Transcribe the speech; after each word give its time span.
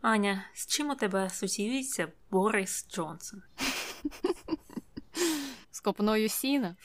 Аня, 0.00 0.44
з 0.54 0.66
чим 0.66 0.90
у 0.90 0.94
тебе 0.94 1.24
асоціюється 1.24 2.08
Борис 2.30 2.86
Джонсон? 2.90 3.42
З 5.70 5.80
копною 5.80 6.28
сіна. 6.28 6.76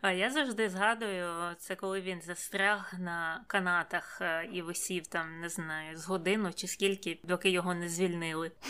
А 0.00 0.12
я 0.12 0.30
завжди 0.30 0.70
згадую, 0.70 1.54
це 1.58 1.74
коли 1.74 2.00
він 2.00 2.20
застряг 2.20 2.94
на 2.98 3.44
канатах 3.46 4.18
е, 4.20 4.48
і 4.52 4.62
висів 4.62 5.06
там, 5.06 5.40
не 5.40 5.48
знаю, 5.48 5.96
з 5.96 6.06
годину 6.06 6.50
чи 6.54 6.66
скільки, 6.66 7.20
доки 7.24 7.50
його 7.50 7.74
не 7.74 7.88
звільнили. 7.88 8.52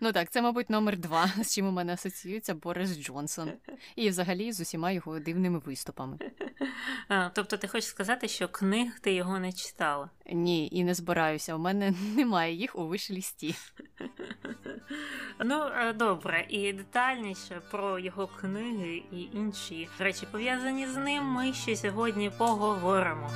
Ну 0.00 0.12
так, 0.12 0.30
це, 0.30 0.42
мабуть, 0.42 0.70
номер 0.70 0.96
два, 0.96 1.32
з 1.42 1.54
чим 1.54 1.66
у 1.66 1.70
мене 1.70 1.92
асоціюється 1.92 2.54
Борис 2.54 2.98
Джонсон. 2.98 3.52
І 3.96 4.08
взагалі 4.08 4.52
з 4.52 4.60
усіма 4.60 4.90
його 4.90 5.18
дивними 5.18 5.58
виступами. 5.58 6.18
А, 7.08 7.28
Тобто 7.34 7.56
ти 7.56 7.68
хочеш 7.68 7.88
сказати, 7.88 8.28
що 8.28 8.48
книг 8.48 9.00
ти 9.00 9.12
його 9.12 9.38
не 9.38 9.52
читала? 9.52 10.10
Ні, 10.32 10.68
і 10.72 10.84
не 10.84 10.94
збираюся. 10.94 11.54
У 11.54 11.58
мене 11.58 11.94
немає 12.16 12.54
їх 12.54 12.76
у 12.76 12.86
вишлісті. 12.86 13.54
Ну, 15.44 15.62
е, 15.76 15.92
добре, 15.92 16.46
і 16.48 16.72
детальніше 16.72 17.62
про 17.70 17.98
його 17.98 18.26
книги 18.26 19.02
і 19.12 19.28
інші 19.32 19.88
речі 19.98 20.26
пов'язані 20.32 20.86
з 20.86 20.96
ним. 20.96 21.24
Ми 21.24 21.52
ще 21.52 21.76
сьогодні 21.76 22.30
поговоримо. 22.38 23.30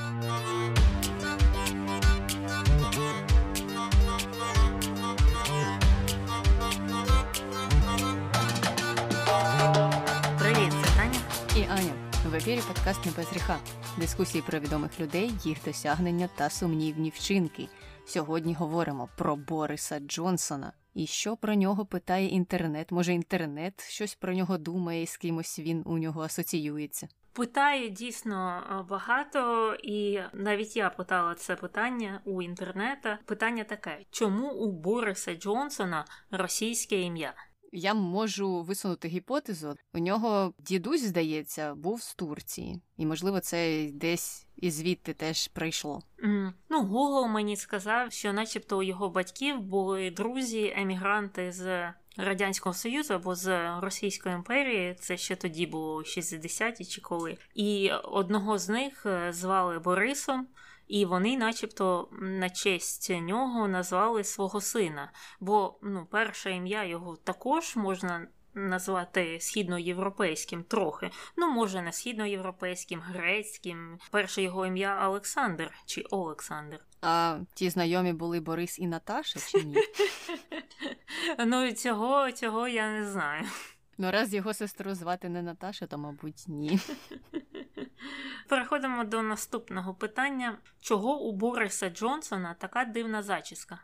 Ефірі 12.40 12.60
подкаст 12.68 13.06
«Не 13.06 13.12
без 13.16 13.26
гріха. 13.26 13.58
Дискусії 13.98 14.44
про 14.46 14.58
відомих 14.58 15.00
людей, 15.00 15.30
їх 15.44 15.58
досягнення 15.64 16.28
та 16.36 16.50
сумнівні 16.50 17.10
вчинки. 17.10 17.68
Сьогодні 18.06 18.54
говоримо 18.54 19.08
про 19.16 19.36
Бориса 19.36 20.00
Джонсона. 20.00 20.72
І 20.94 21.06
що 21.06 21.36
про 21.36 21.54
нього 21.54 21.86
питає 21.86 22.26
інтернет? 22.28 22.92
Може, 22.92 23.12
інтернет 23.12 23.84
щось 23.88 24.14
про 24.14 24.34
нього 24.34 24.58
думає, 24.58 25.02
і 25.02 25.06
з 25.06 25.16
кимось 25.16 25.58
він 25.58 25.82
у 25.86 25.98
нього 25.98 26.22
асоціюється? 26.22 27.08
Питає 27.32 27.88
дійсно 27.88 28.62
багато, 28.90 29.74
і 29.82 30.20
навіть 30.32 30.76
я 30.76 30.90
питала 30.90 31.34
це 31.34 31.56
питання 31.56 32.20
у 32.24 32.42
інтернета. 32.42 33.18
Питання 33.24 33.64
таке: 33.64 33.98
чому 34.10 34.50
у 34.50 34.72
Бориса 34.72 35.34
Джонсона 35.34 36.04
російське 36.30 37.00
ім'я? 37.00 37.34
Я 37.72 37.94
можу 37.94 38.62
висунути 38.62 39.08
гіпотезу. 39.08 39.76
У 39.94 39.98
нього 39.98 40.54
дідусь, 40.58 41.02
здається, 41.02 41.74
був 41.74 42.02
з 42.02 42.14
Турції, 42.14 42.80
і 42.96 43.06
можливо, 43.06 43.40
це 43.40 43.90
десь 43.92 44.46
і 44.56 44.70
звідти 44.70 45.14
теж 45.14 45.48
прийшло. 45.48 46.02
Mm. 46.24 46.52
Ну, 46.68 46.82
Google 46.82 47.28
мені 47.28 47.56
сказав, 47.56 48.12
що, 48.12 48.32
начебто, 48.32 48.78
у 48.78 48.82
його 48.82 49.08
батьків 49.08 49.60
були 49.60 50.10
друзі, 50.10 50.72
емігранти 50.76 51.52
з 51.52 51.92
Радянського 52.16 52.74
Союзу 52.74 53.14
або 53.14 53.34
з 53.34 53.78
Російської 53.80 54.34
імперії. 54.34 54.96
Це 55.00 55.16
ще 55.16 55.36
тоді 55.36 55.66
було 55.66 55.98
60-ті 55.98 56.84
чи 56.84 57.00
коли. 57.00 57.38
І 57.54 57.90
одного 58.04 58.58
з 58.58 58.68
них 58.68 59.06
е, 59.06 59.32
звали 59.32 59.78
Борисом. 59.78 60.46
І 60.90 61.04
вони, 61.04 61.36
начебто, 61.36 62.08
на 62.12 62.50
честь 62.50 63.10
нього 63.10 63.68
назвали 63.68 64.24
свого 64.24 64.60
сина. 64.60 65.12
Бо 65.40 65.78
ну, 65.82 66.06
перше 66.10 66.50
ім'я 66.50 66.84
його 66.84 67.16
також 67.16 67.76
можна 67.76 68.26
назвати 68.54 69.40
східноєвропейським 69.40 70.62
трохи. 70.62 71.10
Ну, 71.36 71.50
може, 71.50 71.82
не 71.82 71.92
східноєвропейським, 71.92 73.00
грецьким. 73.00 73.98
Перше 74.10 74.42
його 74.42 74.66
ім'я 74.66 75.08
Олександр 75.08 75.72
чи 75.86 76.00
Олександр. 76.00 76.84
А 77.02 77.38
ті 77.54 77.70
знайомі 77.70 78.12
були 78.12 78.40
Борис 78.40 78.78
і 78.78 78.86
Наташа 78.86 79.40
чи 79.48 79.64
ні? 79.64 79.76
Ну, 81.46 81.72
цього, 81.72 82.32
цього 82.32 82.68
я 82.68 82.92
не 82.92 83.10
знаю. 83.10 83.44
Ну, 83.98 84.10
раз 84.10 84.34
його 84.34 84.54
сестру 84.54 84.94
звати 84.94 85.28
не 85.28 85.42
Наташа, 85.42 85.86
то, 85.86 85.98
мабуть, 85.98 86.44
ні. 86.48 86.80
Переходимо 88.48 89.04
до 89.04 89.22
наступного 89.22 89.94
питання: 89.94 90.58
чого 90.80 91.20
у 91.20 91.32
Бориса 91.32 91.90
Джонсона 91.90 92.54
така 92.54 92.84
дивна 92.84 93.22
зачіска? 93.22 93.78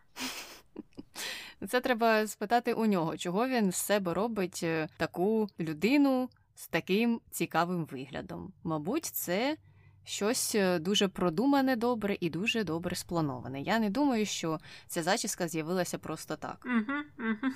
Це 1.68 1.80
треба 1.80 2.26
спитати 2.26 2.72
у 2.72 2.86
нього, 2.86 3.16
чого 3.16 3.48
він 3.48 3.72
з 3.72 3.76
себе 3.76 4.14
робить 4.14 4.60
е, 4.62 4.88
таку 4.96 5.48
людину 5.60 6.30
з 6.54 6.68
таким 6.68 7.20
цікавим 7.30 7.84
виглядом. 7.84 8.52
Мабуть, 8.64 9.04
це 9.04 9.56
щось 10.06 10.54
е, 10.54 10.78
дуже 10.78 11.08
продумане 11.08 11.76
добре 11.76 12.16
і 12.20 12.30
дуже 12.30 12.64
добре 12.64 12.96
сплановане. 12.96 13.60
Я 13.60 13.78
не 13.78 13.90
думаю, 13.90 14.26
що 14.26 14.58
ця 14.86 15.02
зачіска 15.02 15.48
з'явилася 15.48 15.98
просто 15.98 16.36
так. 16.36 16.66
Угу, 16.66 17.28
угу. 17.30 17.52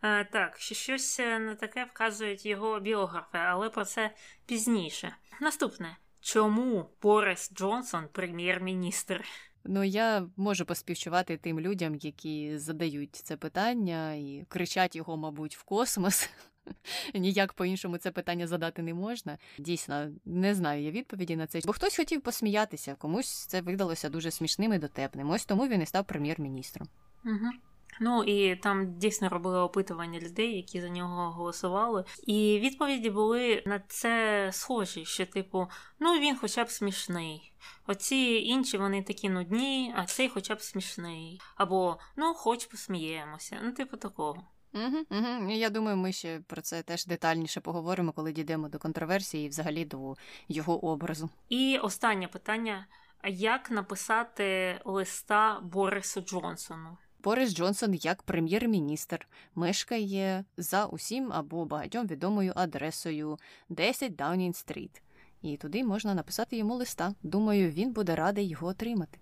А, 0.00 0.24
Так, 0.24 0.56
щось 0.58 1.20
е, 1.20 1.38
на 1.38 1.54
таке 1.54 1.84
вказують 1.84 2.46
його 2.46 2.80
біографи, 2.80 3.38
але 3.38 3.70
про 3.70 3.84
це 3.84 4.14
пізніше. 4.46 5.16
Наступне. 5.40 5.96
Чому 6.20 6.90
Борис 7.02 7.50
Джонсон 7.54 8.08
прем'єр-міністр? 8.12 9.24
Ну, 9.64 9.84
я 9.84 10.26
можу 10.36 10.64
поспівчувати 10.64 11.36
тим 11.36 11.60
людям, 11.60 11.94
які 11.94 12.58
задають 12.58 13.16
це 13.16 13.36
питання 13.36 14.14
і 14.14 14.46
кричать 14.48 14.96
його, 14.96 15.16
мабуть, 15.16 15.56
в 15.56 15.62
космос. 15.62 16.30
Ніяк 17.14 17.52
по-іншому 17.52 17.98
це 17.98 18.10
питання 18.10 18.46
задати 18.46 18.82
не 18.82 18.94
можна. 18.94 19.38
Дійсно, 19.58 20.08
не 20.24 20.54
знаю 20.54 20.82
я 20.82 20.90
відповіді 20.90 21.36
на 21.36 21.46
це. 21.46 21.60
Бо 21.64 21.72
хтось 21.72 21.96
хотів 21.96 22.20
посміятися, 22.20 22.94
комусь 22.98 23.46
це 23.46 23.60
видалося 23.60 24.08
дуже 24.08 24.30
смішним 24.30 24.72
і 24.72 24.78
дотепним. 24.78 25.30
Ось 25.30 25.44
тому 25.44 25.68
він 25.68 25.82
і 25.82 25.86
став 25.86 26.04
прем'єр-міністром. 26.04 26.88
Угу. 27.24 27.50
Ну 28.00 28.24
і 28.24 28.56
там 28.56 28.98
дійсно 28.98 29.28
робили 29.28 29.58
опитування 29.58 30.20
людей, 30.20 30.56
які 30.56 30.80
за 30.80 30.88
нього 30.88 31.30
голосували. 31.30 32.04
І 32.26 32.60
відповіді 32.62 33.10
були 33.10 33.62
на 33.66 33.78
це 33.88 34.48
схожі, 34.52 35.04
що, 35.04 35.26
типу, 35.26 35.68
ну 35.98 36.18
він 36.18 36.36
хоча 36.36 36.64
б 36.64 36.70
смішний. 36.70 37.52
Оці 37.86 38.42
інші 38.44 38.78
вони 38.78 39.02
такі 39.02 39.28
нудні, 39.28 39.94
а 39.96 40.04
цей 40.04 40.28
хоча 40.28 40.54
б 40.54 40.60
смішний. 40.60 41.40
Або 41.56 41.98
ну, 42.16 42.34
хоч 42.34 42.66
посміємося. 42.66 43.60
Ну, 43.64 43.72
типу 43.72 43.96
такого. 43.96 44.42
Угу, 44.76 45.18
угу. 45.18 45.50
Я 45.50 45.70
думаю, 45.70 45.96
ми 45.96 46.12
ще 46.12 46.40
про 46.46 46.62
це 46.62 46.82
теж 46.82 47.06
детальніше 47.06 47.60
поговоримо, 47.60 48.12
коли 48.12 48.32
дійдемо 48.32 48.68
до 48.68 48.78
контроверсії 48.78 49.46
і 49.46 49.48
взагалі 49.48 49.84
до 49.84 50.14
його 50.48 50.84
образу. 50.84 51.30
І 51.48 51.78
останнє 51.78 52.28
питання: 52.28 52.86
як 53.24 53.70
написати 53.70 54.80
листа 54.84 55.60
Борису 55.62 56.20
Джонсону? 56.20 56.96
Борис 57.24 57.54
Джонсон 57.54 57.94
як 57.94 58.22
прем'єр-міністр 58.22 59.26
мешкає 59.54 60.44
за 60.56 60.86
усім 60.86 61.32
або 61.32 61.64
багатьом 61.64 62.06
відомою 62.06 62.52
адресою 62.56 63.38
10 63.68 64.16
Даунінг 64.16 64.54
Стріт. 64.54 65.02
І 65.42 65.56
туди 65.56 65.84
можна 65.84 66.14
написати 66.14 66.56
йому 66.56 66.74
листа. 66.74 67.14
Думаю, 67.22 67.70
він 67.70 67.92
буде 67.92 68.14
радий 68.14 68.48
його 68.48 68.66
отримати. 68.66 69.18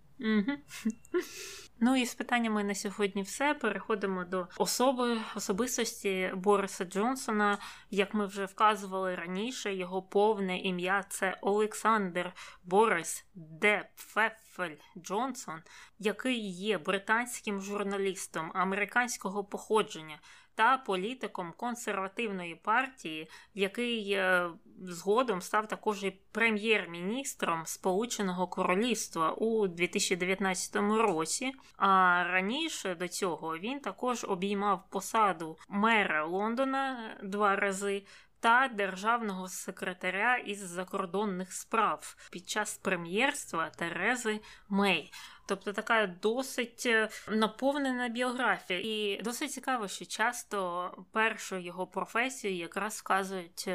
Ну 1.80 1.97
і 1.97 2.06
з 2.06 2.14
питаннями 2.14 2.64
на 2.64 2.75
сьогодні 2.75 3.22
все. 3.22 3.54
Переходимо 3.54 4.25
до 4.25 4.48
особи 4.58 5.19
особистості 5.36 6.32
Бориса 6.34 6.84
Джонсона. 6.84 7.58
Як 7.91 8.14
ми 8.14 8.26
вже 8.26 8.44
вказували 8.44 9.14
раніше, 9.14 9.74
його 9.74 10.03
повне 10.03 10.58
ім'я 10.58 11.04
це 11.08 11.38
Олександр 11.41 12.32
Борис 12.64 13.26
Де 13.34 13.88
Пфефель 13.97 14.76
Джонсон, 14.97 15.62
який 15.98 16.50
є 16.50 16.78
британським 16.78 17.60
журналістом 17.60 18.50
американського 18.54 19.44
походження 19.44 20.20
та 20.54 20.78
політиком 20.78 21.53
консервативної 21.56 22.54
партії, 22.54 23.31
який 23.54 24.12
е, 24.12 24.50
згодом 24.82 25.41
став 25.41 25.69
також 25.69 26.04
і 26.04 26.10
прем'єр-міністром 26.32 27.62
Сполученого 27.66 28.47
Королівства 28.47 29.32
у 29.32 29.69
2019 29.69 30.76
році. 30.76 31.53
А 31.76 31.88
раніше 32.24 32.95
до 32.95 33.09
цього 33.09 33.59
він 33.59 33.80
також 33.80 34.24
обіймав 34.24 34.84
посаду 34.91 35.59
мера 35.68 36.24
Лондона 36.24 37.10
два 37.22 37.56
рази. 37.56 38.03
Та 38.44 38.68
державного 38.68 39.48
секретаря 39.48 40.36
із 40.36 40.58
закордонних 40.58 41.52
справ 41.52 42.16
під 42.30 42.48
час 42.48 42.78
прем'єрства 42.78 43.70
Терези 43.70 44.41
Мей. 44.68 45.12
Тобто 45.46 45.72
така 45.72 46.06
досить 46.06 46.82
е, 46.86 47.08
наповнена 47.28 48.08
біографія. 48.08 48.80
І 48.84 49.22
досить 49.22 49.52
цікаво, 49.52 49.88
що 49.88 50.04
часто 50.04 50.91
першу 51.12 51.56
його 51.56 51.86
професію 51.86 52.56
якраз 52.56 52.98
вказують. 52.98 53.68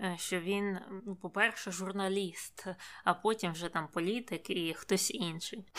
Е, 0.00 0.16
що 0.18 0.40
він, 0.40 0.78
ну, 1.06 1.16
по-перше, 1.16 1.70
журналіст, 1.70 2.66
а 3.04 3.14
потім 3.14 3.52
вже 3.52 3.68
там 3.68 3.88
політик 3.92 4.50
і 4.50 4.74
хтось 4.74 5.10
інший. 5.10 5.64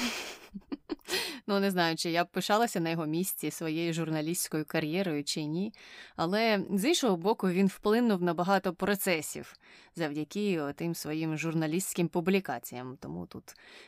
Ну, 1.48 1.60
не 1.60 1.72
знаю, 1.72 1.96
чи 1.96 2.12
я 2.12 2.24
б 2.24 2.28
пишалася 2.28 2.80
на 2.80 2.90
його 2.90 3.06
місці 3.06 3.52
своєю 3.52 3.94
журналістською 3.94 4.66
кар'єрою 4.66 5.24
чи 5.24 5.44
ні. 5.44 5.74
Але 6.16 6.64
з 6.70 6.86
іншого 6.86 7.18
боку, 7.18 7.50
він 7.50 7.68
вплинув 7.68 8.22
на 8.22 8.34
багато 8.34 8.74
процесів 8.74 9.54
завдяки 9.96 10.74
тим 10.76 10.96
своїм 10.96 11.38
журналістським 11.38 12.08
публікаціям. 12.08 12.98
Тому 13.02 13.26
тут 13.26 13.44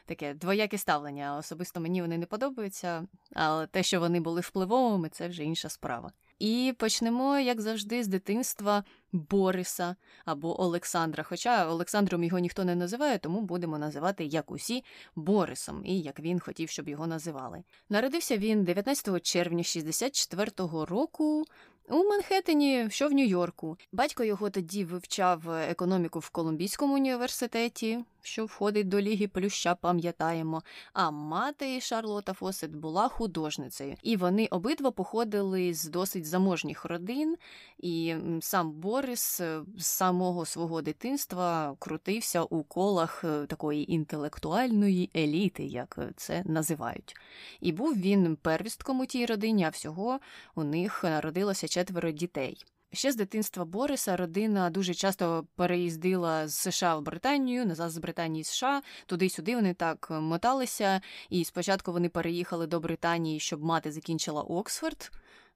таке 0.06 0.34
двояке 0.34 0.78
ставлення. 0.78 1.38
Особисто 1.38 1.80
мені 1.80 2.02
вони 2.02 2.18
не 2.18 2.26
подобаються, 2.26 3.08
але 3.34 3.68
те, 3.68 3.84
що 3.84 4.00
вони 4.00 4.20
були 4.20 4.42
впливовими, 4.42 5.10
це 5.10 5.28
вже 5.28 5.44
інша 5.44 5.70
справа. 5.70 6.12
І 6.42 6.74
почнемо, 6.78 7.40
як 7.40 7.62
завжди, 7.62 8.04
з 8.04 8.08
дитинства 8.08 8.84
Бориса 9.12 9.96
або 10.26 10.62
Олександра. 10.62 11.24
Хоча 11.24 11.68
Олександром 11.68 12.24
його 12.24 12.40
ніхто 12.40 12.66
не 12.66 12.76
називає, 12.76 13.18
тому 13.18 13.42
будемо 13.42 13.78
називати 13.78 14.26
як 14.26 14.52
усі 14.52 14.84
Борисом, 15.16 15.86
і 15.86 16.00
як 16.00 16.20
він 16.20 16.40
хотів, 16.40 16.70
щоб 16.70 16.90
його 16.90 17.08
називали. 17.08 17.64
Народився 17.90 18.38
він 18.38 18.64
19 18.64 19.24
червня 19.24 19.62
64-го 19.62 20.86
року 20.86 21.46
у 21.90 22.04
Манхеттені, 22.04 22.88
що 22.90 23.08
в 23.08 23.12
Нью-Йорку. 23.12 23.78
Батько 23.92 24.24
його 24.24 24.50
тоді 24.50 24.86
вивчав 24.86 25.50
економіку 25.50 26.20
в 26.20 26.30
Колумбійському 26.30 26.94
університеті, 26.94 28.00
що 28.22 28.46
входить 28.46 28.88
до 28.88 29.02
Ліги 29.02 29.28
Плюща, 29.28 29.76
пам'ятаємо. 29.76 30.64
А 30.94 31.12
мати 31.12 31.82
Шарлота 31.82 32.34
Фосет 32.34 32.76
була 32.76 33.08
художницею, 33.08 33.96
і 34.04 34.18
вони 34.18 34.48
обидва 34.52 34.92
походили 34.92 35.74
з 35.74 35.86
досить 35.86 36.26
заможніх 36.26 36.86
родин. 36.86 37.36
І 37.78 38.16
сам 38.42 38.72
Борис 38.72 39.42
е, 39.42 39.62
з 39.78 39.86
самого 39.86 40.46
свого 40.46 40.82
дитинства 40.82 41.76
крутився 41.80 42.44
у 42.44 42.64
колах 42.64 43.24
е, 43.24 43.46
такої 43.46 43.94
інтелектуальної 43.94 45.10
еліти, 45.16 45.64
як 45.64 46.00
це 46.16 46.44
називають. 46.46 47.16
І 47.62 47.72
був 47.72 47.98
він 47.98 48.36
первістком 48.36 49.00
у 49.00 49.06
тій 49.06 49.26
родині, 49.26 49.64
а 49.64 49.70
всього 49.70 50.20
у 50.56 50.64
них 50.64 51.04
народилося 51.04 51.68
четверо 51.68 52.12
дітей. 52.12 52.66
Ще 52.94 53.12
з 53.12 53.16
дитинства 53.16 53.66
Бориса 53.66 54.16
родина 54.16 54.70
дуже 54.70 54.94
часто 54.94 55.48
переїздила 55.56 56.48
з 56.48 56.56
США 56.56 56.96
в 56.96 57.02
Британію, 57.02 57.66
назад 57.66 57.92
з 57.92 57.98
Британії 57.98 58.44
США, 58.44 58.82
туди-сюди 59.06 59.56
вони 59.56 59.74
так 59.74 60.08
моталися. 60.12 61.02
І 61.30 61.46
спочатку 61.46 61.92
вони 61.92 62.10
переїхали 62.10 62.68
до 62.68 62.80
Британії, 62.80 63.40
щоб 63.40 63.64
мати 63.64 63.92
закінчила 63.92 64.42
Оксфорд. 64.42 65.12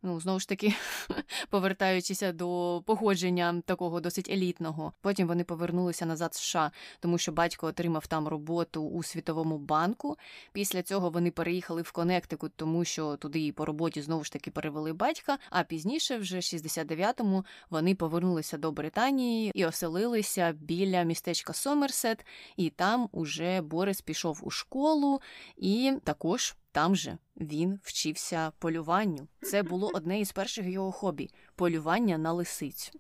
Ну, 0.06 0.20
знову 0.20 0.40
ж 0.40 0.48
таки, 0.50 0.74
повертаючися 1.50 2.32
до 2.32 2.82
походження 2.86 3.62
такого 3.66 4.02
досить 4.02 4.30
елітного. 4.30 4.94
Потім 5.02 5.28
вони 5.28 5.44
повернулися 5.44 6.06
назад 6.06 6.32
в 6.34 6.36
США, 6.36 6.72
тому 7.00 7.18
що 7.18 7.32
батько 7.32 7.68
отримав 7.68 8.08
там 8.08 8.28
роботу 8.28 8.84
у 8.84 9.04
Світовому 9.04 9.58
банку. 9.58 10.18
Після 10.54 10.84
цього 10.84 11.10
вони 11.10 11.32
переїхали 11.32 11.82
в 11.82 11.92
Коннектикут, 11.92 12.52
тому 12.56 12.86
що 12.86 13.16
туди 13.16 13.46
і 13.46 13.52
по 13.52 13.66
роботі 13.66 14.02
знову 14.02 14.24
ж 14.24 14.32
таки 14.32 14.52
перевели 14.52 14.94
батька. 14.94 15.38
А 15.50 15.64
пізніше, 15.64 16.18
вже 16.18 16.38
69-му, 16.38 17.46
вони 17.70 17.96
повернулися 17.96 18.58
до 18.58 18.72
Британії 18.72 19.52
і 19.56 19.66
оселилися 19.66 20.52
біля 20.52 21.04
містечка 21.04 21.54
Сомерсет. 21.54 22.26
І 22.58 22.70
там 22.70 23.10
уже 23.12 23.62
Борис 23.62 24.02
пішов 24.02 24.40
у 24.44 24.50
школу 24.50 25.22
і 25.58 25.94
також. 26.04 26.56
Там 26.76 26.96
же 26.96 27.18
він 27.38 27.80
вчився 27.84 28.52
полюванню. 28.60 29.28
Це 29.42 29.64
було 29.64 29.92
одне 29.94 30.20
із 30.20 30.32
перших 30.32 30.66
його 30.68 30.92
хобі 30.92 31.30
полювання 31.56 32.18
на 32.18 32.34
лисицю. 32.34 32.92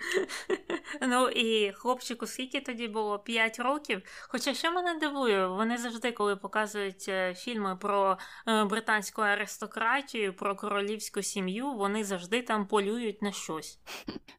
Ну 1.00 1.28
і 1.28 1.72
хлопчику 1.72 2.26
скільки 2.26 2.60
тоді 2.60 2.88
було 2.88 3.18
5 3.18 3.58
років. 3.58 4.02
Хоча 4.28 4.54
що 4.54 4.72
мене 4.72 4.98
дивує, 5.00 5.46
вони 5.46 5.78
завжди, 5.78 6.12
коли 6.12 6.36
показують 6.36 7.04
е, 7.08 7.34
фільми 7.34 7.76
про 7.76 8.18
е, 8.48 8.64
британську 8.64 9.22
аристократію, 9.22 10.34
про 10.34 10.56
королівську 10.56 11.22
сім'ю, 11.22 11.72
вони 11.72 12.04
завжди 12.04 12.42
там 12.42 12.66
полюють 12.66 13.22
на 13.22 13.32
щось. 13.32 13.78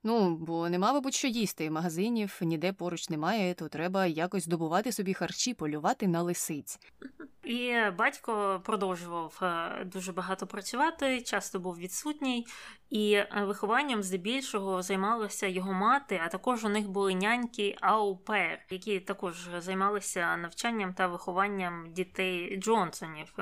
Ну, 0.04 0.36
бо 0.36 0.70
нема, 0.70 0.94
мабуть, 0.94 1.14
що 1.14 1.28
їсти. 1.28 1.70
Магазинів 1.70 2.38
ніде 2.42 2.74
поруч 2.74 3.10
немає, 3.10 3.54
то 3.54 3.68
треба 3.68 4.06
якось 4.06 4.44
здобувати 4.44 4.92
собі 4.92 5.14
харчі, 5.14 5.54
полювати 5.54 6.08
на 6.08 6.22
лисиць. 6.22 6.80
І 7.52 7.92
батько 7.98 8.62
продовжував 8.66 9.40
е, 9.42 9.86
дуже 9.86 10.12
багато 10.12 10.48
працювати, 10.48 11.22
часто 11.22 11.60
був 11.60 11.78
відсутній, 11.78 12.48
і 12.90 13.14
е, 13.14 13.28
вихованням 13.48 14.04
здебільшого 14.04 14.82
займалася 14.82 15.48
його 15.48 15.74
мати, 15.74 16.22
а 16.26 16.28
також 16.28 16.66
у 16.66 16.70
них 16.70 16.90
були 16.90 17.14
няньки 17.14 17.78
аупер, 17.82 18.60
які 18.70 19.00
також 19.00 19.50
займалися 19.60 20.38
навчанням 20.38 20.94
та 20.94 21.08
вихованням 21.08 21.94
дітей 21.94 22.58
Джонсонів. 22.58 23.34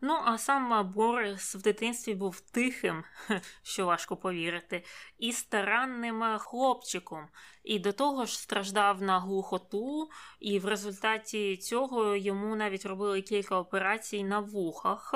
Ну, 0.00 0.18
а 0.24 0.38
сам 0.38 0.92
Борис 0.94 1.54
в 1.54 1.62
дитинстві 1.62 2.14
був 2.14 2.40
тихим, 2.40 3.04
що 3.62 3.86
важко 3.86 4.16
повірити, 4.16 4.84
і 5.18 5.32
старанним 5.32 6.38
хлопчиком. 6.38 7.28
І 7.64 7.78
до 7.78 7.92
того 7.92 8.24
ж 8.24 8.38
страждав 8.38 9.02
на 9.02 9.20
глухоту, 9.20 10.10
і 10.40 10.58
в 10.58 10.64
результаті 10.64 11.56
цього 11.56 12.16
йому 12.16 12.56
навіть 12.56 12.86
робили 12.86 13.22
кілька 13.22 13.58
операцій 13.58 14.24
на 14.24 14.40
вухах. 14.40 15.14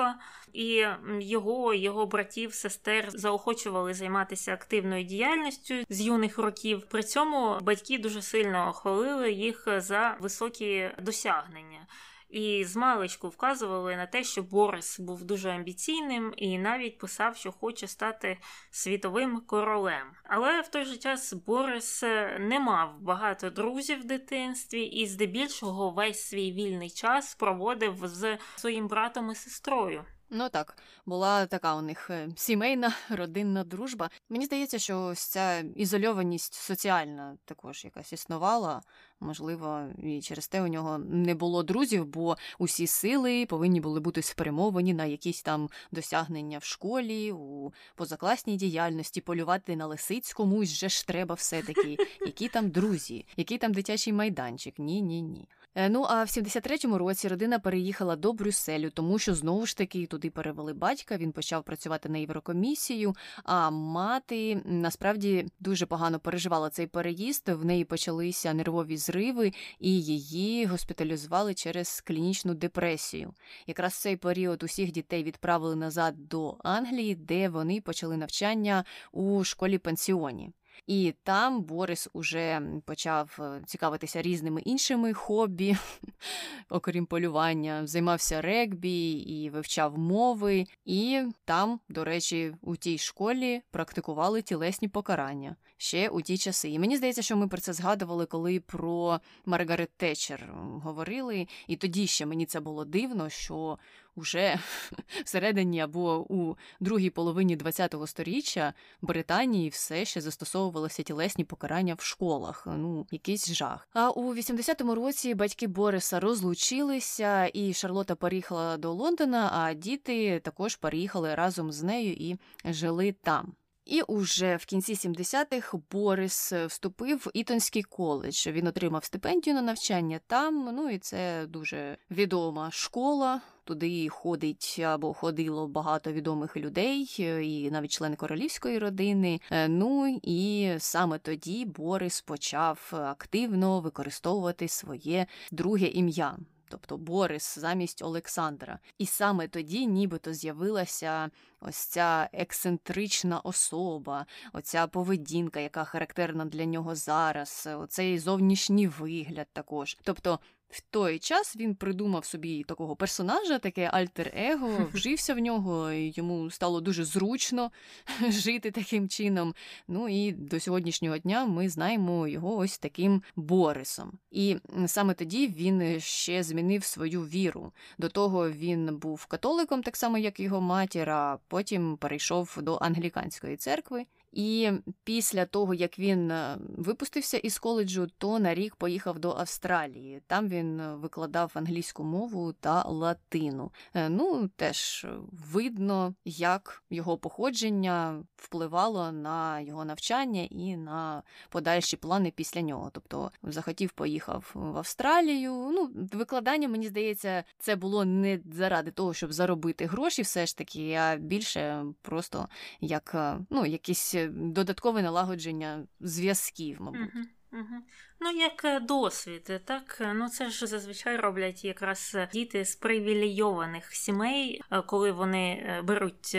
І 0.53 0.85
його, 1.19 1.73
його 1.73 2.05
братів, 2.05 2.53
сестер 2.53 3.09
заохочували 3.11 3.93
займатися 3.93 4.53
активною 4.53 5.03
діяльністю 5.03 5.75
з 5.89 6.01
юних 6.01 6.37
років. 6.37 6.85
При 6.89 7.03
цьому 7.03 7.59
батьки 7.61 7.97
дуже 7.97 8.21
сильно 8.21 8.73
хвалили 8.73 9.31
їх 9.31 9.67
за 9.77 10.17
високі 10.19 10.91
досягнення. 10.99 11.87
І 12.33 12.65
з 12.65 12.75
маличку 12.75 13.29
вказували 13.29 13.95
на 13.95 14.05
те, 14.05 14.23
що 14.23 14.43
Борис 14.43 14.99
був 14.99 15.23
дуже 15.23 15.49
амбіційним 15.49 16.33
і 16.37 16.57
навіть 16.57 16.97
писав, 16.97 17.35
що 17.35 17.51
хоче 17.51 17.87
стати 17.87 18.37
світовим 18.71 19.41
королем. 19.47 20.07
Але 20.23 20.61
в 20.61 20.67
той 20.67 20.85
же 20.85 20.97
час 20.97 21.33
Борис 21.33 22.03
е, 22.03 22.37
не 22.39 22.59
мав 22.59 23.01
багато 23.01 23.49
друзів 23.49 24.01
в 24.01 24.03
дитинстві 24.03 24.81
і 24.81 25.07
здебільшого 25.07 25.91
весь 25.91 26.23
свій 26.23 26.51
вільний 26.51 26.89
час 26.89 27.35
проводив 27.35 27.95
з 28.03 28.37
своїм 28.55 28.87
братом 28.87 29.31
і 29.31 29.35
сестрою. 29.35 30.05
Ну 30.35 30.49
так, 30.49 30.77
була 31.05 31.45
така 31.45 31.75
у 31.75 31.81
них 31.81 32.09
е, 32.09 32.29
сімейна 32.35 32.93
родинна 33.09 33.63
дружба. 33.63 34.09
Мені 34.29 34.45
здається, 34.45 34.79
що 34.79 35.01
ось 35.01 35.19
ця 35.19 35.59
ізольованість 35.59 36.53
соціальна 36.53 37.37
також 37.45 37.85
якась 37.85 38.13
існувала. 38.13 38.81
Можливо, 39.19 39.87
і 40.03 40.21
через 40.21 40.47
те 40.47 40.61
у 40.61 40.67
нього 40.67 40.97
не 40.97 41.35
було 41.35 41.63
друзів, 41.63 42.05
бо 42.05 42.37
усі 42.59 42.87
сили 42.87 43.45
повинні 43.45 43.81
були 43.81 43.99
бути 43.99 44.21
спрямовані 44.21 44.93
на 44.93 45.05
якісь 45.05 45.41
там 45.41 45.69
досягнення 45.91 46.57
в 46.57 46.63
школі, 46.63 47.31
у 47.31 47.73
позакласній 47.95 48.55
діяльності, 48.55 49.21
полювати 49.21 49.75
на 49.75 49.87
лисиць 49.87 50.33
комусь 50.33 50.69
же 50.69 50.89
ж 50.89 51.07
треба 51.07 51.35
все-таки. 51.35 51.97
Які 52.25 52.49
там 52.49 52.69
друзі, 52.69 53.25
який 53.37 53.57
там 53.57 53.73
дитячий 53.73 54.13
майданчик? 54.13 54.79
Ні, 54.79 55.01
ні, 55.01 55.21
ні. 55.21 55.47
Е, 55.75 55.89
ну 55.89 56.05
а 56.09 56.23
в 56.23 56.27
73-му 56.27 56.97
році 56.97 57.27
родина 57.27 57.59
переїхала 57.59 58.15
до 58.15 58.33
Брюсселю, 58.33 58.89
тому 58.89 59.19
що 59.19 59.35
знову 59.35 59.65
ж 59.65 59.77
таки 59.77 60.05
туди 60.05 60.29
перевели 60.29 60.73
батька. 60.73 61.17
Він 61.17 61.31
почав 61.31 61.63
працювати 61.63 62.09
на 62.09 62.17
Єврокомісію. 62.17 63.15
А 63.43 63.69
мати 63.69 64.61
насправді 64.65 65.47
дуже 65.59 65.85
погано 65.85 66.19
переживала 66.19 66.69
цей 66.69 66.87
переїзд. 66.87 67.49
В 67.49 67.65
неї 67.65 67.85
почалися 67.85 68.53
нервові 68.53 68.97
зриви, 68.97 69.53
і 69.79 70.01
її 70.01 70.65
госпіталізували 70.65 71.53
через 71.53 72.01
клінічну 72.01 72.53
депресію. 72.53 73.33
Якраз 73.67 73.93
в 73.93 74.01
цей 74.01 74.17
період 74.17 74.63
усіх 74.63 74.91
дітей 74.91 75.23
відправили 75.23 75.75
назад 75.75 76.27
до 76.27 76.57
Англії, 76.63 77.15
де 77.15 77.49
вони 77.49 77.81
почали 77.81 78.17
навчання 78.17 78.83
у 79.11 79.43
школі 79.43 79.77
пансіоні. 79.77 80.51
І 80.87 81.13
там 81.23 81.61
Борис 81.61 82.09
уже 82.13 82.61
почав 82.85 83.37
е, 83.39 83.61
цікавитися 83.65 84.21
різними 84.21 84.61
іншими 84.61 85.13
хобі, 85.13 85.77
окрім 86.69 87.05
полювання, 87.05 87.87
займався 87.87 88.41
регбі 88.41 89.11
і 89.11 89.49
вивчав 89.49 89.97
мови. 89.97 90.65
І 90.85 91.23
там, 91.45 91.79
до 91.89 92.03
речі, 92.03 92.55
у 92.61 92.75
тій 92.75 92.97
школі 92.97 93.61
практикували 93.71 94.41
тілесні 94.41 94.87
покарання 94.87 95.55
ще 95.83 96.09
у 96.09 96.21
ті 96.21 96.37
часи. 96.37 96.69
І 96.69 96.79
мені 96.79 96.97
здається, 96.97 97.21
що 97.21 97.37
ми 97.37 97.47
про 97.47 97.57
це 97.57 97.73
згадували, 97.73 98.25
коли 98.25 98.59
про 98.59 99.19
Маргарет 99.45 99.89
Тетчер 99.97 100.53
говорили. 100.83 101.47
І 101.67 101.75
тоді 101.75 102.07
ще 102.07 102.25
мені 102.25 102.45
це 102.45 102.59
було 102.59 102.85
дивно, 102.85 103.29
що 103.29 103.77
уже 104.15 104.59
всередині 105.25 105.81
або 105.81 106.25
у 106.33 106.55
другій 106.79 107.09
половині 107.09 107.57
ХХ 107.57 108.07
століття 108.07 108.73
Британії 109.01 109.69
все 109.69 110.05
ще 110.05 110.21
застосовувалися 110.21 111.03
тілесні 111.03 111.43
покарання 111.43 111.93
в 111.93 112.01
школах. 112.01 112.67
Ну, 112.77 113.07
якийсь 113.11 113.53
жах. 113.53 113.87
А 113.93 114.09
у 114.09 114.35
80-му 114.35 114.95
році 114.95 115.33
батьки 115.33 115.67
Бориса 115.67 116.19
розлучилися, 116.19 117.49
і 117.53 117.73
Шарлота 117.73 118.15
переїхала 118.15 118.77
до 118.77 118.93
Лондона, 118.93 119.49
а 119.53 119.73
діти 119.73 120.39
також 120.39 120.75
переїхали 120.75 121.35
разом 121.35 121.71
з 121.71 121.83
нею 121.83 122.13
і 122.13 122.37
жили 122.65 123.15
там. 123.23 123.53
І 123.85 124.01
уже 124.01 124.55
в 124.55 124.65
кінці 124.65 124.93
70-х 124.93 125.77
Борис 125.91 126.53
вступив 126.53 127.17
в 127.17 127.31
Ітонський 127.33 127.83
коледж. 127.83 128.47
Він 128.47 128.67
отримав 128.67 129.05
стипендію 129.05 129.53
на 129.55 129.61
навчання 129.61 130.19
там. 130.27 130.69
Ну 130.75 130.89
і 130.89 130.99
це 130.99 131.45
дуже 131.47 131.97
відома 132.11 132.71
школа. 132.71 133.41
Туди 133.63 134.09
ходить 134.09 134.81
або 134.85 135.13
ходило 135.13 135.67
багато 135.67 136.11
відомих 136.11 136.57
людей, 136.57 137.15
і 137.41 137.71
навіть 137.71 137.91
члени 137.91 138.15
королівської 138.15 138.79
родини. 138.79 139.39
Е, 139.51 139.67
ну 139.67 140.19
і 140.23 140.71
саме 140.77 141.17
тоді 141.17 141.65
Борис 141.65 142.21
почав 142.21 142.89
активно 142.91 143.79
використовувати 143.79 144.67
своє 144.67 145.27
друге 145.51 145.87
ім'я 145.87 146.37
тобто 146.73 146.97
Борис 146.97 147.59
замість 147.59 148.01
Олександра. 148.01 148.79
І 148.97 149.05
саме 149.05 149.47
тоді 149.47 149.87
нібито 149.87 150.33
з'явилася 150.33 151.29
ось 151.59 151.75
ця 151.75 152.29
ексцентрична 152.33 153.39
особа, 153.39 154.25
оця 154.53 154.87
поведінка, 154.87 155.59
яка 155.59 155.83
характерна 155.83 156.45
для 156.45 156.65
нього 156.65 156.95
зараз, 156.95 157.69
оцей 157.77 158.19
зовнішній 158.19 158.87
вигляд 158.87 159.47
також. 159.53 159.97
Тобто 160.03 160.39
в 160.73 160.81
той 160.81 161.19
час 161.19 161.55
він 161.55 161.75
придумав 161.75 162.25
собі 162.25 162.63
такого 162.63 162.95
персонажа, 162.95 163.59
таке 163.59 163.89
альтер-его, 163.93 164.89
вжився 164.93 165.33
в 165.33 165.39
нього, 165.39 165.91
і 165.91 166.13
йому 166.15 166.49
стало 166.49 166.81
дуже 166.81 167.05
зручно 167.05 167.71
жити 168.29 168.71
таким 168.71 169.09
чином. 169.09 169.55
Ну 169.87 170.09
і 170.09 170.31
до 170.31 170.59
сьогоднішнього 170.59 171.17
дня 171.17 171.45
ми 171.45 171.69
знаємо 171.69 172.27
його 172.27 172.57
ось 172.57 172.77
таким 172.77 173.23
Борисом. 173.35 174.11
І 174.31 174.57
саме 174.87 175.13
тоді 175.13 175.47
він 175.47 175.99
ще 175.99 176.43
змінив 176.43 176.83
свою 176.83 177.21
віру. 177.21 177.71
До 177.97 178.09
того 178.09 178.51
він 178.51 178.97
був 178.97 179.25
католиком, 179.25 179.83
так 179.83 179.97
само 179.97 180.17
як 180.17 180.39
його 180.39 180.61
матір, 180.61 181.09
а 181.09 181.39
потім 181.47 181.97
перейшов 181.97 182.57
до 182.61 182.75
англіканської 182.75 183.57
церкви. 183.57 184.05
І 184.33 184.71
після 185.03 185.45
того, 185.45 185.73
як 185.73 185.99
він 185.99 186.31
е, 186.31 186.57
випустився 186.77 187.37
із 187.37 187.59
коледжу, 187.59 188.07
то 188.17 188.39
на 188.39 188.53
рік 188.53 188.75
поїхав 188.75 189.19
до 189.19 189.31
Австралії. 189.31 190.21
Там 190.27 190.47
він 190.47 190.79
е, 190.79 190.95
викладав 190.95 191.51
англійську 191.53 192.03
мову 192.03 192.53
та 192.53 192.83
латину. 192.83 193.71
Е, 193.93 194.09
ну, 194.09 194.49
теж 194.55 195.07
видно, 195.51 196.13
як 196.25 196.83
його 196.89 197.17
походження 197.17 198.23
впливало 198.35 199.11
на 199.11 199.59
його 199.59 199.85
навчання 199.85 200.47
і 200.49 200.77
на 200.77 201.23
подальші 201.49 201.97
плани 201.97 202.31
після 202.35 202.61
нього. 202.61 202.89
Тобто, 202.93 203.31
захотів, 203.43 203.91
поїхав 203.91 204.51
в 204.53 204.77
Австралію. 204.77 205.51
Ну, 205.53 205.89
викладання, 206.13 206.67
мені 206.67 206.87
здається, 206.87 207.43
це 207.59 207.75
було 207.75 208.05
не 208.05 208.39
заради 208.53 208.91
того, 208.91 209.13
щоб 209.13 209.33
заробити 209.33 209.85
гроші, 209.85 210.21
все 210.21 210.45
ж 210.45 210.57
таки, 210.57 210.93
а 210.93 211.15
більше 211.15 211.85
просто 212.01 212.47
як 212.81 213.37
ну, 213.49 213.65
якісь 213.65 214.15
додаткове 214.29 215.01
налагодження 215.01 215.87
зв'язків, 215.99 216.77
мабуть. 216.81 217.01
Угу, 217.15 217.61
угу. 217.61 217.83
Ну, 218.23 218.31
як 218.31 218.65
е, 218.65 218.79
досвід, 218.79 219.61
так 219.65 219.97
е, 220.01 220.13
ну 220.13 220.29
це 220.29 220.49
ж 220.49 220.67
зазвичай 220.67 221.17
роблять 221.17 221.65
якраз 221.65 222.11
е, 222.15 222.29
діти 222.33 222.65
з 222.65 222.75
привілейованих 222.75 223.95
сімей, 223.95 224.61
коли 224.85 225.11
вони 225.11 225.81
беруть 225.83 226.37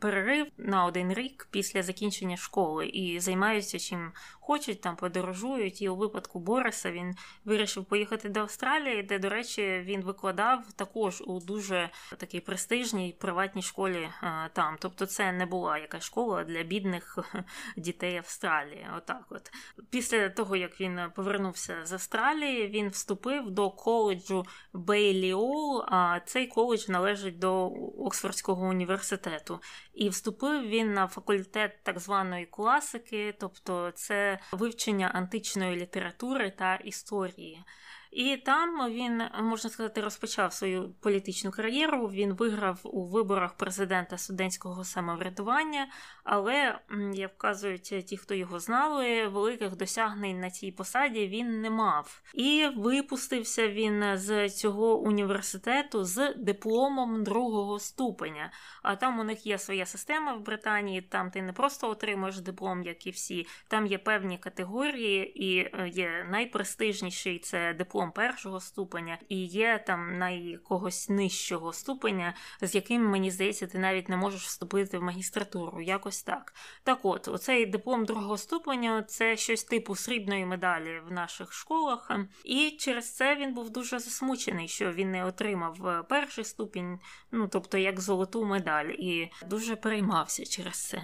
перерив 0.00 0.46
на 0.56 0.84
один 0.84 1.12
рік 1.12 1.48
після 1.50 1.82
закінчення 1.82 2.36
школи 2.36 2.86
і 2.86 3.20
займаються 3.20 3.78
чим 3.78 4.12
хочуть, 4.40 4.80
там 4.80 4.96
подорожують. 4.96 5.82
І 5.82 5.88
у 5.88 5.96
випадку 5.96 6.40
Бориса 6.40 6.90
він 6.90 7.14
вирішив 7.44 7.84
поїхати 7.84 8.28
до 8.28 8.40
Австралії, 8.40 9.02
де, 9.02 9.18
до 9.18 9.28
речі, 9.28 9.82
він 9.84 10.02
викладав 10.02 10.72
також 10.72 11.22
у 11.26 11.40
дуже 11.40 11.90
такій 12.16 12.40
престижній 12.40 13.16
приватній 13.20 13.62
школі 13.62 14.08
там. 14.52 14.76
Тобто, 14.80 15.06
це 15.06 15.32
не 15.32 15.46
була 15.46 15.78
якась 15.78 16.04
школа 16.04 16.44
для 16.44 16.62
бідних 16.62 17.18
дітей 17.76 18.16
Австралії. 18.16 18.86
Отак, 18.96 19.24
от 19.30 19.52
після 19.90 20.28
того 20.28 20.56
як 20.56 20.80
він 20.80 21.00
повернувся 21.10 21.76
з 21.84 21.92
Австралії, 21.92 22.68
він 22.68 22.88
вступив 22.88 23.50
до 23.50 23.70
коледжу 23.70 24.46
Бейліол, 24.72 25.84
а 25.88 26.20
цей 26.26 26.46
коледж 26.46 26.88
належить 26.88 27.38
до 27.38 27.66
Оксфордського 27.98 28.66
університету. 28.66 29.60
І 29.94 30.08
вступив 30.08 30.68
він 30.68 30.94
на 30.94 31.06
факультет 31.06 31.78
так 31.82 31.98
званої 31.98 32.46
класики, 32.46 33.34
тобто 33.40 33.90
це 33.90 34.38
вивчення 34.52 35.10
античної 35.14 35.76
літератури 35.76 36.50
та 36.50 36.74
історії. 36.74 37.62
І 38.10 38.36
там 38.36 38.90
він, 38.90 39.22
можна 39.42 39.70
сказати, 39.70 40.00
розпочав 40.00 40.52
свою 40.52 40.94
політичну 41.00 41.50
кар'єру. 41.50 42.06
Він 42.06 42.32
виграв 42.32 42.80
у 42.84 43.04
виборах 43.04 43.54
президента 43.54 44.18
студентського 44.18 44.84
самоврядування, 44.84 45.88
але, 46.24 46.78
як 47.14 47.34
вказують 47.34 47.82
ті, 47.82 48.16
хто 48.16 48.34
його 48.34 48.60
знали, 48.60 49.28
великих 49.28 49.76
досягнень 49.76 50.40
на 50.40 50.50
цій 50.50 50.72
посаді 50.72 51.26
він 51.26 51.60
не 51.60 51.70
мав. 51.70 52.22
І 52.34 52.68
випустився 52.76 53.68
він 53.68 54.04
з 54.14 54.48
цього 54.48 54.98
університету 54.98 56.04
з 56.04 56.34
дипломом 56.34 57.24
другого 57.24 57.78
ступеня. 57.78 58.52
А 58.82 58.96
там 58.96 59.18
у 59.18 59.24
них 59.24 59.46
є 59.46 59.58
своя 59.58 59.86
система 59.86 60.34
в 60.34 60.40
Британії. 60.40 61.02
Там 61.02 61.30
ти 61.30 61.42
не 61.42 61.52
просто 61.52 61.90
отримуєш 61.90 62.40
диплом, 62.40 62.82
як 62.82 63.06
і 63.06 63.10
всі, 63.10 63.46
там 63.68 63.86
є 63.86 63.98
певні 63.98 64.38
категорії, 64.38 65.44
і 65.44 65.58
е, 65.58 65.88
є 65.88 66.26
найпрестижніший 66.30 67.38
це 67.38 67.74
диплом 67.74 67.99
диплом 68.00 68.12
першого 68.12 68.60
ступеня, 68.60 69.18
і 69.28 69.44
є 69.46 69.84
там 69.86 70.18
на 70.18 70.30
якогось 70.30 71.08
нижчого 71.08 71.72
ступеня, 71.72 72.34
з 72.60 72.74
яким, 72.74 73.10
мені 73.10 73.30
здається, 73.30 73.66
ти 73.66 73.78
навіть 73.78 74.08
не 74.08 74.16
можеш 74.16 74.42
вступити 74.42 74.98
в 74.98 75.02
магістратуру. 75.02 75.80
Якось 75.80 76.22
так. 76.22 76.54
Так 76.84 76.98
от, 77.02 77.28
оцей 77.28 77.66
диплом 77.66 78.04
другого 78.04 78.38
ступеня 78.38 79.02
це 79.02 79.36
щось 79.36 79.64
типу 79.64 79.96
срібної 79.96 80.46
медалі 80.46 81.00
в 81.08 81.12
наших 81.12 81.52
школах. 81.52 82.10
І 82.44 82.70
через 82.70 83.16
це 83.16 83.36
він 83.36 83.54
був 83.54 83.70
дуже 83.70 83.98
засмучений, 83.98 84.68
що 84.68 84.92
він 84.92 85.10
не 85.10 85.24
отримав 85.24 85.86
е, 85.86 86.02
перший 86.08 86.44
ступінь, 86.44 86.98
ну 87.32 87.48
тобто 87.48 87.78
як 87.78 88.00
золоту 88.00 88.44
медаль, 88.44 88.86
і 88.98 89.30
дуже 89.46 89.76
переймався 89.76 90.46
через 90.46 90.88
це. 90.88 91.02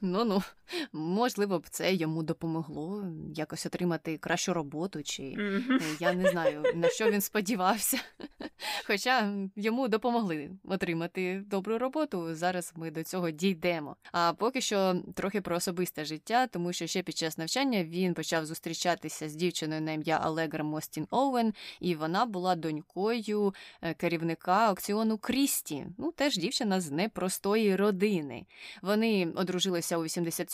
Ну 0.00 0.24
ну, 0.24 0.42
можливо, 0.92 1.58
б 1.58 1.68
це 1.68 1.94
йому 1.94 2.22
допомогло 2.22 3.04
якось 3.34 3.66
отримати 3.66 4.18
кращу 4.18 4.54
роботу, 4.54 5.02
чи 5.02 5.22
mm-hmm. 5.22 5.96
я 6.00 6.12
не 6.12 6.30
знаю, 6.30 6.64
на 6.74 6.88
що 6.88 7.10
він 7.10 7.20
сподівався. 7.20 7.98
Хоча 8.86 9.32
йому 9.56 9.88
допомогли 9.88 10.50
отримати 10.64 11.42
добру 11.46 11.78
роботу. 11.78 12.34
Зараз 12.34 12.72
ми 12.76 12.90
до 12.90 13.04
цього 13.04 13.30
дійдемо. 13.30 13.96
А 14.12 14.32
поки 14.32 14.60
що 14.60 15.02
трохи 15.14 15.40
про 15.40 15.56
особисте 15.56 16.04
життя, 16.04 16.46
тому 16.46 16.72
що 16.72 16.86
ще 16.86 17.02
під 17.02 17.16
час 17.16 17.38
навчання 17.38 17.84
він 17.84 18.14
почав 18.14 18.46
зустрічатися 18.46 19.28
з 19.28 19.34
дівчиною 19.34 19.80
на 19.80 19.92
ім'я 19.92 20.20
Алегра 20.22 20.64
Мостін 20.64 21.06
Оуен, 21.10 21.54
і 21.80 21.94
вона 21.94 22.26
була 22.26 22.54
донькою 22.54 23.54
е, 23.82 23.94
керівника 23.94 24.68
аукціону 24.68 25.18
Крісті. 25.18 25.86
Ну, 25.98 26.12
теж 26.12 26.36
дівчина 26.36 26.80
з 26.80 26.90
непростої 26.90 27.76
родини. 27.76 28.46
Вони 28.82 29.28
одружилися 29.34 29.98
у 29.98 30.04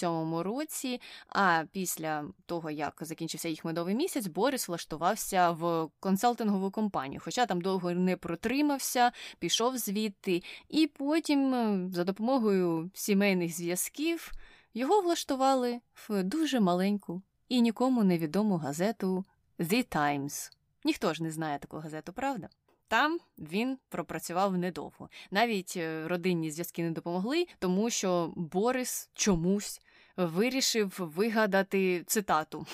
87-му 0.04 0.42
році. 0.42 1.00
А 1.28 1.64
після 1.72 2.24
того, 2.46 2.70
як 2.70 2.98
закінчився 3.00 3.48
їх 3.48 3.64
медовий 3.64 3.94
місяць, 3.94 4.26
Борис 4.26 4.68
влаштувався 4.68 5.50
в 5.50 5.88
консалтингову 6.00 6.70
компанію, 6.70 7.20
хоча 7.24 7.46
там 7.46 7.60
довго 7.60 7.92
не 7.92 8.16
протримався, 8.16 9.12
пішов 9.38 9.78
звідти, 9.78 10.42
і 10.68 10.86
потім, 10.86 11.54
е, 11.54 11.88
за 11.92 12.04
допомогою 12.04 12.90
сімейних 12.94 13.56
зв'язків, 13.56 14.32
його 14.74 15.00
влаштували 15.00 15.80
в 16.08 16.22
дуже 16.22 16.60
маленьку 16.60 17.22
і 17.48 17.60
нікому 17.60 18.04
невідому 18.04 18.56
газету 18.56 19.24
The 19.58 19.96
Times. 19.96 20.50
Ніхто 20.84 21.14
ж 21.14 21.22
не 21.22 21.30
знає 21.30 21.58
таку 21.58 21.76
газету, 21.76 22.12
правда? 22.12 22.48
Там 22.88 23.18
він 23.38 23.78
пропрацював 23.88 24.58
недовго. 24.58 25.08
Навіть 25.30 25.74
е, 25.76 26.08
родинні 26.08 26.50
зв'язки 26.50 26.82
не 26.82 26.90
допомогли, 26.90 27.46
тому 27.58 27.90
що 27.90 28.32
Борис 28.36 29.10
чомусь 29.14 29.80
вирішив 30.16 30.94
вигадати 30.98 32.04
цитату, 32.06 32.66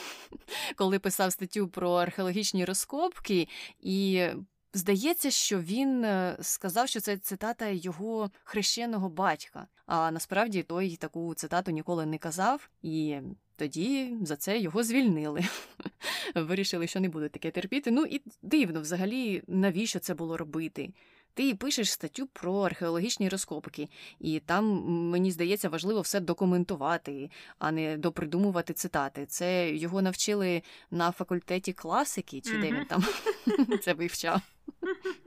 коли 0.76 0.98
писав 0.98 1.32
статтю 1.32 1.68
про 1.68 1.92
археологічні 1.92 2.64
розкопки, 2.64 3.48
і 3.80 4.26
здається, 4.72 5.30
що 5.30 5.60
він 5.60 6.04
е, 6.04 6.36
сказав, 6.40 6.88
що 6.88 7.00
це 7.00 7.16
цитата 7.16 7.68
його 7.68 8.30
хрещеного 8.44 9.08
батька. 9.08 9.66
А 9.86 10.10
насправді 10.10 10.62
той 10.62 10.96
таку 10.96 11.34
цитату 11.34 11.70
ніколи 11.70 12.06
не 12.06 12.18
казав 12.18 12.70
і. 12.82 13.16
Тоді 13.60 14.16
за 14.22 14.36
це 14.36 14.58
його 14.58 14.82
звільнили. 14.82 15.44
Вирішили, 16.34 16.86
що 16.86 17.00
не 17.00 17.08
будуть 17.08 17.32
таке 17.32 17.50
терпіти. 17.50 17.90
Ну 17.90 18.06
і 18.06 18.22
дивно, 18.42 18.80
взагалі, 18.80 19.42
навіщо 19.46 19.98
це 19.98 20.14
було 20.14 20.36
робити? 20.36 20.90
Ти 21.34 21.54
пишеш 21.54 21.92
статтю 21.92 22.26
про 22.26 22.60
археологічні 22.60 23.28
розкопки, 23.28 23.88
і 24.20 24.40
там, 24.40 24.64
мені 25.10 25.30
здається, 25.30 25.68
важливо 25.68 26.00
все 26.00 26.20
документувати, 26.20 27.30
а 27.58 27.72
не 27.72 27.96
допридумувати 27.96 28.72
цитати. 28.72 29.26
Це 29.26 29.74
його 29.74 30.02
навчили 30.02 30.62
на 30.90 31.12
факультеті 31.12 31.72
класики, 31.72 32.40
чи 32.40 32.58
де 32.58 32.72
він 32.72 32.84
там 32.84 33.04
це 33.82 33.94
вивчав. 33.94 34.40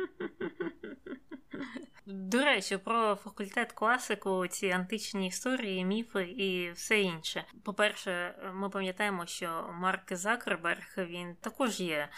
До 2.06 2.46
речі, 2.46 2.78
про 2.78 3.16
факультет 3.16 3.72
класику, 3.72 4.48
ці 4.48 4.70
античні 4.70 5.28
історії, 5.28 5.86
міфи 5.86 6.24
і 6.24 6.72
все 6.72 7.02
інше. 7.02 7.46
По-перше, 7.64 8.36
ми 8.54 8.70
пам'ятаємо, 8.70 9.26
що 9.26 9.70
Марк 9.74 10.14
Закерберг 10.14 10.94
він 10.98 11.36
також 11.36 11.80
є 11.80 12.10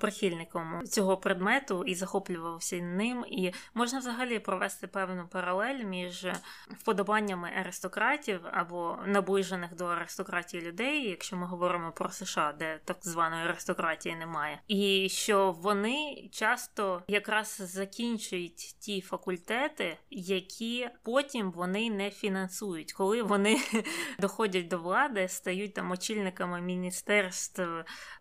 прихильником 0.00 0.82
цього 0.86 1.16
предмету 1.16 1.84
і 1.84 1.94
захоплювався 1.94 2.76
ним. 2.76 3.24
І 3.28 3.52
можна 3.74 3.98
взагалі 3.98 4.38
провести 4.38 4.86
певну 4.86 5.28
паралель 5.28 5.84
між 5.84 6.26
вподобаннями 6.68 7.50
аристократів 7.60 8.40
або 8.52 8.98
наближених 9.06 9.74
до 9.74 9.86
аристократії 9.86 10.62
людей, 10.62 11.08
якщо 11.08 11.36
ми 11.36 11.46
говоримо 11.46 11.92
про 11.92 12.10
США, 12.10 12.54
де 12.58 12.80
так 12.84 12.96
званої 13.00 13.44
аристократії 13.44 14.16
немає, 14.16 14.60
і 14.68 15.08
що 15.08 15.52
вони 15.52 16.28
часто 16.32 17.02
якраз 17.08 17.56
закінчують 17.60 18.76
ті 18.80 19.00
факультети, 19.00 19.33
які 20.10 20.88
потім 21.02 21.50
вони 21.50 21.90
не 21.90 22.10
фінансують, 22.10 22.92
коли 22.92 23.22
вони 23.22 23.60
доходять 24.18 24.68
до 24.68 24.78
влади, 24.78 25.28
стають 25.28 25.74
там 25.74 25.90
очільниками 25.90 26.60
міністерств 26.60 27.62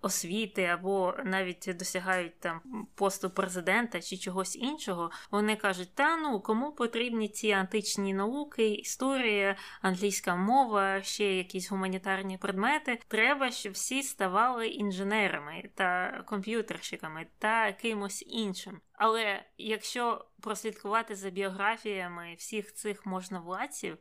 освіти 0.01 0.63
або 0.63 1.13
навіть 1.25 1.69
досягають 1.79 2.39
там 2.39 2.61
посту 2.95 3.29
президента 3.29 4.01
чи 4.01 4.17
чогось 4.17 4.55
іншого. 4.55 5.11
Вони 5.31 5.55
кажуть, 5.55 5.95
та 5.95 6.17
ну 6.17 6.39
кому 6.39 6.71
потрібні 6.71 7.29
ці 7.29 7.51
античні 7.51 8.13
науки, 8.13 8.69
історія, 8.69 9.55
англійська 9.81 10.35
мова, 10.35 11.01
ще 11.01 11.35
якісь 11.35 11.71
гуманітарні 11.71 12.37
предмети. 12.37 12.99
Треба, 13.07 13.51
щоб 13.51 13.73
всі 13.73 14.03
ставали 14.03 14.67
інженерами 14.67 15.69
та 15.75 16.21
комп'ютерщиками 16.25 17.25
та 17.39 17.71
кимось 17.71 18.23
іншим. 18.27 18.81
Але 18.93 19.43
якщо 19.57 20.25
прослідкувати 20.41 21.15
за 21.15 21.29
біографіями 21.29 22.35
всіх 22.37 22.73
цих 22.73 23.05
можновладців, 23.05 23.97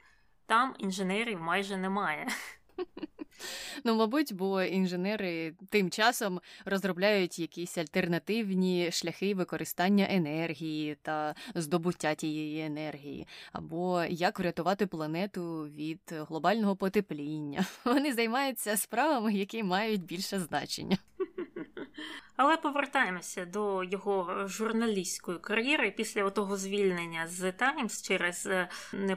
там 0.47 0.75
інженерів 0.79 1.41
майже 1.41 1.77
немає. 1.77 2.29
Ну, 3.85 3.97
мабуть, 3.97 4.33
бо 4.35 4.63
інженери 4.63 5.55
тим 5.71 5.91
часом 5.91 6.41
розробляють 6.65 7.39
якісь 7.39 7.79
альтернативні 7.79 8.91
шляхи 8.93 9.35
використання 9.35 10.07
енергії 10.11 10.97
та 11.03 11.35
здобуття 11.55 12.15
тієї 12.15 12.67
енергії, 12.67 13.27
або 13.53 14.05
як 14.05 14.39
врятувати 14.39 14.87
планету 14.87 15.63
від 15.63 16.01
глобального 16.29 16.77
потепління. 16.77 17.67
Вони 17.85 18.13
займаються 18.13 18.77
справами, 18.77 19.35
які 19.35 19.63
мають 19.63 20.05
більше 20.05 20.41
значення. 20.41 20.99
Але 22.37 22.57
повертаємося 22.57 23.45
до 23.45 23.85
його 23.85 24.47
журналістської 24.47 25.39
кар'єри 25.39 25.91
після 25.91 26.31
того 26.31 26.57
звільнення 26.57 27.27
з 27.27 27.53
Таймс 27.53 28.03
через 28.03 28.47
е, 28.47 28.69
не 28.93 29.17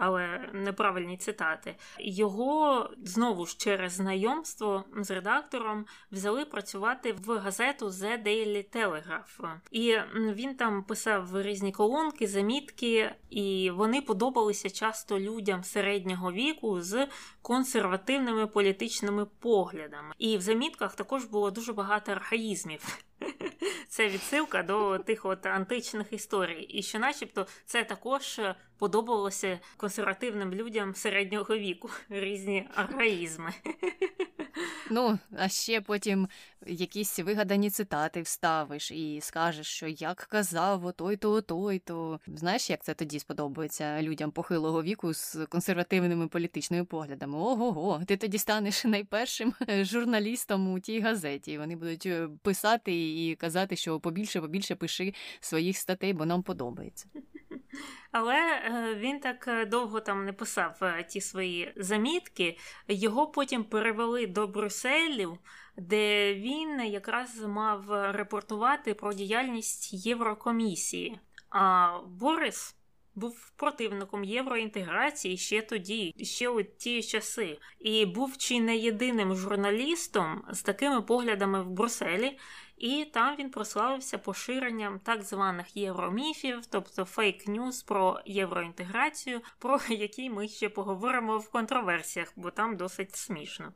але 0.00 0.50
неправильні 0.52 1.16
цитати. 1.16 1.76
Його 1.98 2.90
знову 3.02 3.46
ж 3.46 3.56
через 3.58 3.92
знайомство 3.92 4.84
з 4.96 5.10
редактором 5.10 5.86
взяли 6.12 6.44
працювати 6.44 7.12
в 7.12 7.38
газету 7.38 7.86
The 7.86 8.26
Daily 8.26 8.76
Telegraph. 8.76 9.58
І 9.70 9.96
він 10.14 10.54
там 10.54 10.82
писав 10.82 11.42
різні 11.42 11.72
колонки, 11.72 12.26
замітки, 12.26 13.14
і 13.30 13.70
вони 13.70 14.00
подобалися 14.00 14.70
часто 14.70 15.20
людям 15.20 15.64
середнього 15.64 16.32
віку 16.32 16.80
з 16.80 17.06
консервативними 17.42 18.46
політичними 18.46 19.26
поглядами. 19.26 20.14
І 20.18 20.36
в 20.36 20.40
замітках 20.40 20.94
також 20.94 21.24
було 21.24 21.50
дуже 21.50 21.72
багато 21.72 22.14
архаїзмів. 22.44 22.98
Це 23.88 24.08
відсилка 24.08 24.62
до 24.62 24.98
тих 24.98 25.24
от 25.24 25.46
античних 25.46 26.12
історій, 26.12 26.62
і 26.62 26.82
що, 26.82 26.98
начебто, 26.98 27.46
це 27.64 27.84
також 27.84 28.40
подобалося 28.78 29.60
консервативним 29.76 30.54
людям 30.54 30.94
середнього 30.94 31.56
віку, 31.56 31.90
різні 32.08 32.68
архаїзми. 32.74 33.52
Ну, 34.90 35.18
а 35.36 35.48
ще 35.48 35.80
потім 35.80 36.28
якісь 36.66 37.18
вигадані 37.18 37.70
цитати 37.70 38.22
вставиш 38.22 38.90
і 38.90 39.20
скажеш, 39.22 39.66
що 39.66 39.86
як 39.86 40.16
казав 40.16 40.86
отой-то, 40.86 41.30
отой-то. 41.32 42.20
Знаєш, 42.26 42.70
як 42.70 42.84
це 42.84 42.94
тоді 42.94 43.18
сподобається 43.18 44.02
людям 44.02 44.30
похилого 44.30 44.82
віку 44.82 45.14
з 45.14 45.46
консервативними 45.48 46.28
політичними 46.28 46.84
поглядами? 46.84 47.38
Ого, 47.38 47.72
го 47.72 48.02
ти 48.06 48.16
тоді 48.16 48.38
станеш 48.38 48.84
найпершим 48.84 49.54
журналістом 49.68 50.72
у 50.72 50.80
тій 50.80 51.00
газеті. 51.00 51.58
Вони 51.58 51.76
будуть 51.76 52.06
е, 52.06 52.28
писати 52.42 52.92
і 53.26 53.34
казати, 53.34 53.76
що 53.76 54.00
побільше, 54.00 54.40
побільше 54.40 54.74
пиши 54.74 55.14
своїх 55.40 55.76
статей, 55.76 56.12
бо 56.12 56.26
нам 56.26 56.42
подобається. 56.42 57.06
Але 58.12 58.36
е, 58.36 58.94
він 58.94 59.20
так 59.20 59.48
е, 59.48 59.66
довго 59.66 60.00
там 60.00 60.24
не 60.24 60.32
писав 60.32 60.78
е, 60.82 61.04
ті 61.04 61.20
свої 61.20 61.72
замітки. 61.76 62.58
Його 62.88 63.26
потім 63.26 63.64
перевели 63.64 64.26
до 64.26 64.46
Брюсселю, 64.46 65.38
де 65.76 66.34
він 66.34 66.80
якраз 66.80 67.40
мав 67.40 67.84
репортувати 67.90 68.94
про 68.94 69.12
діяльність 69.12 70.06
Єврокомісії. 70.06 71.18
А 71.50 71.98
Борис. 72.06 72.76
Був 73.16 73.52
противником 73.56 74.24
євроінтеграції 74.24 75.36
ще 75.36 75.62
тоді, 75.62 76.14
ще 76.22 76.48
у 76.48 76.62
ті 76.62 77.02
часи, 77.02 77.58
і 77.80 78.06
був 78.06 78.36
чи 78.36 78.60
не 78.60 78.76
єдиним 78.76 79.34
журналістом 79.34 80.44
з 80.50 80.62
такими 80.62 81.02
поглядами 81.02 81.62
в 81.62 81.70
Брюсселі, 81.70 82.38
і 82.76 83.04
там 83.04 83.36
він 83.36 83.50
прославився 83.50 84.18
поширенням 84.18 84.98
так 84.98 85.22
званих 85.22 85.76
євроміфів, 85.76 86.66
тобто 86.66 87.04
фейк 87.04 87.48
ньюс 87.48 87.82
про 87.82 88.20
євроінтеграцію, 88.26 89.40
про 89.58 89.80
які 89.88 90.30
ми 90.30 90.48
ще 90.48 90.68
поговоримо 90.68 91.38
в 91.38 91.50
контроверсіях, 91.50 92.32
бо 92.36 92.50
там 92.50 92.76
досить 92.76 93.16
смішно. 93.16 93.72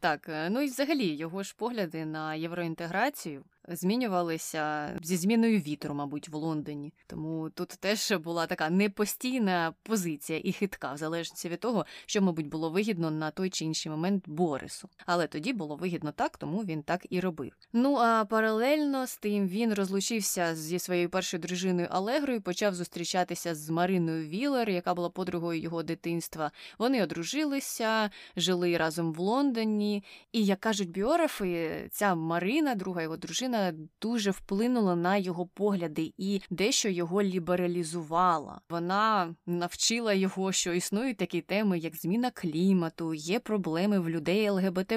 Так, 0.00 0.28
е, 0.28 0.50
ну 0.50 0.60
і 0.60 0.66
взагалі 0.66 1.06
його 1.06 1.42
ж 1.42 1.54
погляди 1.58 2.04
на 2.04 2.34
євроінтеграцію 2.34 3.44
змінювалися 3.70 4.92
зі 5.02 5.16
зміною 5.16 5.58
вітру, 5.58 5.94
мабуть, 5.94 6.28
в 6.28 6.34
Лондоні. 6.34 6.92
Тому 7.06 7.50
тут 7.50 7.68
теж 7.68 8.12
була 8.12 8.46
така 8.46 8.70
непостійна 8.70 9.74
позиція 9.82 10.40
і 10.44 10.52
хитка, 10.52 10.92
в 10.92 10.96
залежності 10.96 11.48
від 11.48 11.60
того, 11.60 11.86
що, 12.06 12.22
мабуть, 12.22 12.48
було 12.48 12.70
вигідно 12.70 13.10
на 13.10 13.30
той 13.30 13.50
чи 13.50 13.64
інший 13.64 13.92
момент 13.92 14.28
Борису. 14.28 14.88
Але 15.06 15.26
тоді 15.26 15.52
було 15.52 15.76
вигідно 15.76 16.12
так, 16.12 16.36
тому 16.36 16.58
він 16.58 16.82
так 16.82 17.06
і 17.10 17.20
робив. 17.20 17.52
Ну 17.72 17.96
а 17.96 18.24
паралельно 18.24 19.06
з 19.06 19.16
тим 19.16 19.48
він 19.48 19.74
розлучився 19.74 20.56
зі 20.56 20.78
своєю 20.78 21.10
першою 21.10 21.42
дружиною 21.42 21.88
Алегрою, 21.90 22.42
почав 22.42 22.74
зустрічатися 22.74 23.54
з 23.54 23.70
Мариною 23.70 24.28
Вілер, 24.28 24.70
яка 24.70 24.94
була 24.94 25.10
подругою 25.10 25.60
його 25.60 25.82
дитинства. 25.82 26.50
Вони 26.78 27.02
одружилися, 27.02 28.10
жили 28.36 28.76
разом 28.76 29.12
в 29.12 29.18
Лондоні. 29.18 30.04
І 30.32 30.44
як 30.44 30.60
кажуть 30.60 30.90
біографи, 30.90 31.88
ця 31.90 32.14
Марина, 32.14 32.74
друга 32.74 33.02
його 33.02 33.16
дружина 33.16 33.59
дуже 34.02 34.30
вплинула 34.30 34.96
на 34.96 35.16
його 35.16 35.46
погляди 35.46 36.12
і 36.18 36.40
дещо 36.50 36.88
його 36.88 37.22
лібералізувала. 37.22 38.60
Вона 38.70 39.34
навчила 39.46 40.12
його, 40.12 40.52
що 40.52 40.72
існують 40.72 41.16
такі 41.16 41.40
теми, 41.40 41.78
як 41.78 41.96
зміна 41.96 42.30
клімату, 42.30 43.14
є 43.14 43.40
проблеми 43.40 43.98
в 43.98 44.08
людей 44.08 44.50
ЛГБТ, 44.50 44.92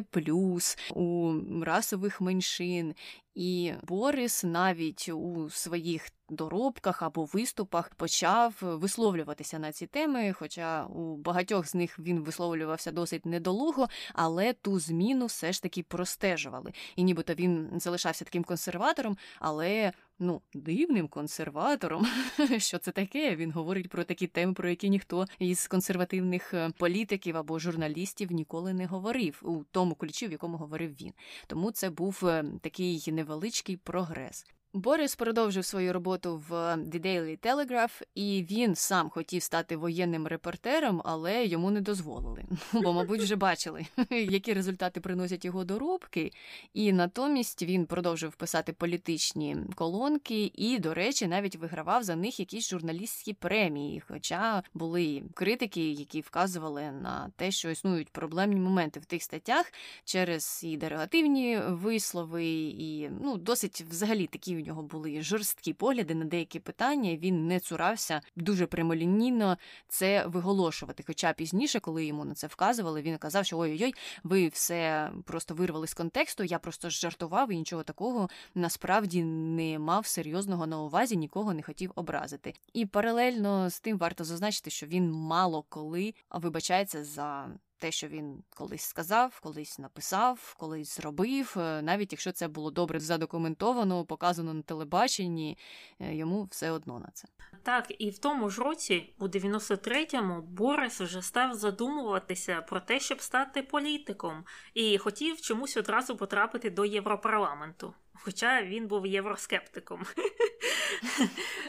у 0.95 1.33
расових 1.61 2.21
меншин. 2.21 2.93
І 3.35 3.73
Борис 3.83 4.43
навіть 4.43 5.09
у 5.09 5.49
своїх 5.49 6.09
доробках 6.29 7.01
або 7.01 7.25
виступах 7.25 7.89
почав 7.95 8.53
висловлюватися 8.61 9.59
на 9.59 9.71
ці 9.71 9.87
теми. 9.87 10.33
Хоча 10.33 10.85
у 10.85 11.17
багатьох 11.17 11.67
з 11.67 11.75
них 11.75 11.99
він 11.99 12.19
висловлювався 12.19 12.91
досить 12.91 13.25
недолуго, 13.25 13.87
але 14.13 14.53
ту 14.53 14.79
зміну 14.79 15.25
все 15.25 15.53
ж 15.53 15.63
таки 15.63 15.83
простежували. 15.83 16.71
І 16.95 17.03
нібито 17.03 17.33
він 17.33 17.69
залишався 17.75 18.25
таким 18.25 18.43
консерватором, 18.43 19.17
але 19.39 19.93
ну, 20.19 20.41
дивним 20.53 21.07
консерватором. 21.07 22.07
Що 22.57 22.77
це 22.77 22.91
таке? 22.91 23.35
Він 23.35 23.51
говорить 23.51 23.89
про 23.89 24.03
такі 24.03 24.27
теми, 24.27 24.53
про 24.53 24.69
які 24.69 24.89
ніхто 24.89 25.25
із 25.39 25.67
консервативних 25.67 26.53
е, 26.53 26.71
політиків 26.77 27.37
або 27.37 27.59
журналістів 27.59 28.31
ніколи 28.31 28.73
не 28.73 28.85
говорив 28.85 29.39
у 29.43 29.63
тому 29.71 29.95
ключі, 29.95 30.27
в 30.27 30.31
якому 30.31 30.57
говорив 30.57 30.91
він. 31.01 31.13
Тому 31.47 31.71
це 31.71 31.89
був 31.89 32.19
е, 32.23 32.45
такий 32.61 33.03
невеличкий 33.07 33.77
прогрес. 33.77 34.45
Борис 34.75 35.15
продовжив 35.15 35.65
свою 35.65 35.93
роботу 35.93 36.43
в 36.49 36.51
The 36.75 37.05
Daily 37.05 37.39
Telegraph, 37.39 38.01
і 38.15 38.45
він 38.51 38.75
сам 38.75 39.09
хотів 39.09 39.43
стати 39.43 39.77
воєнним 39.77 40.27
репортером, 40.27 41.01
але 41.05 41.45
йому 41.45 41.71
не 41.71 41.81
дозволили. 41.81 42.43
Бо, 42.73 42.93
мабуть, 42.93 43.21
вже 43.21 43.35
бачили, 43.35 43.85
які 44.09 44.53
результати 44.53 44.99
приносять 44.99 45.45
його 45.45 45.63
доробки. 45.63 46.31
І 46.73 46.93
натомість 46.93 47.63
він 47.63 47.85
продовжив 47.85 48.35
писати 48.35 48.73
політичні 48.73 49.57
колонки 49.75 50.51
і, 50.55 50.79
до 50.79 50.93
речі, 50.93 51.27
навіть 51.27 51.55
вигравав 51.55 52.03
за 52.03 52.15
них 52.15 52.39
якісь 52.39 52.69
журналістські 52.69 53.33
премії. 53.33 54.03
Хоча 54.07 54.63
були 54.73 55.23
критики, 55.33 55.91
які 55.91 56.21
вказували 56.21 56.81
на 56.81 57.31
те, 57.35 57.51
що 57.51 57.69
існують 57.69 58.09
проблемні 58.09 58.59
моменти 58.59 58.99
в 58.99 59.05
тих 59.05 59.23
статтях 59.23 59.73
через 60.05 60.61
і 60.63 60.77
дерогативні 60.77 61.59
вислови, 61.67 62.45
і 62.77 63.09
ну 63.21 63.37
досить 63.37 63.81
взагалі 63.89 64.27
такі 64.27 64.62
нього 64.63 64.83
були 64.83 65.21
жорсткі 65.21 65.73
погляди 65.73 66.15
на 66.15 66.25
деякі 66.25 66.59
питання. 66.59 67.15
Він 67.15 67.47
не 67.47 67.59
цурався 67.59 68.21
дуже 68.35 68.65
прямолінійно 68.65 69.57
це 69.87 70.25
виголошувати. 70.27 71.03
Хоча 71.07 71.33
пізніше, 71.33 71.79
коли 71.79 72.05
йому 72.05 72.25
на 72.25 72.33
це 72.33 72.47
вказували, 72.47 73.01
він 73.01 73.17
казав, 73.17 73.45
що 73.45 73.57
ой-ой, 73.57 73.93
ви 74.23 74.47
все 74.47 75.11
просто 75.25 75.53
вирвали 75.53 75.87
з 75.87 75.93
контексту. 75.93 76.43
Я 76.43 76.59
просто 76.59 76.89
жартував 76.89 77.51
і 77.51 77.57
нічого 77.57 77.83
такого 77.83 78.29
насправді 78.55 79.23
не 79.23 79.79
мав 79.79 80.05
серйозного 80.05 80.67
на 80.67 80.81
увазі, 80.81 81.17
нікого 81.17 81.53
не 81.53 81.63
хотів 81.63 81.91
образити. 81.95 82.53
І 82.73 82.85
паралельно 82.85 83.69
з 83.69 83.79
тим 83.79 83.97
варто 83.97 84.23
зазначити, 84.23 84.69
що 84.69 84.85
він 84.85 85.11
мало 85.11 85.63
коли 85.69 86.13
вибачається 86.31 87.03
за 87.03 87.47
те, 87.77 87.91
що 87.91 88.07
він 88.07 88.43
колись 88.49 88.81
сказав, 88.81 89.39
колись 89.39 89.79
написав, 89.79 90.55
колись 90.59 90.95
зробив, 90.95 91.55
е, 91.57 91.81
навіть 91.81 92.11
якщо 92.13 92.31
це 92.31 92.47
було 92.47 92.71
добре 92.71 92.99
задокументовано, 92.99 94.05
показано 94.05 94.53
на 94.53 94.61
телебаченні, 94.61 95.57
е, 95.99 96.15
йому 96.15 96.47
все 96.51 96.71
одно 96.71 96.99
на 96.99 97.09
це. 97.13 97.27
Так, 97.63 97.93
і 97.99 98.09
в 98.09 98.19
тому 98.19 98.49
ж 98.49 98.61
році, 98.61 99.13
у 99.19 99.27
93-му, 99.27 100.41
Борис 100.41 101.01
вже 101.01 101.21
став 101.21 101.53
задумуватися 101.53 102.61
про 102.61 102.79
те, 102.79 102.99
щоб 102.99 103.21
стати 103.21 103.63
політиком, 103.63 104.45
і 104.73 104.97
хотів 104.97 105.41
чомусь 105.41 105.77
одразу 105.77 106.17
потрапити 106.17 106.69
до 106.69 106.85
Європарламенту. 106.85 107.93
Хоча 108.13 108.63
він 108.63 108.87
був 108.87 109.05
євроскептиком. 109.05 110.05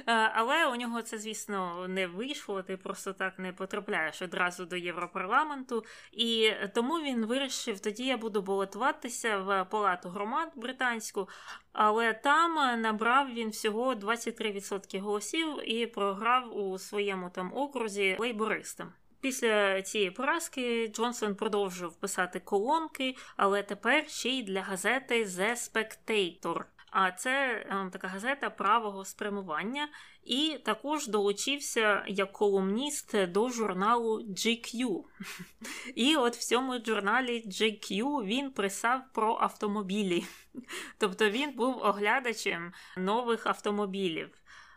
Е, 0.07 0.13
але 0.35 0.67
у 0.67 0.77
нього 0.77 1.03
це, 1.03 1.19
звісно, 1.19 1.89
не 1.89 2.07
вийшло. 2.07 2.63
Ти 2.63 2.77
просто 2.77 3.13
так 3.13 3.39
не 3.39 3.53
потрапляєш 3.53 4.23
одразу 4.23 4.65
до 4.65 4.77
Європарламенту. 4.77 5.85
І 6.13 6.53
тому 6.75 6.95
він 6.95 7.27
вирішив, 7.27 7.81
тоді 7.81 8.05
я 8.05 8.17
буду 8.17 8.43
балотуватися 8.43 9.39
в 9.39 9.65
палату 9.65 10.09
громад 10.09 10.53
британську, 10.55 11.29
але 11.73 12.13
там 12.13 12.81
набрав 12.81 13.35
він 13.35 13.49
всього 13.49 13.95
23% 13.95 15.01
голосів 15.01 15.71
і 15.71 15.87
програв 15.87 16.57
у 16.57 16.79
своєму 16.79 17.31
там 17.31 17.57
окрузі 17.57 18.17
лейбористам. 18.19 18.93
Після 19.25 19.83
цієї 19.83 20.11
поразки 20.11 20.89
Джонсон 20.89 21.35
продовжив 21.35 21.95
писати 21.95 22.41
колонки, 22.41 23.17
але 23.37 23.63
тепер 23.63 24.09
ще 24.09 24.29
й 24.29 24.43
для 24.43 24.61
газети 24.61 25.25
The 25.25 25.57
Spectator. 25.57 26.65
А 26.91 27.13
це 27.13 27.67
ем, 27.71 27.91
така 27.91 28.09
газета 28.09 28.51
правого 28.51 29.05
спрямування, 29.05 29.89
і 30.25 30.59
також 30.65 31.09
долучився 31.09 32.05
як 32.09 32.33
колумніст 32.33 33.27
до 33.27 33.49
журналу 33.49 34.27
GQ. 34.29 35.03
І 35.95 36.17
от 36.17 36.37
в 36.37 36.45
цьому 36.45 36.85
журналі 36.85 37.45
GQ 37.47 38.25
він 38.25 38.51
писав 38.51 39.01
про 39.13 39.39
автомобілі. 39.41 40.25
Тобто 40.99 41.31
він 41.31 41.51
був 41.53 41.79
оглядачем 41.83 42.73
нових 42.97 43.47
автомобілів. 43.47 44.31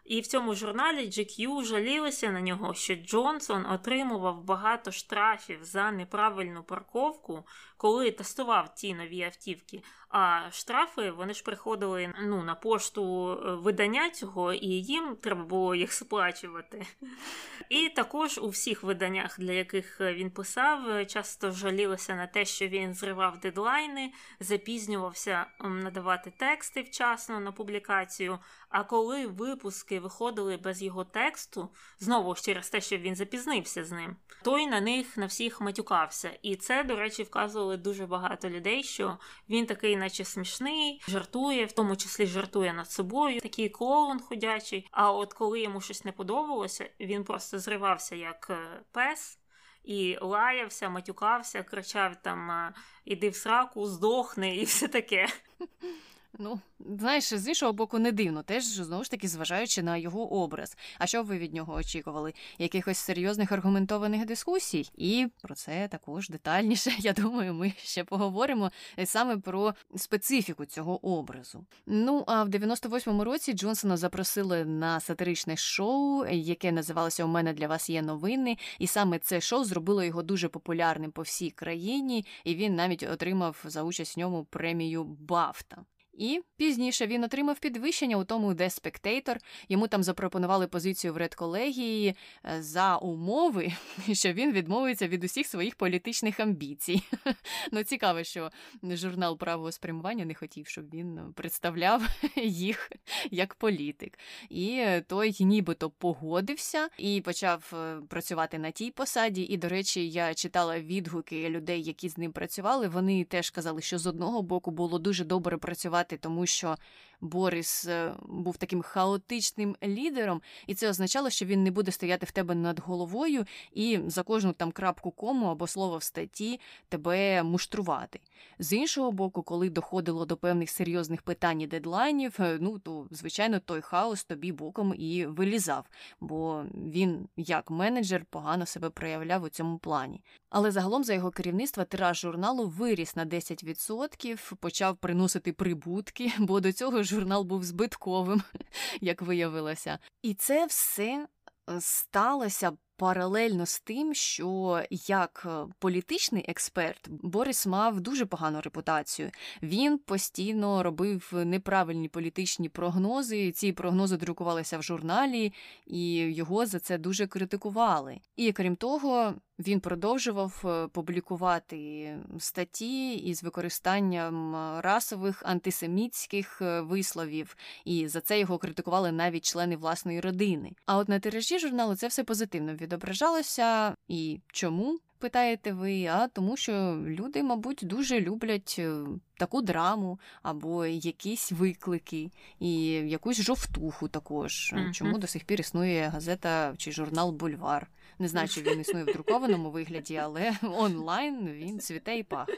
І 0.08 0.22
в 0.22 0.28
цьому 0.28 0.54
журналі 0.54 1.08
GQ 1.08 1.64
жалілися 1.64 2.32
на 2.32 2.42
нього, 2.42 2.74
що 2.74 2.96
Джонсон 2.96 3.66
отримував 3.66 4.44
багато 4.44 4.92
штрафів 4.92 5.64
за 5.64 5.92
неправильну 5.92 6.64
парковку, 6.64 7.44
коли 7.78 8.12
тестував 8.12 8.76
ті 8.76 8.94
нові 8.94 9.24
автівки. 9.24 9.84
А 10.10 10.52
штрафи 10.52 11.12
вони 11.12 11.34
ж 11.34 11.44
приходили 11.44 12.14
ну, 12.22 12.44
на 12.44 12.56
пошту 12.56 13.32
е, 13.32 13.56
видання 13.56 14.10
цього, 14.10 14.54
і 14.54 14.68
їм 14.68 15.16
треба 15.16 15.44
було 15.44 15.76
їх 15.76 15.94
сплачувати. 15.94 16.86
І 17.70 17.90
також 17.90 18.38
у 18.38 18.50
всіх 18.50 18.84
виданнях, 18.84 19.40
для 19.40 19.52
яких 19.52 20.02
е, 20.02 20.14
він 20.14 20.32
писав, 20.32 20.90
е, 20.90 21.06
часто 21.06 21.52
жалілися 21.52 22.16
на 22.16 22.28
те, 22.28 22.46
що 22.46 22.68
він 22.68 22.94
зривав 22.94 23.40
дедлайни, 23.40 24.12
запізнювався 24.40 25.46
надавати 25.60 26.34
тексти 26.38 26.82
вчасно 26.82 27.40
на 27.40 27.52
публікацію. 27.52 28.40
А 28.70 28.84
коли 28.84 29.28
випуски 29.28 30.00
виходили 30.00 30.58
без 30.58 30.84
його 30.84 31.04
тексту, 31.04 31.70
знову 32.00 32.36
ж 32.36 32.42
через 32.44 32.70
те, 32.70 32.82
що 32.82 32.98
він 32.98 33.16
запізнився 33.16 33.84
з 33.84 33.92
ним, 33.92 34.16
той 34.44 34.68
на 34.68 34.82
них 34.82 35.18
на 35.18 35.26
всіх 35.26 35.62
матюкався. 35.62 36.32
І 36.42 36.56
це, 36.56 36.84
до 36.84 36.96
речі, 36.96 37.24
вказували 37.68 37.78
дуже 37.78 38.06
багато 38.06 38.50
людей, 38.50 38.84
що 38.84 39.18
він 39.50 39.66
такий, 39.66 39.96
наче 39.96 40.26
смішний, 40.26 41.02
жартує, 41.08 41.66
в 41.66 41.72
тому 41.72 41.96
числі 41.96 42.26
жартує 42.26 42.74
над 42.74 42.92
собою, 42.92 43.42
такий 43.42 43.70
клоун 43.70 44.20
ходячий. 44.20 44.88
А 44.92 45.12
от 45.12 45.34
коли 45.34 45.62
йому 45.62 45.82
щось 45.82 46.06
не 46.06 46.12
подобалося, 46.12 46.90
він 47.00 47.24
просто 47.24 47.60
зривався 47.60 48.16
як 48.16 48.48
е, 48.50 48.84
пес. 48.92 49.40
І 49.84 50.18
лаявся, 50.22 50.90
матюкався, 50.90 51.64
кричав 51.64 52.16
там 52.22 52.52
е, 52.52 52.74
іди 53.06 53.30
в 53.30 53.36
сраку, 53.36 53.86
здохни, 53.86 54.56
і 54.56 54.64
все 54.64 54.88
таке. 54.88 55.28
Ну, 56.40 56.60
знаєш, 56.80 57.34
з 57.34 57.48
іншого 57.48 57.74
боку, 57.74 58.00
не 58.00 58.12
дивно, 58.12 58.44
теж 58.44 58.64
знову 58.64 59.04
ж 59.04 59.12
таки 59.12 59.28
зважаючи 59.28 59.84
на 59.84 59.98
його 59.98 60.34
образ. 60.34 60.78
А 61.00 61.08
що 61.08 61.24
ви 61.24 61.38
від 61.38 61.54
нього 61.54 61.74
очікували? 61.74 62.34
Якихось 62.58 62.98
серйозних 62.98 63.52
аргументованих 63.52 64.26
дискусій? 64.26 64.90
І 64.96 65.28
про 65.42 65.56
це 65.56 65.88
також 65.88 66.30
детальніше, 66.30 66.92
я 67.00 67.14
думаю, 67.14 67.54
ми 67.54 67.74
ще 67.78 68.04
поговоримо 68.04 68.72
е, 69.00 69.06
саме 69.06 69.38
про 69.38 69.74
специфіку 69.96 70.66
цього 70.66 71.08
образу. 71.08 71.66
Ну 71.86 72.24
а 72.28 72.44
в 72.44 72.50
98-му 72.50 73.24
році 73.24 73.54
Джонсона 73.54 73.98
запросили 73.98 74.66
на 74.66 75.00
сатиричне 75.00 75.58
шоу, 75.58 76.26
яке 76.26 76.72
називалося 76.72 77.26
У 77.26 77.28
мене 77.28 77.54
для 77.54 77.68
вас 77.68 77.90
є 77.90 78.02
новини, 78.02 78.58
і 78.80 78.88
саме 78.88 79.20
це 79.20 79.42
шоу 79.42 79.64
зробило 79.64 80.04
його 80.04 80.24
дуже 80.24 80.50
популярним 80.50 81.12
по 81.12 81.22
всій 81.22 81.52
країні, 81.52 82.26
і 82.44 82.56
він 82.56 82.76
навіть 82.76 83.04
отримав 83.04 83.64
за 83.66 83.84
участь 83.84 84.18
в 84.18 84.20
ньому 84.20 84.46
премію 84.46 85.04
Бафта. 85.04 85.86
І 86.18 86.42
пізніше 86.58 87.08
він 87.08 87.24
отримав 87.24 87.60
підвищення 87.60 88.18
у 88.18 88.24
тому, 88.24 88.54
де 88.54 88.70
спектейтор. 88.70 89.38
Йому 89.70 89.88
там 89.88 90.04
запропонували 90.04 90.68
позицію 90.68 91.14
в 91.14 91.18
редколегії 91.18 92.16
е, 92.46 92.64
за 92.64 92.98
умови, 92.98 93.72
що 94.14 94.34
він 94.34 94.52
відмовиться 94.52 95.08
від 95.08 95.24
усіх 95.24 95.48
своїх 95.48 95.76
політичних 95.76 96.40
амбіцій. 96.40 97.02
Ну, 97.72 97.84
цікаво, 97.84 98.24
що 98.24 98.52
журнал 98.84 99.38
правого 99.38 99.72
спрямування 99.72 100.26
не 100.26 100.34
хотів, 100.34 100.68
щоб 100.68 100.90
він 100.90 101.20
представляв 101.36 102.04
їх 102.44 102.92
як 103.32 103.56
політик. 103.56 104.20
І 104.50 104.86
той 105.08 105.36
нібито 105.40 105.90
погодився 105.90 106.90
і 106.98 107.22
почав 107.22 107.74
е, 107.74 107.98
працювати 108.10 108.60
на 108.60 108.72
тій 108.72 108.92
посаді. 108.92 109.42
І, 109.42 109.58
до 109.58 109.70
речі, 109.70 110.10
я 110.10 110.34
читала 110.34 110.80
відгуки 110.80 111.50
людей, 111.50 111.84
які 111.84 112.10
з 112.10 112.18
ним 112.18 112.32
працювали. 112.32 112.88
Вони 112.88 113.24
теж 113.24 113.50
казали, 113.50 113.82
що 113.82 113.98
з 113.98 114.08
одного 114.08 114.42
боку 114.42 114.72
було 114.72 115.00
дуже 115.00 115.26
добре 115.26 115.58
працювати 115.58 116.07
тому 116.16 116.46
що 116.46 116.78
Борис 117.22 117.86
е, 117.88 118.14
був 118.22 118.58
таким 118.58 118.82
хаотичним 118.82 119.76
лідером, 119.84 120.42
і 120.68 120.76
це 120.76 120.90
означало, 120.90 121.30
що 121.30 121.46
він 121.46 121.64
не 121.64 121.72
буде 121.72 121.92
стояти 121.92 122.26
в 122.26 122.32
тебе 122.32 122.56
над 122.56 122.80
головою 122.80 123.46
і 123.72 124.00
за 124.08 124.24
кожну 124.24 124.54
там 124.54 124.72
крапку 124.72 125.12
кому 125.12 125.46
або 125.46 125.68
слово 125.68 125.98
в 125.98 126.04
статті 126.04 126.60
тебе 126.90 127.44
муштрувати. 127.44 128.20
З 128.60 128.74
іншого 128.74 129.12
боку, 129.12 129.44
коли 129.44 129.70
доходило 129.70 130.26
до 130.26 130.38
певних 130.38 130.70
серйозних 130.70 131.22
питань 131.22 131.62
і 131.62 131.68
дедлайнів, 131.68 132.36
е, 132.40 132.58
ну 132.62 132.80
то 132.80 133.08
звичайно 133.12 133.60
той 133.60 133.82
хаос 133.82 134.24
тобі 134.24 134.52
боком 134.52 134.94
і 134.98 135.26
вилізав, 135.26 135.86
бо 136.20 136.64
він, 136.74 137.28
як 137.38 137.72
менеджер, 137.72 138.26
погано 138.30 138.66
себе 138.66 138.90
проявляв 138.90 139.44
у 139.44 139.50
цьому 139.50 139.78
плані. 139.78 140.22
Але 140.50 140.72
загалом 140.72 141.04
за 141.04 141.14
його 141.14 141.32
керівництва 141.32 141.84
тираж 141.84 142.20
журналу 142.20 142.68
виріс 142.68 143.16
на 143.16 143.26
10%, 143.26 144.56
почав 144.56 144.98
приносити 144.98 145.54
прибутки, 145.54 146.32
бо 146.40 146.60
до 146.60 146.74
цього 146.74 147.04
журнал 147.08 147.44
був 147.44 147.64
збитковим, 147.64 148.42
як 149.02 149.22
виявилося. 149.22 150.00
І 150.22 150.34
це 150.34 150.66
все 150.66 151.28
е, 151.70 151.82
сталося 151.82 152.72
паралельно 152.98 153.66
з 153.66 153.80
тим, 153.80 154.14
що 154.14 154.82
як 154.92 155.44
е, 155.46 155.74
політичний 155.80 156.46
експерт 156.48 157.10
Борис 157.10 157.68
мав 157.68 158.02
дуже 158.02 158.26
погану 158.26 158.62
репутацію. 158.62 159.32
Він 159.64 159.98
постійно 159.98 160.84
робив 160.84 161.32
неправильні 161.34 162.10
політичні 162.10 162.70
прогнози. 162.70 163.52
Ці 163.52 163.72
прогнози 163.72 164.18
друкувалися 164.18 164.78
в 164.78 164.84
журналі, 164.84 165.54
і 165.88 166.16
його 166.16 166.66
за 166.66 166.80
це 166.80 166.98
дуже 166.98 167.28
критикували. 167.28 168.20
І 168.36 168.52
крім 168.52 168.76
того, 168.76 169.34
він 169.60 169.80
продовжував 169.80 170.64
е, 170.66 170.88
публікувати 170.88 172.18
статті 172.40 173.14
із 173.14 173.44
використанням 173.44 174.56
расових 174.80 175.44
антисемітських 175.46 176.62
е, 176.62 176.82
висловів, 176.82 177.56
і 177.86 178.08
за 178.08 178.22
це 178.22 178.40
його 178.40 178.58
критикували 178.58 179.12
навіть 179.12 179.46
члени 179.46 179.78
власної 179.78 180.20
родини. 180.20 180.72
А 180.86 180.98
от 180.98 181.10
на 181.10 181.20
тиражі 181.20 181.60
журналу 181.60 181.96
це 181.96 182.08
все 182.08 182.24
позитивно 182.24 182.76
відображалося. 182.88 183.96
І 184.08 184.40
чому? 184.52 185.00
Питаєте 185.20 185.74
ви, 185.74 186.06
а 186.06 186.28
тому, 186.28 186.58
що 186.58 187.02
люди, 187.06 187.44
мабуть, 187.44 187.80
дуже 187.84 188.22
люблять 188.22 188.76
е, 188.80 188.92
таку 189.38 189.62
драму 189.62 190.20
або 190.42 190.86
якісь 190.86 191.52
виклики, 191.52 192.32
і 192.60 192.92
якусь 192.92 193.42
жовтуху 193.42 194.08
також. 194.08 194.74
Mm-hmm. 194.74 194.92
Чому 194.92 195.18
до 195.18 195.28
сих 195.28 195.44
пір 195.44 195.60
існує 195.60 196.08
газета 196.08 196.74
чи 196.78 196.92
журнал 196.92 197.32
Бульвар? 197.32 197.88
Не 198.20 198.28
знаю, 198.28 198.48
чи 198.48 198.62
він 198.62 198.80
існує 198.80 199.04
в 199.04 199.14
друкованому 199.14 199.72
вигляді, 199.72 200.18
але 200.18 200.54
онлайн 200.64 201.48
він 201.48 201.80
цвіте 201.80 202.18
і 202.18 202.24
пахне. 202.24 202.56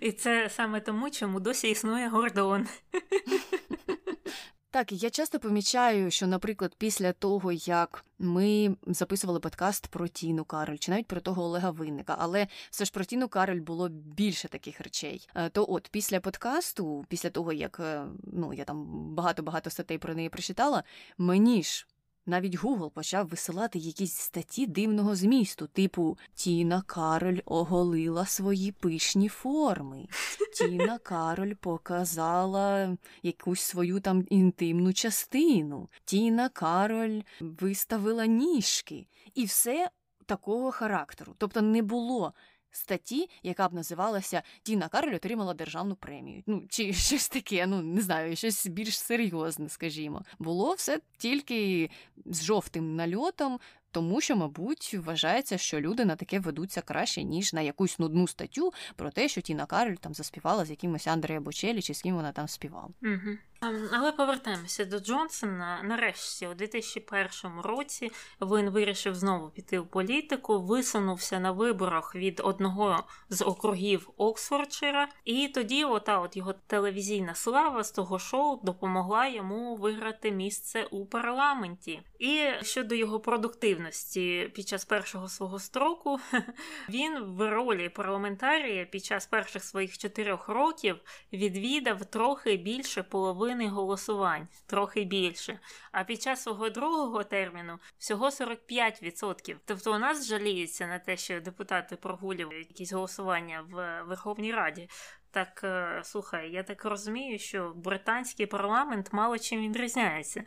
І 0.00 0.12
це 0.12 0.50
саме 0.50 0.80
тому, 0.80 1.10
чому 1.10 1.40
досі 1.40 1.70
існує 1.70 2.08
Гордон. 2.08 2.66
Так, 4.74 4.92
я 4.92 5.10
часто 5.10 5.38
помічаю, 5.38 6.10
що, 6.10 6.26
наприклад, 6.26 6.74
після 6.78 7.12
того, 7.12 7.52
як 7.52 8.04
ми 8.18 8.76
записували 8.86 9.40
подкаст 9.40 9.86
про 9.86 10.08
Тіну 10.08 10.44
Кароль, 10.44 10.76
чи 10.76 10.90
навіть 10.90 11.06
про 11.06 11.20
того 11.20 11.42
Олега 11.42 11.70
Винника, 11.70 12.16
але 12.18 12.46
все 12.70 12.84
ж 12.84 12.92
про 12.92 13.04
Тіну 13.04 13.28
Кароль 13.28 13.60
було 13.60 13.88
більше 13.88 14.48
таких 14.48 14.80
речей. 14.80 15.28
Е, 15.34 15.48
то 15.48 15.66
от 15.68 15.88
після 15.92 16.20
подкасту, 16.20 17.04
після 17.08 17.30
того 17.30 17.52
як 17.52 17.80
е, 17.80 18.04
ну 18.32 18.52
я 18.52 18.64
там 18.64 18.84
багато 19.14 19.42
багато 19.42 19.70
статей 19.70 19.98
про 19.98 20.14
неї 20.14 20.28
прочитала, 20.28 20.84
мені 21.18 21.62
ж 21.62 21.86
навіть 22.26 22.54
Гугл 22.54 22.92
почав 22.92 23.28
висилати 23.28 23.78
якісь 23.78 24.14
статті 24.14 24.66
дивного 24.66 25.16
змісту, 25.16 25.66
типу 25.66 26.18
Тіна 26.34 26.82
Кароль 26.82 27.38
оголила 27.44 28.26
свої 28.26 28.72
пишні 28.72 29.28
форми. 29.28 30.06
Тіна 30.54 30.98
Кароль 31.02 31.54
показала 31.54 32.96
якусь 33.22 33.60
свою 33.60 34.00
там 34.00 34.26
інтимну 34.30 34.92
частину. 34.92 35.88
Тіна 36.04 36.48
Кароль 36.48 37.20
виставила 37.40 38.26
ніжки. 38.26 39.06
І 39.34 39.44
все 39.44 39.90
такого 40.26 40.70
характеру. 40.70 41.34
Тобто 41.38 41.62
не 41.62 41.82
було 41.82 42.34
статті, 42.76 43.30
яка 43.42 43.68
б 43.68 43.74
називалася 43.74 44.42
Тіна 44.62 44.88
Карль 44.88 45.14
отримала 45.14 45.54
державну 45.54 45.94
премію. 45.96 46.42
Ну 46.46 46.62
чи 46.68 46.92
щось 46.92 47.28
таке, 47.28 47.66
ну 47.66 47.82
не 47.82 48.00
знаю, 48.00 48.36
щось 48.36 48.66
більш 48.66 48.98
серйозне, 48.98 49.68
скажімо. 49.68 50.22
Було 50.38 50.74
все 50.74 51.00
тільки 51.16 51.90
з 52.26 52.44
жовтим 52.44 52.96
нальотом. 52.96 53.58
Тому 53.94 54.20
що, 54.20 54.36
мабуть, 54.36 54.94
вважається, 55.04 55.58
що 55.58 55.80
люди 55.80 56.04
на 56.04 56.16
таке 56.16 56.40
ведуться 56.40 56.80
краще, 56.80 57.22
ніж 57.22 57.52
на 57.52 57.60
якусь 57.60 57.98
нудну 57.98 58.28
статтю 58.28 58.72
про 58.96 59.10
те, 59.10 59.28
що 59.28 59.40
Тіна 59.40 59.66
Кароль 59.66 59.94
там 59.94 60.14
заспівала 60.14 60.64
з 60.64 60.70
якимось 60.70 61.06
Андрея 61.06 61.40
Бочелі, 61.40 61.82
чи 61.82 61.94
з 61.94 62.02
ким 62.02 62.14
вона 62.14 62.32
там 62.32 62.48
співала. 62.48 62.88
Ем, 63.02 63.88
але 63.92 64.12
повертаємося 64.12 64.84
до 64.84 64.98
Джонсона. 64.98 65.80
Нарешті, 65.84 66.46
у 66.46 66.54
2001 66.54 67.60
році, 67.60 68.10
він 68.40 68.70
вирішив 68.70 69.14
знову 69.14 69.48
піти 69.48 69.78
в 69.78 69.86
політику, 69.86 70.60
висунувся 70.60 71.40
на 71.40 71.52
виборах 71.52 72.14
від 72.14 72.40
одного 72.44 73.04
з 73.28 73.44
округів 73.44 74.10
Оксфордшира, 74.16 75.08
і 75.24 75.48
тоді, 75.48 75.84
ота 75.84 76.20
от 76.20 76.36
його 76.36 76.54
телевізійна 76.66 77.34
слава 77.34 77.84
з 77.84 77.90
того 77.90 78.18
шоу 78.18 78.60
допомогла 78.62 79.26
йому 79.26 79.76
виграти 79.76 80.30
місце 80.30 80.84
у 80.90 81.06
парламенті. 81.06 82.00
І 82.24 82.52
щодо 82.62 82.94
його 82.94 83.20
продуктивності 83.20 84.50
під 84.54 84.68
час 84.68 84.84
першого 84.84 85.28
свого 85.28 85.58
строку, 85.58 86.20
він 86.88 87.18
в 87.18 87.50
ролі 87.50 87.88
парламентарія 87.88 88.84
під 88.84 89.04
час 89.04 89.26
перших 89.26 89.64
своїх 89.64 89.98
чотирьох 89.98 90.48
років 90.48 90.96
відвідав 91.32 92.04
трохи 92.04 92.56
більше 92.56 93.02
половини 93.02 93.68
голосувань, 93.68 94.48
трохи 94.66 95.04
більше. 95.04 95.58
А 95.92 96.04
під 96.04 96.22
час 96.22 96.42
свого 96.42 96.70
другого 96.70 97.24
терміну 97.24 97.78
всього 97.98 98.28
45%. 98.28 99.56
Тобто 99.64 99.94
у 99.94 99.98
нас 99.98 100.26
жаліється 100.26 100.86
на 100.86 100.98
те, 100.98 101.16
що 101.16 101.40
депутати 101.40 101.96
прогулюють 101.96 102.68
якісь 102.68 102.92
голосування 102.92 103.64
в 103.70 104.02
Верховній 104.02 104.52
Раді. 104.52 104.88
Так 105.30 105.60
е, 105.64 106.00
слухай, 106.04 106.50
я 106.52 106.62
так 106.62 106.84
розумію, 106.84 107.38
що 107.38 107.72
британський 107.76 108.46
парламент 108.46 109.12
мало 109.12 109.38
чим 109.38 109.62
відрізняється. 109.62 110.44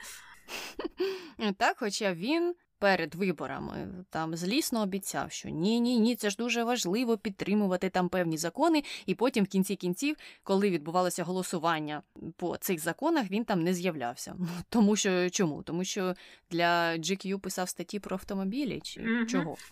Так, 1.57 1.77
хоча 1.79 2.13
він 2.13 2.55
перед 2.79 3.15
виборами 3.15 4.05
там 4.09 4.35
злісно 4.35 4.81
обіцяв, 4.81 5.31
що 5.31 5.49
ні, 5.49 5.79
ні, 5.79 5.99
ні, 5.99 6.15
це 6.15 6.29
ж 6.29 6.37
дуже 6.37 6.63
важливо 6.63 7.17
підтримувати 7.17 7.89
там 7.89 8.09
певні 8.09 8.37
закони. 8.37 8.83
І 9.05 9.15
потім, 9.15 9.45
в 9.45 9.47
кінці 9.47 9.75
кінців, 9.75 10.15
коли 10.43 10.69
відбувалося 10.69 11.23
голосування 11.23 12.01
по 12.35 12.57
цих 12.57 12.79
законах, 12.79 13.31
він 13.31 13.45
там 13.45 13.63
не 13.63 13.73
з'являвся. 13.73 14.35
Тому 14.69 14.95
що 14.95 15.29
чому? 15.29 15.63
Тому 15.63 15.83
що 15.83 16.15
для 16.51 16.93
GQ 16.93 17.39
писав 17.39 17.69
статті 17.69 17.99
про 17.99 18.15
автомобілі 18.15 18.79
чи 18.83 19.01
mm-hmm. 19.01 19.25
чого? 19.25 19.55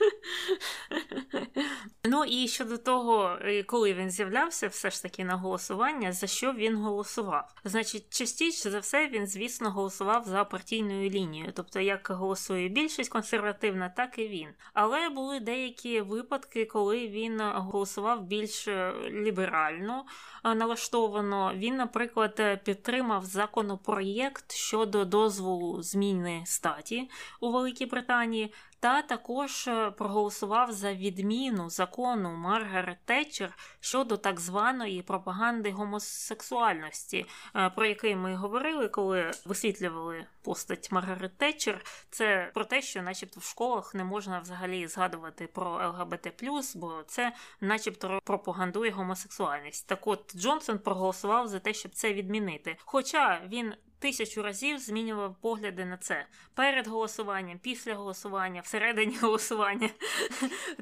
Ну 2.04 2.24
і 2.24 2.48
щодо 2.48 2.78
того, 2.78 3.38
е, 3.40 3.62
коли 3.62 3.94
він 3.94 4.10
з'являвся, 4.10 4.68
все 4.68 4.90
ж 4.90 5.02
таки 5.02 5.24
на 5.24 5.36
голосування, 5.36 6.12
за 6.12 6.26
що 6.26 6.52
він 6.52 6.76
голосував? 6.76 7.54
Значить, 7.64 8.06
частіше 8.10 8.70
за 8.70 8.78
все 8.78 9.08
він, 9.08 9.26
звісно, 9.26 9.70
голосував 9.70 10.24
за 10.24 10.44
партійною 10.44 11.10
лінією, 11.10 11.52
тобто 11.56 11.80
як 11.80 12.10
голосує 12.10 12.68
більшість 12.68 13.10
консервативна, 13.10 13.88
так 13.88 14.18
і 14.18 14.28
він. 14.28 14.48
Але 14.74 15.08
були 15.08 15.40
деякі 15.40 16.00
випадки, 16.00 16.64
коли 16.64 17.08
він 17.08 17.40
голосував 17.40 18.22
більш 18.22 18.68
е, 18.68 18.94
ліберально 19.10 20.04
налаштовано. 20.44 21.52
Він, 21.54 21.76
наприклад, 21.76 22.60
підтримав 22.64 23.24
законопроєкт 23.24 24.52
щодо 24.52 25.04
дозволу 25.04 25.82
зміни 25.82 26.42
статі 26.46 27.10
у 27.40 27.52
Великій 27.52 27.86
Британії 27.86 28.52
та 28.82 29.02
також 29.02 29.68
е, 29.68 29.90
проголосував 29.90 30.72
за 30.72 30.94
відміну 30.94 31.70
закону 31.70 32.30
Маргарет 32.30 32.98
Тетчер 33.04 33.58
щодо 33.80 34.16
так 34.16 34.40
званої 34.40 35.02
пропаганди 35.02 35.70
гомосексуальності, 35.70 37.26
е, 37.56 37.70
про 37.70 37.86
який 37.86 38.16
ми 38.16 38.34
говорили, 38.34 38.88
коли 38.88 39.30
висвітлювали 39.44 40.26
постать 40.42 40.92
Маргарет 40.92 41.38
Тетчер. 41.38 41.84
Це 42.10 42.50
про 42.54 42.64
те, 42.64 42.82
що, 42.82 43.02
начебто, 43.02 43.40
в 43.40 43.44
школах 43.44 43.94
не 43.94 44.04
можна 44.04 44.40
взагалі 44.40 44.86
згадувати 44.86 45.46
про 45.46 45.88
ЛГБТ, 45.88 46.42
бо 46.74 47.02
це, 47.06 47.32
начебто, 47.60 48.20
пропагандує 48.24 48.90
гомосексуальність. 48.90 49.86
Так 49.86 50.06
от 50.06 50.36
Джонсон 50.36 50.78
проголосував 50.78 51.48
за 51.48 51.58
те, 51.58 51.74
щоб 51.74 51.92
це 51.94 52.12
відмінити. 52.12 52.76
Хоча 52.84 53.42
він 53.48 53.74
тисячу 54.02 54.42
разів 54.42 54.78
змінював 54.78 55.36
погляди 55.40 55.84
на 55.84 55.96
це 55.96 56.26
перед 56.54 56.86
голосуванням, 56.86 57.58
після 57.58 57.94
голосування, 57.94 58.60
всередині 58.60 59.16
голосування. 59.22 59.90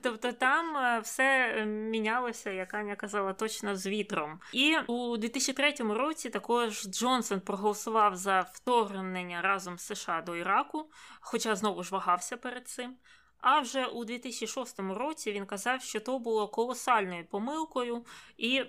Тобто 0.02 0.32
там 0.32 0.76
е, 0.76 1.00
все 1.00 1.54
е, 1.56 1.66
мінялося, 1.66 2.50
як 2.50 2.74
Аня 2.74 2.96
казала, 2.96 3.32
точно 3.32 3.76
з 3.76 3.86
вітром. 3.86 4.40
І 4.52 4.76
у 4.86 5.16
2003 5.16 5.74
році 5.78 6.30
також 6.30 6.82
Джонсон 6.86 7.40
проголосував 7.40 8.16
за 8.16 8.40
вторгнення 8.40 9.42
разом 9.42 9.78
з 9.78 9.82
США 9.82 10.22
до 10.22 10.36
Іраку, 10.36 10.90
хоча 11.20 11.56
знову 11.56 11.82
ж 11.82 11.90
вагався 11.90 12.36
перед 12.36 12.68
цим. 12.68 12.96
А 13.40 13.60
вже 13.60 13.86
у 13.86 14.04
2006 14.04 14.80
році 14.80 15.32
він 15.32 15.46
казав, 15.46 15.82
що 15.82 16.00
то 16.00 16.18
було 16.18 16.48
колосальною 16.48 17.24
помилкою 17.24 18.04
і 18.36 18.62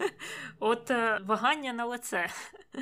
от 0.60 0.90
е, 0.90 1.20
вагання 1.24 1.72
на 1.72 1.84
лице. 1.84 2.28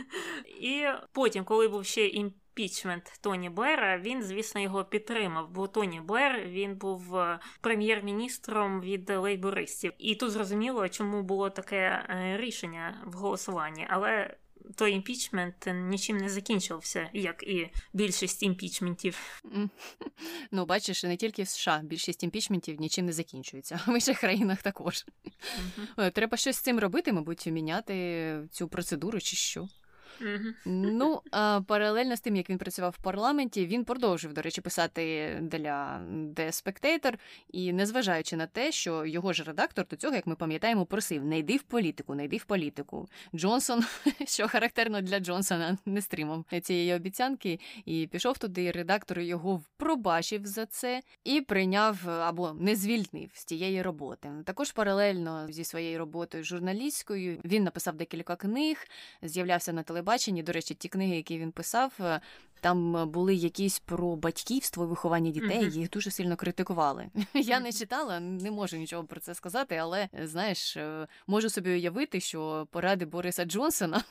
І 0.61 0.87
потім, 1.13 1.45
коли 1.45 1.69
був 1.69 1.85
ще 1.85 2.07
імпічмент 2.07 3.19
Тоні 3.21 3.51
Блера, 3.51 3.99
він, 3.99 4.23
звісно, 4.23 4.61
його 4.61 4.85
підтримав, 4.85 5.51
бо 5.51 5.67
Тоні 5.67 6.01
Блер 6.01 6.41
він 6.47 6.77
був 6.77 7.17
е, 7.17 7.39
прем'єр-міністром 7.61 8.81
від 8.81 9.11
лейбористів. 9.11 9.93
І 9.99 10.15
тут 10.15 10.31
зрозуміло, 10.31 10.89
чому 10.89 11.23
було 11.23 11.51
таке 11.51 11.77
е, 11.77 12.37
рішення 12.37 13.03
в 13.07 13.13
голосуванні. 13.13 13.87
Але 13.91 14.37
той 14.75 14.93
імпічмент 14.93 15.69
нічим 15.75 16.17
не 16.17 16.29
закінчився, 16.29 17.11
як 17.13 17.43
і 17.43 17.71
більшість 17.93 18.43
імпічментів. 18.43 19.43
Ну, 20.51 20.67
бачиш, 20.67 21.05
не 21.05 21.17
тільки 21.17 21.43
в 21.43 21.49
США 21.49 21.81
більшість 21.85 22.23
імпічментів 22.23 22.81
нічим 22.81 23.07
не 23.07 23.13
закінчується, 23.13 23.81
а 23.87 23.91
в 23.91 23.95
інших 23.95 24.21
країнах 24.21 24.63
також. 24.63 25.07
uh 25.97 26.11
Треба 26.11 26.37
щось 26.37 26.57
з 26.57 26.61
цим 26.61 26.79
робити, 26.79 27.13
мабуть, 27.13 27.47
міняти 27.47 28.49
цю 28.51 28.69
процедуру 28.69 29.21
чи 29.21 29.37
що. 29.37 29.69
Ну, 30.65 31.23
паралельно 31.67 32.17
з 32.17 32.21
тим, 32.21 32.37
як 32.37 32.51
він 32.51 32.59
працював 32.59 32.95
в 32.99 33.03
парламенті, 33.03 33.67
він 33.67 33.85
продовжив, 33.85 34.33
до 34.33 34.43
речі, 34.43 34.61
писати 34.61 35.39
для 35.43 36.01
The 36.11 36.47
Spectator, 36.47 37.15
і 37.53 37.73
незважаючи 37.73 38.37
на 38.37 38.47
те, 38.47 38.73
що 38.73 39.07
його 39.07 39.33
ж 39.33 39.45
редактор 39.45 39.87
до 39.91 39.97
цього, 39.97 40.15
як 40.15 40.27
ми 40.27 40.35
пам'ятаємо, 40.35 40.87
просив: 40.87 41.25
не 41.25 41.39
йди 41.39 41.57
в 41.57 41.63
політику, 41.63 42.15
не 42.15 42.25
йди 42.25 42.37
в 42.37 42.45
політику. 42.45 43.09
Джонсон, 43.35 43.85
що 44.27 44.49
характерно 44.49 45.01
для 45.01 45.21
Джонсона, 45.21 45.79
не 45.87 46.03
стримав 46.03 46.45
цієї 46.63 46.95
обіцянки, 46.95 47.61
і 47.85 48.09
пішов 48.13 48.39
туди. 48.39 48.71
Редактор 48.71 49.21
його 49.21 49.63
пробачив 49.77 50.47
за 50.47 50.67
це 50.67 51.03
і 51.25 51.41
прийняв 51.41 52.11
або 52.11 52.53
не 52.53 52.77
звільнив 52.77 53.31
з 53.33 53.45
тієї 53.45 53.83
роботи. 53.83 54.31
Також 54.45 54.73
паралельно 54.73 55.47
зі 55.51 55.65
своєю 55.65 55.99
роботою 55.99 56.45
журналістською 56.45 57.41
він 57.45 57.65
написав 57.65 57.95
декілька 57.95 58.37
книг, 58.37 58.87
з'являвся 59.23 59.73
на 59.73 59.83
телебаченні 59.83 60.08
телебаченні. 60.09 60.43
До 60.43 60.53
речі, 60.53 60.75
ті 60.75 60.89
книги, 60.89 61.17
які 61.17 61.39
він 61.39 61.53
писав, 61.53 61.93
е, 62.01 62.21
Там 62.61 63.11
були 63.11 63.35
якісь 63.35 63.79
про 63.79 64.17
батьківство 64.17 64.85
і 64.85 64.87
виховання 64.87 65.31
дітей, 65.31 65.65
mm-hmm. 65.65 65.79
їх 65.79 65.91
дуже 65.91 66.11
сильно 66.11 66.37
критикували. 66.37 67.07
Я 67.35 67.61
не 67.61 67.73
читала, 67.73 68.21
не 68.21 68.51
можу 68.51 68.77
нічого 68.77 69.05
про 69.05 69.21
це 69.21 69.35
сказати, 69.35 69.77
але 69.77 70.09
знаєш, 70.23 70.77
е, 70.77 71.07
можу 71.27 71.51
собі 71.51 71.71
уявити, 71.71 72.21
що 72.21 72.69
поради 72.71 73.05
Бориса 73.05 73.45
Джонсона 73.45 74.05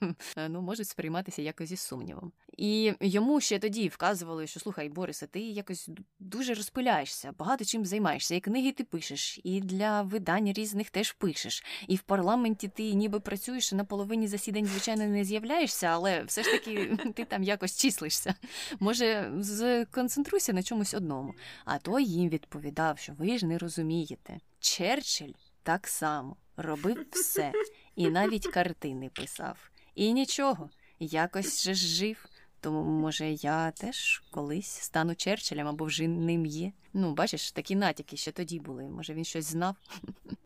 ну, 0.48 0.60
можуть 0.60 0.88
сприйматися 0.88 1.42
якось 1.42 1.70
із 1.70 1.80
сумнівом. 1.80 2.32
І 2.56 2.94
йому 3.00 3.40
ще 3.40 3.58
тоді 3.58 3.88
вказували, 3.88 4.46
що 4.46 4.60
слухай, 4.60 4.88
Борисе, 4.88 5.26
ти 5.26 5.40
якось 5.40 5.88
дуже 6.20 6.54
розпиляєшся, 6.54 7.32
багато 7.38 7.64
чим 7.64 7.86
займаєшся, 7.86 8.34
і 8.34 8.40
книги 8.40 8.72
ти 8.72 8.84
пишеш, 8.84 9.40
і 9.44 9.60
для 9.60 10.02
видань 10.02 10.52
різних 10.52 10.90
теж 10.90 11.12
пишеш. 11.12 11.64
І 11.88 11.96
в 11.96 12.02
парламенті 12.02 12.68
ти 12.68 12.94
ніби 12.94 13.20
працюєш 13.20 13.72
на 13.72 13.84
половині 13.84 14.28
засідань, 14.28 14.66
звичайно, 14.66 15.06
не 15.06 15.24
з'являєшся, 15.24 15.86
але 15.86 16.22
все 16.22 16.42
ж 16.42 16.50
таки 16.50 16.96
ти 17.14 17.24
там 17.24 17.42
якось 17.42 17.72
числишся. 17.92 18.34
Може, 18.80 19.32
сконцентруйся 19.90 20.52
на 20.52 20.62
чомусь 20.62 20.94
одному. 20.94 21.34
А 21.64 21.78
той 21.78 22.04
їм 22.04 22.28
відповідав, 22.28 22.98
що 22.98 23.12
ви 23.12 23.38
ж 23.38 23.46
не 23.46 23.58
розумієте. 23.58 24.40
Черчилль 24.60 25.32
так 25.62 25.88
само 25.88 26.36
робив 26.56 27.06
все, 27.12 27.52
і 27.96 28.10
навіть 28.10 28.46
картини 28.46 29.10
писав. 29.14 29.70
І 29.94 30.12
нічого, 30.12 30.70
якось 30.98 31.62
же 31.62 31.74
жив. 31.74 32.26
Тому, 32.62 32.84
може, 32.84 33.30
я 33.30 33.70
теж 33.70 34.22
колись 34.30 34.66
стану 34.66 35.14
Черчиллем 35.14 35.68
або 35.68 35.84
вже 35.84 36.08
ним 36.08 36.46
є. 36.46 36.72
Ну, 36.94 37.14
бачиш, 37.14 37.52
такі 37.52 37.76
натяки 37.76 38.16
ще 38.16 38.32
тоді 38.32 38.60
були. 38.60 38.82
Може, 38.84 39.14
він 39.14 39.24
щось 39.24 39.44
знав. 39.44 39.76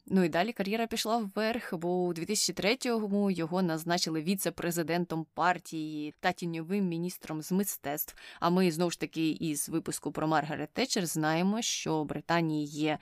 Ну 0.08 0.24
і 0.24 0.28
далі 0.28 0.52
кар'єра 0.52 0.86
пішла 0.86 1.16
вверх, 1.16 1.74
бо 1.74 1.88
у 1.88 2.12
2003-му 2.12 3.30
його 3.30 3.62
назначили 3.62 4.22
віце-президентом 4.22 5.26
партії 5.34 6.14
та 6.20 6.32
тіньовим 6.32 6.88
міністром 6.88 7.42
з 7.42 7.52
мистецтв. 7.52 8.14
А 8.40 8.50
ми 8.50 8.70
знову 8.70 8.90
ж 8.90 9.00
таки 9.00 9.30
із 9.30 9.68
випуску 9.68 10.12
про 10.12 10.28
Маргарет 10.28 10.70
Тетчер 10.72 11.06
знаємо, 11.06 11.62
що 11.62 12.04
Британії 12.04 12.66
є 12.66 12.98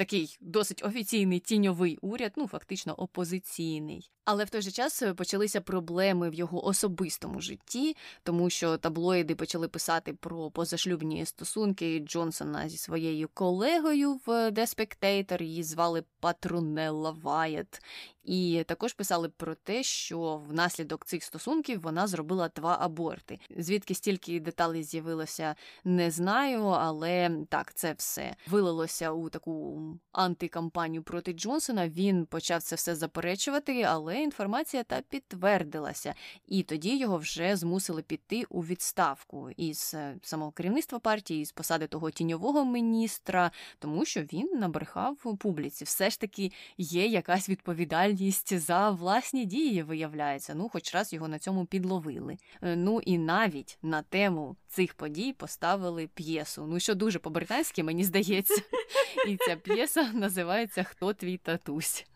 такий 0.00 0.38
досить 0.40 0.84
офіційний 0.84 1.40
тіньовий 1.40 1.98
уряд, 2.00 2.32
ну 2.36 2.48
фактично 2.48 2.94
опозиційний. 2.94 4.10
Але 4.24 4.44
в 4.44 4.50
той 4.50 4.62
же 4.62 4.70
час 4.70 5.02
е, 5.02 5.14
почалися 5.14 5.60
проблеми 5.60 6.30
в 6.30 6.34
його 6.34 6.66
особистому 6.66 7.40
житті, 7.40 7.96
тому 8.22 8.50
що 8.50 8.78
таблоїди 8.78 9.34
почали 9.34 9.68
писати 9.68 10.12
про 10.12 10.50
позашлюбні 10.50 11.26
стосунки 11.26 11.98
Джонсона 11.98 12.68
зі 12.68 12.76
своєю 12.76 13.28
колегою 13.34 14.20
в 14.26 14.28
The 14.50 14.76
Spectator, 14.76 15.42
її 15.42 15.62
звали 15.62 16.04
Патрунелла 16.20 17.10
Вайет. 17.10 17.82
І 18.24 18.64
також 18.66 18.92
писали 18.92 19.28
про 19.28 19.54
те, 19.54 19.82
що 19.82 20.42
внаслідок 20.48 21.04
цих 21.04 21.24
стосунків 21.24 21.80
вона 21.80 22.06
зробила 22.06 22.48
два 22.56 22.78
аборти. 22.80 23.38
Звідки 23.56 23.94
стільки 23.94 24.40
деталей 24.40 24.82
з'явилося, 24.82 25.54
не 25.84 26.10
знаю, 26.10 26.64
але 26.64 27.30
так, 27.48 27.74
це 27.74 27.92
все 27.92 28.36
вилилося 28.46 29.10
у 29.10 29.28
таку 29.28 29.82
антикампанію 30.12 31.02
проти 31.02 31.32
Джонсона. 31.32 31.88
Він 31.88 32.26
почав 32.26 32.62
це 32.62 32.76
все 32.76 32.94
заперечувати, 32.94 33.82
але 33.82 34.22
інформація 34.22 34.82
та 34.82 35.00
підтвердилася, 35.00 36.14
і 36.46 36.62
тоді 36.62 36.98
його 36.98 37.16
вже 37.16 37.56
змусили 37.56 38.02
піти 38.02 38.44
у 38.48 38.60
відставку 38.64 39.50
із 39.50 39.94
е, 39.94 40.16
самого 40.22 40.52
керівництва 40.52 40.98
партії, 40.98 41.44
з 41.44 41.52
посади 41.52 41.86
того 41.86 42.10
тіньового 42.10 42.64
міністра, 42.64 43.50
тому 43.78 44.04
що 44.04 44.22
він 44.22 44.50
набрехав 44.54 45.16
публіці. 45.38 45.84
Все 45.84 46.10
ж 46.10 46.20
таки 46.20 46.52
є 46.78 47.06
якась 47.06 47.48
відповідальність 47.48 48.09
за 48.58 48.90
власні 48.90 49.44
дії, 49.44 49.82
виявляється. 49.82 50.54
Ну, 50.54 50.68
хоч 50.68 50.94
раз 50.94 51.12
його 51.12 51.28
на 51.28 51.38
цьому 51.38 51.66
підловили. 51.66 52.36
Е, 52.62 52.76
ну 52.76 53.00
і 53.00 53.18
навіть 53.18 53.78
на 53.82 54.02
тему 54.02 54.56
цих 54.68 54.94
подій 54.94 55.32
поставили 55.32 56.06
п'єсу. 56.06 56.66
Ну 56.66 56.80
що 56.80 56.94
дуже 56.94 57.18
по-британськи, 57.18 57.82
мені 57.82 58.04
здається. 58.04 58.62
І 59.28 59.36
ця 59.36 59.56
п'єса 59.56 60.12
називається 60.12 60.82
Хто 60.82 61.12
твій 61.12 61.36
татусь? 61.36 62.06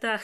Так. 0.00 0.20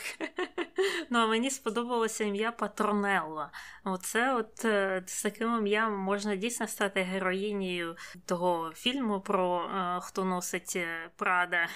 Ну, 1.11 1.19
а 1.19 1.27
мені 1.27 1.51
сподобалося 1.51 2.25
ім'я 2.25 2.53
Патронелла. 2.53 3.51
Оце 3.85 4.35
от 4.35 4.65
е, 4.65 5.03
з 5.07 5.23
таким 5.23 5.59
ім'ям 5.59 5.99
можна 5.99 6.37
дійсно 6.37 6.69
стати 6.69 7.03
героїнею 7.03 7.97
того 8.27 8.73
фільму 8.75 9.21
про 9.21 9.65
е, 9.65 10.01
хто 10.03 10.25
носить 10.25 10.73
е, 10.77 11.11
Прада. 11.17 11.69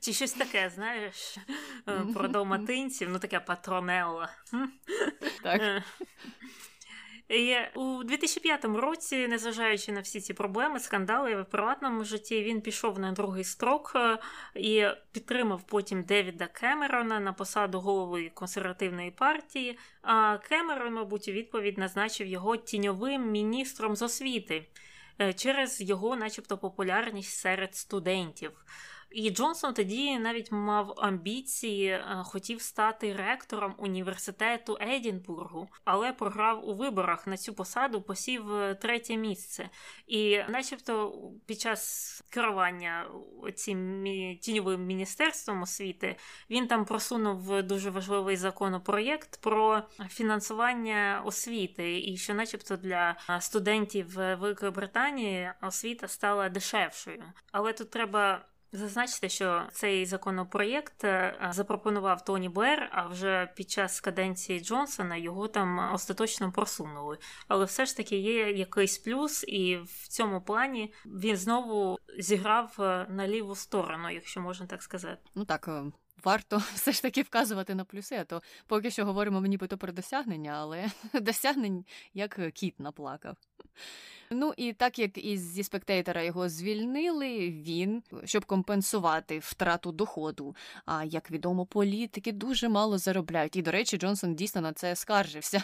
Чи 0.00 0.12
щось 0.12 0.32
таке, 0.32 0.70
знаєш, 0.74 1.38
про 2.14 2.28
доматинців, 2.28 3.08
ну 3.10 3.18
таке 3.18 3.40
Патронелла. 3.40 4.28
Так. 5.42 5.82
І 7.32 7.56
У 7.74 8.04
2005 8.04 8.64
році, 8.64 9.28
незважаючи 9.28 9.92
на 9.92 10.00
всі 10.00 10.20
ці 10.20 10.34
проблеми, 10.34 10.80
скандали 10.80 11.42
в 11.42 11.44
приватному 11.44 12.04
житті, 12.04 12.42
він 12.42 12.60
пішов 12.60 12.98
на 12.98 13.12
другий 13.12 13.44
строк 13.44 13.92
е, 13.94 14.18
і 14.54 14.84
підтримав 15.12 15.62
потім 15.62 16.02
Девіда 16.02 16.46
Кемерона 16.46 17.20
на 17.20 17.32
посаду 17.32 17.80
голови 17.80 18.30
консервативної 18.34 19.10
партії. 19.10 19.78
А 20.02 20.38
Кемерон, 20.38 20.94
мабуть, 20.94 21.28
у 21.28 21.32
відповідь 21.32 21.78
назначив 21.78 22.26
його 22.26 22.56
тіньовим 22.56 23.30
міністром 23.30 23.96
з 23.96 24.02
освіти 24.02 24.66
е, 25.20 25.32
через 25.32 25.80
його, 25.80 26.16
начебто, 26.16 26.58
популярність 26.58 27.38
серед 27.38 27.74
студентів. 27.74 28.50
І 29.14 29.30
Джонсон 29.30 29.74
тоді 29.74 30.18
навіть 30.18 30.52
мав 30.52 30.94
амбіції, 30.96 31.86
е, 31.88 32.22
хотів 32.24 32.62
стати 32.62 33.12
ректором 33.12 33.74
університету 33.78 34.78
Едінбургу, 34.80 35.68
але 35.84 36.12
програв 36.12 36.68
у 36.68 36.74
виборах 36.74 37.26
на 37.26 37.36
цю 37.36 37.54
посаду, 37.54 38.02
посів 38.02 38.54
е, 38.54 38.74
третє 38.74 39.16
місце. 39.16 39.68
І, 40.06 40.40
начебто, 40.48 41.22
під 41.46 41.60
час 41.60 42.22
керування 42.30 43.06
цим 43.54 44.04
тіньовим 44.40 44.86
міністерством 44.86 45.62
освіти 45.62 46.16
він 46.50 46.66
там 46.66 46.84
просунув 46.84 47.62
дуже 47.62 47.90
важливий 47.90 48.36
законопроєкт 48.36 49.40
про 49.40 49.82
фінансування 50.08 51.22
освіти, 51.24 52.00
і 52.00 52.16
що, 52.16 52.34
начебто, 52.34 52.76
для 52.76 53.16
студентів 53.40 54.14
Великої 54.14 54.72
Британії 54.72 55.50
освіта 55.62 56.08
стала 56.08 56.48
дешевшою. 56.48 57.24
Але 57.52 57.72
тут 57.72 57.90
треба. 57.90 58.44
Зазначте, 58.74 59.28
що 59.28 59.62
цей 59.72 60.06
законопроєкт 60.06 61.04
е, 61.04 61.48
запропонував 61.50 62.24
Тоні 62.24 62.48
Блер, 62.48 62.88
а 62.92 63.06
вже 63.06 63.52
під 63.56 63.70
час 63.70 64.00
каденції 64.00 64.60
Джонсона 64.60 65.16
його 65.16 65.48
там 65.48 65.94
остаточно 65.94 66.52
просунули. 66.52 67.18
Але 67.48 67.64
все 67.64 67.86
ж 67.86 67.96
таки 67.96 68.16
є 68.16 68.50
якийсь 68.50 68.98
плюс, 68.98 69.44
і 69.48 69.76
в 69.76 70.08
цьому 70.08 70.40
плані 70.40 70.94
він 71.06 71.36
знову 71.36 71.98
зіграв 72.18 72.76
е, 72.78 73.06
на 73.10 73.28
ліву 73.28 73.54
сторону, 73.54 74.10
якщо 74.10 74.40
можна 74.40 74.66
так 74.66 74.82
сказати. 74.82 75.22
Ну 75.34 75.44
так. 75.44 75.68
Е, 75.68 75.82
варто 76.24 76.56
все 76.74 76.92
ж 76.92 77.02
таки 77.02 77.22
вказувати 77.22 77.74
на 77.74 77.84
плюси, 77.84 78.14
а 78.14 78.24
то 78.24 78.42
поки 78.66 78.90
що 78.90 79.04
говоримо 79.04 79.40
мені 79.40 79.58
про 79.58 79.92
досягнення, 79.92 80.52
але 80.52 80.90
досягнень 81.20 81.84
як 82.14 82.40
кіт 82.54 82.80
наплакав. 82.80 83.36
Ну 84.34 84.52
і 84.56 84.72
так 84.72 84.98
як 84.98 85.18
із 85.18 85.40
зі 85.40 85.62
спектейтера 85.62 86.22
його 86.22 86.48
звільнили, 86.48 87.50
він 87.50 88.02
щоб 88.24 88.44
компенсувати 88.44 89.38
втрату 89.38 89.92
доходу. 89.92 90.56
А 90.86 91.04
як 91.04 91.30
відомо, 91.30 91.66
політики 91.66 92.32
дуже 92.32 92.68
мало 92.68 92.98
заробляють. 92.98 93.56
І, 93.56 93.62
до 93.62 93.70
речі, 93.70 93.96
Джонсон 93.96 94.34
дійсно 94.34 94.60
на 94.60 94.72
це 94.72 94.96
скаржився. 94.96 95.62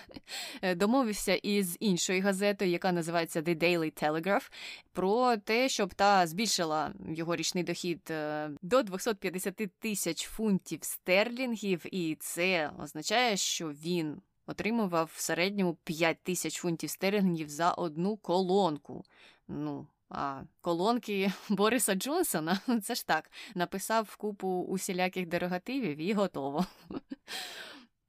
Домовився 0.76 1.34
із 1.34 1.76
іншою 1.80 2.22
газетою, 2.22 2.70
яка 2.70 2.92
називається 2.92 3.42
The 3.42 3.62
Daily 3.62 4.02
Telegraph, 4.04 4.50
про 4.92 5.36
те, 5.36 5.68
щоб 5.68 5.94
та 5.94 6.26
збільшила 6.26 6.92
його 7.08 7.36
річний 7.36 7.64
дохід 7.64 8.10
е, 8.10 8.50
до 8.62 8.82
250 8.82 9.70
тисяч 9.78 10.26
фунтів 10.26 10.78
стерлінгів, 10.82 11.94
і 11.94 12.16
це 12.20 12.70
означає, 12.78 13.36
що 13.36 13.68
він 13.68 14.20
отримував 14.48 15.10
в 15.14 15.20
середньому 15.20 15.74
5 15.74 16.22
тисяч 16.22 16.56
фунтів 16.58 16.90
стерлінгів 16.90 17.48
за 17.48 17.70
одну 17.70 18.16
колонку. 18.16 19.04
Ну, 19.48 19.86
а 20.10 20.42
колонки 20.60 21.32
Бориса 21.48 21.94
Джонсона 21.94 22.60
це 22.82 22.94
ж 22.94 23.06
так, 23.06 23.30
написав 23.54 24.16
купу 24.16 24.48
усіляких 24.48 25.26
дерогативів 25.26 25.98
і 25.98 26.12
готово. 26.12 26.66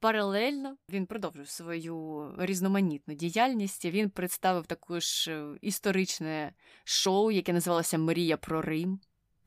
Паралельно 0.00 0.76
він 0.88 1.06
продовжив 1.06 1.48
свою 1.48 2.30
різноманітну 2.38 3.14
діяльність. 3.14 3.84
Він 3.84 4.10
представив 4.10 4.66
також 4.66 5.28
е, 5.28 5.46
історичне 5.60 6.52
шоу, 6.84 7.30
яке 7.30 7.52
називалося 7.52 7.98
Мрія 7.98 8.36
про 8.36 8.62
Рим 8.62 9.00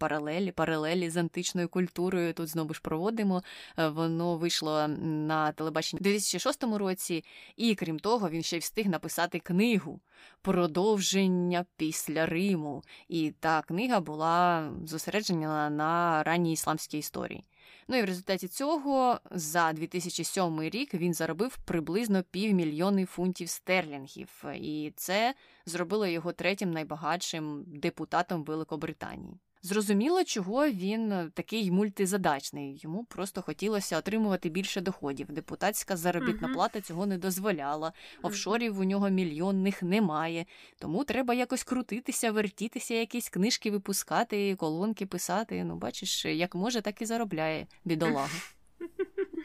паралелі, 0.03 0.51
паралелі 0.51 1.09
з 1.09 1.17
античною 1.17 1.69
культурою 1.69 2.33
тут 2.33 2.47
знову 2.47 2.73
ж 2.73 2.81
проводимо. 2.81 3.43
Е, 3.77 3.87
воно 3.87 4.37
вийшло 4.37 4.87
на 4.87 5.51
телебаченні 5.51 5.99
у 5.99 6.03
2006 6.03 6.63
році, 6.63 7.23
і 7.55 7.75
крім 7.75 7.99
того, 7.99 8.29
він 8.29 8.43
ще 8.43 8.57
й 8.57 8.59
встиг 8.59 8.87
написати 8.87 9.39
книгу 9.39 9.99
Продовження 10.41 11.65
після 11.77 12.25
Риму. 12.25 12.83
І 13.07 13.31
та 13.39 13.61
книга 13.61 13.99
була 13.99 14.71
зосереджена 14.85 15.69
на 15.69 16.23
ранній 16.23 16.53
ісламській 16.53 16.97
історії. 16.97 17.43
Ну 17.87 17.97
і 17.97 18.01
в 18.01 18.05
результаті 18.05 18.47
цього 18.47 19.19
за 19.31 19.73
2007 19.73 20.61
рік 20.61 20.93
він 20.93 21.13
заробив 21.13 21.57
приблизно 21.57 22.23
півмільйони 22.23 23.05
фунтів 23.05 23.49
стерлінгів, 23.49 24.43
і 24.55 24.93
це 24.95 25.33
зробило 25.65 26.07
його 26.07 26.31
третім 26.31 26.71
найбагатшим 26.71 27.63
депутатом 27.67 28.43
Великобританії. 28.43 29.39
Зрозуміло, 29.65 30.23
чого 30.23 30.67
він 30.67 31.31
такий 31.33 31.71
мультизадачний. 31.71 32.79
Йому 32.83 33.03
просто 33.03 33.41
хотілося 33.41 33.97
отримувати 33.97 34.49
більше 34.49 34.81
доходів. 34.81 35.31
Депутатська 35.31 35.97
заробітна 35.97 36.47
uh-huh. 36.47 36.53
плата 36.53 36.81
цього 36.81 37.05
не 37.05 37.17
дозволяла. 37.17 37.93
Офшорів 38.21 38.79
у 38.79 38.83
нього 38.83 39.09
мільйонних 39.09 39.83
немає. 39.83 40.45
Тому 40.79 41.03
треба 41.03 41.33
якось 41.33 41.63
крутитися, 41.63 42.31
вертітися, 42.31 42.93
якісь 42.93 43.29
книжки 43.29 43.71
випускати, 43.71 44.55
колонки 44.55 45.05
писати. 45.05 45.63
Ну, 45.63 45.75
бачиш, 45.75 46.25
як 46.25 46.55
може, 46.55 46.81
так 46.81 47.01
і 47.01 47.05
заробляє 47.05 47.67
бідолага. 47.85 48.29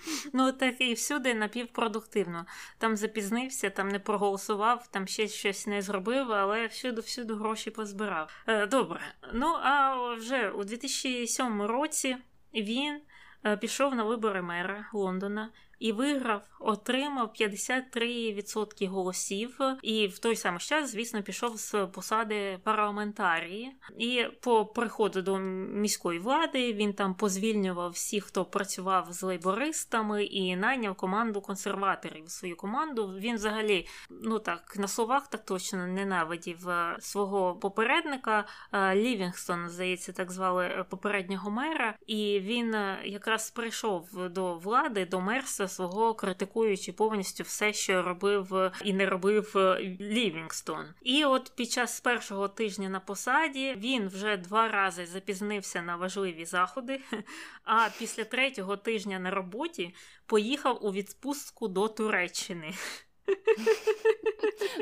Ну, 0.33 0.53
так 0.53 0.81
і 0.81 0.95
всюди 0.95 1.35
напівпродуктивно. 1.35 2.47
Там 2.79 2.97
запізнився, 2.97 3.71
там 3.71 3.89
не 3.89 3.99
проголосував, 3.99 4.89
там 4.91 5.07
ще 5.07 5.29
щось 5.29 5.67
не 5.67 5.83
зробив, 5.83 6.33
але 6.33 6.67
всюди-всюди 6.67 7.35
гроші 7.35 7.71
позбирав. 7.71 8.31
Е, 8.47 8.67
добре. 8.67 9.01
Ну, 9.33 9.47
а 9.47 9.95
вже 10.15 10.51
у 10.51 10.65
2007 10.65 11.63
році 11.63 12.17
він 12.55 13.01
е, 13.47 13.57
пішов 13.57 13.95
на 13.95 14.05
вибори 14.05 14.43
мера 14.43 14.87
Лондона 14.93 15.51
і 15.79 15.93
виграв, 15.93 16.43
отримав 16.61 17.33
53% 17.41 18.89
голосів, 18.89 19.59
і 19.83 20.07
в 20.07 20.19
той 20.19 20.37
самий 20.37 20.61
час, 20.61 20.91
звісно, 20.91 21.23
пішов 21.23 21.57
з 21.57 21.87
посади 21.87 22.59
парламентарії. 22.65 23.73
І 23.99 24.25
по 24.41 24.67
приходу 24.67 25.23
до 25.23 25.39
міської 25.39 26.19
влади 26.19 26.73
він 26.73 26.93
там 26.93 27.15
позвільнював 27.15 27.91
всіх, 27.91 28.25
хто 28.25 28.45
працював 28.45 29.07
з 29.13 29.23
лейбористами, 29.23 30.25
і 30.25 30.57
найняв 30.57 30.95
команду 30.95 31.41
консерваторів. 31.41 32.31
Свою 32.31 32.57
команду 32.57 33.15
він 33.19 33.35
взагалі, 33.35 33.87
ну 34.11 34.39
так 34.39 34.77
на 34.77 34.89
словах 34.89 35.29
так 35.31 35.45
точно 35.45 35.87
ненавидів 35.87 36.69
е, 36.69 36.97
свого 37.01 37.55
попередника 37.55 38.45
е, 38.73 38.95
Лівінгстон, 38.95 39.69
здається, 39.69 40.13
так 40.13 40.33
звали 40.33 40.65
е, 40.65 40.85
попереднього 40.91 41.51
мера. 41.51 41.95
І 42.07 42.41
він 42.41 42.77
якраз 43.05 43.51
прийшов 43.51 44.29
до 44.31 44.55
влади, 44.55 45.07
до 45.07 45.21
мерства 45.21 45.68
свого 45.69 46.15
критикуючи 46.15 46.93
повністю 46.93 47.45
все, 47.45 47.73
що 47.73 48.03
робив 48.03 48.71
і 48.85 48.93
не 48.93 49.07
робив 49.07 49.53
е, 49.57 49.97
Лівінгстон. 50.01 50.87
І 51.03 51.25
от 51.25 51.53
під 51.57 51.71
час 51.71 52.01
першого 52.01 52.49
тижня 52.49 52.89
на 52.89 53.01
посаді 53.01 53.75
він 53.77 54.09
вже 54.09 54.37
два 54.37 54.69
рази 54.69 55.07
запізнився 55.07 55.83
на 55.83 55.97
важливі 55.97 56.45
заходи. 56.45 57.01
А 57.65 57.89
після 57.99 58.25
третього 58.25 58.77
тижня 58.77 59.19
на 59.19 59.31
роботі 59.31 59.95
поїхав 60.27 60.87
у 60.87 60.93
відпустку 60.93 61.69
до 61.69 61.89
Туреччини. 61.89 62.75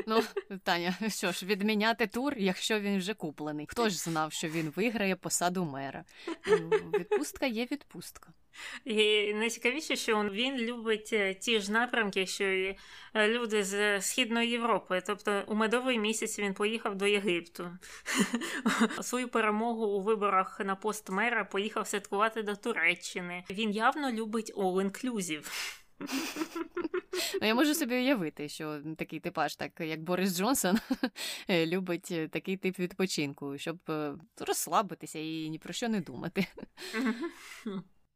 Ну, 0.07 0.23
Таня, 0.65 0.95
що 1.09 1.33
ж, 1.33 1.47
відміняти 1.47 2.07
тур, 2.07 2.35
якщо 2.37 2.81
він 2.81 2.99
вже 2.99 3.15
куплений. 3.15 3.67
Хто 3.69 3.89
ж 3.89 3.99
знав, 3.99 4.33
що 4.33 4.49
він 4.49 4.73
виграє 4.77 5.17
посаду 5.17 5.65
мера? 5.65 6.05
Ну, 6.47 6.71
відпустка 6.99 7.47
є 7.47 7.67
відпустка. 7.71 8.33
І 8.85 9.35
найцікавіше, 9.35 9.97
що 9.97 10.23
він 10.33 10.57
любить 10.57 11.11
е, 11.13 11.35
ті 11.35 11.61
ж 11.61 11.73
напрямки, 11.73 12.27
що 12.27 12.45
і 12.45 12.79
е, 13.15 13.29
люди 13.29 13.65
з 13.65 14.01
Східної 14.01 14.51
Європи. 14.51 15.03
Тобто 15.07 15.45
у 15.47 15.55
медовий 15.55 15.99
місяць 15.99 16.39
він 16.39 16.55
поїхав 16.55 16.97
до 16.97 17.07
Єгипту. 17.07 17.71
Свою 19.01 19.29
перемогу 19.29 19.87
у 19.87 20.01
виборах 20.01 20.61
на 20.61 20.77
пост 20.77 21.11
мера 21.11 21.45
поїхав 21.45 21.87
святкувати 21.87 22.43
до 22.43 22.57
Туреччини. 22.57 23.45
Він 23.51 23.71
явно 23.71 24.13
любить 24.13 24.55
all-inclusive. 24.57 25.45
Ну, 27.41 27.47
Я 27.47 27.55
можу 27.55 27.75
собі 27.75 27.95
уявити, 27.95 28.49
що 28.49 28.81
такий 28.99 29.21
типаж, 29.21 29.57
так 29.57 29.81
як 29.81 30.03
Борис 30.03 30.37
Джонсон, 30.37 30.79
любить 31.49 32.31
такий 32.31 32.57
тип 32.57 32.79
відпочинку, 32.79 33.59
щоб 33.59 33.79
е, 33.89 34.15
розслабитися 34.39 35.19
і 35.19 35.49
ні 35.51 35.59
про 35.59 35.73
що 35.73 35.89
не 35.89 36.01
думати. 36.01 36.47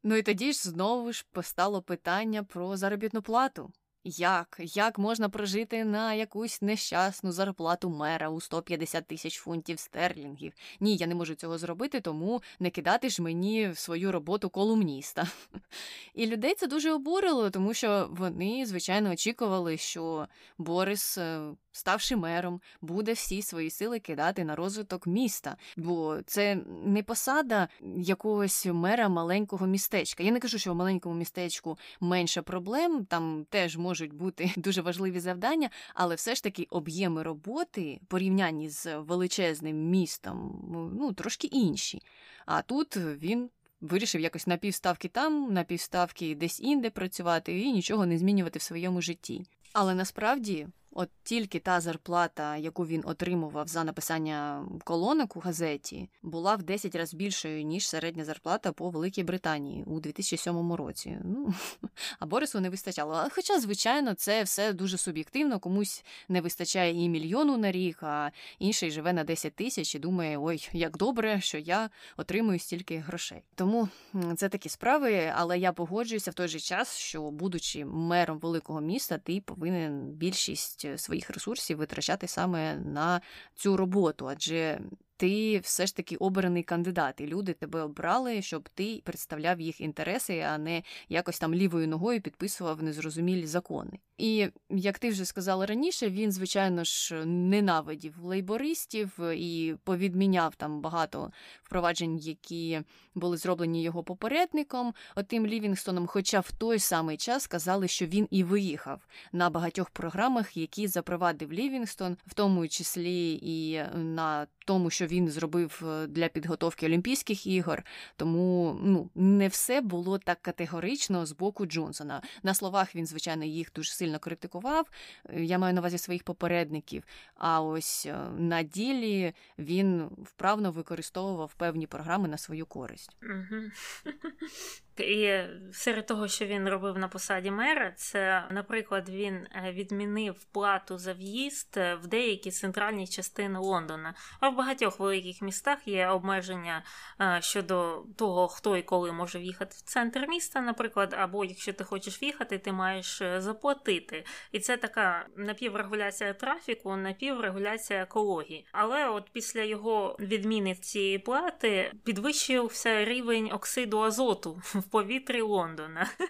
Ну 0.03 0.17
і 0.17 0.23
тоді 0.23 0.53
ж 0.53 0.59
знову 0.59 1.13
ж 1.13 1.27
постало 1.33 1.83
питання 1.83 2.45
про 2.45 2.77
заробітну 2.77 3.23
плату. 3.23 3.73
Як 4.05 4.57
Як 4.59 4.99
можна 4.99 5.29
прожити 5.29 5.85
на 5.85 6.15
якусь 6.15 6.63
нещасну 6.63 7.33
зарплату 7.33 7.91
мера 7.91 8.29
у 8.29 8.41
150 8.41 9.07
тисяч 9.07 9.39
фунтів 9.39 9.79
стерлінгів? 9.79 10.53
Ні, 10.81 10.97
я 10.97 11.07
не 11.07 11.15
можу 11.15 11.35
цього 11.35 11.59
зробити, 11.59 12.01
тому 12.01 12.43
не 12.59 12.71
кидати 12.71 13.09
ж 13.09 13.23
мені 13.23 13.69
в 13.69 13.79
свою 13.79 14.13
роботу 14.13 14.51
колумніста. 14.51 15.29
І 16.15 16.27
людей 16.27 16.55
це 16.55 16.67
дуже 16.67 16.93
обурило, 16.93 17.51
тому 17.51 17.75
що 17.75 18.09
вони, 18.11 18.67
звичайно, 18.67 19.11
очікували, 19.11 19.77
що 19.77 20.27
Борис 20.59 21.19
е, 21.19 21.51
ставши 21.73 22.17
мером, 22.17 22.61
буде 22.81 23.13
всі 23.13 23.43
свої 23.43 23.71
сили 23.71 23.99
кидати 23.99 24.45
на 24.45 24.57
розвиток 24.57 25.07
міста, 25.07 25.57
бо 25.77 26.19
це 26.27 26.55
не 26.85 27.03
посада 27.03 27.69
якогось 27.97 28.67
мера 28.67 29.09
маленького 29.09 29.67
містечка. 29.67 30.23
Я 30.23 30.31
не 30.31 30.41
кажу, 30.41 30.59
що 30.59 30.73
в 30.73 30.77
маленькому 30.77 31.15
містечку 31.15 31.79
менше 32.01 32.43
проблем, 32.43 33.05
там 33.05 33.47
теж 33.51 33.77
можуть 33.77 34.13
бути 34.13 34.53
дуже 34.57 34.83
важливі 34.83 35.21
завдання, 35.21 35.71
але 35.95 36.15
все 36.15 36.35
ж 36.35 36.43
таки 36.43 36.67
об'єми 36.71 37.23
роботи 37.23 38.01
порівнянні 38.09 38.69
з 38.69 38.99
величезним 38.99 39.91
містом 39.91 40.61
ну 40.99 41.13
трошки 41.13 41.47
інші. 41.47 42.03
А 42.47 42.63
тут 42.63 42.97
він. 42.97 43.51
Вирішив 43.81 44.21
якось 44.21 44.47
на 44.47 44.57
півставки 44.57 45.09
там, 45.09 45.53
на 45.53 45.65
півставки 45.65 46.35
десь 46.35 46.61
інде 46.61 46.91
працювати 46.91 47.61
і 47.61 47.73
нічого 47.73 48.07
не 48.07 48.19
змінювати 48.19 48.59
в 48.59 48.63
своєму 48.63 49.03
житті. 49.03 49.45
Але 49.73 49.95
насправді 49.95 50.67
От 50.93 51.11
тільки 51.23 51.59
та 51.59 51.81
зарплата, 51.81 52.57
яку 52.57 52.87
він 52.87 53.03
отримував 53.07 53.69
за 53.69 53.85
написання 53.85 54.67
колонок 54.85 55.37
у 55.37 55.41
газеті, 55.41 56.09
була 56.23 56.57
в 56.57 56.63
10 56.63 56.95
разів 56.95 57.19
більшою 57.19 57.63
ніж 57.63 57.89
середня 57.89 58.25
зарплата 58.25 58.73
по 58.73 58.91
Великій 58.91 59.23
Британії 59.23 59.85
у 59.87 60.01
2007 60.01 60.73
році. 60.73 61.19
Ну 61.25 61.55
а 62.19 62.27
Борису 62.27 62.61
не 62.61 62.71
вистачало. 62.71 63.29
Хоча, 63.33 63.61
звичайно, 63.61 64.15
це 64.15 64.43
все 64.43 64.73
дуже 64.73 64.99
суб'єктивно. 64.99 65.59
Комусь 65.59 66.05
не 66.29 66.41
вистачає 66.41 67.05
і 67.05 67.09
мільйону 67.09 67.57
на 67.57 67.73
рік, 67.73 68.03
а 68.03 68.31
інший 68.59 68.91
живе 68.91 69.13
на 69.13 69.25
10 69.25 69.55
тисяч 69.55 69.95
і 69.95 69.99
думає, 69.99 70.39
ой, 70.39 70.69
як 70.73 70.97
добре, 70.97 71.41
що 71.41 71.59
я 71.59 71.91
отримую 72.17 72.59
стільки 72.59 72.99
грошей. 72.99 73.43
Тому 73.55 73.89
це 74.37 74.49
такі 74.49 74.69
справи, 74.69 75.33
але 75.37 75.59
я 75.59 75.73
погоджуюся 75.73 76.31
в 76.31 76.35
той 76.35 76.49
же 76.49 76.61
час, 76.61 76.97
що, 76.97 77.31
будучи 77.31 77.85
мером 77.85 78.39
великого 78.39 78.81
міста, 78.81 79.19
ти 79.19 79.41
повинен 79.41 80.11
більшість 80.11 80.90
своїх 80.99 81.31
ресурсів 81.31 81.79
витрачати 81.79 82.29
саме 82.29 82.77
на 82.77 83.21
цю 83.55 83.77
роботу, 83.77 84.29
адже 84.29 84.81
ти 85.21 85.59
все 85.59 85.87
ж 85.87 85.97
таки 85.97 86.17
обраний 86.17 86.63
кандидат, 86.63 87.21
і 87.21 87.27
люди 87.27 87.53
тебе 87.53 87.83
обрали, 87.83 88.43
щоб 88.43 88.69
ти 88.69 89.03
представляв 89.05 89.61
їх 89.61 89.81
інтереси, 89.81 90.39
а 90.39 90.59
не 90.59 90.83
якось 91.09 91.39
там 91.39 91.55
лівою 91.55 91.89
ногою 91.89 92.21
підписував 92.21 92.83
незрозумілі 92.83 93.47
закони. 93.47 93.99
І 94.19 94.49
як 94.71 94.99
ти 94.99 95.11
вже 95.11 95.25
сказала 95.25 95.67
раніше, 95.67 96.11
він, 96.11 96.33
звичайно 96.33 96.85
ж, 96.85 97.25
ненавидів 97.25 98.25
лейбористів 98.25 99.19
і 99.33 99.75
повідміняв 99.85 100.55
там 100.55 100.81
багато 100.81 101.33
впроваджень, 101.63 102.19
які 102.19 102.81
були 103.15 103.37
зроблені 103.37 103.83
його 103.83 104.03
попередником, 104.03 104.95
отим 105.17 105.47
Лівінгстоном. 105.47 106.07
Хоча 106.07 106.41
в 106.41 106.53
той 106.53 106.79
самий 106.79 107.17
час 107.17 107.43
сказали, 107.43 107.89
що 107.89 108.07
він 108.07 108.29
і 108.31 108.45
виїхав 108.45 109.07
на 109.33 109.51
багатьох 109.51 109.91
програмах, 109.91 110.57
які 110.57 110.87
запровадив 110.87 111.53
Лівінгстон, 111.53 112.17
в 112.27 112.35
тому 112.35 112.69
числі 112.69 113.41
і 113.43 113.83
на 113.95 114.47
тому, 114.67 114.91
що 114.91 115.07
він 115.11 115.29
зробив 115.29 115.83
е, 115.87 116.07
для 116.07 116.29
підготовки 116.29 116.87
Олімпійських 116.87 117.47
ігор. 117.47 117.83
Тому 118.17 118.79
ну 118.83 119.11
не 119.15 119.49
все 119.49 119.81
було 119.81 120.19
так 120.19 120.43
категорично 120.43 121.27
з 121.27 121.33
боку 121.33 121.67
Джонсона. 121.67 122.23
На 122.43 122.55
словах 122.55 122.95
він, 122.95 123.07
звичайно, 123.07 123.45
їх 123.45 123.73
дуже 123.75 123.93
сильно 123.93 124.19
критикував. 124.19 124.91
Е, 125.29 125.45
я 125.45 125.59
маю 125.59 125.75
на 125.75 125.81
увазі 125.81 125.99
своїх 125.99 126.23
попередників. 126.23 127.03
А 127.35 127.63
ось 127.63 128.07
е, 128.07 128.19
на 128.39 128.63
ділі 128.63 129.33
він 129.59 130.09
вправно 130.25 130.73
використовував 130.73 131.55
певні 131.55 131.87
програми 131.87 132.29
на 132.29 132.39
свою 132.39 132.67
користь. 132.67 133.17
І 134.99 135.41
серед 135.73 136.07
того, 136.07 136.29
що 136.29 136.47
він 136.47 136.69
робив 136.69 136.99
на 136.99 137.09
посаді 137.09 137.51
мера, 137.51 137.93
це, 137.97 138.45
наприклад, 138.51 139.09
він 139.09 139.35
е, 139.35 139.73
відмінив 139.73 140.45
плату 140.45 140.99
за 140.99 141.13
в'їзд 141.13 141.77
в 142.03 142.07
деякі 142.07 142.51
центральні 142.51 143.07
частини 143.07 143.59
Лондона. 143.59 144.15
А 144.41 144.49
в 144.49 144.57
багатьох 144.57 145.01
великих 145.01 145.43
містах 145.43 145.89
є 145.89 146.09
обмеження 146.09 146.85
е, 147.21 147.39
щодо 147.43 148.05
того, 148.17 148.49
хто 148.49 148.77
і 148.77 148.83
коли 148.83 149.13
може 149.13 149.39
в'їхати 149.39 149.75
в 149.79 149.83
центр 149.83 150.27
міста, 150.29 150.61
наприклад, 150.61 151.15
або 151.19 151.45
якщо 151.45 151.73
ти 151.73 151.85
хочеш 151.85 152.23
в'їхати, 152.23 152.59
ти 152.59 152.73
маєш 152.73 153.21
е, 153.21 153.41
заплатити. 153.41 154.25
І 154.53 154.61
це 154.61 154.77
така 154.77 155.27
напіврегуляція 155.37 156.35
трафіку, 156.35 156.97
напіврегуляція 156.97 158.03
екології. 158.03 158.67
Але 158.73 159.09
от 159.09 159.31
після 159.33 159.63
його 159.63 160.17
відміни 160.21 160.75
цієї 160.75 161.19
плати 161.19 161.93
підвищився 162.05 163.05
рівень 163.05 163.53
оксиду 163.53 164.01
азоту 164.01 164.63
повітрі 164.91 165.41
Лондона. 165.41 166.11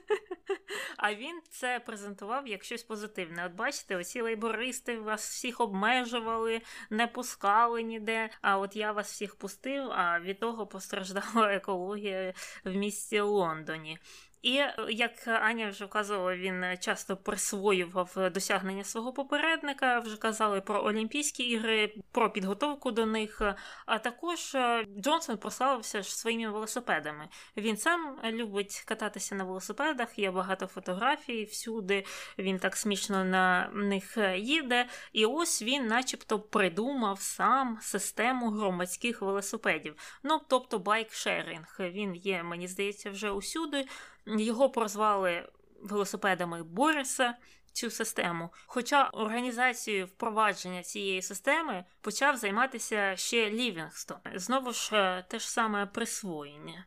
А 0.96 1.14
він 1.14 1.40
це 1.50 1.80
презентував 1.80 2.48
як 2.48 2.64
щось 2.64 2.82
позитивне. 2.82 3.46
От 3.46 3.52
бачите, 3.52 3.96
оці 3.96 4.20
лейбористи 4.20 4.98
вас 4.98 5.30
всіх 5.30 5.60
обмежували, 5.60 6.60
не 6.90 7.06
пускали 7.06 7.82
ніде. 7.82 8.30
А 8.42 8.58
от 8.58 8.76
я 8.76 8.92
вас 8.92 9.12
всіх 9.12 9.36
пустив, 9.36 9.90
а 9.90 10.20
від 10.20 10.40
того 10.40 10.66
постраждала 10.66 11.52
екологія 11.54 12.34
в 12.64 12.74
місті 12.74 13.20
Лондоні. 13.20 13.98
І 14.42 14.56
е, 14.56 14.74
як 14.88 15.28
Аня 15.28 15.68
вже 15.68 15.84
вказувала, 15.84 16.36
він 16.36 16.64
часто 16.80 17.16
присвоював 17.16 18.30
досягнення 18.34 18.84
свого 18.84 19.12
попередника. 19.12 19.98
Вже 19.98 20.16
казали 20.16 20.60
про 20.60 20.84
Олімпійські 20.84 21.42
ігри, 21.42 21.94
про 22.12 22.30
підготовку 22.30 22.90
до 22.90 23.06
них. 23.06 23.42
А 23.86 23.98
також 23.98 24.54
е, 24.54 24.86
Джонсон 24.98 25.36
прославився 25.36 26.02
ж 26.02 26.16
своїми 26.16 26.52
велосипедами. 26.52 27.28
Він 27.56 27.76
сам 27.76 28.18
любить 28.24 28.82
кататися 28.86 29.34
на 29.34 29.44
велосипедах. 29.44 30.18
Є 30.18 30.30
багато 30.30 30.66
фотографій 30.66 31.44
всюди. 31.44 32.04
Він 32.38 32.58
так 32.58 32.76
смішно 32.76 33.24
на 33.24 33.70
них 33.74 34.18
їде. 34.36 34.86
І 35.12 35.26
ось 35.26 35.62
він, 35.62 35.86
начебто, 35.86 36.40
придумав 36.40 37.20
сам 37.20 37.78
систему 37.82 38.50
громадських 38.50 39.22
велосипедів. 39.22 39.94
Ну 40.22 40.40
тобто 40.48 40.78
байкшеринг. 40.78 41.76
Він 41.80 42.14
є, 42.14 42.42
мені 42.42 42.68
здається, 42.68 43.10
вже 43.10 43.30
усюди. 43.30 43.86
Його 44.26 44.70
прозвали 44.70 45.48
велосипедами 45.82 46.62
Бориса. 46.62 47.34
Цю 47.72 47.90
систему. 47.90 48.50
Хоча 48.66 49.08
організацією 49.08 50.06
впровадження 50.06 50.82
цієї 50.82 51.22
системи 51.22 51.84
почав 52.00 52.36
займатися 52.36 53.16
ще 53.16 53.50
Лівінгстон. 53.50 54.18
Знову 54.34 54.72
ж 54.72 54.96
е, 54.96 55.24
те 55.28 55.38
ж 55.38 55.50
саме 55.50 55.86
присвоєння. 55.86 56.84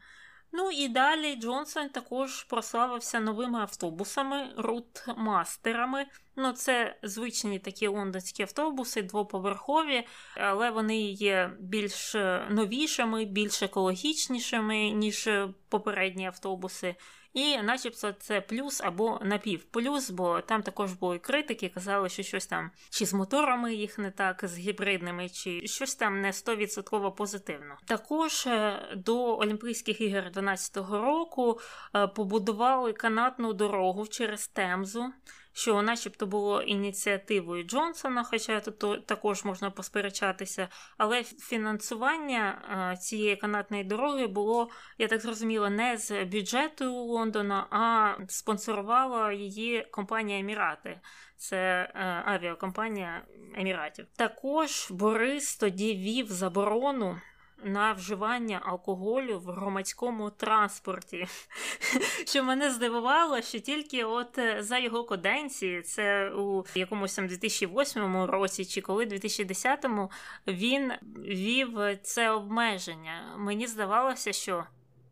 Ну 0.56 0.72
і 0.72 0.88
далі 0.88 1.36
Джонсон 1.36 1.90
також 1.90 2.44
прославився 2.44 3.20
новими 3.20 3.60
автобусами, 3.60 4.54
рутмастерами. 4.58 6.06
Ну, 6.36 6.52
це 6.52 6.96
звичні 7.04 7.60
такі 7.60 7.88
лондонські 7.88 8.44
автобуси, 8.44 9.02
двоповерхові, 9.02 10.08
але 10.36 10.72
вони 10.72 11.02
є 11.02 11.52
більш 11.60 12.16
новішими, 12.50 13.26
більш 13.26 13.64
екологічнішими, 13.64 14.90
ніж 14.90 15.30
попередні 15.70 16.28
автобуси. 16.28 16.96
І, 17.34 17.58
начебто, 17.58 18.12
це 18.12 18.42
плюс 18.42 18.82
або 18.82 19.20
напівплюс, 19.22 20.10
бо 20.10 20.42
там 20.42 20.64
також 20.64 20.94
були 20.94 21.20
критики, 21.20 21.70
казали, 21.70 22.10
що 22.10 22.24
щось 22.24 22.46
там 22.46 22.72
чи 22.90 23.06
з 23.06 23.14
моторами 23.14 23.74
їх 23.74 23.98
не 23.98 24.12
так, 24.12 24.40
з 24.44 24.58
гібридними, 24.58 25.30
чи 25.30 25.68
щось 25.68 25.96
там 25.96 26.22
не 26.22 26.32
100% 26.32 27.12
позитивно. 27.12 27.78
Також 27.86 28.48
е, 28.48 28.80
до 28.96 29.38
Олімпійських 29.38 30.02
ігор 30.02 30.22
2012 30.22 30.78
року 30.78 31.60
е, 31.96 32.08
побудували 32.08 32.94
канатну 32.94 33.54
дорогу 33.54 34.08
через 34.08 34.48
Темзу 34.48 35.14
що, 35.54 35.82
начебто, 35.82 36.28
було 36.28 36.62
ініціативою 36.62 37.64
Джонсона, 37.64 38.24
хоча 38.24 38.60
тут 38.60 39.06
також 39.06 39.44
можна 39.44 39.72
посперечатися, 39.72 40.68
але 40.98 41.24
фінансування 41.24 42.62
е, 42.94 42.98
цієї 42.98 43.36
канатної 43.36 43.84
дороги 43.84 44.28
було, 44.28 44.70
я 44.98 45.08
так 45.08 45.22
зрозуміла, 45.22 45.70
не 45.70 45.98
з 45.98 46.26
бюджету 46.26 46.94
Лондона, 46.94 47.68
а 47.70 48.16
спонсорувала 48.28 49.32
її 49.32 49.88
компанія 49.92 50.40
Емірати. 50.40 51.00
Це 51.38 51.58
е, 51.58 52.24
авіакомпанія 52.26 53.26
Еміратів. 53.56 54.06
Також 54.18 54.92
Борис 54.92 55.58
тоді 55.58 55.96
вів 55.96 56.32
заборону 56.32 57.22
на 57.66 57.94
вживання 57.94 58.62
алкоголю 58.64 59.40
в 59.40 59.52
громадському 59.52 60.30
транспорті. 60.30 61.28
Що 62.26 62.44
мене 62.44 62.72
здивувало, 62.72 63.42
що 63.42 63.60
тільки 63.60 64.04
от 64.04 64.38
е, 64.38 64.64
за 64.64 64.78
його 64.78 65.04
коденції, 65.04 65.82
це 65.82 66.30
у 66.30 66.66
якомусь 66.76 67.16
там 67.16 67.28
2008 67.28 68.24
році, 68.24 68.66
чи 68.66 68.82
коли 68.82 69.06
2010-му 69.06 70.12
він 70.48 70.92
вів 71.18 71.80
це 72.04 72.32
обмеження. 72.32 73.36
Мені 73.38 73.68
здавалося, 73.68 74.34
що 74.34 74.64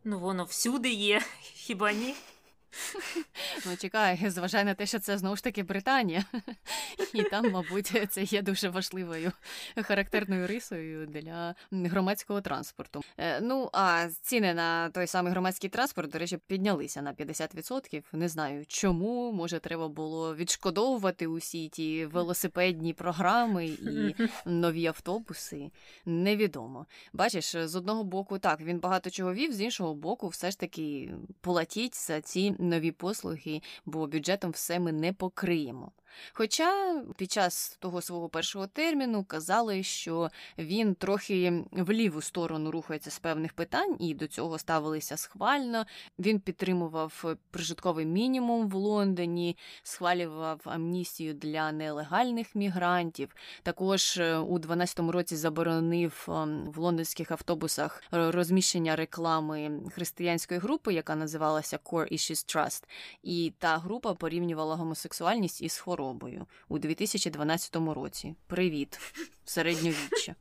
ну 0.03 0.19
воно 0.19 0.43
всюди 0.43 0.89
є, 0.89 1.21
хіба 1.41 1.91
ні? 1.91 2.15
Ну, 3.65 3.77
чекай, 3.77 4.29
зважай 4.29 4.63
на 4.63 4.73
те, 4.73 4.85
що 4.85 4.99
це 4.99 5.17
знову 5.17 5.35
ж 5.35 5.43
таки 5.43 5.63
Британія, 5.63 6.23
і 7.13 7.23
там, 7.23 7.51
мабуть, 7.51 7.93
це 8.09 8.23
є 8.23 8.41
дуже 8.41 8.69
важливою 8.69 9.31
характерною 9.83 10.47
рисою 10.47 11.07
для 11.07 11.55
громадського 11.71 12.41
транспорту. 12.41 13.01
Е, 13.17 13.41
ну 13.41 13.69
а 13.73 14.07
ціни 14.21 14.53
на 14.53 14.89
той 14.89 15.07
самий 15.07 15.31
громадський 15.31 15.69
транспорт, 15.69 16.11
до 16.11 16.19
речі, 16.19 16.37
піднялися 16.47 17.01
на 17.01 17.13
50%. 17.13 18.03
Не 18.13 18.29
знаю 18.29 18.65
чому. 18.67 19.31
Може, 19.31 19.59
треба 19.59 19.87
було 19.87 20.35
відшкодовувати 20.35 21.27
усі 21.27 21.69
ті 21.69 22.05
велосипедні 22.05 22.93
програми 22.93 23.65
і 23.67 24.15
нові 24.45 24.87
автобуси. 24.87 25.71
Невідомо. 26.05 26.85
Бачиш, 27.13 27.55
з 27.55 27.75
одного 27.75 28.03
боку, 28.03 28.39
так 28.39 28.61
він 28.61 28.79
багато 28.79 29.09
чого 29.09 29.33
вів, 29.33 29.53
з 29.53 29.61
іншого 29.61 29.95
боку, 29.95 30.27
все 30.27 30.51
ж 30.51 30.59
таки 30.59 31.13
платіть 31.41 32.07
за 32.07 32.21
ці 32.21 32.55
нові 32.61 32.91
послуги, 32.91 33.61
бо 33.85 34.07
бюджетом 34.07 34.51
все 34.51 34.79
ми 34.79 34.91
не 34.91 35.13
покриємо. 35.13 35.91
Хоча 36.33 37.01
під 37.17 37.31
час 37.31 37.77
того 37.79 38.01
свого 38.01 38.29
першого 38.29 38.67
терміну 38.67 39.23
казали, 39.23 39.83
що 39.83 40.29
він 40.57 40.95
трохи 40.95 41.63
в 41.71 41.91
ліву 41.91 42.21
сторону 42.21 42.71
рухається 42.71 43.11
з 43.11 43.19
певних 43.19 43.53
питань 43.53 43.95
і 43.99 44.13
до 44.13 44.27
цього 44.27 44.57
ставилися 44.57 45.17
схвально. 45.17 45.85
Він 46.19 46.39
підтримував 46.39 47.35
прожитковий 47.51 48.05
мінімум 48.05 48.69
в 48.69 48.73
Лондоні, 48.73 49.57
схвалював 49.83 50.61
амністію 50.65 51.33
для 51.33 51.71
нелегальних 51.71 52.55
мігрантів. 52.55 53.35
Також 53.63 54.17
е, 54.17 54.37
у 54.37 54.59
12-му 54.59 55.11
році 55.11 55.35
заборонив 55.35 56.25
ем, 56.27 56.71
в 56.75 56.79
лондонських 56.79 57.31
автобусах 57.31 58.03
розміщення 58.11 58.95
реклами 58.95 59.81
християнської 59.91 60.59
групи, 60.59 60.93
яка 60.93 61.15
називалася 61.15 61.79
Core 61.83 62.13
Issues 62.13 62.55
Trust. 62.55 62.83
І 63.23 63.53
та 63.57 63.77
група 63.77 64.13
порівнювала 64.13 64.75
гомосексуальність 64.75 65.61
із 65.61 65.77
хворобою 65.77 66.00
хворобою 66.01 66.45
у 66.69 66.79
2012 66.79 67.75
році. 67.75 68.35
Привіт, 68.47 68.99
середньовіччя. 69.45 70.35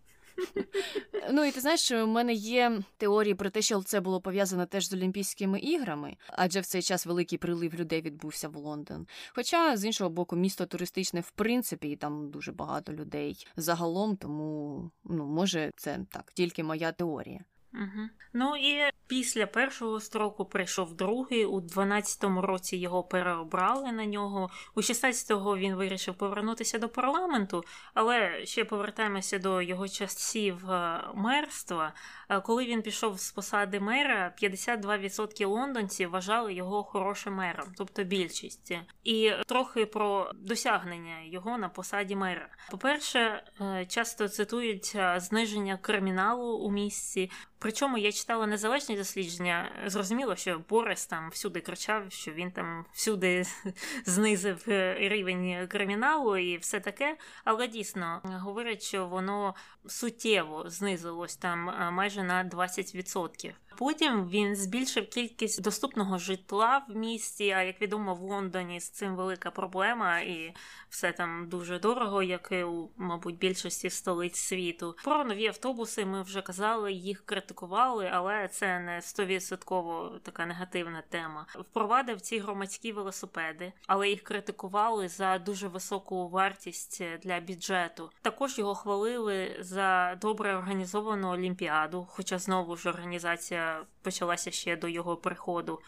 Ну 1.31 1.45
і 1.45 1.53
ти 1.53 1.61
знаєш, 1.61 1.81
що 1.81 2.07
в 2.07 2.09
мене 2.09 2.33
є 2.33 2.83
теорії 2.97 3.35
про 3.35 3.51
те, 3.51 3.63
що 3.63 3.83
це 3.83 4.01
було 4.01 4.21
пов'язано 4.21 4.67
теж 4.67 4.89
з 4.89 4.93
Олімпійськими 4.93 5.61
іграми, 5.61 6.17
адже 6.29 6.61
в 6.61 6.67
цей 6.67 6.83
час 6.83 7.07
великий 7.07 7.39
прилив 7.39 7.75
людей 7.75 8.01
відбувся 8.01 8.49
в 8.49 8.57
Лондон. 8.57 9.07
Хоча, 9.35 9.77
з 9.77 9.85
іншого 9.85 10.11
боку, 10.11 10.37
місто 10.37 10.67
туристичне, 10.67 11.21
в 11.21 11.31
принципі, 11.31 11.89
і 11.89 11.97
там 11.97 12.31
дуже 12.31 12.53
багато 12.53 12.93
людей 12.93 13.47
загалом, 13.57 14.17
тому 14.17 14.91
ну, 15.05 15.27
може, 15.27 15.73
це 15.77 15.99
так, 16.11 16.33
тільки 16.33 16.63
моя 16.63 16.93
теорія. 16.93 17.45
Угу. 17.75 18.09
Ну 18.33 18.57
і 18.57 18.91
після 19.07 19.47
першого 19.47 20.01
строку 20.01 20.45
прийшов 20.45 20.95
другий. 20.95 21.45
У 21.45 21.61
12-му 21.61 22.41
році 22.41 22.77
його 22.77 23.03
переобрали 23.03 23.93
на 23.93 24.07
нього. 24.07 24.51
У 24.75 24.81
16-го 24.81 25.59
він 25.59 25.75
вирішив 25.75 26.14
повернутися 26.14 26.79
до 26.79 26.89
парламенту, 26.89 27.64
але 27.95 28.47
ще 28.47 28.64
повертаємося 28.64 29.39
до 29.39 29.62
його 29.62 29.89
часів 29.89 30.71
е, 30.71 31.01
мерства. 31.14 31.93
Е, 32.29 32.41
коли 32.41 32.64
він 32.64 32.83
пішов 32.83 33.21
з 33.21 33.33
посади 33.33 33.81
мера, 33.81 34.35
52% 34.43 35.47
лондонців 35.47 36.11
вважали 36.11 36.55
його 36.55 36.83
хорошим 36.83 37.35
мером, 37.35 37.66
тобто 37.77 38.05
більшість. 38.05 38.75
І 39.05 39.33
трохи 39.47 39.87
про 39.87 40.31
досягнення 40.35 41.23
його 41.25 41.59
на 41.59 41.68
посаді 41.68 42.16
мера. 42.16 42.49
По-перше, 42.71 43.43
е, 43.61 43.87
часто 43.87 44.29
цитують 44.29 44.97
зниження 45.16 45.77
криміналу 45.77 46.57
у 46.57 46.71
місті. 46.71 47.31
Причому 47.63 47.99
я 47.99 48.13
читала 48.13 48.47
незалежні 48.47 48.97
дослідження. 48.97 49.73
Зрозуміло, 49.87 50.37
що 50.37 50.63
Борис 50.69 51.07
там 51.07 51.31
всюди 51.31 51.61
кричав, 51.61 52.13
що 52.13 52.33
він 52.33 52.51
там 52.51 52.85
всюди 52.93 53.45
знизив 54.05 54.65
е, 54.69 54.97
рівень 54.99 55.67
криміналу 55.69 56.37
і 56.37 56.57
все 56.57 56.81
таке. 56.81 57.17
Але 57.45 57.69
дійсно 57.69 58.21
говорять, 58.25 58.83
що 58.83 59.07
воно 59.07 59.55
суттєво 59.87 60.65
знизилось 60.71 61.37
там 61.37 61.71
е, 61.71 61.91
майже 61.91 62.23
на 62.23 62.45
20%. 62.45 63.53
Потім 63.81 64.28
він 64.28 64.57
збільшив 64.57 65.09
кількість 65.09 65.62
доступного 65.62 66.18
житла 66.18 66.83
в 66.89 66.97
місті. 66.97 67.51
А 67.51 67.62
як 67.62 67.83
відомо, 67.83 68.14
в 68.14 68.20
Лондоні 68.20 68.81
з 68.81 68.91
цим 68.91 69.16
велика 69.16 69.51
проблема, 69.51 70.20
і 70.20 70.55
все 70.89 71.12
там 71.12 71.49
дуже 71.49 71.78
дорого, 71.78 72.22
як 72.22 72.49
і 72.53 72.62
у, 72.62 72.91
мабуть, 72.97 73.39
більшості 73.39 73.91
столиць 73.91 74.37
світу. 74.37 74.97
Про 75.05 75.24
нові 75.24 75.47
автобуси 75.47 76.05
ми 76.05 76.22
вже 76.22 76.43
казали, 76.43 76.93
їх 76.93 77.26
критикували, 77.26 78.11
але 78.12 78.49
це 78.49 78.81
не 78.81 79.03
стовідсотково 79.03 80.18
така 80.22 80.47
негативна 80.47 81.03
тема. 81.09 81.47
Впровадив 81.55 82.20
ці 82.20 82.39
громадські 82.39 82.93
велосипеди, 82.93 83.72
але 83.87 84.09
їх 84.09 84.22
критикували 84.22 85.09
за 85.09 85.39
дуже 85.39 85.68
високу 85.68 86.28
вартість 86.28 87.03
для 87.22 87.41
бюджету. 87.41 88.11
Також 88.22 88.59
його 88.59 88.74
хвалили 88.74 89.57
за 89.61 90.18
добре 90.20 90.57
організовану 90.57 91.28
олімпіаду, 91.28 92.07
хоча 92.11 92.39
знову 92.39 92.76
ж 92.76 92.89
організація 92.89 93.70
почалася 94.03 94.51
ще 94.51 94.77
до 94.77 94.89
його 94.89 95.16
приходу. 95.16 95.81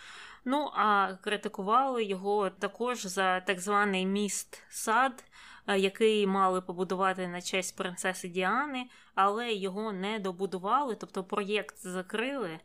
Ну 0.44 0.70
а 0.74 1.14
критикували 1.22 2.04
його 2.04 2.50
також 2.50 3.06
за 3.06 3.40
так 3.40 3.60
званий 3.60 4.06
міст 4.06 4.62
сад, 4.68 5.24
е, 5.66 5.78
який 5.78 6.26
мали 6.26 6.60
побудувати 6.60 7.28
на 7.28 7.42
честь 7.42 7.76
принцеси 7.76 8.28
Діани, 8.28 8.86
але 9.14 9.52
його 9.52 9.92
не 9.92 10.18
добудували, 10.18 10.94
тобто 10.94 11.24
проєкт 11.24 11.78
закрили. 11.78 12.60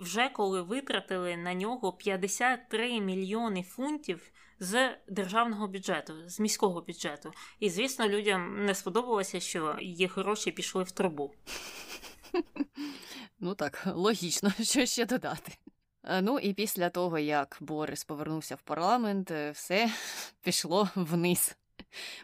Вже 0.00 0.28
коли 0.28 0.62
витратили 0.62 1.36
на 1.36 1.54
нього 1.54 1.92
53 1.92 3.00
мільйони 3.00 3.62
фунтів 3.62 4.32
з 4.58 4.96
державного 5.08 5.68
бюджету, 5.68 6.12
з 6.26 6.40
міського 6.40 6.80
бюджету. 6.80 7.32
І 7.60 7.70
звісно, 7.70 8.08
людям 8.08 8.64
не 8.64 8.74
сподобалося, 8.74 9.40
що 9.40 9.76
їх 9.80 10.18
гроші 10.18 10.50
пішли 10.50 10.82
в 10.82 10.90
трубу. 10.90 11.34
Ну 13.40 13.54
так, 13.54 13.86
логічно, 13.86 14.52
що 14.62 14.86
ще 14.86 15.06
додати. 15.06 15.52
Е, 16.04 16.22
ну 16.22 16.38
і 16.38 16.52
після 16.52 16.90
того, 16.90 17.18
як 17.18 17.58
Борис 17.60 18.04
повернувся 18.04 18.54
в 18.54 18.62
парламент, 18.62 19.30
е, 19.30 19.50
все 19.50 19.90
пішло 20.42 20.88
вниз. 20.94 21.56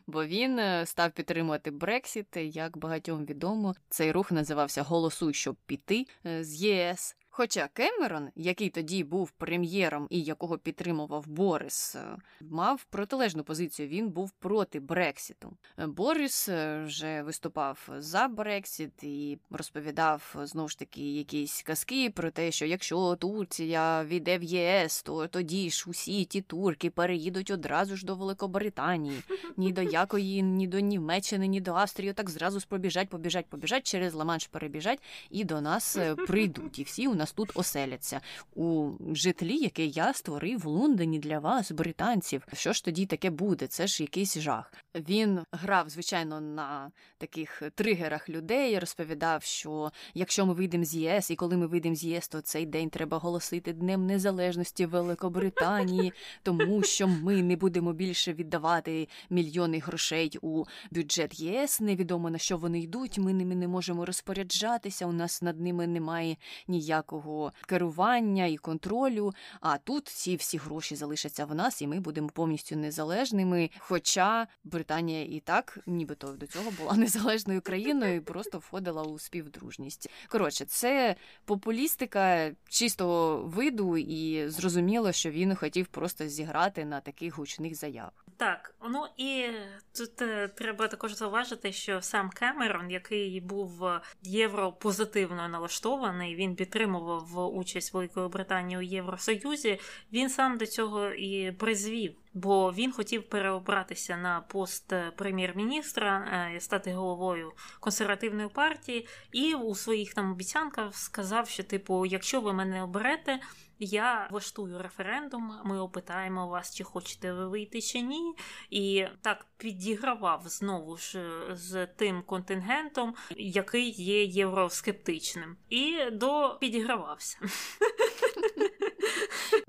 Бо 0.07 0.25
він 0.25 0.59
е, 0.59 0.87
став 0.87 1.11
підтримувати 1.11 1.71
Брексіт. 1.71 2.37
Як 2.37 2.77
багатьом 2.77 3.25
відомо, 3.25 3.75
цей 3.89 4.13
рух 4.13 4.33
називався 4.33 4.83
Голосуй, 4.83 5.35
щоб 5.35 5.57
піти 5.67 6.07
з 6.25 6.55
ЄС. 6.55 7.17
Хоча 7.39 7.69
Кемерон, 7.73 8.29
який 8.37 8.69
тоді 8.71 9.05
був 9.05 9.31
прем'єром 9.31 10.07
і 10.11 10.23
якого 10.23 10.59
підтримував 10.59 11.27
Борис, 11.27 11.97
е, 11.97 12.17
мав 12.41 12.85
протилежну 12.85 13.45
позицію. 13.45 13.89
Він 13.89 14.09
був 14.09 14.31
проти 14.31 14.81
Брексіту. 14.81 15.53
Е, 15.79 15.87
Борис 15.87 16.49
е, 16.49 16.85
вже 16.87 17.23
виступав 17.23 17.89
за 17.99 18.29
Брексіт 18.29 19.03
і 19.03 19.39
розповідав 19.51 20.37
знову 20.43 20.69
ж 20.69 20.79
таки 20.79 21.13
якісь 21.13 21.63
казки 21.63 22.11
про 22.11 22.31
те, 22.31 22.51
що 22.51 22.67
якщо 22.67 23.17
Турція 23.17 24.05
війде 24.05 24.39
в 24.39 24.43
ЄС, 24.43 25.03
то 25.03 25.27
тоді 25.27 25.71
ж 25.71 25.85
усі 25.91 26.25
ті 26.25 26.41
турки 26.41 26.91
переїдуть 26.91 27.51
одразу 27.51 27.97
ж 27.97 28.07
до 28.07 28.15
Великобританії, 28.15 29.23
ні 29.57 29.73
до 29.73 29.83
якої, 29.83 30.43
ні 30.43 30.67
до 30.67 30.81
Німеччини, 30.81 31.47
ні 31.47 31.61
до 31.61 31.75
Австрії. 31.75 32.13
Так 32.13 32.31
зразу 32.31 32.61
ж 32.61 32.67
побіжать, 32.69 33.09
побіжать, 33.09 33.47
побіжать 33.47 33.87
через 33.87 34.15
Ла-Манш 34.15 34.49
перебіжать 34.51 35.03
і 35.31 35.45
до 35.45 35.61
нас 35.61 35.99
прийдуть. 36.27 36.79
І 36.79 36.83
всі 36.83 37.09
у 37.09 37.15
нас 37.15 37.28
нас 37.29 37.33
тут 37.33 37.51
оселяться 37.55 38.21
у 38.55 38.91
житлі, 39.13 39.57
яке 39.57 39.85
я 39.85 40.15
створив 40.15 40.61
в 40.61 40.67
Лондоні 40.67 41.19
для 41.19 41.39
вас, 41.39 41.73
британців. 41.73 42.43
Що 42.53 42.73
ж 42.73 42.85
тоді 42.85 43.07
таке 43.07 43.31
буде? 43.31 43.67
Це 43.67 43.87
ж 43.87 44.03
якийсь 44.03 44.39
жах. 44.39 44.73
Він 44.95 45.41
грав, 45.53 45.89
звичайно, 45.89 46.41
на 46.41 46.91
таких 47.19 47.63
тригерах 47.75 48.29
людей. 48.29 48.79
Розповідав, 48.79 49.43
що 49.43 49.93
якщо 50.15 50.47
ми 50.47 50.55
вийдемо 50.55 50.85
з 50.85 50.95
ЄС, 50.95 51.31
і 51.31 51.37
коли 51.37 51.57
ми 51.57 51.67
вийдемо 51.67 51.95
з 51.95 52.05
ЄС, 52.05 52.29
то 52.29 52.41
цей 52.41 52.67
день 52.67 52.91
треба 52.91 53.19
голосити 53.19 53.73
Днем 53.73 54.07
Незалежності 54.07 54.87
Великобританії, 54.87 56.13
тому 56.43 56.83
що 56.83 57.09
ми 57.09 57.43
не 57.43 57.57
будемо 57.57 57.93
більше 57.93 58.33
віддавати 58.33 59.09
мільйони 59.31 59.79
грошей 59.79 60.39
у 60.43 60.65
бюджет 60.91 61.41
ЄС. 61.41 61.81
Невідомо 61.81 62.31
на 62.31 62.39
що 62.39 62.57
вони 62.57 62.81
йдуть. 62.81 63.19
Ми 63.19 63.33
ними 63.33 63.55
не 63.55 63.69
можемо 63.69 64.05
розпоряджатися. 64.05 65.07
У 65.07 65.13
нас 65.13 65.43
над 65.43 65.61
ними 65.61 65.87
немає 65.87 66.37
ніякого 66.69 67.18
ніякого 67.19 67.53
керування 67.67 68.47
і 68.47 68.57
контролю. 68.57 69.33
А 69.61 69.79
тут 69.79 70.09
ці 70.09 70.37
всі 70.37 70.59
гроші 70.59 70.97
залишаться 70.97 71.45
в 71.45 71.55
нас, 71.55 71.83
і 71.83 71.87
ми 71.87 72.01
будемо 72.01 72.29
повністю 72.29 72.77
незалежними. 72.77 73.71
Хоча 73.79 74.47
Британія 74.65 75.25
і 75.25 75.41
так, 75.41 75.79
нібито 75.87 76.33
до 76.33 76.47
цього 76.47 76.71
була 76.71 76.93
незалежною 76.97 77.61
країною, 77.61 78.17
і 78.17 78.21
просто 78.21 78.59
входила 78.59 79.03
у 79.03 79.19
співдружність. 79.19 80.11
Коротше, 80.29 80.65
це 80.65 81.17
популістика 81.45 82.53
чистого 82.69 83.43
виду, 83.43 83.97
і 83.97 84.49
зрозуміло, 84.49 85.13
що 85.13 85.31
він 85.31 85.55
хотів 85.55 85.87
просто 85.87 86.29
зіграти 86.29 86.85
на 86.85 87.01
таких 87.01 87.39
гучних 87.39 87.75
заявах. 87.75 88.28
Так, 88.39 88.75
ну 88.89 89.07
і 89.17 89.51
тут 89.97 90.23
е, 90.23 90.49
треба 90.49 90.89
також 90.89 91.13
зауважити, 91.13 91.73
що 91.73 92.03
сам 92.03 92.31
Кемерон, 92.31 92.91
який 92.91 93.41
був 93.41 93.91
європозитивно 94.23 95.49
налаштований, 95.49 96.35
він 96.35 96.57
підтримував 96.57 97.57
участь 97.57 97.95
Великої 97.95 98.29
Британії 98.29 98.79
у 98.79 98.83
Євросоюзі. 98.83 99.81
Він 100.13 100.31
сам 100.31 100.59
до 100.59 100.67
цього 100.67 101.07
і 101.11 101.53
призвів. 101.53 102.15
Бо 102.35 102.73
він 102.73 102.93
хотів 102.93 103.29
переобратися 103.29 104.17
на 104.17 104.41
пост 104.41 104.93
прем'єр-міністра, 105.17 106.29
е, 106.55 106.61
стати 106.61 106.93
головою 106.93 107.53
консервативної 107.81 108.49
партії, 108.49 109.09
і 109.33 109.55
у 109.55 109.75
своїх 109.75 110.15
там 110.15 110.33
обіцянках 110.33 110.97
сказав, 110.97 111.49
що 111.49 111.63
типу, 111.63 112.07
якщо 112.07 112.41
ви 112.41 112.53
мене 112.53 112.83
оберете, 112.83 113.41
я 113.79 114.29
влаштую 114.31 114.83
референдум, 114.83 115.53
ми 115.65 115.81
опитаємо 115.81 116.49
вас, 116.49 116.75
чи 116.75 116.85
хочете 116.85 117.33
ви 117.33 117.49
вийти 117.49 117.81
чи 117.81 118.01
ні. 118.01 118.35
І 118.71 119.07
так 119.23 119.47
підігравав 119.57 120.43
знову 120.45 120.97
ж 120.97 121.41
з 121.53 121.87
тим 121.87 122.23
контингентом, 122.23 123.15
який 123.37 123.91
є 123.91 124.25
євроскептичним, 124.25 125.57
і 125.69 126.11
до 126.13 126.59
підігравався. 126.61 127.39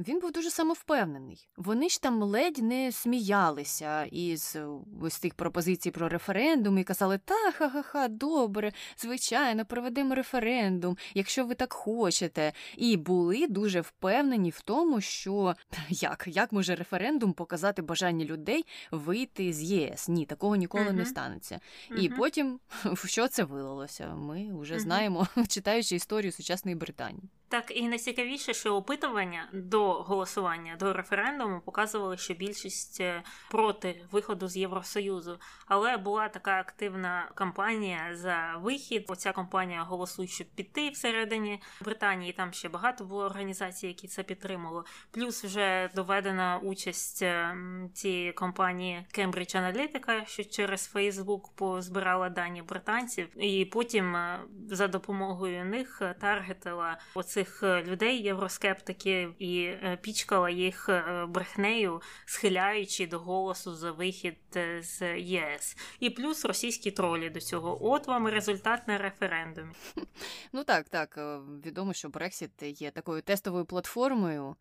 Він 0.08 0.20
був 0.20 0.32
дуже 0.32 0.50
самовпевнений. 0.50 1.48
Вони 1.58 1.90
ж 1.90 2.02
там 2.02 2.24
ледь 2.24 2.58
не 2.58 2.92
сміялися 2.92 4.04
із 4.04 4.58
ось 5.02 5.20
тих 5.20 5.34
пропозицій 5.34 5.92
про 5.92 6.10
референдум 6.10 6.78
і 6.78 6.84
казали, 6.84 7.20
та 7.26 7.52
ха-ха-ха, 7.52 8.08
добре, 8.08 8.72
звичайно, 8.98 9.66
проведемо 9.66 10.16
референдум, 10.16 10.98
якщо 11.14 11.46
ви 11.46 11.56
так 11.56 11.74
хочете. 11.74 12.54
І 12.78 12.98
були 12.98 13.48
дуже 13.48 13.82
впевнені 13.82 14.50
в 14.50 14.62
тому, 14.62 15.02
що 15.02 15.56
як 15.90 16.24
як 16.28 16.52
може 16.52 16.76
референдум 16.76 17.34
показати 17.34 17.82
бажання 17.82 18.26
людей 18.26 18.66
вийти 18.92 19.54
з 19.54 19.64
ЄС? 19.64 20.08
Ні, 20.08 20.26
такого 20.26 20.56
ніколи 20.56 20.86
uh-huh. 20.86 20.94
не 20.94 21.06
станеться. 21.06 21.60
Uh-huh. 21.92 21.98
І 21.98 22.10
потім 22.10 22.60
в 22.86 23.08
що 23.08 23.28
це 23.28 23.44
вилилося? 23.44 24.16
Ми 24.16 24.60
вже 24.60 24.74
uh-huh. 24.74 24.80
знаємо, 24.80 25.28
читаючи 25.48 25.96
історію 25.96 26.32
сучасної 26.32 26.76
Британії. 26.76 27.30
Так 27.50 27.72
і 27.76 27.88
найцікавіше, 27.88 28.54
що 28.54 28.76
опитування 28.76 29.50
до 29.54 29.94
голосування 29.94 30.76
до 30.80 30.94
референдуму 30.94 31.62
показували, 31.66 32.18
що 32.18 32.34
більшість 32.34 33.02
е, 33.02 33.24
проти 33.52 34.06
виходу 34.12 34.48
з 34.48 34.58
Євросоюзу, 34.58 35.40
але 35.66 35.98
була 35.98 36.30
така 36.30 36.60
активна 36.60 37.30
кампанія 37.36 38.16
за 38.16 38.56
вихід. 38.58 39.06
Оця 39.08 39.32
кампанія 39.32 39.84
голосуй, 39.84 40.28
щоб 40.28 40.48
піти 40.48 40.90
всередині 40.90 41.62
Британії. 41.82 42.34
Там 42.34 42.54
ще 42.54 42.70
багато 42.70 43.06
було 43.06 43.24
організацій, 43.24 43.88
які 43.88 44.08
це 44.08 44.24
підтримали. 44.24 44.84
Плюс 45.12 45.44
вже 45.44 45.90
доведена 45.96 46.60
участь 46.64 47.22
е, 47.22 47.58
цієї 47.94 48.34
компанії 48.34 49.06
Cambridge 49.18 49.56
Analytica, 49.56 50.26
що 50.26 50.44
через 50.44 50.86
Фейсбук 50.86 51.56
позбирала 51.56 52.30
дані 52.30 52.62
британців, 52.62 53.44
і 53.44 53.66
потім 53.66 54.16
е, 54.16 54.40
за 54.70 54.88
допомогою 54.88 55.66
них 55.66 56.02
таргетила 56.20 56.98
оцих 57.16 57.39
цих 57.40 57.64
е, 57.64 57.84
людей, 57.84 58.22
євроскептиків, 58.22 59.44
і 59.44 59.64
е, 59.64 59.98
пічкала 60.02 60.50
їх 60.50 60.90
е, 60.90 61.26
брехнею, 61.30 62.02
схиляючи 62.26 63.08
до 63.08 63.20
голосу 63.20 63.76
за 63.76 63.92
вихід 63.92 64.38
з 64.80 65.18
ЄС. 65.18 65.78
І 66.00 66.10
плюс 66.10 66.46
російські 66.46 66.92
тролі 66.92 67.30
до 67.30 67.40
цього. 67.40 67.92
От 67.92 68.08
вам 68.08 68.28
результат 68.28 68.88
на 68.88 68.98
референдумі. 68.98 69.74
Ну 70.54 70.64
так, 70.64 70.90
так. 70.90 71.20
Відомо, 71.66 71.94
що 71.94 72.10
Брексіт 72.10 72.52
є 72.62 72.92
такою 72.92 73.22
тестовою 73.22 73.66
платформою. 73.66 74.56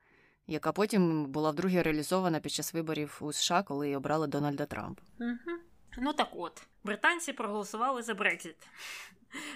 Яка 0.47 0.73
потім 0.73 1.27
була 1.27 1.51
вдруге 1.51 1.83
реалізована 1.83 2.41
під 2.41 2.53
час 2.53 2.75
виборів 2.75 3.19
у 3.21 3.33
США, 3.33 3.63
коли 3.63 3.97
обрали 3.97 4.27
Дональда 4.27 4.67
Трампа. 4.67 5.03
Угу. 5.21 5.59
Ну 5.99 6.13
так 6.13 6.29
от, 6.33 6.63
британці 6.85 7.33
проголосували 7.33 8.03
за 8.03 8.15
Брекзит. 8.15 8.57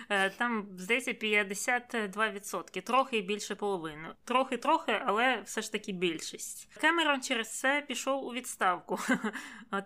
Е, 0.08 0.30
там, 0.30 0.66
здається, 0.78 1.12
52%, 1.12 2.82
трохи 2.82 3.20
більше 3.20 3.54
половини. 3.54 4.08
Трохи-трохи, 4.24 5.02
але 5.06 5.40
все 5.44 5.62
ж 5.62 5.72
таки 5.72 5.92
більшість. 5.92 6.68
Кемерон 6.80 7.20
через 7.22 7.58
це 7.58 7.84
пішов 7.88 8.26
у 8.26 8.32
відставку. 8.32 8.98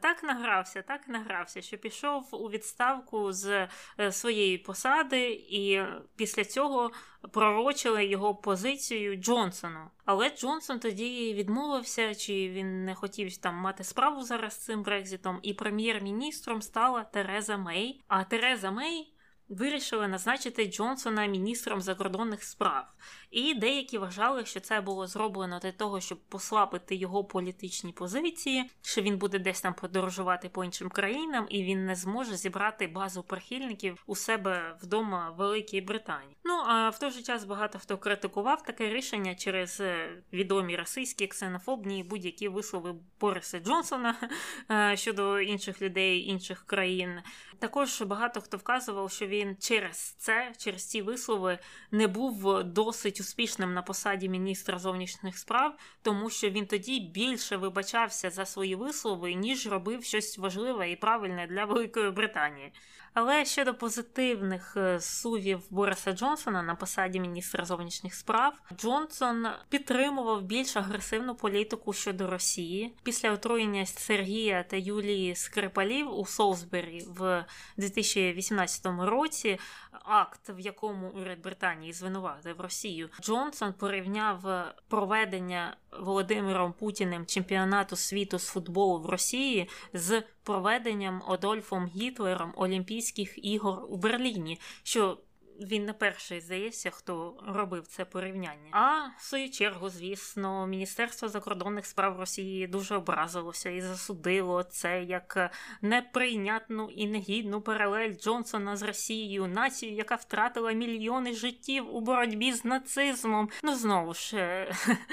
Так 0.02 0.22
награвся, 0.22 0.82
так 0.82 1.08
награвся, 1.08 1.62
що 1.62 1.78
пішов 1.78 2.28
у 2.32 2.50
відставку 2.50 3.32
з 3.32 3.68
е, 4.00 4.12
своєї 4.12 4.58
посади, 4.58 5.30
і 5.48 5.82
після 6.16 6.44
цього 6.44 6.90
пророчили 7.32 8.06
його 8.06 8.34
позицію 8.34 9.16
Джонсону. 9.16 9.90
Але 10.04 10.30
Джонсон 10.30 10.80
тоді 10.80 11.34
відмовився, 11.34 12.14
чи 12.14 12.32
він 12.32 12.84
не 12.84 12.94
хотів 12.94 13.36
там 13.36 13.54
мати 13.54 13.84
справу 13.84 14.22
зараз 14.22 14.54
з 14.54 14.58
цим 14.58 14.82
Брекзитом, 14.82 15.38
і 15.42 15.54
прем'єр-міністром 15.54 16.62
стала 16.62 17.04
Тереза 17.04 17.56
Мей. 17.56 18.04
А 18.08 18.24
Тереза 18.24 18.70
Мей 18.70 19.15
вирішили 19.48 20.08
назначити 20.08 20.66
Джонсона 20.66 21.26
міністром 21.26 21.80
закордонних 21.80 22.44
справ. 22.44 22.84
І 23.30 23.54
деякі 23.54 23.98
вважали, 23.98 24.44
що 24.44 24.60
це 24.60 24.80
було 24.80 25.06
зроблено 25.06 25.58
для 25.58 25.72
того, 25.72 26.00
щоб 26.00 26.18
послабити 26.18 26.94
його 26.94 27.24
політичні 27.24 27.92
позиції, 27.92 28.70
що 28.82 29.02
він 29.02 29.18
буде 29.18 29.38
десь 29.38 29.60
там 29.60 29.74
подорожувати 29.74 30.48
по 30.48 30.64
іншим 30.64 30.88
країнам, 30.88 31.46
і 31.48 31.62
він 31.62 31.86
не 31.86 31.94
зможе 31.94 32.36
зібрати 32.36 32.86
базу 32.86 33.22
прихильників 33.22 34.02
у 34.06 34.16
себе 34.16 34.76
вдома 34.82 35.30
в 35.30 35.36
Великій 35.36 35.80
Британії. 35.80 36.36
Ну 36.44 36.54
а 36.66 36.88
в 36.90 36.98
той 36.98 37.10
же 37.10 37.22
час 37.22 37.44
багато 37.44 37.78
хто 37.78 37.98
критикував 37.98 38.62
таке 38.62 38.90
рішення 38.90 39.34
через 39.34 39.80
е, 39.80 40.22
відомі 40.32 40.76
російські 40.76 41.26
ксенофобні 41.26 42.02
будь-які 42.02 42.48
вислови 42.48 42.94
Бориса 43.20 43.58
Джонсона 43.58 44.14
е, 44.70 44.96
щодо 44.96 45.40
інших 45.40 45.82
людей 45.82 46.28
інших 46.28 46.64
країн. 46.66 47.20
Також 47.58 48.02
багато 48.02 48.40
хто 48.40 48.56
вказував, 48.56 49.10
що 49.10 49.26
він 49.26 49.56
через 49.60 49.98
це, 49.98 50.52
через 50.58 50.86
ці 50.86 51.02
вислови, 51.02 51.58
не 51.90 52.06
був 52.06 52.64
досить 52.64 53.20
успішним 53.26 53.74
на 53.74 53.82
посаді 53.82 54.28
міністра 54.28 54.78
зовнішніх 54.78 55.38
справ, 55.38 55.78
тому 56.02 56.30
що 56.30 56.50
він 56.50 56.66
тоді 56.66 57.00
більше 57.00 57.56
вибачався 57.56 58.30
за 58.30 58.46
свої 58.46 58.74
вислови, 58.74 59.34
ніж 59.34 59.66
робив 59.66 60.04
щось 60.04 60.38
важливе 60.38 60.90
і 60.90 60.96
правильне 60.96 61.46
для 61.46 61.64
Великої 61.64 62.10
Британії. 62.10 62.72
Але 63.18 63.44
щодо 63.44 63.74
позитивних 63.74 64.76
е, 64.76 65.00
сувів 65.00 65.60
Бориса 65.70 66.12
Джонсона 66.12 66.62
на 66.62 66.74
посаді 66.74 67.20
міністра 67.20 67.64
зовнішніх 67.64 68.14
справ, 68.14 68.60
Джонсон 68.76 69.46
підтримував 69.68 70.42
більш 70.42 70.76
агресивну 70.76 71.34
політику 71.34 71.92
щодо 71.92 72.30
Росії 72.30 72.94
після 73.02 73.32
отруєння 73.32 73.86
Сергія 73.86 74.62
та 74.62 74.76
Юлії 74.76 75.34
Скрипалів 75.34 76.18
у 76.18 76.26
Солсбері 76.26 77.04
в 77.08 77.44
2018 77.76 78.86
році. 78.86 79.58
Акт, 80.04 80.40
в 80.48 80.58
якому 80.58 81.08
уряд 81.08 81.40
Британії 81.42 81.92
звинуватив 81.92 82.60
Росію, 82.60 83.08
Джонсон 83.20 83.72
порівняв 83.72 84.66
проведення 84.88 85.76
Володимиром 86.00 86.72
Путіним 86.72 87.26
чемпіонату 87.26 87.96
світу 87.96 88.38
з 88.38 88.46
футболу 88.46 89.00
в 89.00 89.06
Росії 89.06 89.68
з 89.92 90.22
проведенням 90.46 91.22
Одольфом 91.26 91.86
Гітлером 91.86 92.52
Олімпійських 92.56 93.44
ігор 93.44 93.84
у 93.88 93.96
Берліні, 93.96 94.60
що 94.82 95.18
він 95.60 95.84
не 95.84 95.92
перший 95.92 96.40
здається, 96.40 96.90
хто 96.90 97.42
робив 97.46 97.86
це 97.86 98.04
порівняння. 98.04 98.70
А 98.70 99.06
в 99.18 99.22
свою 99.22 99.50
чергу, 99.50 99.88
звісно, 99.88 100.66
Міністерство 100.66 101.28
закордонних 101.28 101.86
справ 101.86 102.20
Росії 102.20 102.66
дуже 102.66 102.96
образилося 102.96 103.70
і 103.70 103.80
засудило 103.80 104.62
це 104.62 105.02
як 105.02 105.50
неприйнятну 105.82 106.90
і 106.90 107.06
негідну 107.06 107.60
паралель 107.60 108.14
Джонсона 108.14 108.76
з 108.76 108.82
Росією, 108.82 109.46
націю, 109.46 109.92
яка 109.92 110.14
втратила 110.14 110.72
мільйони 110.72 111.34
життів 111.34 111.94
у 111.94 112.00
боротьбі 112.00 112.52
з 112.52 112.64
нацизмом. 112.64 113.48
Ну 113.62 113.74
знову 113.74 114.14
ж 114.14 114.66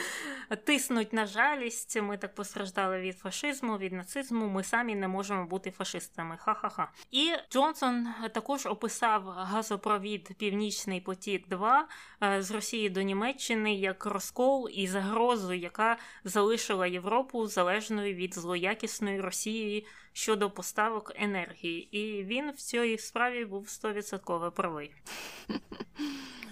тиснуть 0.66 1.14
на 1.14 1.26
жалість. 1.26 2.02
Ми 2.02 2.18
так 2.18 2.36
постраждали 2.36 3.00
від 3.00 3.20
фашизму, 3.20 3.78
від 3.78 3.94
нацизму. 3.94 4.48
Ми 4.48 4.64
самі 4.64 4.96
не 4.96 5.08
можемо 5.08 5.46
бути 5.46 5.72
фашистами. 5.72 6.38
Ха-ха-ха. 6.38 6.92
І 7.12 7.34
Джонсон 7.52 8.08
також 8.34 8.66
описав 8.66 9.24
газопровід. 9.28 10.33
Північний 10.38 11.02
потік 11.02 11.48
2 11.50 11.88
е, 12.24 12.42
з 12.42 12.52
Росії 12.52 12.90
до 12.90 13.02
Німеччини 13.02 13.76
як 13.76 14.06
розкол 14.06 14.70
і 14.74 14.88
загрозу, 14.88 15.54
яка 15.54 15.98
залишила 16.24 16.88
Європу 16.88 17.48
залежною 17.48 18.14
від 18.14 18.34
злоякісної 18.34 19.22
Росії 19.22 19.86
щодо 20.14 20.52
поставок 20.52 21.12
енергії. 21.16 21.98
І 21.98 22.24
він 22.24 22.52
в 22.52 22.56
цій 22.56 22.98
справі 22.98 23.46
був 23.46 23.66
100% 23.66 24.52
правий. 24.52 24.92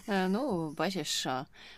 Е, 0.08 0.30
ну, 0.30 0.72
бачиш, 0.78 1.28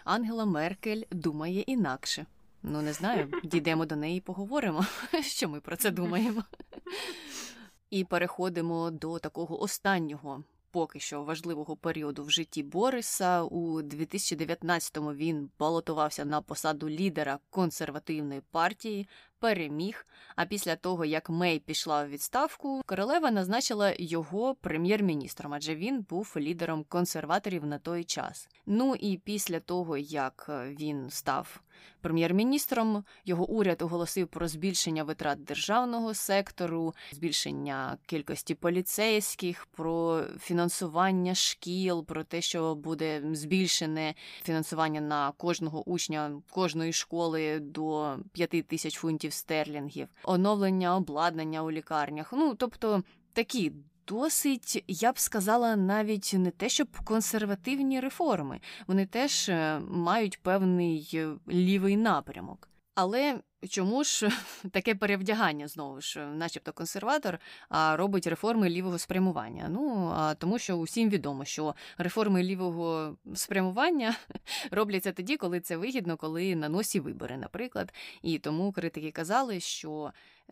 Ангела 0.04 0.46
Меркель 0.46 1.02
думає 1.12 1.62
інакше. 1.62 2.26
Ну, 2.64 2.82
не 2.82 2.94
знаю, 2.94 3.32
дійдемо 3.44 3.86
до 3.86 3.96
неї 3.96 4.18
і 4.18 4.22
поговоримо, 4.22 4.86
що 5.22 5.50
ми 5.50 5.62
про 5.62 5.76
це 5.76 5.92
думаємо. 5.92 6.44
І 7.90 8.04
переходимо 8.04 8.92
до 8.92 9.20
такого 9.20 9.62
останнього 9.62 10.44
поки 10.74 11.00
що 11.00 11.24
важливого 11.24 11.76
періоду 11.76 12.24
в 12.24 12.30
житті 12.30 12.64
Бориса. 12.64 13.44
У 13.44 13.82
2019-му 13.82 15.14
він 15.14 15.50
балотувався 15.60 16.26
на 16.26 16.42
посаду 16.42 16.90
лідера 16.90 17.40
консервативної 17.50 18.42
партії, 18.52 19.08
переміг. 19.40 20.08
А 20.36 20.46
після 20.46 20.76
того, 20.76 21.06
як 21.06 21.30
Мей 21.30 21.60
пішла 21.60 22.04
у 22.04 22.08
відставку, 22.08 22.82
королева 22.86 23.32
назначила 23.32 23.94
його 24.00 24.56
прем'єр-міністром, 24.56 25.54
адже 25.54 25.76
він 25.76 26.02
був 26.02 26.34
лідером 26.38 26.86
консерваторів 26.90 27.66
на 27.66 27.80
той 27.80 28.04
час. 28.04 28.50
Ну 28.66 28.96
і 28.96 29.18
після 29.18 29.60
того, 29.60 29.98
як 29.98 30.50
він 30.50 31.10
став 31.10 31.62
прем'єр-міністром. 32.02 33.04
Його 33.26 33.50
уряд 33.50 33.82
оголосив 33.82 34.28
про 34.28 34.48
збільшення 34.48 35.04
витрат 35.04 35.44
державного 35.44 36.14
сектору, 36.14 36.94
збільшення 37.12 37.98
кількості 38.06 38.56
поліцейських, 38.56 39.66
про 39.66 40.24
фінансування 40.40 41.36
шкіл, 41.36 42.06
про 42.06 42.24
те, 42.24 42.42
що 42.42 42.76
буде 42.76 43.22
збільшене 43.34 44.14
фінансування 44.44 45.02
на 45.02 45.32
кожного 45.32 45.90
учня 45.90 46.42
кожної 46.50 46.94
школи 46.94 47.60
до 47.60 48.16
5 48.32 48.68
тисяч 48.68 48.98
фунтів 48.98 49.34
стерлінгів, 49.34 50.08
оновлення 50.24 50.96
обладнання 50.96 51.64
у 51.64 51.72
лікарнях. 51.72 52.34
Ну 52.34 52.56
тобто 52.56 53.04
такі 53.34 53.72
досить, 54.08 54.84
я 54.88 55.12
б 55.12 55.20
сказала, 55.20 55.76
навіть 55.76 56.32
не 56.38 56.52
те, 56.52 56.70
щоб 56.70 56.88
консервативні 57.04 58.00
реформи. 58.00 58.60
Вони 58.88 59.06
теж 59.06 59.50
е, 59.50 59.80
мають 59.90 60.40
певний 60.42 61.10
е, 61.14 61.30
лівий 61.50 61.98
напрямок. 61.98 62.70
Але 62.96 63.40
чому 63.70 64.04
ж 64.04 64.30
таке 64.72 64.96
перевдягання 64.96 65.68
знову 65.68 66.02
ж, 66.02 66.26
начебто 66.26 66.74
консерватор, 66.74 67.40
а 67.70 67.96
робить 67.96 68.28
реформи 68.28 68.70
лівого 68.70 69.00
спрямування? 69.00 69.68
Ну 69.70 70.12
а 70.16 70.36
тому, 70.36 70.60
що 70.60 70.76
усім 70.76 71.10
відомо, 71.10 71.46
що 71.46 71.76
реформи 71.98 72.44
лівого 72.44 73.18
спрямування 73.36 74.16
робляться 74.72 75.12
тоді, 75.12 75.38
коли 75.38 75.60
це 75.60 75.78
вигідно, 75.78 76.18
коли 76.18 76.56
на 76.56 76.70
носі 76.70 77.00
вибори, 77.00 77.38
наприклад. 77.38 77.94
І 78.22 78.40
тому 78.40 78.72
критики 78.72 79.12
казали, 79.12 79.60
що 79.60 80.12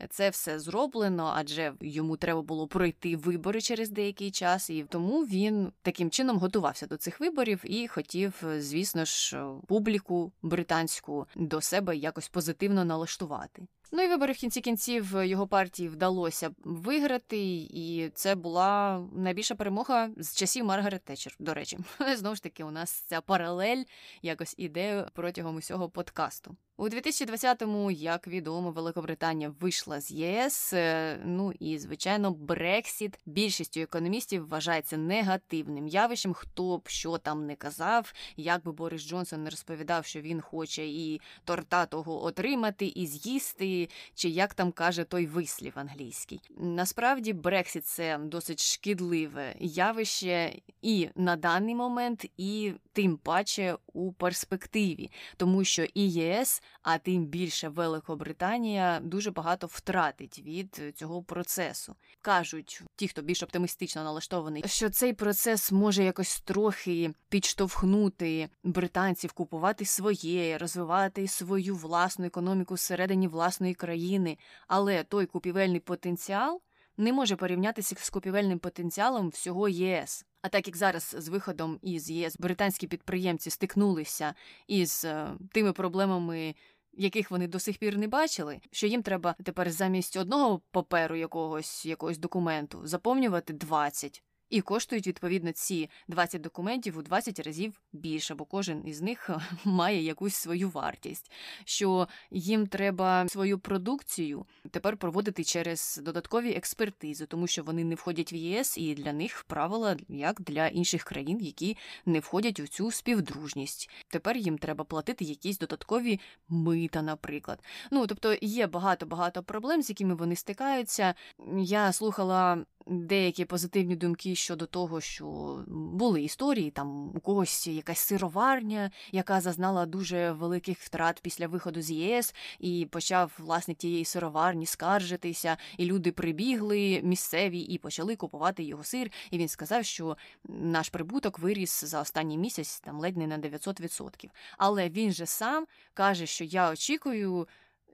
це 0.10 0.30
все 0.30 0.60
зроблено, 0.60 1.34
адже 1.36 1.74
йому 1.82 2.18
треба 2.18 2.42
було 2.42 2.68
пройти 2.68 3.18
вибори 3.18 3.62
через 3.62 3.90
деякий 3.90 4.32
час, 4.32 4.70
і 4.70 4.86
тому 4.90 5.22
він 5.22 5.72
таким 5.82 6.10
чином 6.10 6.38
готувався 6.38 6.88
до 6.88 6.98
цих 6.98 7.20
виборів 7.20 7.62
і 7.64 7.88
хотів, 7.88 8.44
звісно 8.58 9.06
ж, 9.06 9.44
публіку 9.68 10.32
британську 10.42 11.28
до 11.36 11.62
себе 11.62 11.96
якось 11.96 12.30
позитивно 12.30 12.86
налаштувати 12.86 13.01
налаштувати. 13.02 13.68
Ну 13.94 14.04
і 14.04 14.08
вибори 14.08 14.34
в 14.34 14.38
кінці 14.38 14.62
кінців 14.62 15.24
його 15.24 15.48
партії 15.48 15.90
вдалося 15.90 16.52
виграти, 16.64 17.38
і 17.70 18.12
це 18.14 18.36
була 18.36 19.04
найбільша 19.16 19.56
перемога 19.56 20.10
з 20.18 20.36
часів 20.36 20.66
Маргарет 20.66 21.04
Тетчер, 21.04 21.36
До 21.40 21.54
речі, 21.54 21.78
знову 22.16 22.36
ж 22.36 22.44
таки, 22.44 22.64
у 22.64 22.72
нас 22.72 22.92
ця 22.92 23.22
паралель 23.22 23.84
якось 24.22 24.56
іде 24.58 25.08
протягом 25.14 25.56
усього 25.56 25.90
подкасту. 25.90 26.56
У 26.82 26.90
2020-му, 26.90 27.92
як 27.92 28.28
відомо, 28.28 28.72
Великобританія 28.72 29.54
вийшла 29.60 30.02
з 30.02 30.12
ЄС. 30.12 30.74
Е, 30.74 31.20
ну 31.26 31.54
і 31.60 31.78
звичайно, 31.78 32.32
Брексіт 32.32 33.20
більшістю 33.26 33.80
економістів 33.80 34.48
вважається 34.48 34.98
негативним 34.98 35.88
явищем. 35.88 36.34
Хто 36.34 36.78
б 36.78 36.88
що 36.88 37.18
там 37.18 37.46
не 37.46 37.56
казав, 37.56 38.14
як 38.38 38.64
би 38.64 38.72
Борис 38.72 39.08
Джонсон 39.08 39.44
не 39.44 39.50
розповідав, 39.50 40.06
що 40.06 40.22
він 40.22 40.42
хоче 40.42 40.86
і 40.86 41.22
торта 41.46 41.86
того 41.86 42.24
отримати, 42.24 42.86
і 42.86 43.08
з'їсти, 43.08 43.81
чи 44.16 44.30
як 44.30 44.54
там 44.54 44.72
каже 44.72 45.04
той 45.04 45.26
вислів 45.26 45.74
англійський. 45.76 46.42
Насправді, 46.58 47.34
Брексіт 47.34 47.86
це 47.86 48.18
досить 48.18 48.64
шкідливе 48.64 49.56
явище 49.60 50.56
і 50.82 51.10
на 51.16 51.36
даний 51.36 51.76
момент, 51.76 52.26
і 52.38 52.74
тим 52.94 53.18
паче 53.18 53.78
у 53.94 54.12
перспективі, 54.12 55.12
тому 55.38 55.64
що 55.64 55.84
і 55.94 56.12
ЄС 56.12 56.62
а 56.82 56.98
тим 56.98 57.26
більше 57.26 57.70
Великобританія 57.70 59.00
дуже 59.04 59.32
багато 59.32 59.68
втратить 59.68 60.40
від 60.40 60.82
цього 60.96 61.24
процесу. 61.24 61.96
Кажуть 62.22 62.82
ті, 62.96 63.08
хто 63.08 63.22
більш 63.22 63.44
оптимістично 63.44 64.04
налаштований, 64.04 64.64
що 64.66 64.90
цей 64.90 65.14
процес 65.14 65.72
може 65.72 66.04
якось 66.04 66.42
трохи 66.42 67.14
підштовхнути 67.30 68.50
британців 68.64 69.32
купувати 69.32 69.86
своє, 69.86 70.58
розвивати 70.58 71.28
свою 71.28 71.76
власну 71.76 72.26
економіку 72.26 72.74
всередині 72.74 73.28
власної 73.28 73.71
країни, 73.74 74.38
але 74.68 75.04
той 75.04 75.26
купівельний 75.26 75.80
потенціал. 75.80 76.62
Не 76.98 77.14
може 77.14 77.36
порівнятися 77.36 77.96
з 78.00 78.10
купівельним 78.10 78.60
потенціалом 78.60 79.30
всього 79.30 79.70
ЄС. 79.70 80.26
А 80.42 80.50
так 80.50 80.68
як 80.68 80.78
зараз 80.78 81.16
з 81.18 81.28
виходом 81.28 81.80
із 81.82 82.10
ЄС 82.10 82.38
британські 82.38 82.88
підприємці 82.88 83.50
стикнулися 83.50 84.34
із 84.68 85.06
е, 85.06 85.28
тими 85.52 85.74
проблемами, 85.74 86.56
яких 86.94 87.32
вони 87.32 87.48
до 87.48 87.60
сих 87.60 87.78
пір 87.78 87.98
не 87.98 88.08
бачили, 88.08 88.60
що 88.72 88.88
їм 88.88 89.04
треба 89.04 89.36
тепер 89.44 89.72
замість 89.72 90.18
одного 90.18 90.62
паперу 90.72 91.16
якогось 91.16 91.86
якогось 91.86 92.18
документу 92.18 92.82
заповнювати 92.84 93.54
20. 93.54 94.24
І 94.52 94.62
коштують 94.62 95.08
відповідно 95.08 95.52
ці 95.52 95.90
20 96.08 96.42
документів 96.42 96.98
у 96.98 97.02
20 97.02 97.40
разів 97.40 97.82
більше, 97.94 98.36
бо 98.36 98.46
кожен 98.46 98.88
із 98.88 99.02
них 99.02 99.30
має 99.66 100.02
якусь 100.02 100.36
свою 100.36 100.70
вартість. 100.70 101.32
Що 101.66 102.08
їм 102.32 102.68
треба 102.68 103.28
свою 103.30 103.60
продукцію 103.60 104.46
тепер 104.72 104.98
проводити 104.98 105.44
через 105.44 106.02
додаткові 106.04 106.52
експертизи, 106.52 107.26
тому 107.26 107.48
що 107.48 107.64
вони 107.64 107.84
не 107.84 107.96
входять 107.96 108.34
в 108.34 108.36
ЄС, 108.36 108.78
і 108.78 108.94
для 108.94 109.14
них 109.14 109.44
правила 109.44 109.98
як 110.10 110.42
для 110.42 110.68
інших 110.68 111.04
країн, 111.04 111.38
які 111.42 111.78
не 112.06 112.20
входять 112.20 112.60
у 112.60 112.68
цю 112.68 112.92
співдружність. 112.92 113.90
Тепер 114.08 114.38
їм 114.38 114.58
треба 114.58 114.84
платити 114.84 115.26
якісь 115.26 115.58
додаткові 115.58 116.20
мита, 116.50 117.02
наприклад. 117.02 117.64
Ну 117.92 118.08
тобто 118.08 118.36
є 118.42 118.68
багато 118.68 119.06
багато 119.06 119.44
проблем, 119.44 119.82
з 119.82 119.90
якими 119.90 120.16
вони 120.16 120.36
стикаються. 120.36 121.14
Я 121.58 121.92
слухала 121.92 122.66
деякі 122.88 123.46
позитивні 123.46 123.96
думки 123.96 124.36
щодо 124.42 124.66
того, 124.66 125.02
що 125.02 125.26
були 125.68 126.22
історії, 126.22 126.72
там 126.72 127.12
у 127.16 127.20
когось 127.20 127.68
якась 127.68 128.00
сироварня, 128.00 128.92
яка 129.12 129.42
зазнала 129.42 129.86
дуже 129.86 130.32
великих 130.32 130.80
втрат 130.80 131.20
після 131.22 131.48
виходу 131.48 131.82
з 131.82 131.92
ЄС, 131.92 132.36
і 132.60 132.88
почав 132.92 133.32
власник 133.38 133.78
тієї 133.78 134.06
сироварні 134.06 134.66
скаржитися, 134.66 135.58
і 135.78 135.86
люди 135.86 136.12
прибігли 136.12 137.02
місцеві 137.04 137.60
і 137.60 137.78
почали 137.78 138.16
купувати 138.16 138.64
його 138.64 138.84
сир. 138.84 139.12
І 139.32 139.38
він 139.38 139.48
сказав, 139.48 139.86
що 139.86 140.18
наш 140.50 140.90
прибуток 140.90 141.40
виріс 141.40 141.84
за 141.84 142.02
останній 142.02 142.38
місяць 142.38 142.80
там 142.80 143.00
ледь 143.00 143.18
не 143.18 143.28
на 143.28 143.38
900%. 143.38 144.30
Але 144.58 144.90
він 144.90 145.12
же 145.12 145.26
сам 145.26 145.66
каже, 145.94 146.26
що 146.26 146.44
я 146.44 146.72
очікую 146.72 147.48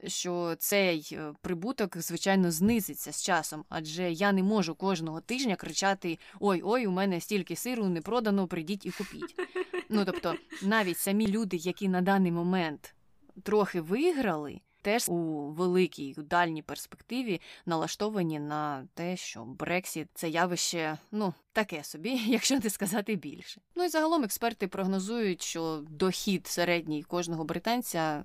що 0.07 0.55
цей 0.59 1.09
е, 1.11 1.33
прибуток, 1.41 1.97
звичайно, 1.97 2.51
знизиться 2.51 3.11
з 3.11 3.23
часом, 3.23 3.65
адже 3.69 4.11
я 4.11 4.31
не 4.31 4.43
можу 4.43 4.75
кожного 4.75 5.21
тижня 5.21 5.55
кричати 5.55 6.19
Ой, 6.39 6.61
ой, 6.63 6.87
у 6.87 6.91
мене 6.91 7.21
стільки 7.21 7.55
сиру 7.55 7.85
не 7.85 8.01
продано, 8.01 8.47
прийдіть 8.47 8.85
і 8.85 8.91
купіть. 8.91 9.35
Ну 9.89 10.05
тобто, 10.05 10.35
навіть 10.61 10.97
самі 10.97 11.27
люди, 11.27 11.57
які 11.57 11.89
на 11.89 12.01
даний 12.01 12.31
момент 12.31 12.95
трохи 13.43 13.81
виграли, 13.81 14.61
теж 14.81 15.09
у 15.09 15.15
великій 15.51 16.15
у 16.17 16.21
дальній 16.21 16.61
перспективі 16.61 17.41
налаштовані 17.65 18.39
на 18.39 18.87
те, 18.93 19.17
що 19.17 19.45
Брексіт 19.45 20.07
це 20.13 20.29
явище, 20.29 20.97
ну 21.11 21.33
таке 21.53 21.83
собі, 21.83 22.09
якщо 22.25 22.59
не 22.59 22.69
сказати 22.69 23.15
більше. 23.15 23.61
Ну 23.75 23.83
і 23.83 23.89
загалом 23.89 24.23
експерти 24.23 24.67
прогнозують, 24.67 25.41
що 25.41 25.83
дохід 25.89 26.47
середній 26.47 27.03
кожного 27.03 27.43
британця 27.43 28.23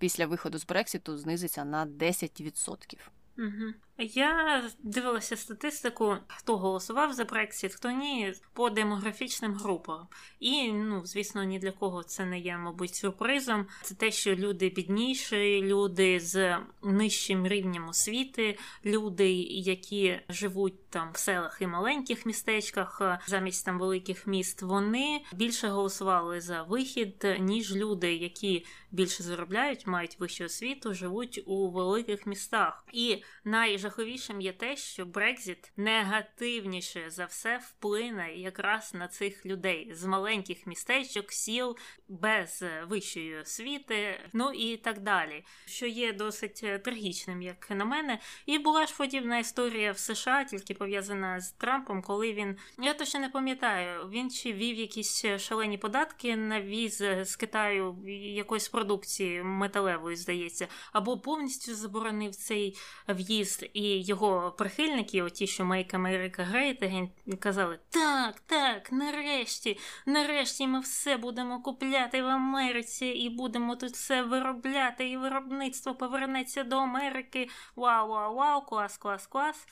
після 0.00 0.26
виходу 0.26 0.58
з 0.58 0.66
Брекситу 0.66 1.18
знизиться 1.18 1.64
на 1.64 1.86
10%. 1.86 2.98
Угу. 3.38 3.74
Я 4.00 4.62
дивилася 4.82 5.36
статистику, 5.36 6.16
хто 6.26 6.56
голосував 6.56 7.12
за 7.12 7.24
Брексіт, 7.24 7.74
хто 7.74 7.90
ні, 7.90 8.34
по 8.52 8.70
демографічним 8.70 9.54
групам. 9.54 10.06
І, 10.40 10.72
ну, 10.72 11.06
звісно, 11.06 11.44
ні 11.44 11.58
для 11.58 11.72
кого 11.72 12.02
це 12.02 12.24
не 12.24 12.38
є, 12.38 12.56
мабуть, 12.56 12.94
сюрпризом. 12.94 13.66
Це 13.82 13.94
те, 13.94 14.10
що 14.10 14.34
люди 14.34 14.68
бідніші, 14.68 15.62
люди 15.62 16.20
з 16.20 16.58
нижчим 16.82 17.46
рівнем 17.46 17.88
освіти, 17.88 18.58
люди, 18.84 19.32
які 19.42 20.20
живуть 20.28 20.88
там 20.90 21.10
в 21.12 21.18
селах 21.18 21.58
і 21.60 21.66
маленьких 21.66 22.26
містечках, 22.26 23.02
замість 23.26 23.64
там 23.64 23.78
великих 23.78 24.26
міст, 24.26 24.62
вони 24.62 25.20
більше 25.32 25.68
голосували 25.68 26.40
за 26.40 26.62
вихід, 26.62 27.26
ніж 27.40 27.76
люди, 27.76 28.14
які 28.14 28.66
більше 28.90 29.22
заробляють, 29.22 29.86
мають 29.86 30.20
вищу 30.20 30.44
освіту, 30.44 30.94
живуть 30.94 31.42
у 31.46 31.70
великих 31.70 32.26
містах. 32.26 32.84
І 32.92 33.22
найжахливіше 33.44 33.89
найжахливішим 33.90 34.40
є 34.40 34.52
те, 34.52 34.76
що 34.76 35.06
Брекзіт 35.06 35.72
негативніше 35.76 37.10
за 37.10 37.24
все 37.24 37.60
вплине 37.62 38.34
якраз 38.34 38.94
на 38.94 39.08
цих 39.08 39.46
людей 39.46 39.90
з 39.94 40.04
маленьких 40.04 40.66
містечок, 40.66 41.32
сіл 41.32 41.76
без 42.08 42.64
вищої 42.88 43.36
освіти, 43.36 44.20
ну 44.32 44.52
і 44.52 44.76
так 44.76 45.00
далі, 45.00 45.44
що 45.66 45.86
є 45.86 46.12
досить 46.12 46.64
трагічним, 46.84 47.42
як 47.42 47.70
на 47.70 47.84
мене. 47.84 48.18
І 48.46 48.58
була 48.58 48.86
ж 48.86 48.96
подібна 48.96 49.38
історія 49.38 49.92
в 49.92 49.98
США, 49.98 50.44
тільки 50.44 50.74
пов'язана 50.74 51.40
з 51.40 51.52
Трампом, 51.52 52.02
коли 52.02 52.32
він 52.32 52.56
я 52.78 52.94
точно 52.94 53.20
не 53.20 53.28
пам'ятаю, 53.28 54.08
він 54.08 54.30
чи 54.30 54.52
вів 54.52 54.76
якісь 54.76 55.24
шалені 55.38 55.78
податки 55.78 56.36
на 56.36 56.60
віз 56.60 56.96
з 57.22 57.36
Китаю 57.36 57.96
якоїсь 58.34 58.68
продукції 58.68 59.42
металевої, 59.42 60.16
здається, 60.16 60.68
або 60.92 61.18
повністю 61.18 61.74
заборонив 61.74 62.34
цей 62.34 62.76
в'їзд 63.08 63.70
і 63.80 64.02
його 64.02 64.54
прихильники, 64.58 65.22
оті, 65.22 65.46
що 65.46 65.64
Make 65.64 65.94
America 65.96 66.52
Great 66.52 67.08
казали: 67.38 67.78
так, 67.90 68.40
так, 68.40 68.92
нарешті, 68.92 69.78
нарешті 70.06 70.66
ми 70.66 70.80
все 70.80 71.16
будемо 71.16 71.62
купляти 71.62 72.22
в 72.22 72.26
Америці 72.26 73.06
і 73.06 73.30
будемо 73.30 73.76
тут 73.76 73.92
все 73.92 74.22
виробляти, 74.22 75.08
і 75.08 75.16
виробництво 75.16 75.94
повернеться 75.94 76.64
до 76.64 76.76
Америки. 76.76 77.48
Вау, 77.76 78.08
вау, 78.08 78.34
вау, 78.34 78.62
клас, 78.62 78.96
клас, 78.96 79.26
клас. 79.26 79.66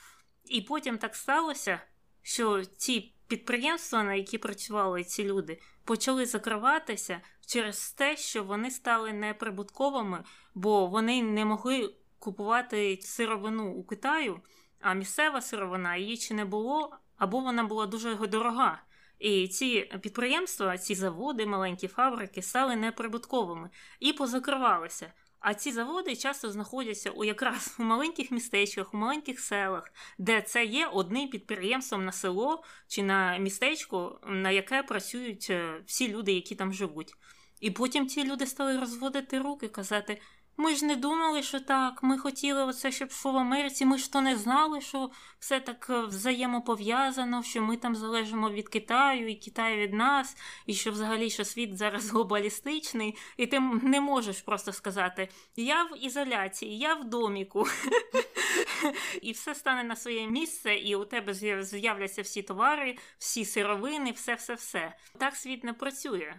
І 0.44 0.60
потім 0.60 0.98
так 0.98 1.16
сталося, 1.16 1.80
що 2.22 2.64
ці 2.64 3.14
підприємства, 3.26 4.02
на 4.02 4.14
які 4.14 4.38
працювали 4.38 5.04
ці 5.04 5.24
люди, 5.24 5.60
почали 5.84 6.26
закриватися 6.26 7.20
через 7.46 7.92
те, 7.92 8.16
що 8.16 8.44
вони 8.44 8.70
стали 8.70 9.12
неприбутковими, 9.12 10.24
бо 10.54 10.86
вони 10.86 11.22
не 11.22 11.44
могли 11.44 11.94
купувати 12.18 12.98
сировину 13.02 13.72
у 13.72 13.84
Китаю, 13.84 14.40
а 14.80 14.94
місцева 14.94 15.40
сировина 15.40 15.96
її 15.96 16.16
чи 16.16 16.34
не 16.34 16.44
було, 16.44 16.96
або 17.16 17.40
вона 17.40 17.64
була 17.64 17.86
дуже 17.86 18.14
дорога. 18.14 18.82
І 19.18 19.48
ці 19.48 19.80
підприємства, 20.02 20.78
ці 20.78 20.94
заводи, 20.94 21.46
маленькі 21.46 21.88
фабрики 21.88 22.42
стали 22.42 22.76
неприбутковими 22.76 23.70
і 24.00 24.12
позакривалися. 24.12 25.12
А 25.40 25.54
ці 25.54 25.72
заводи 25.72 26.16
часто 26.16 26.50
знаходяться 26.50 27.10
у 27.10 27.24
якраз 27.24 27.76
у 27.78 27.82
маленьких 27.82 28.30
містечках, 28.30 28.94
у 28.94 28.96
маленьких 28.96 29.40
селах, 29.40 29.84
де 30.18 30.42
це 30.42 30.64
є 30.64 30.86
одним 30.86 31.28
підприємством 31.28 32.04
на 32.04 32.12
село 32.12 32.64
чи 32.88 33.02
на 33.02 33.38
містечко, 33.38 34.20
на 34.26 34.50
яке 34.50 34.82
працюють 34.82 35.46
е, 35.50 35.82
всі 35.86 36.08
люди, 36.08 36.32
які 36.32 36.54
там 36.54 36.72
живуть. 36.72 37.14
І 37.60 37.70
потім 37.70 38.08
ці 38.08 38.24
люди 38.24 38.46
стали 38.46 38.80
розводити 38.80 39.38
руки, 39.38 39.68
казати: 39.68 40.20
ми 40.60 40.74
ж 40.74 40.84
не 40.84 40.96
думали, 40.96 41.42
що 41.42 41.60
так. 41.60 42.02
Ми 42.02 42.18
хотіли 42.18 42.64
оце, 42.64 42.92
щоб 42.92 43.08
в 43.24 43.28
Америці. 43.28 43.84
Ми 43.84 43.98
ж 43.98 44.12
то 44.12 44.20
не 44.20 44.36
знали, 44.36 44.80
що 44.80 45.10
все 45.38 45.60
так 45.60 45.86
е, 45.90 46.00
взаємопов'язано, 46.00 47.42
що 47.42 47.62
ми 47.62 47.76
там 47.76 47.96
залежимо 47.96 48.50
від 48.50 48.68
Китаю 48.68 49.28
і 49.28 49.34
Китай 49.34 49.76
від 49.76 49.92
нас, 49.92 50.36
і 50.66 50.74
що 50.74 50.90
взагалі 50.90 51.30
що 51.30 51.44
світ 51.44 51.78
зараз 51.78 52.10
глобалістичний, 52.10 53.16
і 53.36 53.46
ти 53.46 53.60
не 53.82 54.00
можеш 54.00 54.40
просто 54.40 54.72
сказати: 54.72 55.28
Я 55.56 55.84
в 55.84 56.04
ізоляції, 56.04 56.78
я 56.78 56.94
в 56.94 57.04
доміку. 57.04 57.66
І 59.22 59.32
все 59.32 59.54
стане 59.54 59.84
на 59.84 59.96
своє 59.96 60.26
місце, 60.26 60.74
і 60.74 60.96
у 60.96 61.04
тебе 61.04 61.34
з'являться 61.64 62.22
всі 62.22 62.42
товари, 62.42 62.96
всі 63.18 63.44
сировини, 63.44 64.10
все-все-все. 64.10 64.96
Так 65.18 65.36
світ 65.36 65.64
не 65.64 65.72
працює. 65.72 66.34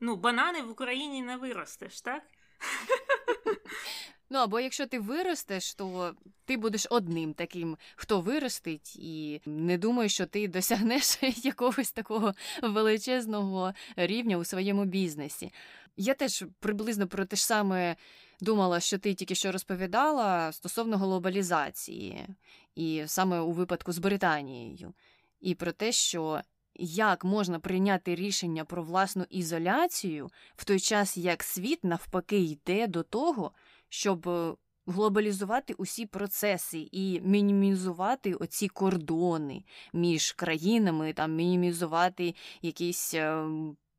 Ну, 0.00 0.16
банани 0.16 0.62
в 0.62 0.70
Україні 0.70 1.22
не 1.22 1.36
виростеш, 1.36 2.00
так? 2.00 2.22
Ну, 4.30 4.38
або 4.38 4.60
якщо 4.60 4.86
ти 4.86 4.98
виростеш, 4.98 5.74
то 5.74 6.14
ти 6.44 6.56
будеш 6.56 6.86
одним 6.90 7.34
таким, 7.34 7.76
хто 7.96 8.20
виростить, 8.20 8.96
і 8.96 9.40
не 9.46 9.78
думаю, 9.78 10.08
що 10.08 10.26
ти 10.26 10.48
досягнеш 10.48 11.18
якогось 11.44 11.92
такого 11.92 12.34
величезного 12.62 13.74
рівня 13.96 14.36
у 14.36 14.44
своєму 14.44 14.84
бізнесі. 14.84 15.52
Я 15.96 16.14
теж 16.14 16.44
приблизно 16.60 17.06
про 17.06 17.24
те 17.24 17.36
ж 17.36 17.46
саме 17.46 17.96
думала, 18.40 18.80
що 18.80 18.98
ти 18.98 19.14
тільки 19.14 19.34
що 19.34 19.52
розповідала 19.52 20.52
стосовно 20.52 20.98
глобалізації, 20.98 22.26
і 22.74 23.02
саме 23.06 23.40
у 23.40 23.52
випадку 23.52 23.92
з 23.92 23.98
Британією, 23.98 24.94
і 25.40 25.54
про 25.54 25.72
те, 25.72 25.92
що 25.92 26.40
як 26.76 27.24
можна 27.24 27.58
прийняти 27.58 28.14
рішення 28.14 28.64
про 28.64 28.82
власну 28.82 29.24
ізоляцію 29.30 30.30
в 30.56 30.64
той 30.64 30.80
час, 30.80 31.16
як 31.16 31.42
світ 31.42 31.84
навпаки 31.84 32.38
йде 32.38 32.86
до 32.86 33.02
того, 33.02 33.52
щоб 33.88 34.28
е, 34.28 34.54
глобалізувати 34.86 35.74
усі 35.74 36.06
процеси 36.06 36.88
і 36.92 37.20
мінімізувати 37.20 38.34
оці 38.34 38.68
кордони 38.68 39.64
між 39.92 40.32
країнами, 40.32 41.12
там 41.12 41.34
мінімізувати 41.34 42.34
якісь. 42.62 43.14
Е, 43.14 43.46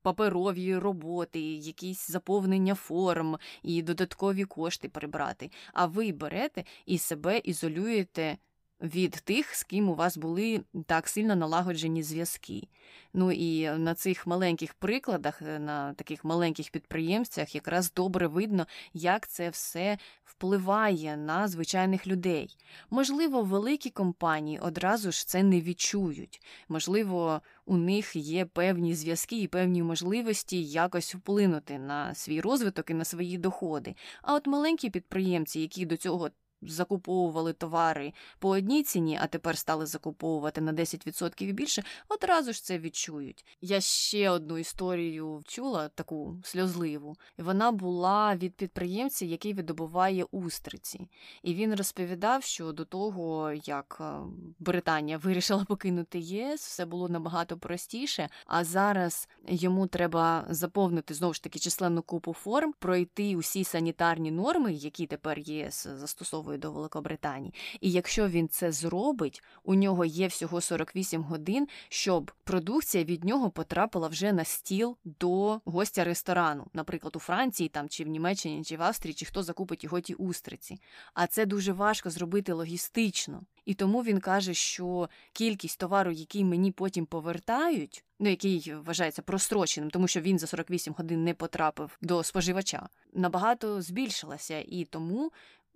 паперові 0.05 0.77
роботи, 0.77 1.39
якісь 1.41 2.11
заповнення 2.11 2.75
форм 2.75 3.37
і 3.63 3.81
додаткові 3.81 4.45
кошти 4.45 4.89
прибрати. 4.89 5.51
А 5.73 5.85
ви 5.85 6.11
берете 6.11 6.63
і 6.85 6.97
себе 6.97 7.37
ізолюєте 7.37 8.37
від 8.81 9.11
тих, 9.11 9.55
з 9.55 9.63
ким 9.63 9.89
у 9.89 9.95
вас 9.95 10.17
були 10.17 10.63
так 10.85 11.07
сильно 11.07 11.35
налагоджені 11.35 12.03
зв'язки. 12.03 12.67
Ну 13.13 13.31
і 13.31 13.69
на 13.69 13.95
цих 13.95 14.27
маленьких 14.27 14.73
прикладах, 14.73 15.41
е, 15.41 15.59
на 15.59 15.93
таких 15.93 16.25
маленьких 16.25 16.69
підприємцях, 16.69 17.55
якраз 17.55 17.93
добре 17.93 18.27
видно, 18.27 18.67
як 18.93 19.27
це 19.27 19.49
все 19.49 19.97
впливає 20.25 21.17
на 21.17 21.47
звичайних 21.47 22.07
людей. 22.07 22.57
Можливо, 22.89 23.41
великі 23.41 23.89
компанії 23.89 24.59
одразу 24.59 25.11
ж 25.11 25.27
це 25.27 25.43
не 25.43 25.61
відчують. 25.61 26.41
Можливо, 26.69 27.41
у 27.65 27.77
них 27.77 28.15
є 28.15 28.45
певні 28.45 28.95
зв'язки 28.95 29.41
і 29.41 29.47
певні 29.47 29.83
можливості 29.83 30.63
якось 30.63 31.15
вплинути 31.15 31.79
на 31.79 32.15
свій 32.15 32.41
розвиток 32.41 32.89
і 32.89 32.93
на 32.93 33.05
свої 33.05 33.37
доходи. 33.37 33.95
А 34.21 34.33
от 34.33 34.47
маленькі 34.47 34.89
підприємці, 34.89 35.59
які 35.59 35.85
до 35.85 35.97
цього 35.97 36.29
закуповували 36.67 37.53
товари 37.53 38.13
по 38.39 38.49
одній 38.49 38.83
ціні, 38.83 39.19
а 39.21 39.27
тепер 39.27 39.57
стали 39.57 39.85
закуповувати 39.85 40.61
на 40.61 40.73
10% 40.73 41.53
більше, 41.53 41.83
одразу 42.09 42.53
ж 42.53 42.63
це 42.63 42.79
відчують. 42.79 43.45
Я 43.61 43.81
ще 43.81 44.29
одну 44.29 44.57
історію 44.57 45.41
чула, 45.45 45.89
таку 45.89 46.37
сльозливу. 46.43 47.15
Вона 47.37 47.71
була 47.71 48.35
від 48.35 48.55
підприємця, 48.55 49.25
який 49.25 49.53
видобуває 49.53 50.23
устриці. 50.23 51.09
І 51.43 51.53
він 51.53 51.75
розповідав, 51.75 52.43
що 52.43 52.71
до 52.71 52.85
того, 52.85 53.51
як 53.51 53.97
е, 54.01 54.13
Британія 54.59 55.17
вирішила 55.17 55.65
покинути 55.65 56.19
ЄС, 56.19 56.67
все 56.67 56.85
було 56.85 57.09
набагато 57.09 57.57
простіше. 57.57 58.29
А 58.45 58.63
зараз 58.63 59.29
йому 59.47 59.87
треба 59.87 60.45
заповнити 60.49 61.13
знову 61.13 61.33
ж 61.33 61.43
таки 61.43 61.59
численну 61.59 62.01
купу 62.01 62.33
форм, 62.33 62.73
пройти 62.79 63.35
усі 63.35 63.63
санітарні 63.63 64.31
норми, 64.31 64.73
які 64.73 65.07
тепер 65.07 65.39
ЄС 65.39 65.87
застосовує 65.87 66.54
до 66.57 66.71
Великобританії. 66.71 67.53
І 67.81 67.91
якщо 67.91 68.27
він 68.27 68.47
це 68.47 68.71
зробить, 68.71 69.43
у 69.63 69.75
нього 69.75 70.05
є 70.05 70.27
всього 70.27 70.61
48 70.61 71.23
годин, 71.23 71.67
щоб 71.89 72.31
продукція 72.43 73.03
від 73.03 73.23
нього 73.23 73.49
потрапила 73.49 74.07
вже 74.07 74.33
на 74.33 74.43
стіл 74.43 74.97
до 75.03 75.61
гостя 75.65 76.03
ресторану, 76.03 76.67
наприклад, 76.73 77.15
у 77.15 77.19
Франції 77.19 77.69
там 77.69 77.89
чи 77.89 78.03
в 78.03 78.07
Німеччині, 78.07 78.63
чи 78.63 78.77
в 78.77 78.81
Австрії, 78.83 79.13
чи 79.13 79.25
хто 79.25 79.43
закупить 79.43 79.83
його 79.83 79.99
ті 79.99 80.13
устриці. 80.13 80.79
А 81.13 81.27
це 81.27 81.45
дуже 81.45 81.73
важко 81.73 82.09
зробити 82.09 82.53
логістично. 82.53 83.41
І 83.65 83.73
тому 83.73 84.03
він 84.03 84.19
каже, 84.19 84.53
що 84.53 85.09
кількість 85.33 85.79
товару, 85.79 86.11
який 86.11 86.43
мені 86.43 86.71
потім 86.71 87.05
повертають, 87.05 88.03
ну 88.19 88.29
який 88.29 88.73
вважається 88.85 89.21
простроченим, 89.21 89.89
тому 89.89 90.07
що 90.07 90.21
він 90.21 90.39
за 90.39 90.47
48 90.47 90.93
годин 90.97 91.23
не 91.23 91.33
потрапив 91.33 91.97
до 92.01 92.23
споживача, 92.23 92.89
набагато 93.13 93.81
збільшилася. 93.81 94.63
І 94.67 94.85
тому 94.85 95.31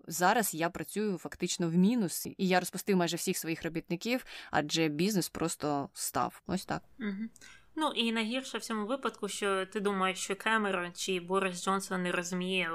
Зараз 0.09 0.53
я 0.53 0.69
працюю 0.69 1.17
фактично 1.17 1.69
в 1.69 1.75
мінус, 1.75 2.25
і 2.25 2.47
я 2.47 2.59
розпустив 2.59 2.97
майже 2.97 3.15
всіх 3.15 3.37
своїх 3.37 3.63
робітників, 3.63 4.25
адже 4.51 4.87
бізнес 4.87 5.29
просто 5.29 5.89
став. 5.93 6.41
Ось 6.47 6.65
так. 6.65 6.83
Угу. 6.99 7.29
Ну 7.75 7.91
і 7.95 8.11
найгірше 8.11 8.57
в 8.57 8.61
цьому 8.61 8.85
випадку, 8.85 9.27
що 9.27 9.65
ти 9.65 9.79
думаєш, 9.79 10.19
що 10.19 10.35
Кемерон 10.35 10.91
чи 10.93 11.19
Борис 11.19 11.63
Джонсон 11.63 12.03
не 12.03 12.11
розуміє 12.11 12.71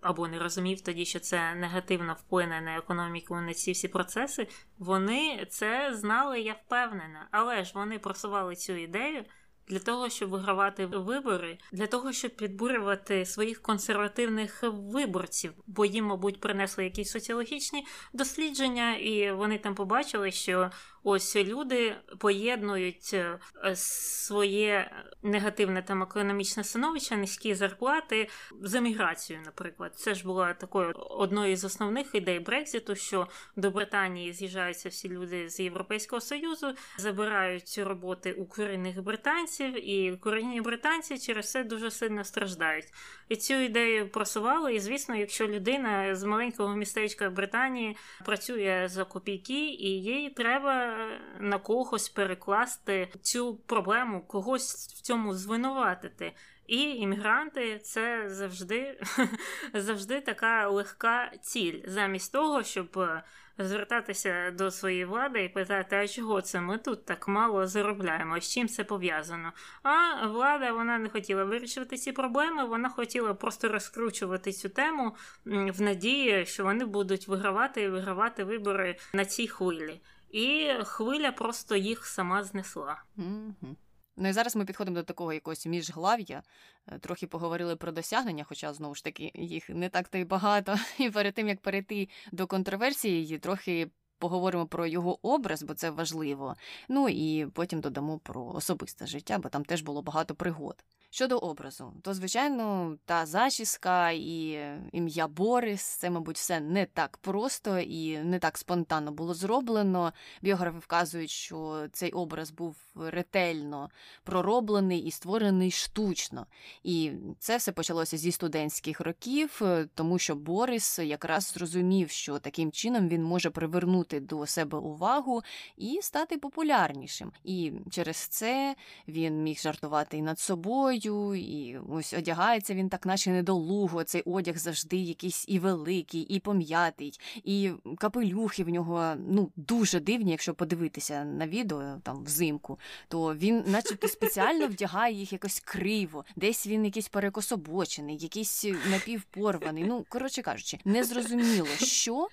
або 0.00 0.28
не 0.28 0.38
розумів 0.38 0.80
тоді, 0.80 1.04
що 1.04 1.20
це 1.20 1.54
негативно 1.54 2.16
вплине 2.20 2.60
на 2.60 2.76
економіку 2.76 3.36
на 3.36 3.54
ці 3.54 3.72
всі 3.72 3.88
процеси. 3.88 4.48
Вони 4.78 5.46
це 5.50 5.94
знали, 5.94 6.40
я 6.40 6.52
впевнена, 6.52 7.28
але 7.30 7.64
ж 7.64 7.72
вони 7.74 7.98
просували 7.98 8.56
цю 8.56 8.72
ідею 8.72 9.24
для 9.68 9.78
того, 9.78 10.08
щоб 10.08 10.30
вигравати 10.30 10.86
вибори, 10.86 11.58
для 11.72 11.86
того, 11.86 12.12
щоб 12.12 12.36
підбурювати 12.36 13.26
своїх 13.26 13.62
консервативних 13.62 14.62
виборців, 14.62 15.52
бо 15.66 15.84
їм, 15.84 16.04
мабуть, 16.04 16.40
принесли 16.40 16.84
якісь 16.84 17.10
соціологічні 17.10 17.86
дослідження, 18.12 18.96
і 18.96 19.32
вони 19.32 19.58
там 19.58 19.74
побачили, 19.74 20.30
що 20.30 20.70
ось 21.04 21.36
люди 21.36 21.96
поєднують 22.18 23.10
е, 23.14 23.38
своє 23.74 24.90
негативне 25.22 25.82
там 25.82 26.02
економічне 26.02 26.64
становище, 26.64 27.16
низькі 27.16 27.54
зарплати 27.54 28.28
з 28.62 28.74
еміграцією, 28.74 29.44
наприклад. 29.44 29.92
Це 29.96 30.14
ж 30.14 30.24
була 30.24 30.54
такою 30.54 30.92
одною 30.96 31.56
з 31.56 31.64
основних 31.64 32.14
ідей 32.14 32.40
Брекзиту, 32.40 32.94
що 32.94 33.28
до 33.56 33.70
Британії 33.70 34.32
з'їжджаються 34.32 34.88
всі 34.88 35.08
люди 35.08 35.48
з 35.48 35.60
Європейського 35.60 36.20
Союзу, 36.20 36.66
забирають 36.98 37.78
роботи 37.78 38.32
у 38.32 38.46
корінних 38.46 39.02
британців, 39.02 39.88
і 39.88 40.16
корінні 40.16 40.60
британці 40.60 41.18
через 41.18 41.50
це 41.50 41.64
дуже 41.64 41.90
сильно 41.90 42.24
страждають. 42.24 42.86
І 43.28 43.36
цю 43.36 43.54
ідею 43.54 44.08
просували. 44.08 44.74
І 44.74 44.80
звісно, 44.80 45.16
якщо 45.16 45.48
людина 45.48 46.14
з 46.14 46.24
маленького 46.24 46.76
містечка 46.76 47.30
Британії 47.30 47.96
працює 48.24 48.88
за 48.90 49.04
копійки, 49.04 49.68
і 49.68 49.88
їй 50.02 50.30
треба 50.30 50.91
на 51.38 51.58
когось 51.58 52.08
перекласти 52.08 53.08
цю 53.22 53.56
проблему, 53.56 54.20
когось 54.20 54.74
в 54.74 55.00
цьому 55.00 55.34
звинуватити. 55.34 56.32
І 56.66 56.80
іммігранти 56.80 57.78
це 57.78 58.24
завжди 58.28 59.00
завжди 59.74 60.20
така 60.20 60.68
легка 60.68 61.32
ціль, 61.42 61.80
замість 61.84 62.32
того, 62.32 62.62
щоб 62.62 62.98
е, 62.98 63.22
звертатися 63.58 64.50
до 64.50 64.70
своєї 64.70 65.04
влади 65.04 65.44
і 65.44 65.48
питати, 65.48 65.96
а 65.96 66.08
чого 66.08 66.40
це 66.40 66.60
ми 66.60 66.78
тут 66.78 67.04
так 67.04 67.28
мало 67.28 67.66
заробляємо, 67.66 68.40
з 68.40 68.48
чим 68.48 68.68
це 68.68 68.84
пов'язано. 68.84 69.52
А 69.82 70.26
влада 70.26 70.72
вона 70.72 70.98
не 70.98 71.08
хотіла 71.08 71.44
вирішувати 71.44 71.96
ці 71.96 72.12
проблеми, 72.12 72.64
вона 72.64 72.88
хотіла 72.88 73.34
просто 73.34 73.68
розкручувати 73.68 74.52
цю 74.52 74.68
тему 74.68 75.16
в 75.44 75.82
надії, 75.82 76.46
що 76.46 76.64
вони 76.64 76.84
будуть 76.84 77.28
вигравати 77.28 77.82
і 77.82 77.88
вигравати 77.88 78.44
вибори 78.44 78.96
на 79.12 79.24
цій 79.24 79.46
хвилі 79.46 80.00
і 80.32 80.68
хвиля 80.84 81.32
просто 81.32 81.76
їх 81.76 82.06
сама 82.06 82.44
знесла. 82.44 83.02
Угу. 83.16 83.76
Ну 84.16 84.28
і 84.28 84.32
зараз 84.32 84.56
ми 84.56 84.64
підходимо 84.64 84.96
до 84.96 85.02
такого 85.02 85.32
якогось 85.32 85.66
міжглав'я. 85.66 86.42
Е, 86.86 86.98
трохи 86.98 87.26
поговорили 87.26 87.76
про 87.76 87.92
досягнення, 87.92 88.44
хоча 88.44 88.72
знову 88.72 88.94
ж 88.94 89.04
таки 89.04 89.32
їх 89.34 89.68
не 89.68 89.88
так 89.88 90.08
то 90.08 90.18
й 90.18 90.24
багато. 90.24 90.76
І 90.98 91.10
перед 91.10 91.34
тим 91.34 91.48
як 91.48 91.60
перейти 91.60 92.08
до 92.32 92.46
контроверсії, 92.46 93.38
трохи 93.38 93.90
поговоримо 94.18 94.66
про 94.66 94.86
його 94.86 95.28
образ, 95.28 95.62
бо 95.62 95.74
це 95.74 95.90
важливо. 95.90 96.56
Ну 96.88 97.08
і 97.08 97.46
потім 97.46 97.80
додамо 97.80 98.18
про 98.18 98.46
особисте 98.46 99.06
життя, 99.06 99.38
бо 99.38 99.48
там 99.48 99.64
теж 99.64 99.82
було 99.82 100.02
багато 100.02 100.34
пригод. 100.34 100.84
Щодо 101.14 101.38
образу, 101.38 101.92
то, 102.02 102.14
звичайно, 102.14 102.96
та 103.04 103.26
зачіска 103.26 104.10
і 104.10 104.58
ім'я 104.92 105.28
Борис, 105.28 105.82
це, 105.82 106.10
мабуть, 106.10 106.36
все 106.36 106.60
не 106.60 106.86
так 106.86 107.16
просто 107.16 107.78
і 107.78 108.18
не 108.18 108.38
так 108.38 108.58
спонтанно 108.58 109.12
було 109.12 109.34
зроблено. 109.34 110.12
Біографи 110.42 110.78
вказують, 110.78 111.30
що 111.30 111.86
цей 111.92 112.10
образ 112.10 112.50
був 112.50 112.76
ретельно 112.94 113.90
пророблений 114.24 114.98
і 115.00 115.10
створений 115.10 115.70
штучно. 115.70 116.46
І 116.82 117.12
це 117.38 117.56
все 117.56 117.72
почалося 117.72 118.16
зі 118.16 118.32
студентських 118.32 119.00
років, 119.00 119.62
тому 119.94 120.18
що 120.18 120.34
Борис 120.34 120.98
якраз 120.98 121.52
зрозумів, 121.54 122.10
що 122.10 122.38
таким 122.38 122.72
чином 122.72 123.08
він 123.08 123.24
може 123.24 123.50
привернути 123.50 124.20
до 124.20 124.46
себе 124.46 124.78
увагу 124.78 125.42
і 125.76 125.98
стати 126.02 126.38
популярнішим. 126.38 127.32
І 127.44 127.72
через 127.90 128.16
це 128.16 128.76
він 129.08 129.42
міг 129.42 129.60
жартувати 129.60 130.16
і 130.16 130.22
над 130.22 130.38
собою 130.38 131.01
собою, 131.02 131.34
і 131.34 131.78
ось 131.88 132.12
одягається 132.12 132.74
він 132.74 132.88
так, 132.88 133.06
наче 133.06 133.30
недолуго. 133.30 134.04
Цей 134.04 134.22
одяг 134.22 134.56
завжди 134.56 134.96
якийсь 134.96 135.44
і 135.48 135.58
великий, 135.58 136.20
і 136.20 136.40
пом'ятий, 136.40 137.20
і 137.44 137.70
капелюхи 137.98 138.64
в 138.64 138.68
нього 138.68 139.14
ну 139.28 139.50
дуже 139.56 140.00
дивні, 140.00 140.30
якщо 140.30 140.54
подивитися 140.54 141.24
на 141.24 141.46
відео 141.46 141.98
там 142.02 142.24
взимку, 142.24 142.78
то 143.08 143.34
він, 143.34 143.64
начебто, 143.66 144.08
спеціально 144.08 144.66
вдягає 144.68 145.14
їх 145.14 145.32
якось 145.32 145.60
криво, 145.60 146.24
десь 146.36 146.66
він 146.66 146.84
якийсь 146.84 147.08
перекособочений, 147.08 148.16
якийсь 148.16 148.64
напівпорваний. 148.90 149.84
Ну, 149.84 150.04
коротше 150.08 150.42
кажучи, 150.42 150.78
незрозуміло 150.84 151.68
що. 151.78 152.28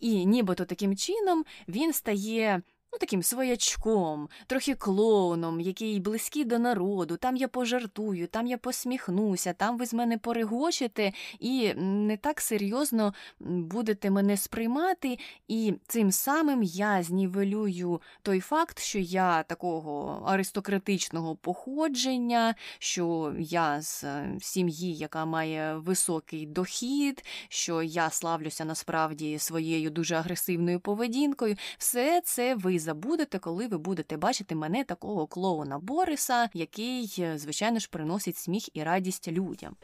І 0.00 0.26
нібито 0.26 0.64
таким 0.64 0.96
чином 0.96 1.44
він 1.68 1.92
стає 1.92 2.62
ну 2.92 2.98
таким 2.98 3.22
своячком, 3.22 4.28
трохи 4.46 4.74
клоуном, 4.74 5.60
який 5.60 6.00
близький 6.00 6.44
до 6.44 6.58
народу, 6.58 7.16
там 7.16 7.36
я 7.36 7.48
пожартую, 7.48 8.26
там 8.26 8.46
я 8.46 8.58
посміхнуся, 8.58 9.52
там 9.52 9.78
ви 9.78 9.86
з 9.86 9.94
мене 9.94 10.18
порегочете 10.18 11.12
і 11.40 11.74
не 11.74 12.16
так 12.16 12.40
серйозно 12.40 13.14
будете 13.40 14.10
мене 14.10 14.36
сприймати, 14.36 15.18
і 15.48 15.74
цим 15.86 16.12
самим 16.12 16.62
я 16.62 17.02
знівелюю 17.02 18.00
той 18.22 18.40
факт, 18.40 18.78
що 18.78 18.98
я 18.98 19.42
такого 19.42 20.22
аристократичного 20.26 21.36
походження, 21.36 22.54
що 22.78 23.34
я 23.38 23.82
з 23.82 24.04
е, 24.04 24.36
сім'ї, 24.40 24.94
яка 24.94 25.24
має 25.24 25.74
високий 25.74 26.46
дохід, 26.46 27.24
що 27.48 27.82
я 27.82 28.10
славлюся 28.10 28.64
насправді 28.64 29.38
своєю 29.38 29.90
дуже 29.90 30.14
агресивною 30.14 30.80
поведінкою, 30.80 31.56
все 31.78 32.20
це 32.24 32.54
ви 32.54 32.81
забудете, 32.82 33.38
коли 33.38 33.66
ви 33.66 33.78
будете 33.78 34.16
бачити 34.16 34.54
мене 34.54 34.84
такого 34.84 35.26
клоуна 35.26 35.78
Бориса, 35.78 36.48
який, 36.54 37.14
е, 37.18 37.38
звичайно 37.38 37.78
ж, 37.78 37.88
приносить 37.90 38.36
сміх 38.36 38.76
і 38.76 38.82
радість 38.82 39.28
людям. 39.28 39.76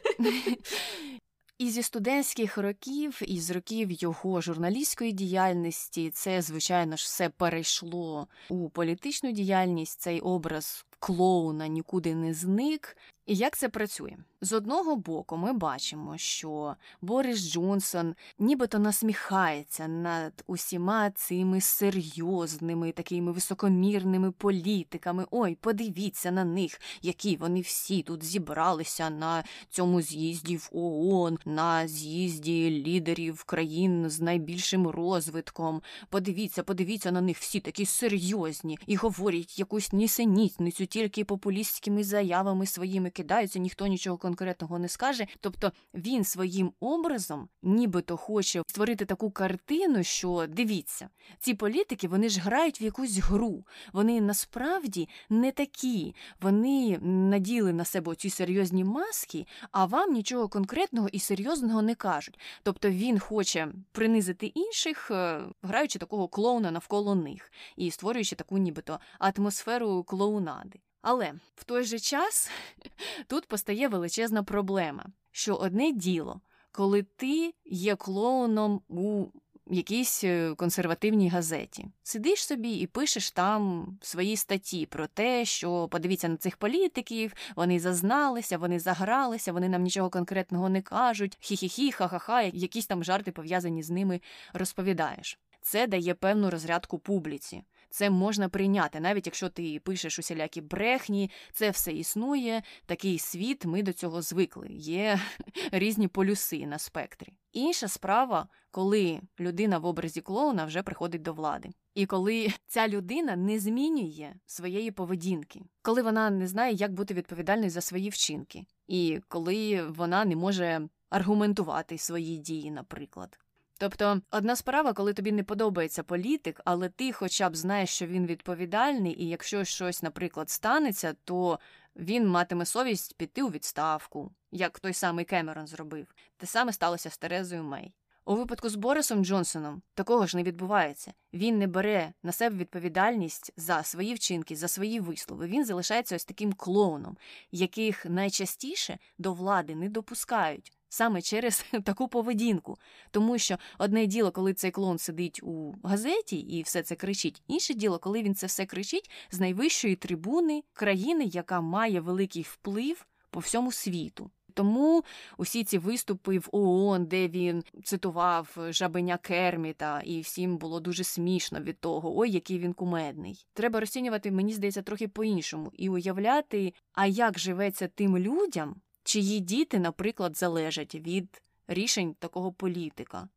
І 1.59 1.69
зі 1.69 1.83
студентських 1.83 2.57
років, 2.57 3.21
і 3.25 3.39
з 3.39 3.51
років 3.51 3.91
його 3.91 4.41
журналістської 4.41 5.11
діяльності, 5.11 6.09
це, 6.09 6.41
звичайно 6.41 6.95
ж, 6.95 7.03
все 7.03 7.29
перейшло 7.29 8.27
у 8.49 8.69
політичну 8.69 9.31
діяльність. 9.31 10.01
Цей 10.01 10.19
образ 10.19 10.85
клоуна 10.99 11.67
нікуди 11.67 12.15
не 12.15 12.33
зник. 12.33 12.97
І 13.29 13.35
як 13.35 13.57
це 13.57 13.69
працює? 13.69 14.17
З 14.41 14.53
одного 14.53 14.95
боку, 14.95 15.37
ми 15.37 15.53
бачимо, 15.53 16.17
що 16.17 16.75
Борис 17.01 17.51
Джонсон 17.51 18.15
нібито 18.39 18.79
насміхається 18.79 19.87
над 19.87 20.43
усіма 20.47 21.11
цими 21.11 21.61
серйозними, 21.61 22.91
такими 22.91 23.31
високомірними 23.31 24.31
політиками. 24.31 25.25
Ой, 25.31 25.57
подивіться 25.61 26.31
на 26.31 26.45
них, 26.45 26.81
які 27.01 27.35
вони 27.35 27.61
всі 27.61 28.01
тут 28.01 28.23
зібралися 28.23 29.09
на 29.09 29.43
цьому 29.69 30.01
з'їзді 30.01 30.57
в 30.57 30.69
ООН, 30.71 31.37
на 31.45 31.87
з'їзді 31.87 32.83
лідерів 32.85 33.43
країн 33.43 34.09
з 34.09 34.21
найбільшим 34.21 34.87
розвитком. 34.87 35.81
Подивіться, 36.09 36.63
подивіться 36.63 37.11
на 37.11 37.21
них 37.21 37.37
всі 37.37 37.59
такі 37.59 37.85
серйозні 37.85 38.79
і 38.87 38.95
говорять 38.95 39.59
якусь 39.59 39.93
нісенітницю 39.93 40.85
тільки 40.85 41.25
популістськими 41.25 42.03
заявами 42.03 42.65
своїми 42.65 43.09
кидаються, 43.19 43.59
ніхто 43.59 43.87
нічого 43.87 44.17
конкретного 44.17 44.79
не 44.79 44.87
скаже. 44.87 45.27
Тобто 45.39 45.71
він 45.93 46.23
своїм 46.23 46.71
образом 46.79 47.49
нібито 47.63 48.17
хоче 48.17 48.63
створити 48.67 49.05
таку 49.05 49.31
картину, 49.31 50.03
що 50.03 50.45
дивіться, 50.49 51.09
ці 51.39 51.53
політики 51.53 52.07
вони 52.07 52.29
ж 52.29 52.39
грають 52.39 52.81
в 52.81 52.83
якусь 52.83 53.17
гру. 53.17 53.65
Вони 53.93 54.21
насправді 54.21 55.09
не 55.29 55.51
такі. 55.51 56.15
Вони 56.41 56.99
наділи 57.01 57.73
на 57.73 57.85
себе 57.85 58.15
ці 58.15 58.29
серйозні 58.29 58.83
маски, 58.83 59.45
а 59.71 59.85
вам 59.85 60.13
нічого 60.13 60.49
конкретного 60.49 61.07
і 61.07 61.19
серйозного 61.19 61.81
не 61.81 61.95
кажуть. 61.95 62.39
Тобто 62.63 62.89
він 62.89 63.19
хоче 63.19 63.67
принизити 63.91 64.45
інших, 64.45 65.11
е, 65.11 65.41
граючи 65.61 65.99
такого 65.99 66.27
клоуна 66.27 66.71
навколо 66.71 67.15
них 67.15 67.51
і 67.75 67.91
створюючи 67.91 68.35
таку 68.35 68.57
нібито 68.57 68.99
атмосферу 69.19 70.03
клоунади. 70.03 70.79
Але 71.01 71.33
в 71.55 71.63
той 71.63 71.83
же 71.83 71.99
час 71.99 72.49
тут 73.27 73.45
постає 73.45 73.87
величезна 73.87 74.43
проблема, 74.43 75.05
що 75.31 75.55
одне 75.55 75.91
діло, 75.91 76.41
коли 76.71 77.03
ти 77.03 77.53
є 77.65 77.95
клоуном 77.95 78.81
у 78.87 79.27
якійсь 79.71 80.23
е, 80.23 80.53
консервативній 80.55 81.29
газеті, 81.29 81.85
сидиш 82.03 82.45
собі 82.45 82.71
і 82.71 82.87
пишеш 82.87 83.31
там 83.31 83.87
свої 84.01 84.37
статті 84.37 84.85
про 84.85 85.07
те, 85.07 85.45
що 85.45 85.87
подивіться 85.87 86.27
на 86.27 86.37
цих 86.37 86.57
політиків, 86.57 87.33
вони 87.55 87.79
зазналися, 87.79 88.57
вони 88.57 88.79
загралися, 88.79 89.53
вони 89.53 89.69
нам 89.69 89.83
нічого 89.83 90.09
конкретного 90.09 90.69
не 90.69 90.81
кажуть, 90.81 91.37
хі-хі-хі, 91.41 91.91
ха-ха-ха, 91.91 92.41
якісь 92.41 92.87
там 92.87 93.03
жарти 93.03 93.31
пов'язані 93.31 93.83
з 93.83 93.89
ними 93.89 94.21
розповідаєш. 94.53 95.39
Це 95.61 95.87
дає 95.87 96.13
певну 96.13 96.49
розрядку 96.49 96.99
публіці 96.99 97.63
це 97.89 98.09
можна 98.09 98.49
прийняти, 98.49 98.99
навіть 98.99 99.25
якщо 99.25 99.49
ти 99.49 99.79
пишеш 99.79 100.19
усілякі 100.19 100.61
брехні, 100.61 101.31
це 101.53 101.69
все 101.69 101.93
існує, 101.93 102.63
такий 102.85 103.19
світ, 103.19 103.65
ми 103.65 103.83
до 103.83 103.93
цього 103.93 104.21
звикли. 104.21 104.67
Є 104.69 105.19
різні 105.71 106.07
полюси 106.07 106.67
на 106.67 106.79
спектрі. 106.79 107.33
Інша 107.51 107.87
справа, 107.87 108.47
коли 108.71 109.21
людина 109.39 109.77
в 109.77 109.85
образі 109.85 110.21
клоуна 110.21 110.65
вже 110.65 110.83
приходить 110.83 111.21
до 111.21 111.33
влади, 111.33 111.69
і 111.95 112.05
коли 112.05 112.53
ця 112.67 112.87
людина 112.87 113.35
не 113.35 113.59
змінює 113.59 114.33
своєї 114.45 114.91
поведінки, 114.91 115.61
коли 115.81 116.01
вона 116.01 116.29
не 116.29 116.47
знає, 116.47 116.73
як 116.73 116.93
бути 116.93 117.13
відповідальною 117.13 117.69
за 117.69 117.81
свої 117.81 118.09
вчинки, 118.09 118.65
і 118.87 119.19
коли 119.27 119.87
вона 119.87 120.25
не 120.25 120.35
може 120.35 120.89
аргументувати 121.09 121.97
свої 121.97 122.37
дії, 122.37 122.71
наприклад. 122.71 123.39
Тобто, 123.79 124.21
одна 124.31 124.55
справа, 124.55 124.93
коли 124.93 125.13
тобі 125.13 125.31
не 125.31 125.43
подобається 125.43 126.03
політик, 126.03 126.61
але 126.65 126.89
ти 126.89 127.11
хоча 127.11 127.49
б 127.49 127.55
знаєш, 127.55 127.89
що 127.89 128.07
він 128.07 128.25
відповідальний, 128.25 129.23
і 129.23 129.27
якщо 129.27 129.63
щось, 129.63 130.03
наприклад, 130.03 130.49
станеться, 130.49 131.15
то 131.23 131.59
він 131.95 132.27
матиме 132.27 132.65
совість 132.65 133.17
піти 133.17 133.43
у 133.43 133.49
відставку, 133.49 134.31
як 134.51 134.79
той 134.79 134.93
самий 134.93 135.25
Кемерон 135.25 135.67
зробив. 135.67 136.07
Те 136.37 136.47
саме 136.47 136.73
сталося 136.73 137.09
з 137.09 137.17
Терезою 137.17 137.63
Мей. 137.63 137.93
У 138.25 138.35
випадку 138.35 138.69
з 138.69 138.75
Борисом 138.75 139.25
Джонсоном 139.25 139.81
такого 139.93 140.27
ж 140.27 140.37
не 140.37 140.43
відбувається. 140.43 141.13
Він 141.33 141.57
не 141.57 141.67
бере 141.67 142.13
на 142.23 142.31
себе 142.31 142.55
відповідальність 142.55 143.53
за 143.57 143.83
свої 143.83 144.13
вчинки, 144.13 144.55
за 144.55 144.67
свої 144.67 144.99
вислови. 144.99 145.47
Він 145.47 145.65
залишається 145.65 146.15
ось 146.15 146.25
таким 146.25 146.53
клоуном, 146.53 147.17
яких 147.51 148.05
найчастіше 148.05 148.97
до 149.17 149.33
влади 149.33 149.75
не 149.75 149.89
допускають 149.89 150.71
саме 150.89 151.21
через 151.21 151.65
таку 151.83 152.07
поведінку. 152.07 152.77
Тому 153.11 153.37
що 153.37 153.57
одне 153.77 154.05
діло, 154.05 154.31
коли 154.31 154.53
цей 154.53 154.71
клоун 154.71 154.97
сидить 154.97 155.39
у 155.43 155.75
газеті 155.83 156.37
і 156.37 156.61
все 156.61 156.83
це 156.83 156.95
кричить, 156.95 157.43
інше 157.47 157.73
діло, 157.73 157.99
коли 157.99 158.23
він 158.23 158.35
це 158.35 158.47
все 158.47 158.65
кричить 158.65 159.11
з 159.31 159.39
найвищої 159.39 159.95
трибуни 159.95 160.63
країни, 160.73 161.25
яка 161.25 161.61
має 161.61 162.01
великий 162.01 162.41
вплив 162.41 163.05
по 163.29 163.39
всьому 163.39 163.71
світу. 163.71 164.31
Тому 164.53 165.03
усі 165.37 165.63
ці 165.63 165.77
виступи 165.77 166.39
в 166.39 166.49
ООН, 166.51 167.05
де 167.05 167.27
він 167.27 167.63
цитував 167.83 168.57
жабеня 168.69 169.17
Керміта, 169.17 170.01
і 170.05 170.21
всім 170.21 170.57
було 170.57 170.79
дуже 170.79 171.03
смішно 171.03 171.59
від 171.59 171.79
того, 171.79 172.17
ой, 172.17 172.31
який 172.31 172.59
він 172.59 172.73
кумедний. 172.73 173.45
Треба 173.53 173.79
розцінювати, 173.79 174.31
мені 174.31 174.53
здається, 174.53 174.81
трохи 174.81 175.07
по-іншому 175.07 175.71
і 175.73 175.89
уявляти, 175.89 176.73
а 176.93 177.05
як 177.05 177.39
живеться 177.39 177.87
тим 177.87 178.17
людям, 178.17 178.81
чиї 179.09 179.39
діти, 179.39 179.79
наприклад, 179.79 180.37
залежать 180.37 180.95
від 180.95 181.41
рішень 181.67 182.15
такого 182.19 182.51
політика, 182.51 183.29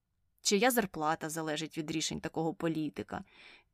чия 0.43 0.71
зарплата 0.71 1.31
залежить 1.31 1.79
від 1.79 1.91
рішень 1.91 2.21
такого 2.21 2.55
політика, 2.55 3.25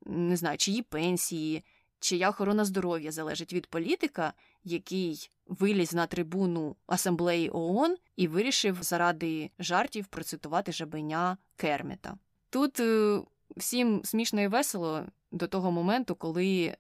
не 0.07 0.37
знаю, 0.37 0.59
чиї 0.59 0.83
пенсії, 0.83 1.65
чия 2.01 2.31
охорона 2.31 2.65
здоров'я 2.65 3.13
залежить 3.13 3.53
від 3.53 3.67
політика, 3.67 4.33
який 4.65 5.31
виліз 5.47 5.95
на 5.95 6.07
трибуну 6.07 6.77
асамблеї 6.87 7.51
ООН 7.53 7.97
і 8.17 8.29
вирішив 8.29 8.83
заради 8.83 9.51
жартів 9.59 10.07
процитувати 10.07 10.73
жабеня 10.73 11.37
Керміта. 11.57 12.19
Тут 12.51 12.81
е, 12.81 13.21
всім 13.57 14.01
смішно 14.05 14.41
і 14.41 14.49
весело 14.49 15.07
до 15.33 15.47
того 15.47 15.71
моменту, 15.71 16.15
коли 16.15 16.77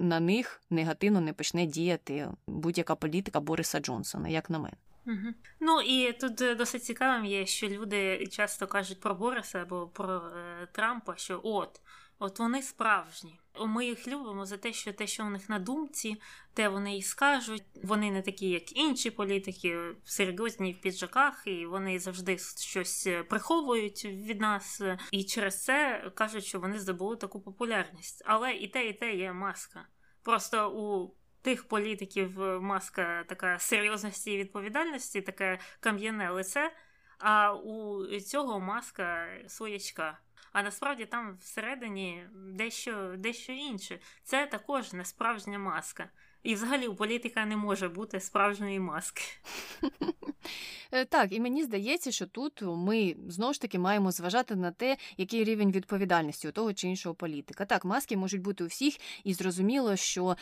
на 0.00 0.20
них 0.20 0.60
негативно 0.70 1.20
не 1.20 1.32
почне 1.32 1.66
діяти 1.66 2.28
будь-яка 2.46 2.94
політика 2.94 3.40
Бориса 3.40 3.80
Джонсона, 3.80 4.28
як 4.28 4.50
на 4.50 4.58
мене. 4.58 4.76
Угу. 5.06 5.34
Ну 5.60 5.80
і 5.80 6.12
тут 6.12 6.40
е, 6.40 6.54
досить 6.54 6.84
цікавим 6.84 7.24
є, 7.24 7.46
що 7.46 7.68
люди 7.68 8.26
часто 8.26 8.66
кажуть 8.66 9.00
про 9.00 9.14
Бориса 9.14 9.62
або 9.62 9.86
про 9.86 10.16
е, 10.16 10.68
Трампа, 10.72 11.16
що 11.16 11.40
от 11.44 11.80
От 12.22 12.38
вони 12.38 12.62
справжні. 12.62 13.40
Ми 13.66 13.86
їх 13.86 14.08
любимо 14.08 14.46
за 14.46 14.56
те, 14.56 14.72
що 14.72 14.92
те, 14.92 15.06
що 15.06 15.24
у 15.24 15.30
них 15.30 15.48
на 15.48 15.58
думці, 15.58 16.16
те 16.54 16.68
вони 16.68 16.96
і 16.96 17.02
скажуть. 17.02 17.64
Вони 17.82 18.10
не 18.10 18.22
такі, 18.22 18.48
як 18.48 18.76
інші 18.76 19.10
політики, 19.10 19.78
серйозні 20.04 20.72
в 20.72 20.80
піджаках, 20.80 21.42
і 21.46 21.66
вони 21.66 21.98
завжди 21.98 22.38
щось 22.58 23.08
приховують 23.28 24.04
від 24.04 24.40
нас. 24.40 24.82
І 25.10 25.24
через 25.24 25.64
це 25.64 26.04
кажуть, 26.14 26.44
що 26.44 26.60
вони 26.60 26.78
здобули 26.78 27.16
таку 27.16 27.40
популярність. 27.40 28.22
Але 28.26 28.52
і 28.52 28.68
те, 28.68 28.88
і 28.88 28.92
те 28.92 29.14
є 29.14 29.32
маска. 29.32 29.86
Просто 30.22 30.70
у 30.70 31.14
тих 31.42 31.68
політиків 31.68 32.38
маска 32.60 33.24
така 33.28 33.58
серйозності 33.58 34.32
і 34.32 34.38
відповідальності, 34.38 35.20
таке 35.20 35.58
кам'яне 35.80 36.30
лице. 36.30 36.72
А 37.18 37.54
у 37.54 38.06
цього 38.20 38.60
маска 38.60 39.28
своячка 39.46 40.18
а 40.52 40.62
насправді 40.62 41.06
там 41.06 41.36
всередині 41.36 42.26
дещо 42.34 43.14
дещо 43.16 43.52
інше. 43.52 43.98
Це 44.22 44.46
також 44.46 44.92
не 44.92 45.04
справжня 45.04 45.58
маска. 45.58 46.08
І 46.42 46.54
взагалі 46.54 46.86
у 46.86 46.94
політика 46.94 47.46
не 47.46 47.56
може 47.56 47.88
бути 47.88 48.20
справжньої 48.20 48.80
маски. 48.80 49.22
Е, 50.92 51.04
так, 51.04 51.32
і 51.32 51.40
мені 51.40 51.64
здається, 51.64 52.12
що 52.12 52.26
тут 52.26 52.62
ми 52.62 53.16
знову 53.28 53.52
ж 53.52 53.60
таки 53.60 53.78
маємо 53.78 54.12
зважати 54.12 54.56
на 54.56 54.70
те, 54.70 54.96
який 55.16 55.44
рівень 55.44 55.72
відповідальності 55.72 56.48
у 56.48 56.52
того 56.52 56.72
чи 56.72 56.88
іншого 56.88 57.14
політика. 57.14 57.64
Так, 57.64 57.84
маски 57.84 58.16
можуть 58.16 58.40
бути 58.40 58.64
у 58.64 58.66
всіх, 58.66 58.96
і 59.24 59.34
зрозуміло, 59.34 59.96
що 59.96 60.36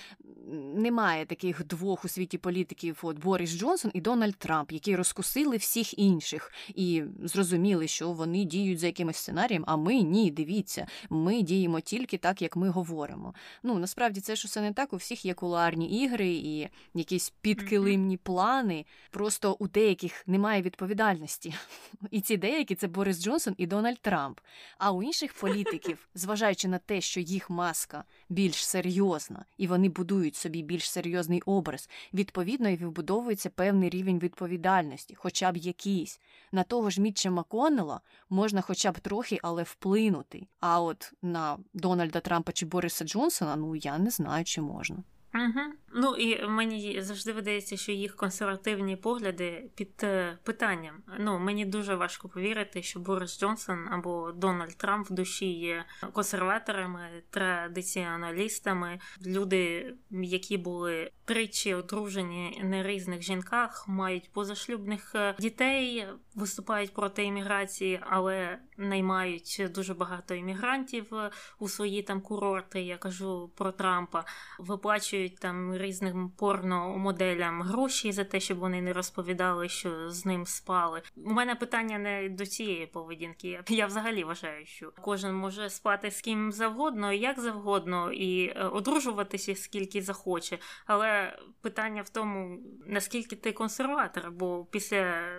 немає 0.75 1.27
таких 1.27 1.65
двох 1.65 2.05
у 2.05 2.09
світі 2.09 2.39
політиків, 2.39 2.99
от 3.03 3.19
Борис 3.19 3.59
Джонсон 3.59 3.91
і 3.95 4.01
Дональд 4.01 4.37
Трамп, 4.37 4.73
які 4.73 4.97
розкусили 4.97 5.57
всіх 5.57 5.99
інших 5.99 6.53
і 6.69 7.03
зрозуміли, 7.23 7.89
що 7.89 8.13
вони 8.13 8.45
діють 8.45 8.79
за 8.79 8.87
якимось 8.87 9.17
сценарієм. 9.17 9.65
А 9.67 9.77
ми 9.77 10.03
ні, 10.03 10.31
дивіться, 10.31 10.87
ми 11.11 11.43
діємо 11.43 11.81
тільки 11.81 12.19
так, 12.19 12.43
як 12.43 12.57
ми 12.57 12.69
говоримо. 12.69 13.35
Ну 13.63 13.79
насправді 13.79 14.21
це 14.21 14.37
ж 14.37 14.43
усе 14.45 14.61
не 14.61 14.73
так. 14.73 14.93
У 14.93 14.97
всіх 14.97 15.25
є 15.25 15.35
кулуарні 15.35 15.88
ігри 15.89 16.29
і 16.29 16.69
якісь 16.95 17.31
підкилимні 17.31 18.17
плани. 18.17 18.85
Просто 19.11 19.57
у 19.59 19.69
деяких 19.69 20.27
немає 20.27 20.63
відповідальності. 20.63 21.55
І 22.11 22.21
ці 22.21 22.37
деякі 22.37 22.75
це 22.75 22.87
Борис 22.89 23.23
Джонсон 23.23 23.55
і 23.57 23.67
Дональд 23.67 23.99
Трамп. 24.01 24.41
А 24.79 24.93
у 24.93 25.03
інших 25.03 25.35
політиків, 25.35 26.09
зважаючи 26.15 26.69
на 26.69 26.79
те, 26.79 27.01
що 27.01 27.21
їх 27.21 27.51
маска 27.51 28.05
більш 28.29 28.67
серйозна, 28.67 29.45
і 29.57 29.67
вони 29.67 29.89
будують 29.89 30.37
собі 30.37 30.63
більш 30.63 30.91
серйозний 30.91 31.43
образ, 31.47 31.89
відповідно 32.15 32.69
і 32.69 32.77
вибудовується 32.77 33.51
певний 33.51 33.91
рівень 33.91 34.19
відповідальності, 34.19 35.15
хоча 35.15 35.53
б 35.53 35.57
якийсь. 35.57 36.21
На 36.53 36.63
того 36.63 36.91
ж 36.91 37.01
Мітча 37.01 37.31
Маконнелла 37.31 38.01
можна 38.31 38.61
хоча 38.61 38.93
б 38.93 39.01
трохи, 39.01 39.39
але 39.43 39.63
вплинути. 39.63 40.47
А 40.61 40.81
от 40.81 41.13
на 41.23 41.59
Дональда 41.75 42.21
Трампа 42.21 42.53
чи 42.53 42.67
Бориса 42.67 43.05
Джонсона, 43.05 43.57
ну 43.57 43.77
я 43.77 43.99
не 43.99 44.11
знаю, 44.11 44.45
чи 44.45 44.61
можна. 44.61 45.03
Угу. 45.39 45.61
Ну 45.95 46.15
і 46.17 46.47
мені 46.47 47.03
завжди 47.03 47.33
видається, 47.33 47.77
що 47.77 47.93
їх 47.93 48.17
консервативні 48.17 48.97
погляди 48.97 49.71
під 49.75 50.01
е, 50.03 50.39
питанням. 50.43 51.03
Ну 51.19 51.39
мені 51.39 51.65
дуже 51.65 51.95
важко 51.95 52.29
повірити, 52.29 52.83
що 52.83 53.01
Борис 53.01 53.41
Джонсон 53.41 53.89
або 53.91 54.33
Дональд 54.33 54.77
Трамп 54.77 55.11
в 55.11 55.13
душі 55.13 55.53
є 55.53 55.85
консерваторами, 56.13 57.23
традиціоналістами, 57.31 59.01
люди, 59.27 59.95
які 60.11 60.57
були 60.57 61.11
тричі 61.29 61.75
одружені 61.75 62.61
на 62.65 62.83
різних 62.83 63.23
жінках, 63.23 63.89
мають 63.89 64.33
позашлюбних 64.33 65.15
е, 65.15 65.35
дітей, 65.39 66.07
виступають 66.35 66.95
проти 66.95 67.25
імміграції, 67.25 68.01
але 68.03 68.59
наймають 68.77 69.63
дуже 69.75 69.95
багато 69.95 70.35
іммігрантів 70.35 71.15
е, 71.15 71.31
у 71.59 71.69
свої 71.69 72.03
там 72.03 72.21
курорти. 72.21 72.83
Я 72.83 72.97
кажу 72.97 73.51
про 73.57 73.73
Трампа, 73.73 74.25
виплачують 74.59 75.39
там 75.39 75.77
різним 75.77 76.31
порномоделям 76.31 77.63
гроші 77.63 78.13
за 78.13 78.25
те, 78.25 78.41
щоб 78.41 78.59
вони 78.59 78.83
не 78.83 78.93
розповідали, 78.93 79.69
що 79.69 80.11
з 80.11 80.27
ним 80.27 80.47
спали. 80.47 81.03
У 81.17 81.33
мене 81.33 81.55
питання 81.55 81.99
не 81.99 82.29
до 82.29 82.47
цієї 82.47 82.87
поведінки. 82.87 83.61
Я 83.69 83.87
взагалі 83.87 84.25
вважаю, 84.25 84.67
що 84.67 84.93
кожен 85.01 85.35
може 85.35 85.71
спати 85.71 86.11
з 86.11 86.21
ким 86.21 86.53
завгодно, 86.53 87.13
як 87.13 87.41
завгодно, 87.41 88.13
і 88.13 88.47
е, 88.47 88.65
одружуватися 88.65 89.55
скільки 89.57 90.03
захоче. 90.03 90.59
Але 90.87 91.18
питання 91.61 92.03
в 92.03 92.09
тому, 92.09 92.59
наскільки 92.87 93.37
ти 93.37 93.53
консерватор, 93.53 94.31
бо 94.31 94.65
після 94.71 95.31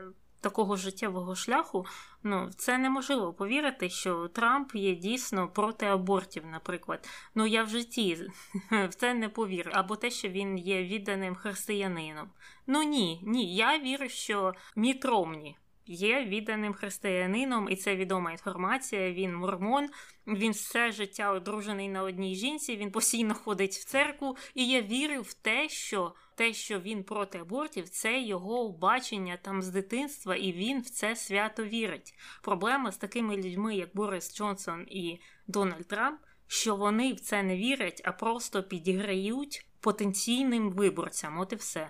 такого 0.42 0.76
життєвого 0.76 1.36
шляху, 1.36 1.86
ну 2.24 2.50
це 2.56 2.78
неможливо 2.78 3.34
повірити, 3.34 3.90
що 3.90 4.28
Трамп 4.28 4.76
є 4.76 4.96
дійсно 4.96 5.48
проти 5.48 5.86
абортів, 5.86 6.46
наприклад. 6.46 7.10
Ну 7.36 7.46
я 7.46 7.64
в 7.64 7.70
житті 7.70 8.30
в 8.72 8.94
це 8.96 9.14
не 9.14 9.30
повірю. 9.30 9.72
Або 9.74 9.96
те, 9.96 10.12
що 10.12 10.30
він 10.30 10.58
є 10.58 10.84
відданим 10.84 11.36
християнином. 11.36 12.30
Ну 12.68 12.84
ні, 12.84 13.22
ні. 13.24 13.56
Я 13.56 13.80
вірю, 13.80 14.10
що 14.10 14.54
Міт 14.76 15.06
Ромні 15.06 15.58
є 15.90 16.26
відданим 16.26 16.74
християнином, 16.74 17.68
і 17.70 17.76
це 17.76 17.95
відома 17.95 18.32
інформація. 18.32 19.11
Він 19.11 19.36
мормон, 19.36 19.90
він 20.28 20.52
все 20.52 20.91
життя 20.91 21.32
одружений 21.32 21.90
на 21.90 22.03
одній 22.03 22.36
жінці, 22.36 22.78
він 22.78 22.91
постійно 22.91 23.34
ходить 23.34 23.74
в 23.74 23.86
церкву, 23.86 24.38
і 24.56 24.68
я 24.68 24.82
вірю 24.82 25.22
в 25.22 25.34
те, 25.34 25.70
що 25.70 26.14
те, 26.36 26.53
що 26.53 26.80
він 26.80 27.03
проти 27.03 27.38
абортів, 27.38 27.90
це 27.90 28.22
його 28.22 28.70
бачення 28.70 29.38
там 29.41 29.61
з 29.61 29.70
дитинства, 29.70 30.36
і 30.36 30.52
він 30.52 30.82
в 30.82 30.90
це 30.90 31.16
свято 31.16 31.64
вірить. 31.64 32.14
Проблема 32.44 32.91
з 32.91 32.98
такими 32.98 33.38
людьми, 33.38 33.76
як 33.76 33.90
Борис 33.95 34.36
Джонсон 34.36 34.86
і 34.88 35.20
Дональд 35.48 35.88
Трамп, 35.88 36.20
що 36.48 36.76
вони 36.76 37.14
в 37.14 37.20
це 37.20 37.44
не 37.44 37.57
вірять, 37.57 38.02
а 38.06 38.11
просто 38.11 38.64
підіграють 38.64 39.66
потенційним 39.80 40.72
виборцям. 40.72 41.40
От 41.40 41.53
і 41.53 41.56
все. 41.56 41.90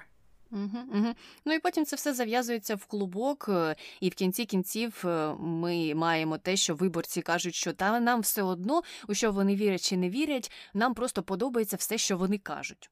Угу, 0.51 0.79
угу. 0.93 1.13
Ну 1.45 1.53
і 1.53 1.59
потім 1.59 1.85
це 1.85 1.95
все 1.95 2.13
зав'язується 2.13 2.75
в 2.75 2.85
клубок, 2.85 3.45
е, 3.49 3.75
і 3.99 4.09
в 4.09 4.13
кінці 4.13 4.45
кінців 4.45 5.03
е, 5.05 5.33
ми 5.39 5.95
маємо 5.95 6.37
те, 6.37 6.57
що 6.57 6.75
виборці 6.75 7.21
кажуть, 7.21 7.55
що 7.55 7.73
та 7.73 7.99
нам 7.99 8.21
все 8.21 8.43
одно, 8.43 8.81
у 9.07 9.13
що 9.13 9.31
вони 9.31 9.55
вірять 9.55 9.81
чи 9.81 9.97
не 9.97 10.09
вірять, 10.09 10.51
нам 10.73 10.93
просто 10.93 11.23
подобається 11.23 11.75
все, 11.75 11.97
що 11.97 12.17
вони 12.17 12.37
кажуть. 12.37 12.89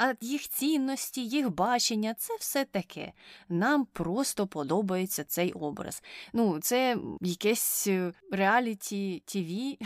А 0.00 0.14
їх 0.20 0.48
цінності, 0.48 1.26
їх 1.26 1.50
бачення 1.50 2.14
це 2.14 2.36
все 2.40 2.64
таке. 2.64 3.12
Нам 3.48 3.84
просто 3.84 4.46
подобається 4.46 5.24
цей 5.24 5.52
образ. 5.52 6.02
Ну, 6.32 6.58
це 6.60 6.96
якесь 7.20 7.88
реаліті 8.32 9.22
ТВ 9.26 9.78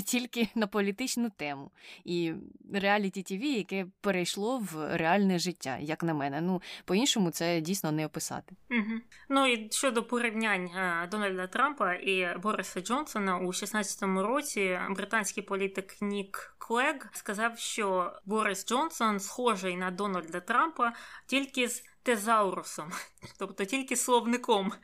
тільки 0.04 0.48
на 0.54 0.66
політичну 0.66 1.30
тему. 1.30 1.70
І 2.04 2.32
реаліті 2.72 3.22
ТВ, 3.22 3.44
яке 3.44 3.86
перейшло 4.00 4.58
в 4.58 4.96
реальне 4.96 5.38
життя, 5.38 5.78
як 5.80 6.02
на 6.02 6.14
мене. 6.14 6.40
Ну, 6.40 6.62
по-іншому 6.84 7.30
це 7.30 7.60
дійсно 7.60 7.92
не 7.92 8.06
описати. 8.06 8.56
Угу. 8.70 9.00
Ну 9.28 9.46
і 9.46 9.68
щодо 9.70 10.02
порівнянь 10.02 10.66
е, 10.66 11.08
Дональда 11.10 11.46
Трампа 11.46 11.94
і 11.94 12.38
Бориса 12.38 12.80
Джонсона 12.80 13.38
у 13.38 13.46
16-му 13.46 14.22
році 14.22 14.78
британський 14.90 15.42
політик 15.42 15.96
Нік 16.00 16.54
Клег 16.68 17.08
сказав, 17.12 17.58
що 17.58 18.12
Борис 18.26 18.66
Джонсон 18.66 19.20
схожий 19.20 19.57
на 19.66 19.90
Дональда 19.90 20.40
Трампа 20.40 20.92
тільки 21.26 21.68
з 21.68 21.84
тезаурусом, 22.02 22.92
тобто 23.38 23.64
тільки 23.64 23.96
словником. 23.96 24.72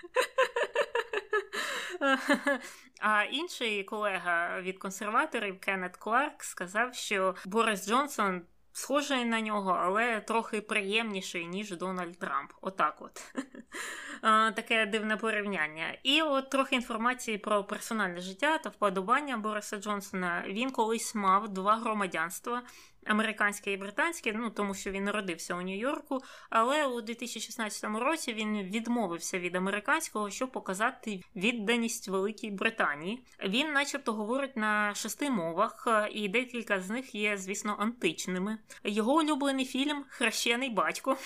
А 3.01 3.23
інший 3.23 3.85
колега 3.85 4.61
від 4.61 4.79
консерваторів 4.79 5.61
Кеннет 5.61 5.97
Кларк 5.97 6.45
сказав, 6.45 6.95
що 6.95 7.35
Борис 7.45 7.89
Джонсон 7.89 8.43
схожий 8.75 9.25
на 9.25 9.41
нього, 9.41 9.71
але 9.71 10.21
трохи 10.21 10.61
приємніший, 10.61 11.47
ніж 11.47 11.71
Дональд 11.71 12.19
Трамп. 12.19 12.53
Отак 12.61 12.97
от. 13.03 13.35
Таке 14.57 14.87
дивне 14.87 15.17
порівняння. 15.17 15.99
І 16.03 16.23
от 16.23 16.51
трохи 16.51 16.75
інформації 16.75 17.39
про 17.39 17.65
персональне 17.65 18.21
життя 18.21 18.59
та 18.59 18.71
вподобання 18.71 19.37
Бориса 19.37 19.77
Джонсона. 19.77 20.45
Він 20.47 20.71
колись 20.71 21.15
мав 21.15 21.49
два 21.49 21.77
громадянства 21.77 22.63
американське 23.07 23.73
і 23.73 23.77
британське, 23.77 24.33
ну 24.33 24.51
тому 24.51 24.75
що 24.75 24.91
він 24.91 25.05
народився 25.05 25.55
у 25.55 25.63
Нью-Йорку. 25.63 26.19
Але 26.51 26.87
у 26.87 27.01
2016 27.01 27.85
році 27.85 28.33
він 28.33 28.63
відмовився 28.63 29.39
від 29.39 29.57
американського, 29.57 30.31
щоб 30.31 30.53
показати 30.53 31.21
відданість 31.37 32.09
Великій 32.09 32.51
Британії. 32.51 33.25
Він, 33.45 33.73
начебто, 33.73 34.13
говорить 34.13 34.57
на 34.57 34.95
шести 34.95 35.31
мовах, 35.31 35.89
і 36.13 36.29
декілька 36.29 36.81
з 36.81 36.91
них 36.91 37.15
є, 37.15 37.37
звісно, 37.37 37.77
античними. 37.79 38.59
Його 38.85 39.15
улюблений 39.15 39.65
фільм 39.65 40.05
Хрещений 40.09 40.71
батько. 40.71 41.17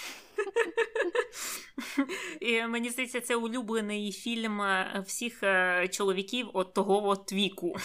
І 2.40 2.66
Мені 2.66 2.90
здається, 2.90 3.20
це 3.20 3.36
улюблений 3.36 4.12
фільм 4.12 4.60
е, 4.60 5.04
всіх 5.06 5.42
е, 5.42 5.88
чоловіків 5.88 6.50
от 6.52 6.74
того 6.74 7.08
от 7.08 7.32
віку. 7.32 7.76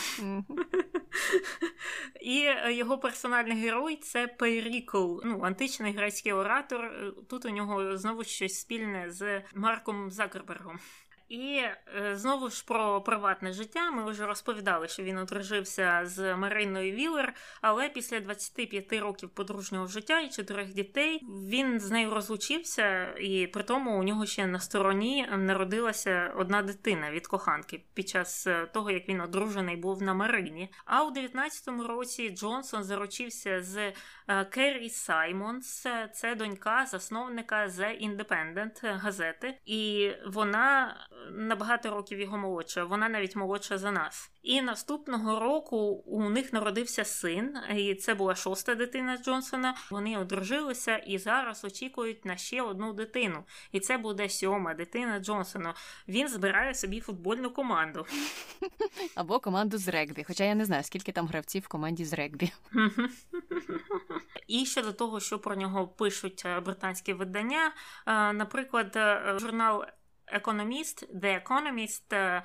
І 2.21 2.39
е, 2.39 2.73
його 2.73 2.97
персональний 2.97 3.57
герой 3.57 3.95
це 3.95 4.27
Пейрікл, 4.27 5.19
ну, 5.23 5.41
античний 5.41 5.93
грецький 5.93 6.33
оратор. 6.33 6.91
Тут 7.29 7.45
у 7.45 7.49
нього 7.49 7.97
знову 7.97 8.23
щось 8.23 8.59
спільне 8.59 9.11
з 9.11 9.41
Марком 9.55 10.11
Закербергом. 10.11 10.79
І 11.33 11.61
е, 11.97 12.15
знову 12.15 12.49
ж 12.49 12.65
про 12.65 13.01
приватне 13.01 13.53
життя. 13.53 13.91
Ми 13.91 14.11
вже 14.11 14.25
розповідали, 14.25 14.87
що 14.87 15.03
він 15.03 15.17
одружився 15.17 16.01
з 16.03 16.35
Мариною 16.35 16.91
Вілер, 16.91 17.33
але 17.61 17.89
після 17.89 18.19
25 18.19 18.93
років 18.93 19.29
подружнього 19.29 19.87
життя 19.87 20.19
і 20.19 20.29
чотирьох 20.29 20.67
дітей 20.67 21.21
він 21.49 21.79
з 21.79 21.91
нею 21.91 22.13
розлучився, 22.13 23.13
і 23.13 23.47
при 23.47 23.63
тому 23.63 23.99
у 23.99 24.03
нього 24.03 24.25
ще 24.25 24.47
на 24.47 24.59
стороні 24.59 25.27
народилася 25.37 26.33
одна 26.35 26.61
дитина 26.61 27.11
від 27.11 27.27
коханки 27.27 27.83
під 27.93 28.09
час 28.09 28.47
е, 28.47 28.65
того, 28.73 28.91
як 28.91 29.09
він 29.09 29.21
одружений 29.21 29.75
був 29.75 30.01
на 30.01 30.13
Марині. 30.13 30.71
А 30.85 31.03
у 31.03 31.11
19-му 31.11 31.83
році 31.87 32.29
Джонсон 32.29 32.83
заручився 32.83 33.61
з 33.63 33.77
е, 34.27 34.45
Керрі 34.45 34.89
Саймонс, 34.89 35.87
це 36.13 36.35
донька 36.35 36.85
засновника 36.85 37.67
The 37.67 38.09
Independent 38.09 38.97
газети, 38.97 39.57
і 39.65 40.11
вона 40.27 40.95
на 41.31 41.55
багато 41.55 41.89
років 41.89 42.19
його 42.19 42.37
молодша. 42.37 42.83
Вона 42.83 43.09
навіть 43.09 43.35
молодша 43.35 43.77
за 43.77 43.91
нас. 43.91 44.31
І 44.43 44.61
наступного 44.61 45.39
року 45.39 45.77
у 46.05 46.29
них 46.29 46.53
народився 46.53 47.05
син, 47.05 47.57
і 47.75 47.95
це 47.95 48.13
була 48.13 48.35
шоста 48.35 48.75
дитина 48.75 49.17
Джонсона. 49.17 49.75
Вони 49.91 50.17
одружилися 50.17 50.97
і 50.97 51.17
зараз 51.17 51.65
очікують 51.65 52.25
на 52.25 52.37
ще 52.37 52.61
одну 52.61 52.93
дитину. 52.93 53.43
І 53.71 53.79
це 53.79 53.97
буде 53.97 54.29
сьома 54.29 54.73
дитина 54.73 55.19
Джонсона. 55.19 55.73
Він 56.07 56.27
збирає 56.27 56.73
собі 56.73 56.99
футбольну 56.99 57.49
команду 57.49 58.05
або 59.15 59.39
команду 59.39 59.77
з 59.77 59.87
регбі. 59.87 60.23
Хоча 60.23 60.43
я 60.43 60.55
не 60.55 60.65
знаю, 60.65 60.83
скільки 60.83 61.11
там 61.11 61.27
гравців 61.27 61.63
в 61.63 61.67
команді 61.67 62.05
з 62.05 62.13
регбі. 62.13 62.51
І 64.47 64.65
щодо 64.65 64.93
того, 64.93 65.19
що 65.19 65.39
про 65.39 65.55
нього 65.55 65.87
пишуть 65.87 66.43
е, 66.45 66.59
британські 66.59 67.13
видання, 67.13 67.71
е, 68.07 68.33
наприклад, 68.33 68.93
е, 68.95 69.35
журнал 69.39 69.85
економіст 70.33 71.13
The 71.15 71.43
Economist 71.43 72.15
е, 72.15 72.43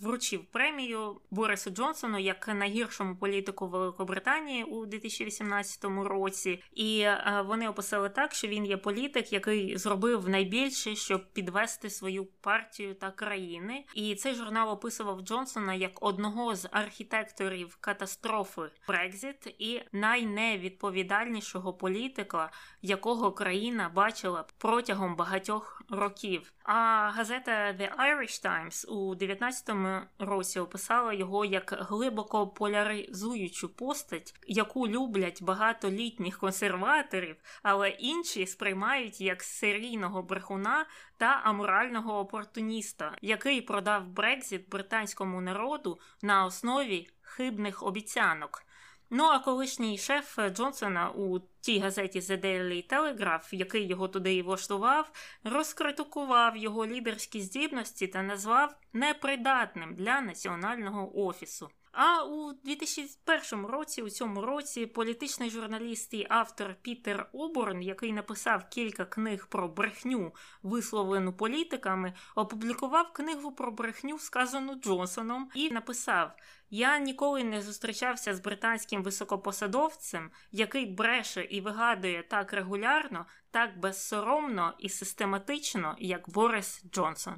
вручив 0.00 0.44
премію 0.44 1.20
Борису 1.30 1.70
Джонсону 1.70 2.18
як 2.18 2.48
найгіршому 2.48 3.16
політику 3.16 3.68
Великобританії 3.68 4.64
у 4.64 4.86
2018 4.86 5.84
році, 5.84 6.62
і 6.72 7.00
е, 7.00 7.44
вони 7.46 7.68
описали 7.68 8.08
так, 8.08 8.34
що 8.34 8.48
він 8.48 8.66
є 8.66 8.76
політик, 8.76 9.32
який 9.32 9.76
зробив 9.76 10.28
найбільше, 10.28 10.96
щоб 10.96 11.32
підвести 11.32 11.90
свою 11.90 12.24
партію 12.24 12.94
та 12.94 13.10
країни. 13.10 13.84
І 13.94 14.14
цей 14.14 14.34
журнал 14.34 14.70
описував 14.70 15.20
Джонсона 15.20 15.74
як 15.74 16.02
одного 16.02 16.54
з 16.54 16.68
архітекторів 16.72 17.76
катастрофи 17.80 18.62
Брекзит 18.88 19.54
і 19.58 19.82
найневідповідальнішого 19.92 21.72
політика, 21.72 22.50
якого 22.82 23.32
країна 23.32 23.90
бачила 23.94 24.44
протягом 24.58 25.16
багатьох 25.16 25.82
років. 25.90 26.52
А 26.62 27.10
газета 27.18 27.72
The 27.72 27.90
Irish 27.96 28.44
Times 28.44 28.86
у 28.86 29.14
19-му 29.14 30.00
році 30.18 30.60
описала 30.60 31.12
його 31.12 31.44
як 31.44 31.74
глибоко 31.78 32.46
поляризуючу 32.46 33.68
постать, 33.68 34.34
яку 34.46 34.88
люблять 34.88 35.42
багатолітніх 35.42 36.38
консерваторів, 36.38 37.36
але 37.62 37.88
інші 37.88 38.46
сприймають 38.46 39.20
як 39.20 39.42
серійного 39.42 40.22
брехуна 40.22 40.86
та 41.16 41.40
аморального 41.44 42.18
опортуніста, 42.18 43.16
який 43.22 43.60
продав 43.60 44.08
Брекзит 44.08 44.68
британському 44.68 45.40
народу 45.40 46.00
на 46.22 46.44
основі 46.44 47.10
хибних 47.22 47.82
обіцянок. 47.82 48.62
Ну 49.10 49.24
а 49.24 49.38
колишній 49.38 49.98
шеф 49.98 50.38
Джонсона 50.50 51.10
у 51.10 51.40
тій 51.60 51.78
газеті 51.78 52.20
The 52.20 52.44
Daily 52.44 52.92
Telegraph, 52.92 53.54
який 53.54 53.86
його 53.86 54.08
туди 54.08 54.34
і 54.34 54.42
влаштував, 54.42 55.12
розкритикував 55.44 56.56
його 56.56 56.86
лідерські 56.86 57.40
здібності 57.40 58.06
та 58.06 58.22
назвав 58.22 58.76
непридатним 58.92 59.94
для 59.94 60.20
національного 60.20 61.26
офісу. 61.26 61.70
А 61.92 62.24
у 62.24 62.52
2001 62.52 63.66
році, 63.66 64.02
у 64.02 64.10
цьому 64.10 64.42
році, 64.42 64.86
політичний 64.86 65.50
журналіст 65.50 66.14
і 66.14 66.26
автор 66.30 66.74
Пітер 66.82 67.28
Оборн, 67.32 67.82
який 67.82 68.12
написав 68.12 68.68
кілька 68.68 69.04
книг 69.04 69.46
про 69.48 69.68
брехню, 69.68 70.34
висловлену 70.62 71.32
політиками, 71.32 72.14
опублікував 72.36 73.12
книгу 73.12 73.52
про 73.52 73.72
брехню, 73.72 74.18
сказану 74.18 74.74
Джонсоном, 74.74 75.50
і 75.54 75.70
написав: 75.70 76.30
Я 76.70 76.98
ніколи 76.98 77.44
не 77.44 77.62
зустрічався 77.62 78.34
з 78.34 78.40
британським 78.40 79.02
високопосадовцем, 79.02 80.30
який 80.52 80.86
бреше 80.86 81.44
і 81.50 81.60
вигадує 81.60 82.22
так 82.22 82.52
регулярно, 82.52 83.26
так 83.50 83.78
безсоромно 83.78 84.74
і 84.78 84.88
систематично, 84.88 85.96
як 85.98 86.30
Борис 86.30 86.84
Джонсон. 86.92 87.34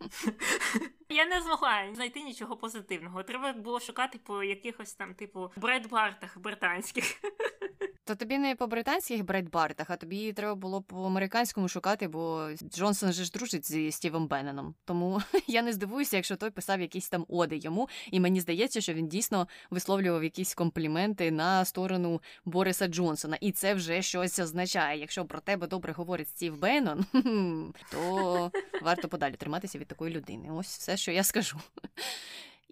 Я 1.08 1.26
не 1.26 1.40
змогла 1.40 1.94
знайти 1.94 2.22
нічого 2.22 2.56
позитивного. 2.56 3.22
Треба 3.22 3.52
було 3.52 3.80
шукати 3.80 4.18
по 4.18 4.42
якихось 4.42 4.94
там, 4.94 5.14
типу, 5.14 5.50
бредбартах 5.56 6.38
британських. 6.38 7.04
То 8.04 8.14
тобі 8.14 8.38
не 8.38 8.56
по 8.56 8.66
британських 8.66 9.24
бредбартах, 9.24 9.90
а 9.90 9.96
тобі 9.96 10.32
треба 10.32 10.54
було 10.54 10.82
по 10.82 11.04
американському 11.04 11.68
шукати, 11.68 12.08
бо 12.08 12.48
Джонсон 12.62 13.12
же 13.12 13.24
ж 13.24 13.30
дружить 13.30 13.66
зі 13.66 13.92
Стівом 13.92 14.28
Бенноном. 14.28 14.74
Тому 14.84 15.22
я 15.46 15.62
не 15.62 15.72
здивуюся, 15.72 16.16
якщо 16.16 16.36
той 16.36 16.50
писав 16.50 16.80
якісь 16.80 17.08
там 17.08 17.24
оди 17.28 17.56
йому, 17.56 17.88
і 18.10 18.20
мені 18.20 18.40
здається, 18.40 18.51
що 18.80 18.94
він 18.94 19.08
дійсно 19.08 19.48
висловлював 19.70 20.24
якісь 20.24 20.54
компліменти 20.54 21.30
на 21.30 21.64
сторону 21.64 22.20
Бориса 22.44 22.86
Джонсона. 22.86 23.38
І 23.40 23.52
це 23.52 23.74
вже 23.74 24.02
щось 24.02 24.38
означає. 24.38 25.00
Якщо 25.00 25.24
про 25.24 25.40
тебе 25.40 25.66
добре 25.66 25.92
говорить 25.92 26.28
Стів 26.28 26.58
Беннон, 26.58 27.04
то 27.90 28.50
варто 28.82 29.08
подалі 29.08 29.34
триматися 29.34 29.78
від 29.78 29.86
такої 29.86 30.14
людини. 30.14 30.48
Ось 30.52 30.78
все, 30.78 30.96
що 30.96 31.12
я 31.12 31.24
скажу. 31.24 31.56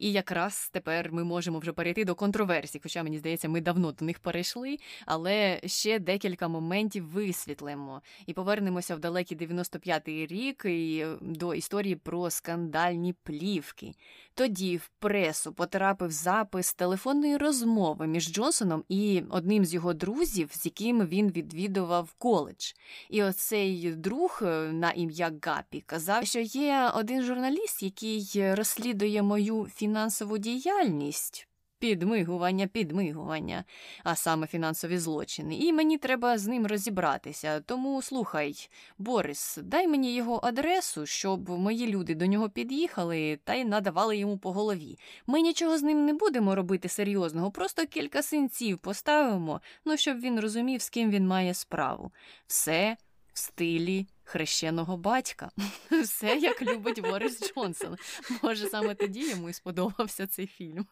І 0.00 0.12
якраз 0.12 0.70
тепер 0.72 1.12
ми 1.12 1.24
можемо 1.24 1.58
вже 1.58 1.72
перейти 1.72 2.04
до 2.04 2.14
контроверсій, 2.14 2.80
хоча 2.82 3.02
мені 3.02 3.18
здається, 3.18 3.48
ми 3.48 3.60
давно 3.60 3.92
до 3.92 4.04
них 4.04 4.18
перейшли, 4.18 4.76
але 5.06 5.60
ще 5.66 5.98
декілька 5.98 6.48
моментів 6.48 7.08
висвітлимо 7.08 8.02
і 8.26 8.32
повернемося 8.32 8.96
в 8.96 8.98
далекий 8.98 9.38
95-й 9.38 10.26
рік 10.26 10.64
і 10.64 11.06
до 11.20 11.54
історії 11.54 11.96
про 11.96 12.30
скандальні 12.30 13.12
плівки. 13.12 13.94
Тоді 14.34 14.76
в 14.76 14.90
пресу 14.98 15.52
потрапив 15.52 16.10
запис 16.10 16.74
телефонної 16.74 17.36
розмови 17.36 18.06
між 18.06 18.32
Джонсоном 18.32 18.84
і 18.88 19.22
одним 19.30 19.64
з 19.64 19.74
його 19.74 19.94
друзів, 19.94 20.50
з 20.52 20.66
яким 20.66 21.06
він 21.06 21.30
відвідував 21.30 22.14
коледж. 22.18 22.72
І 23.10 23.22
оцей 23.22 23.94
друг 23.94 24.40
е, 24.42 24.72
на 24.72 24.90
ім'я 24.90 25.32
Гапі 25.42 25.82
казав, 25.86 26.26
що 26.26 26.40
є 26.40 26.90
один 26.94 27.22
журналіст, 27.22 27.82
який 27.82 28.54
розслідує 28.54 29.22
мою 29.22 29.68
фінансову 29.74 29.89
діяльність 30.38 31.48
підмигування, 31.80 32.66
підмигування, 32.66 33.64
а 34.04 34.16
саме 34.16 34.46
фінансові 34.46 34.98
злочини. 34.98 35.56
І 35.56 35.72
мені 35.72 35.98
треба 35.98 36.38
з 36.38 36.46
ним 36.46 36.66
розібратися. 36.66 37.60
Тому 37.60 38.02
слухай, 38.02 38.68
Борис, 38.98 39.58
дай 39.62 39.88
мені 39.88 40.14
його 40.14 40.40
адресу, 40.42 41.06
щоб 41.06 41.50
мої 41.50 41.86
люди 41.86 42.14
до 42.14 42.26
нього 42.26 42.50
під'їхали 42.50 43.38
та 43.44 43.54
й 43.54 43.64
надавали 43.64 44.16
йому 44.16 44.38
по 44.38 44.52
голові. 44.52 44.98
Ми 45.26 45.40
нічого 45.40 45.78
з 45.78 45.82
ним 45.82 46.06
не 46.06 46.12
будемо 46.12 46.54
робити 46.54 46.88
серйозного, 46.88 47.50
просто 47.50 47.86
кілька 47.86 48.22
синців 48.22 48.78
поставимо, 48.78 49.60
ну 49.84 49.96
щоб 49.96 50.20
він 50.20 50.40
розумів, 50.40 50.82
з 50.82 50.90
ким 50.90 51.10
він 51.10 51.26
має 51.26 51.54
справу. 51.54 52.12
Все 52.46 52.96
стилі. 53.40 54.06
Хрещеного 54.24 54.96
батька. 54.96 55.50
Все 56.02 56.36
як 56.36 56.62
любить 56.62 57.00
Борис 57.00 57.52
Джонсон. 57.54 57.96
Може, 58.42 58.68
саме 58.68 58.94
тоді 58.94 59.30
йому 59.30 59.48
і 59.48 59.52
сподобався 59.52 60.26
цей 60.26 60.46
фільм. 60.46 60.86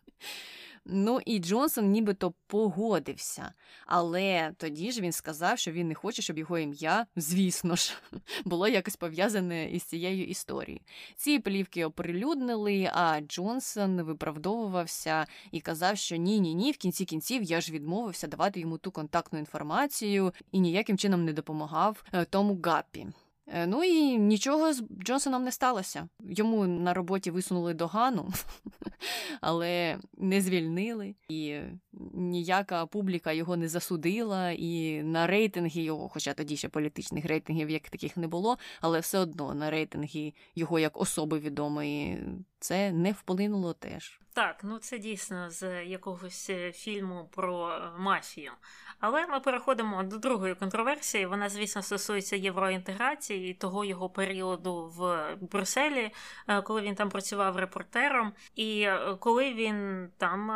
Ну 0.91 1.21
і 1.27 1.39
Джонсон 1.39 1.91
нібито 1.91 2.35
погодився. 2.47 3.53
Але 3.87 4.53
тоді 4.57 4.93
ж 4.93 5.01
він 5.01 5.13
сказав, 5.13 5.59
що 5.59 5.73
він 5.73 5.89
не 5.89 5.95
хоче, 5.95 6.23
щоб 6.23 6.39
його 6.39 6.59
ім'я, 6.59 7.07
звісно 7.17 7.77
ж, 7.77 7.95
було 8.45 8.69
якось 8.69 8.97
пов'язане 8.97 9.71
із 9.71 9.83
цією 9.83 10.25
історією. 10.27 10.81
Ці 11.17 11.39
плівки 11.39 11.85
оприлюднили, 11.85 12.91
а 12.95 13.21
Джонсон 13.21 14.03
виправдовувався 14.03 15.27
і 15.51 15.61
казав, 15.61 15.99
що 15.99 16.17
ні, 16.17 16.41
ні, 16.41 16.55
ні, 16.55 16.73
в 16.73 16.77
кінці 16.77 17.05
кінців 17.05 17.43
я 17.43 17.61
ж 17.61 17.73
відмовився 17.73 18.27
давати 18.27 18.61
йому 18.61 18.79
ту 18.79 18.91
контактну 18.91 19.39
інформацію 19.39 20.33
і 20.53 20.61
ніяким 20.61 20.99
чином 20.99 21.25
не 21.25 21.33
допомагав 21.33 22.05
е, 22.13 22.25
тому 22.25 22.61
Гаппі. 22.65 23.07
Е, 23.53 23.67
ну 23.67 23.85
і 23.85 24.19
нічого 24.19 24.73
з 24.73 24.83
Джонсоном 25.05 25.45
не 25.45 25.53
сталося. 25.53 26.09
Йому 26.21 26.67
на 26.67 26.95
роботі 26.95 27.31
висунули 27.31 27.75
догану, 27.75 28.33
але 29.41 29.99
не 30.17 30.41
звільнили, 30.41 31.15
і 31.29 31.59
ніяка 32.15 32.87
публіка 32.87 33.33
його 33.33 33.57
не 33.57 33.69
засудила, 33.69 34.51
і 34.51 35.03
на 35.03 35.27
рейтинги 35.27 35.83
його, 35.83 36.09
хоча 36.09 36.35
тоді 36.35 36.57
ще 36.57 36.69
політичних 36.69 37.25
рейтингів 37.25 37.71
як 37.71 37.89
таких 37.89 38.17
не 38.17 38.29
було, 38.29 38.59
але 38.81 39.01
все 39.01 39.19
одно 39.19 39.55
на 39.55 39.71
рейтинги 39.71 40.33
його 40.55 40.79
як 40.79 41.01
особи 41.01 41.39
відомої 41.39 42.23
це 42.61 42.93
не 42.93 43.13
вплинуло 43.13 43.73
теж. 43.73 44.21
Так, 44.39 44.61
ну 44.63 44.79
це 44.79 44.99
дійсно 44.99 45.51
з 45.51 45.85
якогось 45.85 46.51
е, 46.51 46.73
фільму 46.73 47.29
про 47.33 47.71
е, 47.71 47.91
мафію. 47.99 48.53
Але 49.01 49.27
ми 49.27 49.41
переходимо 49.41 50.03
до 50.03 50.19
другої 50.19 50.55
контроверсії. 50.55 51.27
Вона, 51.27 51.49
звісно, 51.49 51.83
стосується 51.83 52.37
євроінтеграції 52.37 53.51
і 53.51 53.55
того 53.55 53.85
його 53.85 54.11
періоду 54.11 54.93
в 54.97 55.27
Брюсселі, 55.41 56.11
е, 56.49 56.63
коли 56.63 56.81
він 56.81 56.95
там 56.95 57.09
працював 57.09 57.57
репортером. 57.57 58.33
І 58.55 58.89
коли 59.19 59.55
він 59.55 60.09
там 60.19 60.51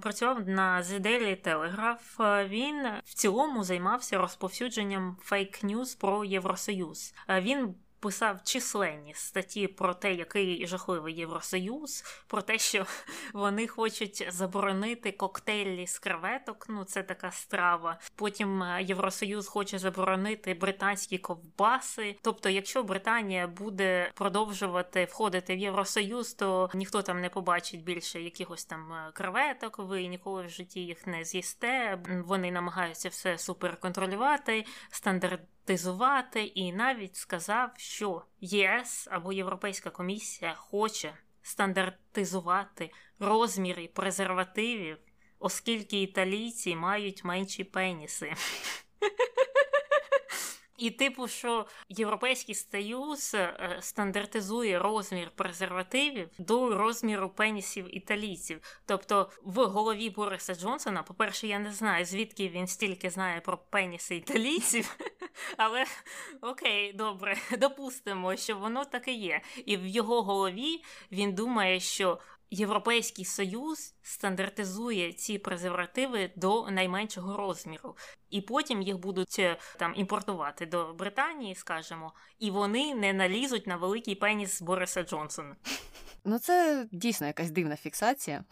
працював 0.00 0.48
на 0.48 0.82
Daily 0.82 1.48
Telegraph, 1.48 2.48
він 2.48 2.88
в 3.04 3.14
цілому 3.14 3.64
займався 3.64 4.18
розповсюдженням 4.18 5.16
фейк-ньюз 5.22 5.98
про 5.98 6.24
Євросоюз. 6.24 7.14
Він 7.28 7.74
писав 8.00 8.42
численні 8.44 9.14
статті 9.14 9.68
про 9.68 9.94
те, 9.94 10.14
який 10.14 10.66
жахливий 10.66 11.14
Євросоюз, 11.14 12.04
про 12.26 12.42
те, 12.42 12.58
що 12.58 12.86
вони 13.32 13.66
хочуть 13.66 14.26
заборонити 14.28 15.12
коктейлі 15.12 15.86
з 15.86 15.98
креветок. 15.98 16.66
Ну, 16.68 16.84
це 16.84 17.02
така 17.02 17.30
страва. 17.30 17.98
Потім 18.14 18.62
е, 18.62 18.82
Євросоюз 18.82 19.48
хоче 19.48 19.78
заборонити 19.78 20.54
британські 20.54 21.18
ковбаси. 21.18 22.16
Тобто, 22.22 22.48
якщо 22.48 22.82
Британія 22.82 23.46
буде 23.46 24.10
продовжувати 24.14 25.04
входити 25.04 25.56
в 25.56 25.58
Євросоюз, 25.58 26.34
то 26.34 26.70
ніхто 26.74 27.02
там 27.02 27.20
не 27.20 27.28
побачить 27.28 27.84
більше 27.84 28.20
якихось 28.20 28.64
там 28.64 28.92
е, 28.92 29.10
креветок. 29.14 29.78
Ви 29.78 30.06
ніколи 30.06 30.46
в 30.46 30.48
житті 30.48 30.80
їх 30.80 31.06
не 31.06 31.24
з'їсте. 31.24 31.98
Вони 32.24 32.52
намагаються 32.52 33.08
все 33.08 33.38
суперконтролювати, 33.38 34.64
стандарт 34.90 35.40
стандартизувати 35.68 36.42
і 36.42 36.72
навіть 36.72 37.16
сказав, 37.16 37.70
що 37.76 38.22
ЄС 38.40 39.08
або 39.10 39.32
Європейська 39.32 39.90
комісія 39.90 40.54
хоче 40.54 41.14
стандартизувати 41.42 42.90
розміри 43.18 43.88
презервативів, 43.94 44.98
оскільки 45.38 46.02
італійці 46.02 46.76
мають 46.76 47.24
менші 47.24 47.64
пеніси. 47.64 48.34
І, 50.78 50.90
типу, 50.90 51.28
що 51.28 51.66
Європейський 51.88 52.54
Союз 52.54 53.34
е, 53.34 53.78
стандартизує 53.80 54.78
розмір 54.78 55.30
презервативів 55.34 56.28
до 56.38 56.78
розміру 56.78 57.30
пенісів 57.30 57.96
італійців. 57.96 58.60
Тобто, 58.86 59.30
в 59.42 59.64
голові 59.64 60.10
Бориса 60.10 60.54
Джонсона, 60.54 61.02
по-перше, 61.02 61.46
я 61.46 61.58
не 61.58 61.72
знаю, 61.72 62.04
звідки 62.04 62.48
він 62.48 62.66
стільки 62.66 63.10
знає 63.10 63.40
про 63.40 63.58
пеніси 63.58 64.16
італійців, 64.16 64.96
але 65.56 65.84
окей, 66.42 66.92
добре, 66.92 67.36
допустимо, 67.58 68.36
що 68.36 68.56
воно 68.56 68.84
таке 68.84 69.12
є. 69.12 69.40
І 69.66 69.76
в 69.76 69.86
його 69.86 70.22
голові 70.22 70.82
він 71.12 71.32
думає, 71.32 71.80
що 71.80 72.18
Європейський 72.50 73.24
Союз 73.24 73.94
стандартизує 74.02 75.12
ці 75.12 75.38
презервативи 75.38 76.30
до 76.36 76.70
найменшого 76.70 77.36
розміру, 77.36 77.96
і 78.30 78.40
потім 78.40 78.82
їх 78.82 78.98
будуть 78.98 79.36
е, 79.38 79.56
там 79.78 79.94
імпортувати 79.96 80.66
до 80.66 80.94
Британії, 80.94 81.54
скажімо, 81.54 82.12
і 82.38 82.50
вони 82.50 82.94
не 82.94 83.12
налізуть 83.12 83.66
на 83.66 83.76
великий 83.76 84.14
пеніс 84.14 84.62
Бориса 84.62 85.02
Джонсона. 85.02 85.56
Ну, 86.24 86.38
це 86.38 86.86
дійсно 86.92 87.26
якась 87.26 87.50
дивна 87.50 87.76
фіксація. 87.76 88.44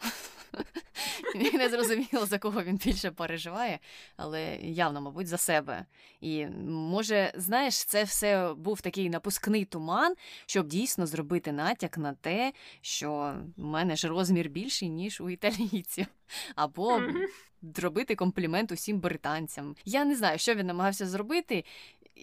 Не 1.53 1.69
зрозуміло, 1.69 2.25
за 2.25 2.39
кого 2.39 2.63
він 2.63 2.77
більше 2.77 3.11
переживає, 3.11 3.79
але 4.17 4.55
явно, 4.61 5.01
мабуть, 5.01 5.27
за 5.27 5.37
себе. 5.37 5.85
І 6.21 6.45
може, 6.67 7.33
знаєш, 7.35 7.83
це 7.83 8.03
все 8.03 8.53
був 8.57 8.81
такий 8.81 9.09
напускний 9.09 9.65
туман, 9.65 10.15
щоб 10.45 10.67
дійсно 10.67 11.05
зробити 11.05 11.51
натяк 11.51 11.97
на 11.97 12.13
те, 12.13 12.53
що 12.81 13.35
в 13.57 13.63
мене 13.63 13.95
ж 13.95 14.07
розмір 14.07 14.49
більший, 14.49 14.89
ніж 14.89 15.21
у 15.21 15.29
італійців. 15.29 16.05
Або 16.55 17.01
зробити 17.61 18.15
комплімент 18.15 18.71
усім 18.71 18.99
британцям. 18.99 19.75
Я 19.85 20.05
не 20.05 20.15
знаю, 20.15 20.39
що 20.39 20.55
він 20.55 20.67
намагався 20.67 21.07
зробити, 21.07 21.63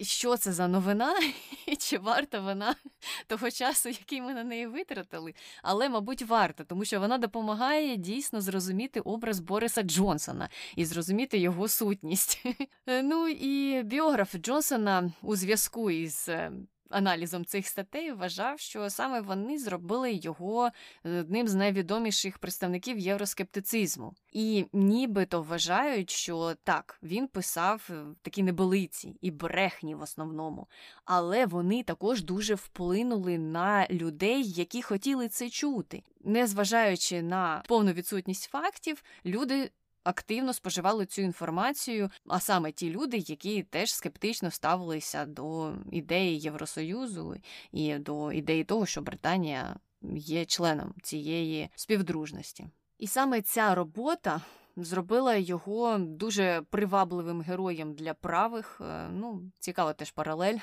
що 0.03 0.37
це 0.37 0.53
за 0.53 0.69
новина, 0.69 1.15
і 1.66 1.77
чи 1.77 1.99
варта 1.99 2.41
вона 2.41 2.77
того 3.27 3.51
часу, 3.51 3.89
який 3.89 4.21
ми 4.21 4.35
на 4.35 4.45
неї 4.45 4.66
витратили. 4.66 5.35
Але, 5.62 5.89
мабуть, 5.89 6.23
варта, 6.23 6.65
тому 6.65 6.85
що 6.85 7.01
вона 7.01 7.19
допомагає 7.19 7.97
дійсно 7.97 8.41
зрозуміти 8.41 9.01
образ 9.01 9.41
Бориса 9.41 9.83
Джонсона 9.83 10.49
і 10.77 10.85
зрозуміти 10.85 11.39
його 11.39 11.69
сутність. 11.69 12.45
Ну 12.87 13.29
і 13.29 13.83
біограф 13.83 14.37
Джонсона 14.37 15.12
у 15.23 15.37
зв'язку 15.37 15.91
із 15.91 16.29
е, 16.29 16.53
аналізом 16.90 17.44
цих 17.44 17.66
статей 17.66 18.12
вважав, 18.12 18.61
що 18.61 18.90
саме 18.90 19.20
вони 19.20 19.59
зробили 19.59 20.12
його 20.12 20.70
е, 21.05 21.20
одним 21.20 21.48
з 21.48 21.55
найвідоміших 21.55 22.39
представників 22.39 22.98
євроскептицизму. 22.98 24.15
І 24.32 24.66
нібито 24.73 25.43
вважають, 25.43 26.11
що 26.11 26.55
так, 26.65 26.98
він 27.02 27.28
писав 27.28 27.89
е, 27.90 28.05
такі 28.23 28.43
небелиці 28.43 29.16
і 29.20 29.31
брехні 29.31 29.94
в 29.94 30.02
основному, 30.02 30.66
але 31.05 31.47
вони 31.47 31.82
також 31.82 32.23
дуже 32.23 32.55
вплинули 32.55 33.39
на 33.39 33.86
людей, 33.90 34.43
які 34.51 34.82
хотіли 34.82 35.28
це 35.28 35.51
чути. 35.51 36.02
Незважаючи 36.24 37.23
на 37.23 37.62
повну 37.69 37.93
відсутність 37.93 38.51
фактів, 38.51 39.02
люди 39.27 39.70
активно 40.05 40.52
споживали 40.52 41.06
цю 41.06 41.22
інформацію, 41.22 42.10
а 42.26 42.40
саме 42.40 42.72
ті 42.72 42.90
люди, 42.90 43.16
які 43.16 43.62
теж 43.62 43.94
скептично 43.94 44.51
ставилися 44.51 45.26
до 45.26 45.72
ідеї 45.93 46.39
Євросоюзу 46.39 47.36
і 47.72 47.98
до 47.98 48.32
ідеї 48.32 48.64
того, 48.64 48.86
що 48.86 49.02
Британія 49.02 49.76
є 50.16 50.44
членом 50.44 50.94
цієї 51.02 51.70
співдружності. 51.74 52.66
І 52.98 53.06
саме 53.06 53.43
ця 53.43 53.74
робота 53.74 54.40
зробила 54.77 55.35
його 55.35 55.99
дуже 55.99 56.63
привабливим 56.71 57.41
героєм 57.41 57.95
для 57.95 58.15
правих. 58.15 58.81
Е, 58.81 59.09
ну, 59.13 59.43
цікава 59.59 59.93
теж 59.93 60.11
паралель 60.11 60.59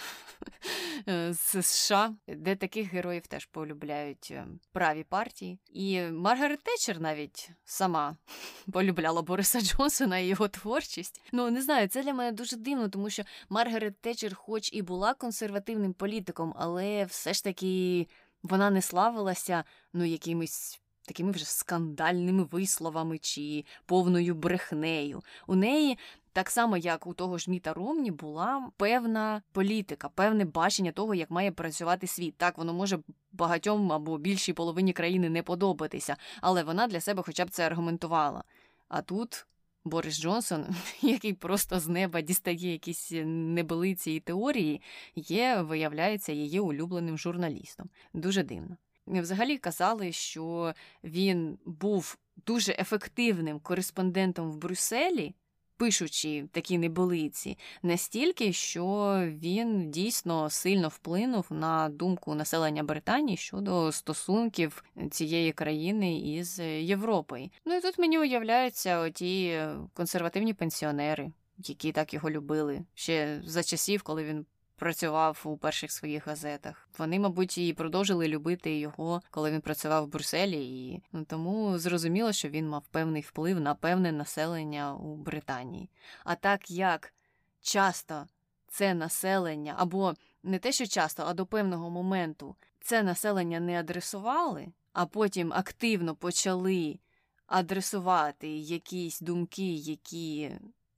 е, 1.07 1.33
з 1.33 1.63
США, 1.63 2.15
де 2.27 2.55
таких 2.55 2.93
героїв 2.93 3.27
теж 3.27 3.45
полюбляють 3.45 4.27
е, 4.31 4.47
праві 4.71 5.03
партії. 5.03 5.59
І 5.69 6.01
Маргарет 6.01 6.63
Тетчер 6.63 6.99
навіть 6.99 7.51
сама 7.63 8.17
полюбляла 8.73 9.21
Бориса 9.21 9.61
Джонсона 9.61 10.17
і 10.17 10.27
його 10.27 10.47
творчість. 10.47 11.21
Ну 11.31 11.51
не 11.51 11.61
знаю, 11.61 11.87
це 11.87 12.03
для 12.03 12.13
мене 12.13 12.31
дуже 12.31 12.57
дивно, 12.57 12.89
тому 12.89 13.09
що 13.09 13.23
Маргарет 13.49 14.01
Тетчер, 14.01 14.35
хоч 14.35 14.73
і 14.73 14.81
була 14.81 15.13
консервативним 15.13 15.93
політиком, 15.93 16.53
але 16.57 17.05
все 17.05 17.33
ж 17.33 17.43
таки 17.43 18.07
вона 18.43 18.69
не 18.69 18.81
славилася 18.81 19.63
ну 19.93 20.05
якимись 20.05 20.81
такими 21.11 21.31
вже 21.31 21.45
скандальними 21.45 22.43
висловами 22.43 23.17
чи 23.17 23.65
повною 23.85 24.35
брехнею. 24.35 25.23
У 25.47 25.55
неї. 25.55 25.97
Так 26.33 26.49
само, 26.49 26.77
як 26.77 27.07
у 27.07 27.13
того 27.13 27.37
ж 27.37 27.51
Міта 27.51 27.73
Ромні, 27.73 28.11
була 28.11 28.69
певна 28.77 29.41
політика, 29.51 30.09
певне 30.09 30.45
бачення 30.45 30.91
того, 30.91 31.15
як 31.15 31.31
має 31.31 31.51
працювати 31.51 32.07
світ. 32.07 32.35
Так, 32.37 32.57
воно 32.57 32.73
може 32.73 32.99
багатьом 33.31 33.91
або 33.91 34.17
більшій 34.17 34.53
половині 34.53 34.93
країни 34.93 35.29
не 35.29 35.43
подобатися, 35.43 36.17
але 36.41 36.63
вона 36.63 36.87
для 36.87 37.01
себе 37.01 37.23
хоча 37.25 37.45
б 37.45 37.49
це 37.49 37.67
аргументувала. 37.67 38.43
А 38.87 39.01
тут 39.01 39.45
Борис 39.85 40.21
Джонсон, 40.21 40.65
який 41.01 41.33
просто 41.33 41.79
з 41.79 41.87
неба 41.87 42.21
дістає 42.21 42.71
якісь 42.71 43.11
небелиці 43.25 44.11
і 44.11 44.19
теорії, 44.19 44.81
є, 45.15 45.61
виявляється, 45.61 46.31
її 46.31 46.59
улюбленим 46.59 47.17
журналістом. 47.17 47.89
Дуже 48.13 48.43
дивно. 48.43 48.77
Взагалі 49.19 49.57
казали, 49.57 50.11
що 50.11 50.73
він 51.03 51.57
був 51.65 52.17
дуже 52.45 52.71
ефективним 52.79 53.59
кореспондентом 53.59 54.51
в 54.51 54.57
Брюсселі, 54.57 55.35
пишучи 55.77 56.45
такі 56.51 56.77
неболиці, 56.77 57.57
настільки, 57.83 58.53
що 58.53 59.15
він 59.27 59.91
дійсно 59.91 60.49
сильно 60.49 60.87
вплинув 60.87 61.45
на 61.49 61.89
думку 61.89 62.35
населення 62.35 62.83
Британії 62.83 63.37
щодо 63.37 63.91
стосунків 63.91 64.83
цієї 65.11 65.51
країни 65.51 66.19
із 66.19 66.59
Європою. 66.59 67.49
Ну 67.65 67.75
і 67.75 67.81
тут 67.81 67.99
мені 67.99 68.19
уявляються 68.19 69.09
ті 69.09 69.61
консервативні 69.93 70.53
пенсіонери, 70.53 71.31
які 71.57 71.91
так 71.91 72.13
його 72.13 72.29
любили 72.29 72.85
ще 72.93 73.41
за 73.45 73.63
часів, 73.63 74.03
коли 74.03 74.23
він 74.23 74.45
працював 74.81 75.41
у 75.43 75.57
перших 75.57 75.91
своїх 75.91 76.27
газетах. 76.27 76.89
Вони, 76.97 77.19
мабуть, 77.19 77.57
і 77.57 77.73
продовжили 77.73 78.27
любити 78.27 78.79
його, 78.79 79.21
коли 79.31 79.51
він 79.51 79.61
працював 79.61 80.05
в 80.05 80.07
Брюсселі, 80.07 80.65
і 80.65 81.03
ну, 81.11 81.25
тому 81.25 81.77
зрозуміло, 81.77 82.31
що 82.31 82.49
він 82.49 82.69
мав 82.69 82.87
певний 82.87 83.21
вплив 83.21 83.59
на 83.59 83.75
певне 83.75 84.11
населення 84.11 84.95
у 84.95 85.15
Британії. 85.15 85.89
А 86.23 86.35
так 86.35 86.71
як 86.71 87.13
часто 87.61 88.27
це 88.67 88.93
населення, 88.93 89.75
або 89.77 90.13
не 90.43 90.59
те, 90.59 90.71
що 90.71 90.87
часто, 90.87 91.23
а 91.27 91.33
до 91.33 91.45
певного 91.45 91.89
моменту 91.89 92.55
це 92.79 93.03
населення 93.03 93.59
не 93.59 93.79
адресували, 93.79 94.67
а 94.93 95.05
потім 95.05 95.53
активно 95.53 96.15
почали 96.15 96.99
адресувати 97.47 98.49
якісь 98.57 99.19
думки, 99.21 99.73
які 99.73 100.51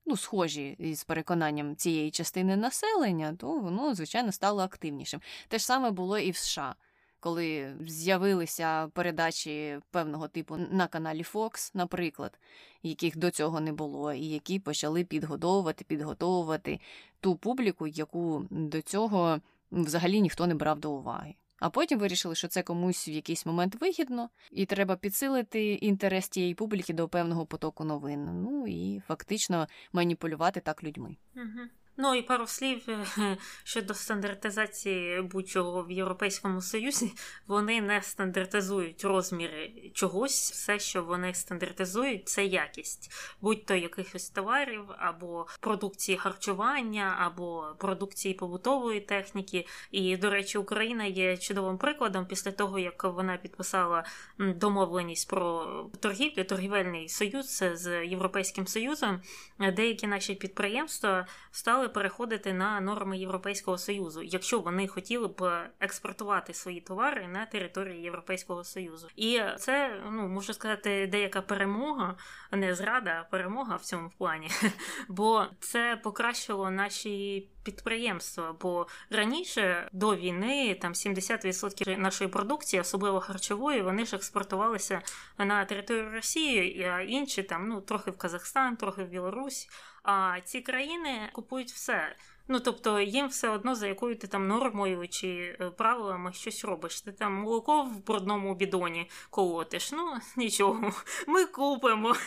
ну, 0.06 0.18
схожі 0.18 0.76
із 0.80 1.04
переконанням 1.04 1.76
цієї 1.76 2.12
частини 2.12 2.56
населення, 2.56 3.36
то 3.40 3.60
воно, 3.60 3.96
звичайно, 3.96 4.32
стало 4.32 4.64
активнішим. 4.64 5.22
Те 5.48 5.58
ж 5.58 5.66
саме 5.66 5.92
було 5.92 6.18
і 6.18 6.32
в 6.32 6.36
США. 6.36 6.76
Коли 7.20 7.76
з'явилися 7.88 8.88
передачі 8.88 9.80
певного 9.92 10.28
типу 10.28 10.58
на 10.58 10.88
каналі 10.88 11.22
Fox, 11.34 11.72
наприклад, 11.74 12.40
яких 12.84 13.18
до 13.18 13.32
цього 13.32 13.60
не 13.60 13.74
було, 13.74 14.14
і 14.14 14.26
які 14.26 14.60
почали 14.60 15.04
підгодовувати, 15.04 15.86
підготовувати 15.86 16.80
ту 17.20 17.36
публіку, 17.36 17.88
яку 17.88 18.48
до 18.50 18.82
цього 18.82 19.40
взагалі 19.72 20.22
ніхто 20.22 20.48
не 20.48 20.56
брав 20.56 20.80
до 20.80 20.92
уваги. 20.92 21.36
А 21.64 21.70
потім 21.70 22.00
вирішили, 22.00 22.36
що 22.36 22.48
це 22.48 22.64
комусь 22.64 23.08
в 23.08 23.10
якийсь 23.10 23.46
момент 23.46 23.82
вигідно, 23.82 24.30
і 24.52 24.66
треба 24.66 24.96
підсилити 24.96 25.74
інтерес 25.74 26.30
тієї 26.30 26.54
публіки 26.56 26.94
до 26.94 27.08
певного 27.08 27.46
потоку 27.46 27.84
новин. 27.84 28.42
Ну 28.42 28.68
і 28.68 29.02
фактично 29.08 29.68
маніпулювати 29.94 30.60
так 30.60 30.84
людьми. 30.84 31.16
Угу. 31.36 31.68
Ну 31.98 32.16
і 32.16 32.22
пару 32.22 32.48
слів 32.48 32.90
е, 32.90 33.38
щодо 33.64 33.94
стандартизації 33.94 35.22
будь-чого 35.22 35.84
в 35.84 35.92
Європейському 35.92 36.62
Союзі. 36.62 37.12
Вони 37.48 37.82
не 37.82 38.02
стандартизують 38.02 39.04
розміри 39.04 39.72
чогось. 39.94 40.52
Все, 40.52 40.80
що 40.80 41.04
вони 41.04 41.34
стандартизують, 41.34 42.30
це 42.30 42.46
якість, 42.46 43.12
будь-то 43.42 43.76
якихось 43.76 44.30
товарів, 44.30 44.82
або 44.98 45.48
продукції 45.60 46.18
харчування, 46.18 47.16
або 47.20 47.76
продукції 47.78 48.34
побутової 48.34 49.02
техніки. 49.02 49.68
І, 49.92 50.18
до 50.18 50.30
речі, 50.30 50.58
Україна 50.58 51.04
є 51.04 51.38
чудовим 51.38 51.78
прикладом 51.78 52.26
після 52.26 52.52
того, 52.52 52.80
як 52.80 53.04
вона 53.04 53.38
підписала 53.38 54.06
домовленість 54.40 55.30
про 55.30 55.66
торгівлю, 56.00 56.44
торгівельний 56.44 57.10
союз 57.10 57.64
з 57.74 58.06
Європейським 58.06 58.68
Союзом. 58.68 59.22
Деякі 59.60 60.08
наші 60.08 60.36
підприємства 60.36 61.28
стали 61.52 61.83
мали 61.84 61.94
переходити 61.94 62.54
на 62.54 62.82
норми 62.82 63.18
Європейського 63.18 63.78
Союзу, 63.78 64.22
якщо 64.24 64.60
вони 64.60 64.88
хотіли 64.88 65.28
б 65.28 65.70
експортувати 65.80 66.54
свої 66.54 66.82
товари 66.82 67.28
на 67.28 67.46
території 67.46 68.02
Європейського 68.02 68.64
Союзу. 68.64 69.08
І 69.16 69.42
це 69.58 70.02
ну 70.12 70.28
можу 70.28 70.54
сказати, 70.54 71.08
деяка 71.08 71.42
перемога, 71.42 72.16
не 72.52 72.76
зрада, 72.76 73.20
а 73.22 73.32
перемога 73.32 73.76
в 73.76 73.82
цьому 73.82 74.12
плані, 74.18 74.50
бо 75.08 75.46
це 75.60 76.00
покращило 76.04 76.72
наші 76.72 77.48
підприємства. 77.64 78.56
Бо 78.62 78.88
раніше 79.10 79.90
до 79.92 80.16
війни 80.16 80.76
там 80.82 80.94
70% 80.94 81.98
нашої 81.98 82.30
продукції, 82.30 82.82
особливо 82.82 83.20
харчової, 83.20 83.82
вони 83.82 84.06
ж 84.06 84.16
експортувалися 84.16 85.02
на 85.38 85.66
територію 85.66 86.12
Росії, 86.12 86.84
а 86.84 87.02
інші 87.02 87.44
там 87.44 87.68
ну 87.68 87.82
трохи 87.82 88.12
в 88.12 88.18
Казахстан, 88.18 88.76
трохи 88.76 89.04
в 89.04 89.08
Білорусь. 89.08 89.70
А 90.04 90.42
ці 90.44 90.62
країни 90.62 91.30
купують 91.34 91.72
все. 91.72 92.16
Ну, 92.48 92.60
тобто 92.60 93.00
їм 93.00 93.28
все 93.28 93.50
одно 93.50 93.76
за 93.76 93.88
якою 93.88 94.16
ти 94.16 94.28
там 94.28 94.48
нормою 94.48 95.08
чи 95.08 95.58
е, 95.62 95.70
правилами 95.70 96.34
щось 96.34 96.66
робиш. 96.66 97.02
Ти 97.02 97.12
там 97.12 97.34
молоко 97.34 97.84
в 97.84 98.06
брудному 98.06 98.56
бідоні 98.56 99.10
колотиш. 99.30 99.92
Ну, 99.92 100.14
нічого, 100.38 100.92
ми 101.28 101.46
купимо. 101.46 102.16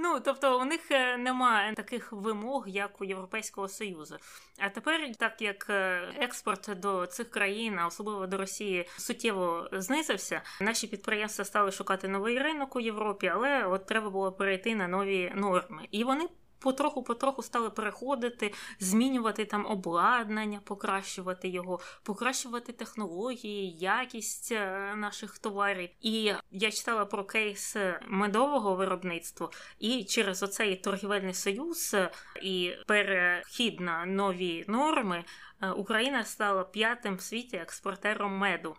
Ну, 0.00 0.20
тобто 0.20 0.60
у 0.60 0.64
них 0.64 0.90
е, 0.90 1.16
немає 1.16 1.74
таких 1.74 2.12
вимог, 2.12 2.68
як 2.68 3.00
у 3.00 3.04
Європейського 3.04 3.68
Союзу. 3.68 4.16
А 4.58 4.68
тепер, 4.68 5.16
так 5.16 5.42
як 5.42 5.66
е, 5.70 6.08
експорт 6.20 6.70
до 6.76 7.06
цих 7.06 7.30
країн, 7.30 7.78
а 7.78 7.86
особливо 7.86 8.26
до 8.26 8.36
Росії, 8.36 8.88
суттєво 8.96 9.68
знизився, 9.72 10.42
наші 10.60 10.86
підприємства 10.86 11.44
стали 11.44 11.72
шукати 11.72 12.08
новий 12.08 12.38
ринок 12.38 12.76
у 12.76 12.80
Європі, 12.80 13.26
але 13.26 13.64
от 13.66 13.86
треба 13.86 14.10
було 14.10 14.32
перейти 14.32 14.74
на 14.74 14.88
нові 14.88 15.32
норми. 15.34 15.88
І 15.90 16.04
вони 16.04 16.28
потроху-потроху 16.64 17.42
стали 17.42 17.70
переходити, 17.70 18.52
змінювати 18.80 19.44
там 19.44 19.66
обладнання, 19.66 20.60
покращувати 20.64 21.48
його, 21.48 21.80
покращувати 22.02 22.72
технології, 22.72 23.76
якість 23.78 24.52
е, 24.52 24.94
наших 24.96 25.38
товарів. 25.38 25.90
І 26.00 26.32
я 26.50 26.70
читала 26.70 27.04
про 27.04 27.24
кейс 27.24 27.76
медового 28.08 28.74
виробництва, 28.74 29.50
і 29.78 30.04
через 30.04 30.42
оцей 30.42 30.76
торгівельний 30.76 31.34
союз 31.34 31.94
е, 31.94 32.10
і 32.42 32.72
перехід 32.86 33.80
на 33.80 34.06
нові 34.06 34.64
норми. 34.68 35.24
Е, 35.62 35.70
Україна 35.70 36.24
стала 36.24 36.64
п'ятим 36.64 37.16
в 37.16 37.20
світі 37.20 37.56
експортером 37.56 38.36
меду 38.36 38.76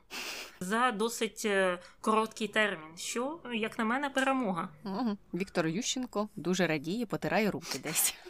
за 0.59 0.91
досить 0.91 1.43
е, 1.45 1.79
короткий 2.01 2.47
термін. 2.47 2.97
Що, 2.97 3.39
як 3.53 3.79
на 3.79 3.85
мене, 3.85 4.09
перемога. 4.09 4.69
Угу. 4.83 5.17
Віктор 5.33 5.67
Ющенко 5.67 6.29
дуже 6.35 6.67
радіє, 6.67 7.05
потирає 7.05 7.51
руки 7.51 7.79
десь. 7.83 8.15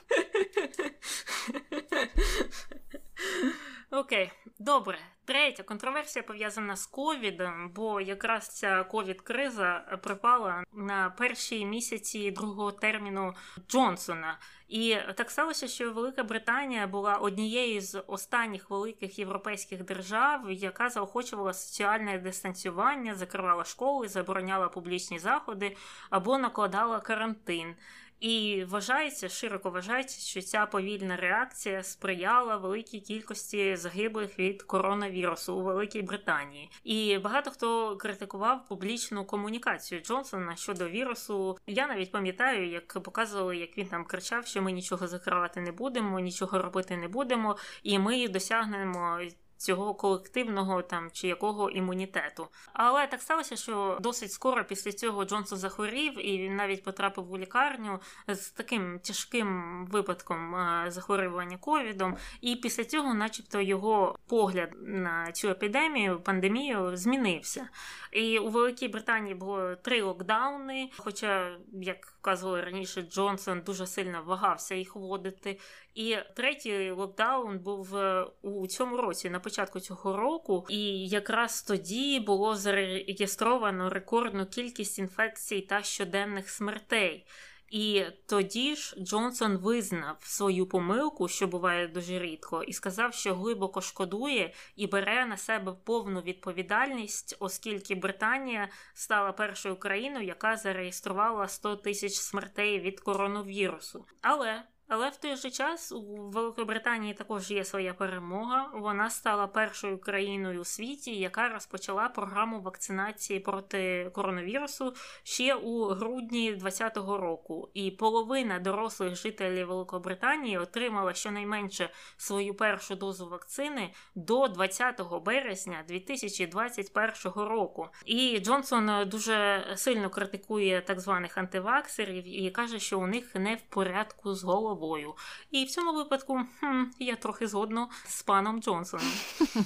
Окей, 3.96 4.32
добре. 4.60 5.00
Третя 5.26 5.64
контроверсія 5.64 6.24
пов'язана 6.24 6.76
з 6.76 6.86
ковідом, 6.86 7.70
бо 7.76 8.02
якраз 8.02 8.48
ця 8.48 8.84
ковід-криза 8.84 10.00
припала 10.04 10.64
на 10.74 11.10
перші 11.10 11.66
місяці 11.66 12.32
другого 12.32 12.72
терміну 12.72 13.34
Джонсона. 13.70 14.40
І 14.68 14.98
так 15.16 15.32
сталося, 15.32 15.68
що 15.68 15.94
Велика 15.94 16.24
Британія 16.24 16.88
була 16.88 17.16
однією 17.16 17.82
з 17.82 18.04
останніх 18.08 18.70
великих 18.70 19.20
європейських 19.20 19.84
держав, 19.84 20.52
яка 20.52 20.90
заохочувала 20.90 21.54
соціальне 21.54 22.20
дистанціювання, 22.20 23.16
закривала 23.16 23.64
школи, 23.64 24.08
забороняла 24.08 24.68
публічні 24.68 25.20
заходи 25.20 25.76
або 26.10 26.38
накладала 26.38 27.00
карантин. 27.00 27.76
І 28.20 28.64
вважається, 28.70 29.30
широко 29.30 29.70
вважається, 29.70 30.20
що 30.20 30.42
ця 30.42 30.66
повільна 30.66 31.16
реакція 31.16 31.84
сприяла 31.84 32.58
великій 32.58 33.00
кількості 33.00 33.76
загиблих 33.76 34.40
від 34.40 34.64
коронавірусу 34.64 35.56
у 35.56 35.64
Великій 35.64 36.02
Британії. 36.02 36.72
І 36.84 37.18
багато 37.18 37.52
хто 37.52 37.98
критикував 37.98 38.68
публічну 38.68 39.26
комунікацію 39.26 40.02
Джонсона 40.02 40.56
щодо 40.56 40.90
вірусу. 40.90 41.58
Я 41.68 41.88
навіть 41.88 42.12
пам'ятаю, 42.12 42.70
як 42.70 43.04
показували, 43.04 43.58
як 43.58 43.78
він 43.78 43.88
там 43.88 44.06
кричав, 44.06 44.46
що 44.46 44.62
ми 44.62 44.72
нічого 44.72 45.08
закривати 45.08 45.62
не 45.62 45.72
будемо, 45.72 46.20
нічого 46.20 46.60
робити 46.60 46.98
не 46.98 47.08
будемо, 47.08 47.58
і 47.84 48.00
ми 48.00 48.28
досягнемо 48.28 49.20
цього 49.58 49.94
колективного 49.94 50.82
там 50.82 51.10
чи 51.12 51.28
якого 51.28 51.70
імунітету. 51.70 52.48
Але 52.74 53.08
так 53.08 53.22
сталося, 53.22 53.56
що 53.56 53.98
досить 54.02 54.32
скоро 54.32 54.66
після 54.66 54.92
цього 54.92 55.26
Джонсон 55.26 55.58
захворів, 55.58 56.26
і 56.28 56.38
він 56.38 56.56
навіть 56.56 56.84
потрапив 56.84 57.32
у 57.32 57.38
лікарню 57.38 58.00
з 58.28 58.50
таким 58.50 59.00
тяжким 59.00 59.88
випадком 59.92 60.56
е, 60.56 60.86
захворювання 60.92 61.58
ковідом. 61.58 62.18
І 62.42 62.56
після 62.56 62.84
цього, 62.84 63.14
начебто, 63.14 63.62
його 63.62 64.16
погляд 64.28 64.70
на 64.82 65.32
цю 65.32 65.50
епідемію, 65.50 66.20
пандемію 66.20 66.98
змінився. 66.98 67.70
І 68.12 68.40
у 68.40 68.50
Великій 68.50 68.88
Британії 68.88 69.36
було 69.36 69.76
три 69.76 70.02
локдауни. 70.02 70.90
Хоча, 70.98 71.58
як 71.74 72.06
вказували 72.06 72.62
раніше, 72.62 73.02
Джонсон 73.02 73.62
дуже 73.62 73.88
сильно 73.88 74.24
вагався 74.26 74.76
їх 74.76 74.96
вводити. 74.96 75.60
І 75.96 76.18
третій 76.36 76.92
локдаун 76.92 77.60
був 77.60 77.96
е, 77.96 78.28
у 78.42 78.68
цьому 78.68 78.98
році, 78.98 79.30
на 79.30 79.40
початку 79.40 79.80
цього 79.80 80.18
року, 80.18 80.66
і 80.70 81.08
якраз 81.08 81.64
тоді 81.64 82.20
було 82.20 82.56
зареєстровано 82.56 83.90
рекордну 83.90 84.46
кількість 84.46 85.00
інфекцій 85.00 85.62
та 85.62 85.84
щоденних 85.84 86.50
смертей. 86.50 87.26
І 87.70 88.04
тоді 88.26 88.76
ж 88.76 88.96
Джонсон 89.00 89.58
визнав 89.58 90.18
свою 90.20 90.68
помилку, 90.68 91.28
що 91.28 91.48
буває 91.48 91.88
дуже 91.88 92.20
рідко, 92.20 92.64
і 92.64 92.74
сказав, 92.74 93.14
що 93.14 93.36
глибоко 93.36 93.82
шкодує 93.82 94.54
і 94.76 94.88
бере 94.88 95.26
на 95.26 95.38
себе 95.38 95.76
повну 95.84 96.22
відповідальність, 96.22 97.36
оскільки 97.40 97.96
Британія 97.96 98.70
стала 98.94 99.32
першою 99.32 99.76
країною, 99.76 100.26
яка 100.26 100.58
зареєструвала 100.58 101.48
100 101.48 101.76
тисяч 101.76 102.14
смертей 102.14 102.80
від 102.80 103.00
коронавірусу. 103.00 104.06
Але 104.22 104.64
але 104.88 105.10
в 105.10 105.18
той 105.18 105.36
же 105.36 105.52
час 105.52 105.92
у 105.92 106.02
Великобританії 106.30 107.14
також 107.14 107.52
є 107.52 107.66
своя 107.66 107.94
перемога. 107.94 108.70
Вона 108.74 109.10
стала 109.10 109.48
першою 109.48 109.98
країною 109.98 110.62
у 110.62 110.64
світі, 110.64 111.16
яка 111.16 111.50
розпочала 111.50 112.10
програму 112.10 112.62
вакцинації 112.62 113.40
проти 113.40 114.12
коронавірусу 114.14 114.94
ще 115.24 115.56
у 115.56 115.86
грудні 115.86 116.52
2020 116.52 116.98
року. 116.98 117.70
І 117.74 117.92
половина 117.92 118.60
дорослих 118.60 119.16
жителів 119.16 119.68
Великобританії 119.68 120.58
отримала 120.58 121.14
щонайменше 121.14 121.90
свою 122.18 122.54
першу 122.54 122.96
дозу 122.96 123.30
вакцини 123.30 123.94
до 124.16 124.48
20 124.48 125.02
березня 125.26 125.84
2021 125.88 127.32
року. 127.34 127.88
І 128.06 128.40
Джонсон 128.40 129.10
дуже 129.10 129.66
сильно 129.76 130.10
критикує 130.10 130.82
так 130.82 131.00
званих 131.00 131.38
антиваксерів 131.38 132.44
і 132.44 132.52
каже, 132.52 132.80
що 132.80 133.00
у 133.00 133.08
них 133.08 133.36
не 133.36 133.56
в 133.56 133.62
порядку 133.62 134.34
з 134.34 134.44
головою 134.44 134.75
головою. 134.76 135.14
І 135.52 135.66
в 135.66 135.70
цьому 135.70 135.94
випадку 135.94 136.42
хм, 136.60 136.84
я 137.00 137.16
трохи 137.16 137.48
згодна 137.48 137.88
з 138.08 138.24
паном 138.24 138.62
Джонсоном. 138.62 139.08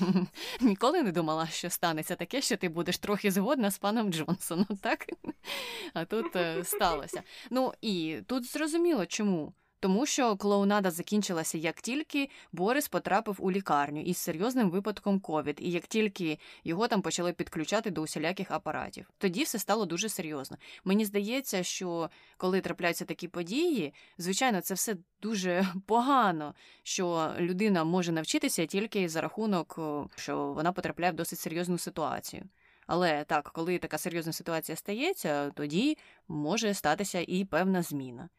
Ніколи 0.61 1.03
не 1.03 1.11
думала, 1.11 1.47
що 1.47 1.69
станеться 1.69 2.15
таке, 2.15 2.41
що 2.41 2.57
ти 2.57 2.69
будеш 2.69 2.97
трохи 2.97 3.31
згодна 3.31 3.71
з 3.71 3.77
паном 3.77 4.13
Джонсоном, 4.13 4.77
так? 4.81 5.05
А 5.93 6.05
тут 6.05 6.35
е, 6.35 6.63
сталося. 6.63 7.23
Ну 7.49 7.73
і 7.81 8.19
тут 8.27 8.51
зрозуміло, 8.51 9.05
чому. 9.05 9.53
Тому 9.79 10.05
що 10.05 10.35
клоунада 10.35 10.91
закінчилася 10.91 11.57
як 11.57 11.81
тільки 11.81 12.29
Борис 12.51 12.87
потрапив 12.87 13.35
у 13.39 13.51
лікарню 13.51 14.01
із 14.01 14.17
серйозним 14.17 14.69
випадком 14.69 15.19
ковід, 15.19 15.57
і 15.61 15.71
як 15.71 15.87
тільки 15.87 16.39
його 16.63 16.87
там 16.87 17.01
почали 17.01 17.33
підключати 17.33 17.91
до 17.91 18.01
усіляких 18.01 18.51
апаратів. 18.51 19.09
Тоді 19.17 19.43
все 19.43 19.59
стало 19.59 19.85
дуже 19.85 20.09
серйозно. 20.09 20.57
Мені 20.83 21.05
здається, 21.05 21.63
що 21.63 22.09
коли 22.37 22.61
трапляються 22.61 23.05
такі 23.05 23.27
події, 23.27 23.93
звичайно, 24.17 24.61
це 24.61 24.73
все 24.73 24.95
дуже 25.21 25.67
погано, 25.85 26.55
що 26.83 27.33
людина 27.39 27.83
може 27.83 28.11
навчитися 28.11 28.65
тільки 28.65 29.09
за 29.09 29.21
рахунок, 29.21 29.79
що 30.15 30.53
вона 30.53 30.71
потрапляє 30.71 31.11
в 31.11 31.15
досить 31.15 31.39
серйозну 31.39 31.77
ситуацію. 31.77 32.43
Але 32.87 33.23
так, 33.23 33.49
коли 33.53 33.77
така 33.77 33.97
серйозна 33.97 34.33
ситуація 34.33 34.75
стається, 34.75 35.51
тоді 35.51 35.97
може 36.27 36.73
статися 36.73 37.25
і 37.27 37.45
певна 37.45 37.81
зміна. 37.81 38.29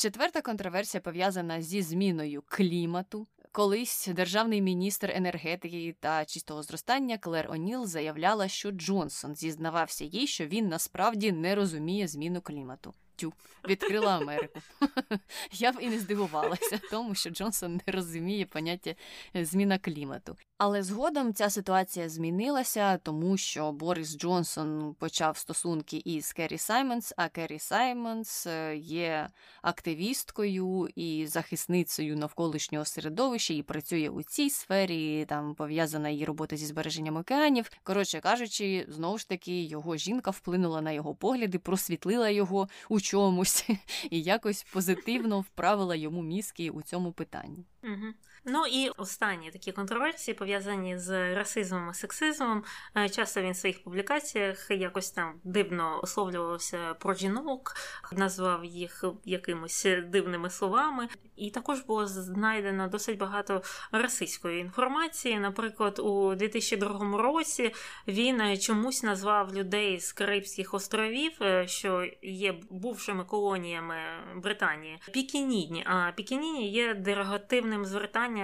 Четверта 0.00 0.42
контроверсія 0.42 1.00
пов'язана 1.00 1.62
зі 1.62 1.82
зміною 1.82 2.42
клімату. 2.48 3.26
Колись 3.52 4.08
державний 4.12 4.62
міністр 4.62 5.10
енергетики 5.14 5.96
та 6.00 6.24
чистого 6.24 6.62
зростання 6.62 7.18
Клер 7.18 7.50
Оніл 7.50 7.86
заявляла, 7.86 8.48
що 8.48 8.70
Джонсон 8.70 9.34
зізнавався 9.34 10.04
їй, 10.04 10.26
що 10.26 10.46
він 10.46 10.68
насправді 10.68 11.32
не 11.32 11.54
розуміє 11.54 12.08
зміну 12.08 12.40
клімату 12.40 12.94
тю, 13.18 13.32
відкрила 13.68 14.16
Америку. 14.16 14.60
Я 15.52 15.72
б 15.72 15.76
і 15.80 15.88
не 15.88 15.98
здивувалася, 15.98 16.80
тому 16.90 17.14
що 17.14 17.30
Джонсон 17.30 17.80
не 17.86 17.92
розуміє 17.92 18.46
поняття 18.46 18.94
е, 19.36 19.44
зміна 19.44 19.78
клімату. 19.78 20.36
Але 20.58 20.82
згодом 20.82 21.34
ця 21.34 21.50
ситуація 21.50 22.08
змінилася, 22.08 22.98
тому 22.98 23.36
що 23.36 23.72
Борис 23.72 24.18
Джонсон 24.18 24.94
почав 24.98 25.36
стосунки 25.36 26.02
із 26.04 26.32
Керрі 26.32 26.58
Саймонс, 26.58 27.14
а 27.16 27.28
Керрі 27.28 27.58
Саймонс 27.58 28.46
е, 28.46 28.76
є 28.76 29.28
активісткою 29.62 30.88
і 30.96 31.26
захисницею 31.26 32.16
навколишнього 32.16 32.84
середовища 32.84 33.54
і 33.54 33.62
працює 33.62 34.08
у 34.08 34.22
цій 34.22 34.50
сфері. 34.50 35.24
Там 35.28 35.54
пов'язана 35.54 36.08
її 36.08 36.24
робота 36.24 36.56
зі 36.56 36.66
збереженням 36.66 37.16
океанів. 37.16 37.70
Коротше 37.82 38.20
кажучи, 38.20 38.86
знову 38.88 39.18
ж 39.18 39.28
таки 39.28 39.62
його 39.62 39.96
жінка 39.96 40.30
вплинула 40.30 40.80
на 40.80 40.92
його 40.92 41.14
погляди, 41.14 41.58
просвітлила 41.58 42.28
його 42.28 42.68
у 42.88 43.00
чомусь 43.08 43.66
і 44.10 44.22
якось 44.22 44.62
позитивно 44.72 45.40
вправила 45.40 45.94
йому 45.94 46.22
мізки 46.22 46.70
у 46.70 46.82
цьому 46.82 47.12
питанні. 47.12 47.64
Угу. 47.84 48.06
Ну 48.50 48.66
і 48.66 48.88
останні 48.88 49.50
такі 49.50 49.72
контроверсії 49.72 50.34
пов'язані 50.34 50.98
з 50.98 51.34
расизмом 51.34 51.90
і 51.90 51.94
сексизмом. 51.94 52.64
Е, 52.96 53.08
часто 53.08 53.42
він 53.42 53.52
в 53.52 53.56
своїх 53.56 53.84
публікаціях 53.84 54.70
якось 54.70 55.10
там 55.10 55.40
дивно 55.44 56.00
висловлювався 56.02 56.94
про 56.94 57.14
жінок, 57.14 57.74
назвав 58.12 58.64
їх 58.64 59.04
якимось 59.24 59.86
дивними 60.06 60.50
словами. 60.50 61.08
І 61.36 61.50
також 61.50 61.80
було 61.80 62.06
знайдено 62.06 62.88
досить 62.88 63.18
багато 63.18 63.62
расистської 63.92 64.60
інформації. 64.60 65.38
Наприклад, 65.38 65.98
у 65.98 66.34
2002 66.34 67.22
році 67.22 67.74
він 68.08 68.58
чомусь 68.58 69.02
назвав 69.02 69.54
людей 69.54 70.00
з 70.00 70.12
Карибських 70.12 70.74
островів, 70.74 71.32
е, 71.42 71.66
що 71.68 72.10
є 72.22 72.54
бувшими 72.70 73.24
колоніями 73.24 73.96
Британії, 74.36 74.98
пікінідні. 75.12 75.84
А 75.86 76.12
пікініні 76.12 76.70
є 76.70 76.94
дерогативним 76.94 77.84
звертанням 77.84 78.37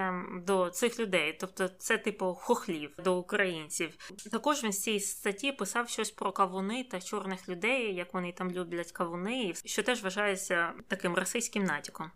до 0.47 0.71
цих 0.71 0.99
людей, 0.99 1.37
тобто 1.41 1.69
це 1.69 1.99
типу 1.99 2.35
хохлів 2.35 2.95
до 3.05 3.19
українців. 3.19 3.97
Також 4.33 4.65
він 4.65 4.73
з 4.73 4.83
цієї 4.83 5.01
статті 5.01 5.53
писав 5.53 5.89
щось 5.89 6.11
про 6.11 6.33
кавуни 6.33 6.85
та 6.85 7.01
чорних 7.01 7.49
людей, 7.49 7.95
як 7.95 8.15
вони 8.15 8.33
там 8.33 8.51
люблять 8.51 8.93
кавуни, 8.93 9.55
що 9.65 9.83
теж 9.83 10.03
вважається 10.03 10.73
таким 10.89 11.15
російським 11.15 11.65
натяком. 11.65 12.11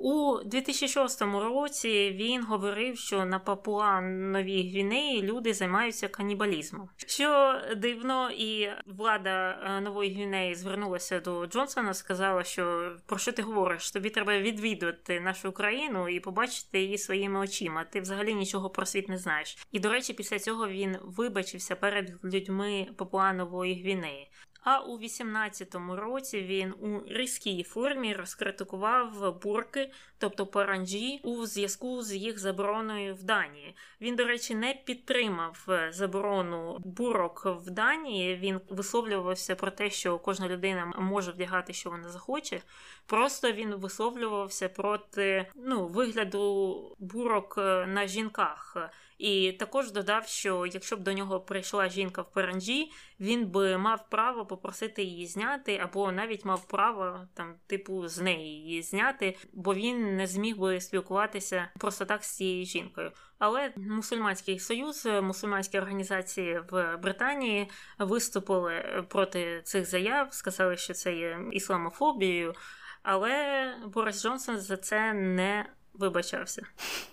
У 0.00 0.38
2006 0.44 1.22
році 1.22 2.10
він 2.10 2.44
говорив, 2.44 2.98
що 2.98 3.24
на 3.24 3.38
Папуа 3.38 4.00
Новій 4.00 4.70
Гвінеї 4.70 5.22
люди 5.22 5.54
займаються 5.54 6.08
канібалізмом. 6.08 6.88
Що 6.96 7.60
дивно, 7.76 8.30
і 8.30 8.68
влада 8.86 9.50
е, 9.50 9.80
Нової 9.80 10.14
Гвінеї 10.14 10.54
звернулася 10.54 11.20
до 11.20 11.46
Джонсона, 11.46 11.94
сказала, 11.94 12.44
що 12.44 12.96
про 13.06 13.18
що 13.18 13.32
ти 13.32 13.42
говориш? 13.42 13.90
Тобі 13.90 14.10
треба 14.10 14.38
відвідувати 14.38 15.20
нашу 15.20 15.52
країну 15.52 16.08
і 16.08 16.20
побачити 16.20 16.80
її 16.80 16.98
своїми 16.98 17.40
очима. 17.40 17.84
Ти 17.84 18.00
взагалі 18.00 18.34
нічого 18.34 18.70
про 18.70 18.86
світ 18.86 19.08
не 19.08 19.18
знаєш. 19.18 19.66
І 19.72 19.80
до 19.80 19.90
речі, 19.90 20.12
після 20.12 20.38
цього 20.38 20.68
він 20.68 20.96
вибачився 21.02 21.76
перед 21.76 22.24
людьми 22.24 22.86
Папуа 22.96 23.32
Нової 23.32 23.82
Гвінеї. 23.82 24.30
А 24.70 24.78
у 24.78 24.98
18-му 24.98 25.96
році 25.96 26.42
він 26.42 26.72
у 26.80 27.02
різкій 27.06 27.62
формі 27.62 28.14
розкритикував 28.14 29.40
бурки, 29.42 29.90
тобто 30.18 30.46
паранджі, 30.46 31.20
у 31.22 31.46
зв'язку 31.46 32.02
з 32.02 32.14
їх 32.14 32.38
забороною 32.38 33.14
в 33.14 33.22
Данії. 33.22 33.74
Він, 34.00 34.16
до 34.16 34.24
речі, 34.24 34.54
не 34.54 34.74
підтримав 34.84 35.68
заборону 35.90 36.78
бурок 36.78 37.42
в 37.46 37.70
Данії. 37.70 38.36
Він 38.36 38.60
висловлювався 38.68 39.54
про 39.54 39.70
те, 39.70 39.90
що 39.90 40.18
кожна 40.18 40.48
людина 40.48 40.92
може 40.98 41.32
вдягати, 41.32 41.72
що 41.72 41.90
вона 41.90 42.08
захоче. 42.08 42.60
Просто 43.06 43.52
він 43.52 43.74
висловлювався 43.74 44.68
проти 44.68 45.46
ну, 45.54 45.86
вигляду 45.86 46.96
бурок 46.98 47.56
на 47.86 48.06
жінках. 48.06 48.76
І 49.18 49.52
також 49.52 49.92
додав, 49.92 50.26
що 50.26 50.66
якщо 50.66 50.96
б 50.96 51.00
до 51.00 51.12
нього 51.12 51.40
прийшла 51.40 51.88
жінка 51.88 52.22
в 52.22 52.32
паранджі, 52.32 52.92
він 53.20 53.46
би 53.46 53.78
мав 53.78 54.10
право 54.10 54.46
попросити 54.46 55.02
її 55.02 55.26
зняти, 55.26 55.80
або 55.82 56.12
навіть 56.12 56.44
мав 56.44 56.68
право 56.68 57.20
там, 57.34 57.54
типу, 57.66 58.08
з 58.08 58.18
неї 58.18 58.48
її 58.48 58.82
зняти, 58.82 59.36
бо 59.52 59.74
він 59.74 60.16
не 60.16 60.26
зміг 60.26 60.56
би 60.56 60.80
спілкуватися 60.80 61.68
просто 61.78 62.04
так 62.04 62.24
з 62.24 62.36
цією 62.36 62.64
жінкою. 62.64 63.12
Але 63.38 63.72
мусульманський 63.76 64.58
союз, 64.58 65.06
мусульманські 65.22 65.78
організації 65.78 66.60
в 66.70 66.96
Британії 66.96 67.70
виступили 67.98 69.04
проти 69.08 69.62
цих 69.64 69.86
заяв, 69.86 70.34
сказали, 70.34 70.76
що 70.76 70.94
це 70.94 71.14
є 71.14 71.38
ісламофобією, 71.52 72.54
але 73.02 73.74
Борис 73.86 74.22
Джонсон 74.22 74.58
за 74.58 74.76
це 74.76 75.12
не 75.12 75.66
вибачався. 75.94 76.62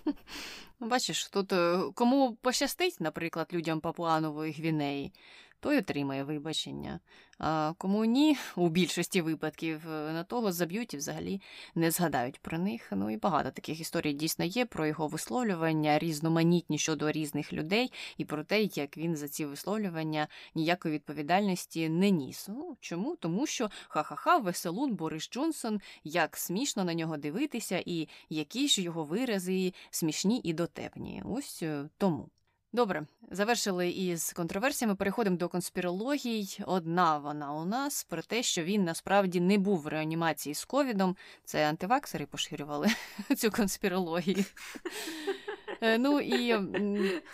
Ну, 0.80 0.88
бачиш, 0.88 1.28
тут 1.28 1.52
е, 1.52 1.78
кому 1.94 2.34
пощастить, 2.34 3.00
наприклад, 3.00 3.48
людям 3.52 3.80
Папуанової 3.80 4.52
Гвінеї, 4.52 5.12
той 5.60 5.78
отримає 5.78 6.24
вибачення. 6.24 7.00
А 7.38 7.72
кому 7.78 8.04
ні, 8.04 8.36
у 8.56 8.68
більшості 8.68 9.20
випадків 9.22 9.88
е, 9.90 10.12
на 10.12 10.24
того 10.24 10.52
заб'ють 10.52 10.94
і 10.94 10.96
взагалі 10.96 11.40
не 11.74 11.90
згадають 11.90 12.40
про 12.40 12.58
них. 12.58 12.88
Ну 12.90 13.10
і 13.10 13.16
багато 13.16 13.50
таких 13.50 13.80
історій 13.80 14.12
дійсно 14.12 14.44
є 14.44 14.66
про 14.66 14.86
його 14.86 15.08
висловлювання, 15.08 15.98
різноманітні 15.98 16.78
щодо 16.78 17.12
різних 17.12 17.52
людей, 17.52 17.92
і 18.16 18.24
про 18.24 18.44
те, 18.44 18.62
як 18.62 18.96
він 18.96 19.16
за 19.16 19.28
ці 19.28 19.44
висловлювання 19.44 20.28
ніякої 20.54 20.94
відповідальності 20.94 21.88
не 21.88 22.10
ніс. 22.10 22.48
Ну 22.48 22.76
чому? 22.80 23.16
Тому 23.16 23.46
що 23.46 23.70
ха-ха-ха, 23.88 24.38
веселун 24.38 24.94
Борис 24.94 25.30
Джонсон, 25.30 25.80
як 26.04 26.36
смішно 26.36 26.84
на 26.84 26.94
нього 26.94 27.16
дивитися, 27.16 27.82
і 27.86 28.08
які 28.30 28.68
ж 28.68 28.82
його 28.82 29.04
вирази 29.04 29.72
смішні 29.90 30.40
і 30.44 30.52
дотепні. 30.52 31.22
Ось 31.26 31.62
е, 31.62 31.88
тому. 31.98 32.28
Добре, 32.76 33.06
завершили 33.30 33.88
із 33.88 34.32
контроверсіями. 34.32 34.94
Переходимо 34.94 35.36
до 35.36 35.48
конспірологій. 35.48 36.58
Одна 36.66 37.18
вона 37.18 37.52
у 37.52 37.64
нас 37.64 38.04
про 38.04 38.22
те, 38.22 38.42
що 38.42 38.62
він 38.62 38.84
насправді 38.84 39.40
не 39.40 39.58
був 39.58 39.80
в 39.80 39.86
реанімації 39.86 40.54
з 40.54 40.64
ковідом. 40.64 41.16
Це 41.44 41.68
антиваксери 41.68 42.26
поширювали 42.26 42.88
цю 43.36 43.50
конспірологію. 43.50 44.44
Е, 45.80 45.98
ну 45.98 46.20
і 46.20 46.54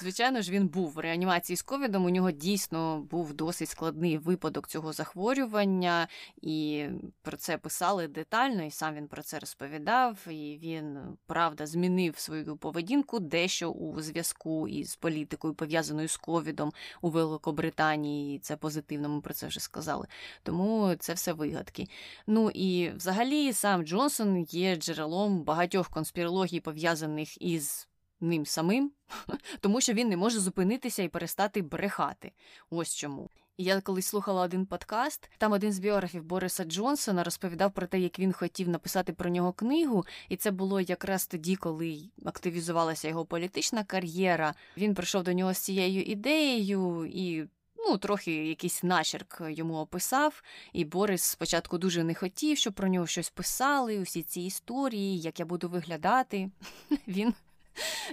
звичайно 0.00 0.42
ж 0.42 0.52
він 0.52 0.68
був 0.68 0.90
в 0.90 0.98
реанімації 0.98 1.56
з 1.56 1.62
ковідом. 1.62 2.04
У 2.04 2.10
нього 2.10 2.30
дійсно 2.30 3.00
був 3.10 3.34
досить 3.34 3.68
складний 3.68 4.18
випадок 4.18 4.68
цього 4.68 4.92
захворювання, 4.92 6.08
і 6.42 6.86
про 7.22 7.36
це 7.36 7.58
писали 7.58 8.08
детально, 8.08 8.64
і 8.64 8.70
сам 8.70 8.94
він 8.94 9.08
про 9.08 9.22
це 9.22 9.38
розповідав. 9.38 10.18
І 10.28 10.58
він 10.62 10.98
правда 11.26 11.66
змінив 11.66 12.18
свою 12.18 12.56
поведінку 12.56 13.20
дещо 13.20 13.70
у 13.70 14.00
зв'язку 14.00 14.68
із 14.68 14.96
політикою, 14.96 15.54
пов'язаною 15.54 16.08
з 16.08 16.16
ковідом 16.16 16.72
у 17.00 17.08
Великобританії. 17.10 18.38
Це 18.38 18.56
позитивно, 18.56 19.08
ми 19.08 19.20
про 19.20 19.34
це 19.34 19.46
вже 19.46 19.60
сказали. 19.60 20.06
Тому 20.42 20.94
це 20.98 21.12
все 21.12 21.32
вигадки. 21.32 21.88
Ну 22.26 22.50
і 22.50 22.90
взагалі 22.90 23.52
сам 23.52 23.82
Джонсон 23.82 24.46
є 24.50 24.76
джерелом 24.76 25.42
багатьох 25.42 25.88
конспірологій 25.88 26.60
пов'язаних 26.60 27.42
із 27.42 27.88
ним 28.22 28.46
самим, 28.46 28.92
тому 29.60 29.80
що 29.80 29.92
він 29.92 30.08
не 30.08 30.16
може 30.16 30.40
зупинитися 30.40 31.02
і 31.02 31.08
перестати 31.08 31.62
брехати. 31.62 32.32
Ось 32.70 32.94
чому. 32.94 33.30
Я 33.58 33.80
колись 33.80 34.06
слухала 34.06 34.42
один 34.42 34.66
подкаст. 34.66 35.30
Там 35.38 35.52
один 35.52 35.72
з 35.72 35.78
біографів 35.78 36.24
Бориса 36.24 36.64
Джонсона 36.64 37.24
розповідав 37.24 37.72
про 37.72 37.86
те, 37.86 38.00
як 38.00 38.18
він 38.18 38.32
хотів 38.32 38.68
написати 38.68 39.12
про 39.12 39.30
нього 39.30 39.52
книгу, 39.52 40.04
і 40.28 40.36
це 40.36 40.50
було 40.50 40.80
якраз 40.80 41.26
тоді, 41.26 41.56
коли 41.56 41.98
активізувалася 42.24 43.08
його 43.08 43.24
політична 43.24 43.84
кар'єра. 43.84 44.54
Він 44.76 44.94
прийшов 44.94 45.22
до 45.22 45.32
нього 45.32 45.54
з 45.54 45.58
цією 45.58 46.02
ідеєю 46.02 47.10
і. 47.12 47.44
Ну, 47.86 47.98
трохи 47.98 48.32
якийсь 48.32 48.82
начерк 48.82 49.42
йому 49.48 49.74
описав, 49.74 50.42
і 50.72 50.84
Борис 50.84 51.22
спочатку 51.22 51.78
дуже 51.78 52.04
не 52.04 52.14
хотів, 52.14 52.58
щоб 52.58 52.74
про 52.74 52.88
нього 52.88 53.06
щось 53.06 53.30
писали, 53.30 53.98
усі 53.98 54.22
ці 54.22 54.40
історії, 54.40 55.20
як 55.20 55.40
я 55.40 55.46
буду 55.46 55.68
виглядати. 55.68 56.50
Він 57.08 57.34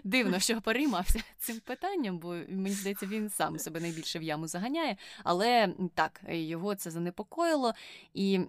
Дивно, 0.04 0.40
що 0.40 0.62
переймався 0.62 1.20
цим 1.38 1.60
питанням, 1.60 2.20
бо 2.20 2.28
мені 2.50 2.76
здається, 2.76 3.06
він 3.06 3.30
сам 3.30 3.60
себе 3.60 3.80
найбільше 3.80 4.20
в 4.20 4.24
яму 4.24 4.48
заганяє. 4.48 4.98
Але 5.24 5.74
так, 5.96 6.22
його 6.30 6.76
це 6.76 6.92
занепокоїло, 6.92 7.74
і 8.14 8.40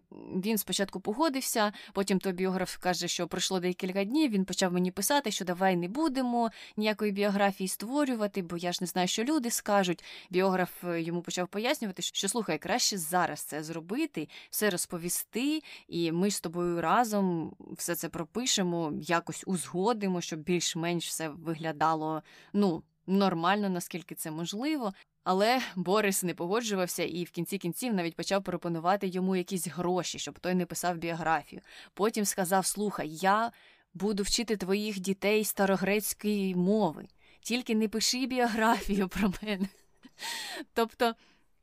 він 0.44 0.58
спочатку 0.58 1.00
погодився. 1.00 1.72
Потім 1.92 2.18
той 2.18 2.32
біограф 2.32 2.76
каже, 2.76 3.08
що 3.08 3.28
пройшло 3.28 3.60
декілька 3.60 4.04
днів. 4.04 4.30
Він 4.30 4.44
почав 4.44 4.72
мені 4.72 4.90
писати, 4.90 5.30
що 5.30 5.44
давай 5.44 5.76
не 5.76 5.88
будемо 5.88 6.50
ніякої 6.76 7.12
біографії 7.12 7.68
створювати, 7.68 8.42
бо 8.42 8.56
я 8.56 8.72
ж 8.72 8.78
не 8.80 8.86
знаю, 8.86 9.08
що 9.08 9.24
люди 9.24 9.50
скажуть. 9.50 10.04
Біограф 10.30 10.84
е, 10.84 11.02
йому 11.02 11.22
почав 11.22 11.48
пояснювати, 11.48 12.02
що 12.02 12.28
слухай, 12.28 12.58
краще 12.58 12.98
зараз 12.98 13.40
це 13.40 13.62
зробити, 13.62 14.28
все 14.50 14.70
розповісти, 14.70 15.62
і 15.88 16.12
ми 16.12 16.30
з 16.30 16.40
тобою 16.40 16.80
разом 16.80 17.56
все 17.70 17.94
це 17.94 18.08
пропишемо, 18.08 18.92
якось 19.00 19.44
узгодимо, 19.46 20.20
щоб 20.20 20.40
більш-менш 20.40 20.99
менш 21.00 21.08
все 21.08 21.28
виглядало 21.28 22.22
ну, 22.52 22.82
нормально, 23.06 23.68
наскільки 23.68 24.14
це 24.14 24.30
можливо. 24.30 24.92
Але 25.24 25.60
Борис 25.76 26.22
не 26.22 26.34
погоджувався 26.34 27.02
і 27.02 27.24
в 27.24 27.30
кінці 27.30 27.58
кінців 27.58 27.94
навіть 27.94 28.16
почав 28.16 28.42
пропонувати 28.42 29.08
йому 29.08 29.36
якісь 29.36 29.68
гроші, 29.68 30.18
щоб 30.18 30.38
той 30.38 30.54
не 30.54 30.66
писав 30.66 30.96
біографію. 30.96 31.62
Потім 31.94 32.24
сказав: 32.24 32.66
Слухай, 32.66 33.08
я 33.08 33.52
буду 33.94 34.22
вчити 34.22 34.56
твоїх 34.56 35.00
дітей 35.00 35.44
старогрецької 35.44 36.54
мови, 36.54 37.06
тільки 37.40 37.74
не 37.74 37.88
пиши 37.88 38.26
біографію 38.26 39.08
про 39.08 39.32
мене. 39.42 39.68
Тобто 40.74 41.14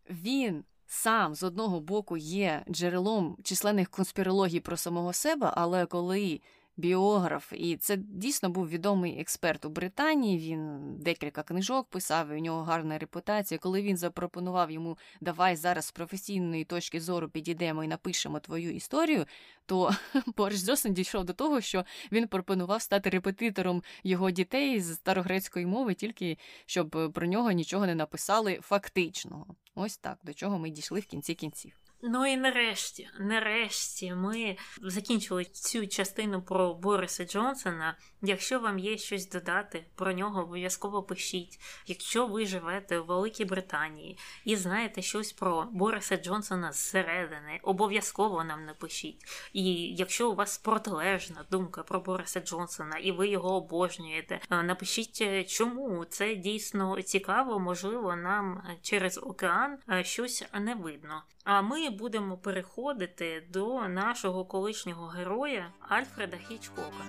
він 0.10 0.64
сам 0.88 1.36
з 1.36 1.44
одного 1.44 1.80
боку 1.80 2.18
є 2.18 2.64
джерелом 2.70 3.38
численних 3.44 3.90
конспірологій 3.90 4.60
про 4.60 4.78
самого 4.78 5.14
себе, 5.14 5.54
але 5.56 5.86
коли 5.86 6.42
біограф, 6.78 7.54
і 7.56 7.78
це 7.78 7.98
дійсно 7.98 8.50
був 8.50 8.70
відомий 8.70 9.20
експерт 9.20 9.66
у 9.66 9.70
Британії. 9.70 10.52
Він 10.52 10.80
декілька 11.00 11.44
книжок 11.44 11.88
писав, 11.90 12.30
і 12.30 12.36
у 12.36 12.40
нього 12.40 12.64
гарна 12.64 12.98
репутація. 12.98 13.58
Коли 13.58 13.82
він 13.82 13.98
запропонував 13.98 14.72
йому 14.72 14.98
давай 15.22 15.56
зараз 15.56 15.86
з 15.86 15.92
професійної 15.92 16.66
точки 16.66 17.02
зору 17.02 17.30
підійдемо 17.30 17.84
і 17.84 17.88
напишемо 17.88 18.40
твою 18.40 18.76
історію, 18.76 19.26
то 19.66 19.92
Борис 20.38 20.66
Джонсон 20.66 20.94
дійшов 20.94 21.26
до 21.26 21.34
того, 21.34 21.62
що 21.62 21.86
він 22.12 22.28
пропонував 22.28 22.82
стати 22.82 23.10
репетитором 23.10 23.84
його 24.04 24.32
дітей 24.32 24.82
з 24.82 24.96
старогрецької 24.96 25.66
мови, 25.66 25.94
тільки 25.94 26.38
щоб 26.66 27.12
про 27.14 27.28
нього 27.28 27.52
нічого 27.52 27.86
не 27.86 27.96
написали 27.96 28.60
фактичного. 28.62 29.56
Ось 29.76 29.98
так 29.98 30.18
до 30.24 30.34
чого 30.34 30.60
ми 30.60 30.70
дійшли 30.70 31.00
в 31.00 31.06
кінці 31.06 31.36
кінців. 31.36 31.87
Ну 32.02 32.26
і 32.26 32.38
нарешті, 32.38 33.10
нарешті, 33.20 34.14
ми 34.14 34.58
закінчили 34.82 35.46
цю 35.46 35.88
частину 35.88 36.42
про 36.42 36.74
Бориса 36.74 37.26
Джонсона. 37.26 37.98
Якщо 38.22 38.60
вам 38.60 38.80
є 38.80 38.98
щось 38.98 39.30
додати 39.30 39.86
про 39.96 40.14
нього, 40.14 40.42
обов'язково 40.42 41.04
пишіть. 41.04 41.60
Якщо 41.86 42.28
ви 42.28 42.46
живете 42.46 43.00
у 43.00 43.06
Великій 43.06 43.46
Британії 43.46 44.18
і 44.46 44.56
знаєте 44.56 45.02
щось 45.02 45.34
про 45.34 45.68
Бориса 45.72 46.18
Джонсона 46.18 46.72
зсередини, 46.72 47.60
обов'язково 47.64 48.44
нам 48.44 48.66
напишіть. 48.66 49.26
І 49.54 49.74
якщо 49.96 50.32
у 50.32 50.36
вас 50.36 50.58
протилежна 50.58 51.46
думка 51.52 51.84
про 51.84 52.00
Бориса 52.00 52.40
Джонсона 52.40 52.98
і 52.98 53.12
ви 53.12 53.28
його 53.28 53.56
обожнюєте, 53.56 54.40
е, 54.52 54.64
напишіть, 54.64 55.20
е, 55.22 55.44
чому 55.44 56.06
це 56.06 56.36
дійсно 56.36 57.02
цікаво, 57.02 57.60
можливо, 57.60 58.16
нам 58.16 58.64
через 58.82 59.18
океан 59.18 59.78
е, 59.90 60.04
щось 60.04 60.46
не 60.54 60.76
видно. 60.76 61.24
А 61.50 61.62
ми 61.62 61.90
будемо 61.90 62.38
переходити 62.38 63.48
до 63.50 63.88
нашого 63.88 64.46
колишнього 64.46 65.08
героя 65.08 65.74
Альфреда 65.80 66.38
Хічкока. 66.38 67.04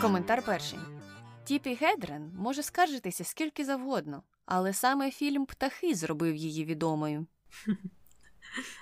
Коментар 0.00 0.42
перший. 0.46 0.78
Тіпі 1.44 1.74
Гедрен 1.74 2.32
може 2.38 2.62
скаржитися 2.62 3.24
скільки 3.24 3.64
завгодно, 3.64 4.22
але 4.46 4.72
саме 4.72 5.10
фільм 5.10 5.46
Птахи 5.46 5.94
зробив 5.94 6.34
її 6.34 6.64
відомою. 6.64 7.26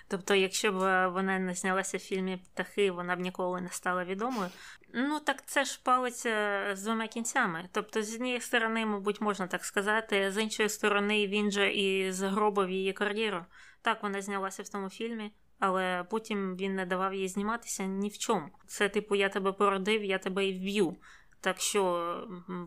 Тобто, 0.09 0.35
якщо 0.35 0.73
б 0.73 0.83
е, 0.83 1.09
вона 1.09 1.39
не 1.39 1.55
знялася 1.55 1.97
в 1.97 2.01
фільмі 2.01 2.37
Птахи, 2.37 2.91
вона 2.91 3.17
б 3.17 3.21
ніколи 3.21 3.61
не 3.61 3.69
стала 3.69 4.05
відомою. 4.05 4.51
Ну 4.95 5.21
так 5.21 5.47
це 5.47 5.65
ж 5.65 5.81
палиться 5.85 6.65
з 6.73 6.83
двома 6.83 7.07
кінцями. 7.07 7.69
Тобто, 7.73 8.03
з 8.03 8.15
однієї 8.15 8.41
сторони, 8.41 8.87
мабуть, 8.87 9.21
можна 9.21 9.47
так 9.47 9.65
сказати, 9.65 10.31
з 10.31 10.43
іншої 10.43 10.69
сторони, 10.69 11.27
він 11.27 11.51
же 11.51 11.73
і 11.73 12.13
загробив 12.13 12.71
її 12.71 12.93
кар'єру. 12.93 13.45
Так, 13.83 14.03
вона 14.03 14.23
знялася 14.23 14.63
в 14.63 14.69
тому 14.69 14.91
фільмі, 14.91 15.33
але 15.59 16.05
потім 16.11 16.57
він 16.57 16.75
не 16.75 16.87
давав 16.87 17.15
їй 17.15 17.29
зніматися 17.29 17.85
ні 17.85 18.09
в 18.09 18.19
чому. 18.19 18.49
Це, 18.67 18.89
типу, 18.89 19.15
я 19.15 19.29
тебе 19.29 19.53
породив, 19.53 20.05
я 20.05 20.19
тебе 20.19 20.47
і 20.47 20.59
вб'ю. 20.59 20.97
Так 21.41 21.61
що 21.61 22.25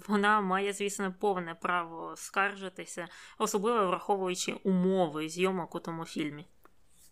вона 0.08 0.42
має, 0.42 0.74
звісно, 0.74 1.14
повне 1.20 1.56
право 1.56 2.14
скаржитися, 2.18 3.08
особливо 3.38 3.88
враховуючи 3.88 4.54
умови 4.54 5.30
зйомок 5.30 5.76
у 5.76 5.80
тому 5.80 6.06
фільмі. 6.06 6.48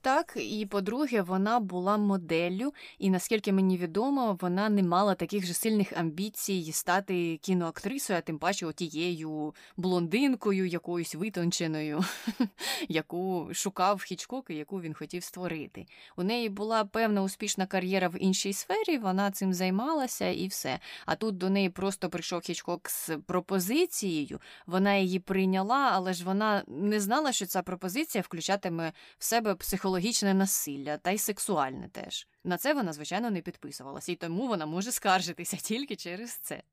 Так, 0.04 0.34
і 0.36 0.66
по-друге, 0.66 1.22
вона 1.22 1.60
була 1.60 1.98
моделлю, 1.98 2.74
і 3.00 3.10
наскільки 3.10 3.52
мені 3.52 3.78
відомо, 3.78 4.38
вона 4.42 4.70
не 4.70 4.84
мала 4.84 5.16
таких 5.16 5.46
же 5.46 5.54
сильних 5.54 5.94
амбіцій 5.98 6.72
стати 6.72 7.38
кіноактрисою, 7.38 8.20
а 8.20 8.22
тим 8.22 8.40
паче 8.40 8.74
тією 8.74 9.56
блондинкою, 9.78 10.68
якоюсь 10.68 11.16
витонченою, 11.16 12.04
яку 12.90 13.50
шукав 13.54 14.02
Хічкок 14.02 14.50
і 14.50 14.56
яку 14.56 14.82
він 14.82 14.94
хотів 14.94 15.24
створити. 15.24 15.86
У 16.18 16.24
неї 16.24 16.50
була 16.50 16.86
певна 16.86 17.22
успішна 17.24 17.66
кар'єра 17.66 18.08
в 18.08 18.18
іншій 18.18 18.54
сфері, 18.54 18.98
вона 18.98 19.32
цим 19.32 19.54
займалася 19.54 20.28
і 20.28 20.48
все. 20.48 20.80
А 21.06 21.16
тут 21.16 21.38
до 21.38 21.50
неї 21.50 21.70
просто 21.70 22.10
прийшов 22.10 22.42
Хічкок 22.42 22.90
з 22.90 23.10
пропозицією, 23.26 24.40
вона 24.66 24.96
її 24.96 25.20
прийняла, 25.20 25.90
але 25.94 26.14
ж 26.14 26.26
вона 26.26 26.64
не 26.68 27.00
знала, 27.00 27.32
що 27.32 27.46
ця 27.46 27.62
пропозиція 27.62 28.22
включатиме 28.22 28.94
в 29.18 29.24
себе 29.24 29.56
психологічну 29.56 29.91
психологічне 29.92 30.34
насилля 30.34 30.98
та 30.98 31.12
й 31.12 31.18
сексуальне 31.18 31.90
теж. 31.90 32.28
На 32.44 32.58
це 32.58 32.74
вона, 32.74 32.94
звичайно, 32.94 33.32
не 33.32 33.42
підписувалася, 33.42 34.12
і 34.12 34.16
тому 34.16 34.48
вона 34.48 34.66
може 34.66 34.92
скаржитися 34.92 35.58
тільки 35.58 35.96
через 35.96 36.32
це. 36.38 36.64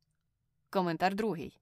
Коментар 0.71 1.15
другий. 1.15 1.59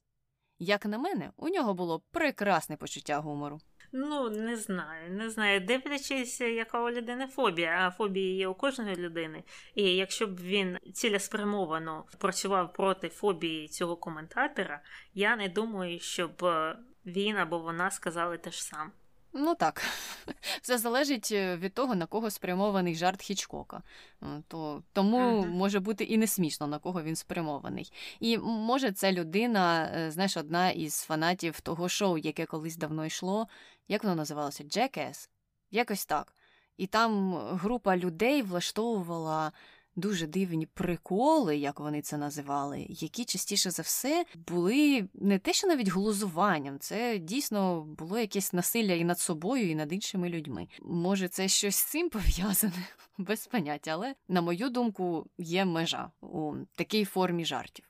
Як 0.59 0.87
на 0.87 0.99
мене, 0.99 1.31
у 1.37 1.49
нього 1.49 1.75
було 1.75 2.03
прекрасне 2.11 2.77
почуття 2.77 3.19
гумору. 3.19 3.61
Ну, 3.93 4.31
не 4.31 4.57
знаю, 4.57 5.11
не 5.11 5.31
знаю. 5.31 5.61
Дивлячись, 5.61 6.41
яка 6.41 6.83
у 6.83 6.91
людини 6.91 7.27
фобія, 7.27 7.87
а 7.87 7.91
фобії 7.91 8.37
є 8.37 8.49
у 8.49 8.55
кожної 8.55 8.97
людини. 8.97 9.45
І 9.75 9.83
якщо 9.83 10.27
б 10.27 10.41
він 10.41 10.79
цілеспрямовано 10.95 12.05
працював 12.19 12.73
проти 12.73 13.09
фобії 13.09 13.69
цього 13.69 13.97
коментатора, 13.97 14.83
я 15.15 15.37
не 15.37 15.49
думаю, 15.49 16.01
щоб 16.01 16.45
е, 16.45 16.79
він 17.07 17.37
або 17.37 17.59
вона 17.59 17.91
сказали 17.91 18.39
те 18.39 18.51
ж 18.51 18.65
саме. 18.65 18.91
Ну 19.39 19.55
так, 19.55 19.83
все 20.63 20.79
залежить 20.79 21.29
е, 21.33 21.57
від 21.57 21.75
того, 21.75 21.95
на 21.95 22.07
кого 22.07 22.31
спрямований 22.31 22.95
жарт 22.95 23.23
Хічкока. 23.23 23.83
Е, 24.23 24.27
то, 24.49 24.83
Тому 24.93 25.19
uh-huh. 25.19 25.47
може 25.47 25.81
бути 25.81 26.05
і 26.05 26.19
не 26.19 26.27
смішно, 26.27 26.67
на 26.67 26.79
кого 26.79 27.03
він 27.03 27.17
спрямований. 27.17 27.93
І 28.21 28.39
може 28.39 28.93
це 28.93 29.13
людина, 29.13 29.93
е, 29.95 30.11
знаєш, 30.11 30.37
одна 30.37 30.71
із 30.71 31.01
фанатів 31.01 31.61
того 31.61 31.89
шоу, 31.89 32.19
яке 32.19 32.47
колись 32.47 32.77
давно 32.77 33.07
йшло. 33.07 33.49
Як 33.89 34.05
воно 34.05 34.17
називалося? 34.17 34.65
Jackass? 34.65 35.29
Якось 35.71 36.07
так. 36.07 36.33
І 36.77 36.87
там 36.87 37.35
група 37.35 37.97
людей 37.97 38.43
влаштовувала 38.43 39.53
дуже 39.97 40.27
дивні 40.27 40.67
приколи, 40.67 41.57
як 41.57 41.81
вони 41.81 42.03
це 42.03 42.17
називали, 42.17 42.87
які 42.89 43.25
частіше 43.25 43.71
за 43.71 43.83
все 43.83 44.25
були 44.49 45.09
не 45.15 45.39
те, 45.39 45.53
що 45.53 45.67
навіть 45.67 45.89
глузуванням, 45.89 46.79
це 46.79 47.19
дійсно 47.19 47.83
було 47.83 48.19
якесь 48.19 48.53
насилля 48.53 48.93
і 48.93 49.05
над 49.05 49.19
собою, 49.19 49.71
і 49.71 49.75
над 49.75 49.93
іншими 49.93 50.29
людьми. 50.29 50.69
Може, 50.83 51.29
це 51.29 51.49
щось 51.49 51.77
з 51.77 51.85
цим 51.85 52.11
пов'язане, 52.11 52.87
без 53.19 53.47
поняття, 53.47 53.91
але, 53.91 54.15
на 54.29 54.41
мою 54.41 54.69
думку, 54.69 55.27
є 55.39 55.65
межа 55.65 56.11
у 56.21 56.55
такій 56.75 57.05
формі 57.05 57.45
жартів. 57.45 57.85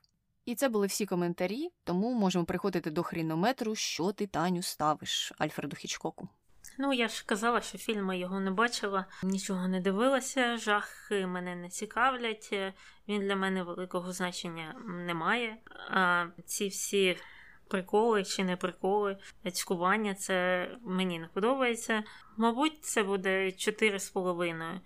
І 0.44 0.54
це 0.54 0.68
були 0.68 0.86
всі 0.86 1.06
коментарі, 1.06 1.68
тому 1.84 2.14
можемо 2.14 2.44
приходити 2.44 2.90
до 2.90 3.02
хрінометру, 3.02 3.74
що 3.74 4.12
ти 4.12 4.26
Таню 4.26 4.62
ставиш 4.62 5.32
Альфреду 5.38 5.76
Хічкоку. 5.76 6.28
Ну, 6.78 6.92
я 6.92 7.08
ж 7.08 7.24
казала, 7.26 7.60
що 7.60 7.78
фільми 7.78 8.18
його 8.18 8.40
не 8.40 8.50
бачила, 8.50 9.04
нічого 9.22 9.68
не 9.68 9.80
дивилася, 9.80 10.56
жахи 10.56 11.26
мене 11.26 11.56
не 11.56 11.68
цікавлять, 11.68 12.54
він 13.08 13.22
для 13.22 13.36
мене 13.36 13.62
великого 13.62 14.12
значення 14.12 14.74
не 14.86 15.14
має. 15.14 15.56
А 15.90 16.26
ці 16.46 16.68
всі 16.68 17.16
приколи 17.68 18.24
чи 18.24 18.44
не 18.44 18.56
приколи, 18.56 19.18
цькування, 19.52 20.14
це 20.14 20.68
мені 20.84 21.18
не 21.18 21.26
подобається. 21.26 22.02
Мабуть, 22.36 22.84
це 22.84 23.02
буде 23.02 23.46
4,5. 23.46 24.80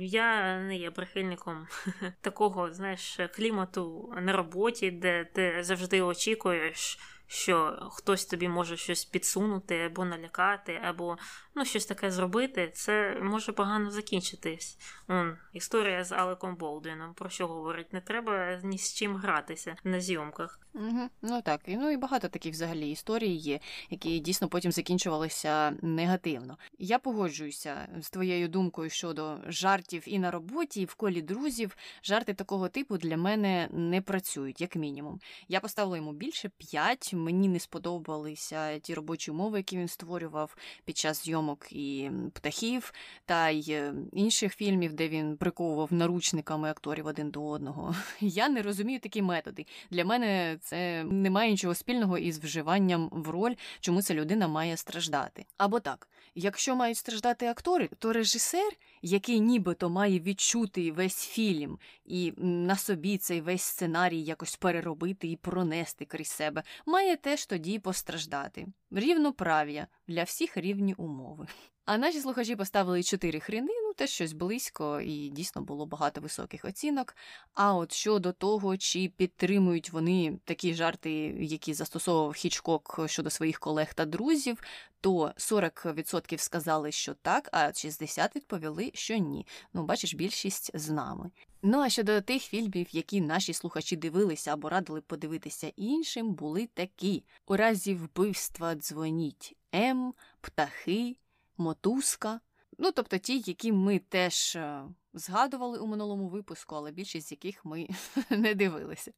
Я 0.00 0.58
не 0.60 0.76
є 0.76 0.90
прихильником 0.90 1.66
такого, 2.20 2.72
знаєш, 2.72 3.20
клімату 3.34 4.14
на 4.22 4.32
роботі, 4.32 4.90
де 4.90 5.24
ти 5.24 5.58
завжди 5.62 6.02
очікуєш 6.02 6.98
що 7.32 7.88
хтось 7.90 8.24
тобі 8.24 8.48
може 8.48 8.76
щось 8.76 9.04
підсунути 9.04 9.78
або 9.78 10.04
налякати, 10.04 10.80
або 10.84 11.18
ну, 11.54 11.64
щось 11.64 11.86
таке 11.86 12.10
зробити, 12.10 12.70
це 12.74 13.18
може 13.22 13.52
погано 13.52 13.90
закінчитись. 13.90 14.78
Он, 15.08 15.36
Історія 15.52 16.04
з 16.04 16.12
Алеком 16.12 16.56
Болдвіном, 16.56 17.14
про 17.14 17.30
що 17.30 17.46
говорить, 17.46 17.92
не 17.92 18.00
треба 18.00 18.60
ні 18.62 18.78
з 18.78 18.94
чим 18.94 19.16
гратися 19.16 19.76
на 19.84 20.00
зйомках. 20.00 20.58
Угу. 20.74 21.08
Ну 21.22 21.42
так, 21.42 21.60
і 21.66 21.76
ну 21.76 21.90
і 21.90 21.96
багато 21.96 22.28
таких 22.28 22.52
взагалі 22.52 22.90
історій 22.90 23.32
є, 23.32 23.60
які 23.90 24.18
дійсно 24.18 24.48
потім 24.48 24.72
закінчувалися 24.72 25.70
негативно. 25.82 26.58
Я 26.78 26.98
погоджуюся 26.98 27.88
з 28.00 28.10
твоєю 28.10 28.48
думкою 28.48 28.90
щодо 28.90 29.38
жартів 29.46 30.02
і 30.06 30.18
на 30.18 30.30
роботі, 30.30 30.80
і 30.80 30.84
в 30.84 30.94
колі 30.94 31.22
друзів. 31.22 31.76
Жарти 32.02 32.34
такого 32.34 32.68
типу 32.68 32.96
для 32.96 33.16
мене 33.16 33.68
не 33.72 34.00
працюють, 34.00 34.60
як 34.60 34.76
мінімум. 34.76 35.20
Я 35.48 35.60
поставила 35.60 35.96
йому 35.96 36.12
більше 36.12 36.48
п'ять. 36.48 37.14
Мені 37.22 37.48
не 37.48 37.58
сподобалися 37.58 38.78
ті 38.78 38.94
робочі 38.94 39.30
умови, 39.30 39.58
які 39.58 39.76
він 39.76 39.88
створював 39.88 40.56
під 40.84 40.96
час 40.96 41.24
зйомок 41.24 41.72
і 41.72 42.10
птахів, 42.32 42.92
та 43.24 43.48
й 43.48 43.70
е, 43.70 43.94
інших 44.12 44.54
фільмів, 44.54 44.92
де 44.92 45.08
він 45.08 45.36
приковував 45.36 45.92
наручниками 45.92 46.70
акторів 46.70 47.06
один 47.06 47.30
до 47.30 47.46
одного. 47.46 47.94
Я 48.20 48.48
не 48.48 48.62
розумію 48.62 49.00
такі 49.00 49.22
методи. 49.22 49.66
Для 49.90 50.04
мене 50.04 50.58
це 50.60 51.04
не 51.04 51.30
має 51.30 51.50
нічого 51.50 51.74
спільного 51.74 52.18
із 52.18 52.38
вживанням 52.38 53.08
в 53.12 53.30
роль, 53.30 53.54
чому 53.80 54.02
ця 54.02 54.14
людина 54.14 54.48
має 54.48 54.76
страждати. 54.76 55.46
Або 55.56 55.80
так, 55.80 56.08
якщо 56.34 56.76
мають 56.76 56.96
страждати 56.96 57.46
актори, 57.46 57.88
то 57.98 58.12
режисер, 58.12 58.72
який 59.02 59.40
нібито 59.40 59.90
має 59.90 60.20
відчути 60.20 60.92
весь 60.92 61.26
фільм 61.26 61.78
і 62.04 62.32
на 62.36 62.76
собі 62.76 63.18
цей 63.18 63.40
весь 63.40 63.62
сценарій 63.62 64.22
якось 64.22 64.56
переробити 64.56 65.28
і 65.28 65.36
пронести 65.36 66.04
крізь 66.04 66.28
себе, 66.28 66.62
має 66.86 67.16
теж 67.16 67.46
тоді 67.46 67.78
постраждати. 67.78 68.66
Рівноправ'я 68.90 69.86
для 70.08 70.22
всіх 70.22 70.56
рівні 70.56 70.94
умови. 70.94 71.46
А 71.84 71.98
наші 71.98 72.20
слухачі 72.20 72.56
поставили 72.56 73.02
чотири 73.02 73.40
хрени, 73.40 73.72
ну 73.92 73.96
теж 73.96 74.10
щось 74.10 74.32
близько, 74.32 75.00
і 75.00 75.28
дійсно 75.28 75.62
було 75.62 75.86
багато 75.86 76.20
високих 76.20 76.64
оцінок. 76.64 77.16
А 77.54 77.74
от 77.74 77.92
щодо 77.92 78.32
того, 78.32 78.76
чи 78.76 79.12
підтримують 79.16 79.92
вони 79.92 80.38
такі 80.44 80.74
жарти, 80.74 81.12
які 81.40 81.74
застосовував 81.74 82.32
Хічкок 82.32 83.00
щодо 83.06 83.30
своїх 83.30 83.58
колег 83.58 83.94
та 83.94 84.04
друзів, 84.04 84.62
то 85.00 85.32
40% 85.36 86.38
сказали, 86.38 86.92
що 86.92 87.14
так, 87.14 87.48
а 87.52 87.58
60% 87.58 88.36
відповіли, 88.36 88.90
що 88.94 89.16
ні. 89.16 89.46
Ну, 89.72 89.82
бачиш, 89.82 90.14
більшість 90.14 90.70
з 90.74 90.90
нами. 90.90 91.30
Ну 91.62 91.78
а 91.78 91.88
щодо 91.88 92.20
тих 92.20 92.42
фільмів, 92.42 92.86
які 92.90 93.20
наші 93.20 93.52
слухачі 93.52 93.96
дивилися 93.96 94.52
або 94.52 94.68
радили 94.68 95.00
подивитися 95.00 95.72
іншим, 95.76 96.34
були 96.34 96.68
такі: 96.74 97.24
у 97.46 97.56
разі 97.56 97.94
вбивства 97.94 98.74
дзвоніть 98.74 99.56
М, 99.74 100.14
птахи, 100.40 101.16
мотузка. 101.56 102.40
Ну, 102.78 102.92
тобто 102.92 103.18
ті, 103.18 103.42
які 103.46 103.72
ми 103.72 103.98
теж 103.98 104.56
е, 104.56 104.84
згадували 105.14 105.78
у 105.78 105.86
минулому 105.86 106.28
випуску, 106.28 106.74
але 106.74 106.92
більшість 106.92 107.28
з 107.28 107.32
яких 107.32 107.64
ми 107.64 107.88
не 108.30 108.54
дивилися. 108.54 109.12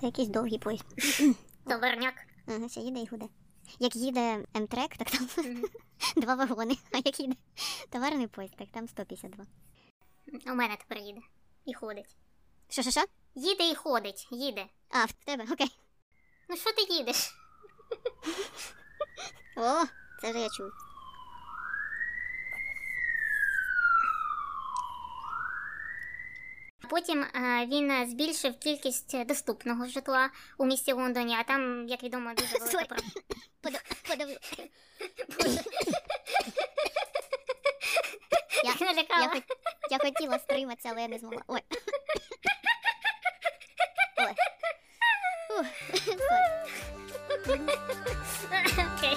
Це 0.00 0.06
якийсь 0.06 0.28
довгий 0.28 0.58
поїзд. 0.58 0.84
Товарняк. 1.68 2.14
Ага, 2.46 2.66
все 2.66 2.80
їде 2.80 3.00
і 3.00 3.06
гуде. 3.06 3.26
Як 3.78 3.96
їде 3.96 4.44
М-трек, 4.56 4.96
так 4.96 5.10
там 5.10 5.28
два 6.16 6.34
вагони. 6.34 6.76
А 6.92 6.96
як 6.96 7.20
їде 7.20 7.34
товарний 7.90 8.26
поїзд, 8.26 8.56
так 8.56 8.68
там 8.72 8.88
152. 8.88 9.44
У 10.46 10.54
мене 10.54 10.76
тепер 10.76 10.98
їде. 10.98 11.20
І 11.64 11.74
ходить. 11.74 12.16
Що, 12.68 12.82
що, 12.82 12.90
що? 12.90 13.04
Їде 13.34 13.70
і 13.70 13.74
ходить, 13.74 14.28
їде. 14.30 14.66
А, 14.90 15.04
в 15.04 15.12
тебе, 15.12 15.44
окей. 15.52 15.78
Ну 16.48 16.56
що 16.56 16.72
ти 16.72 16.94
їдеш? 16.94 17.34
О, 19.56 19.84
це 20.20 20.30
вже 20.30 20.40
я 20.40 20.48
чую. 20.48 20.72
Потім 26.90 27.22
е, 27.22 27.66
він 27.66 28.10
збільшив 28.10 28.58
кількість 28.58 29.24
доступного 29.26 29.86
житла 29.86 30.30
у 30.58 30.66
місті 30.66 30.92
Лондоні, 30.92 31.36
а 31.40 31.42
там, 31.42 31.88
як 31.88 32.02
відомо, 32.02 32.30
дуже 32.34 32.58
велика 32.58 32.84
проблема. 32.84 33.12
Подав... 33.60 34.28
Я 38.64 38.74
Я, 38.80 38.92
я, 39.20 39.28
хот... 39.28 39.42
я 39.90 39.98
хотіла 39.98 40.38
стриматися, 40.38 40.88
але 40.92 41.02
я 41.02 41.08
не 41.08 41.18
змогла. 41.18 41.42
Ой. 41.46 41.60
Ой. 44.16 44.32
Ух, 45.58 45.66
sorry. 49.02 49.16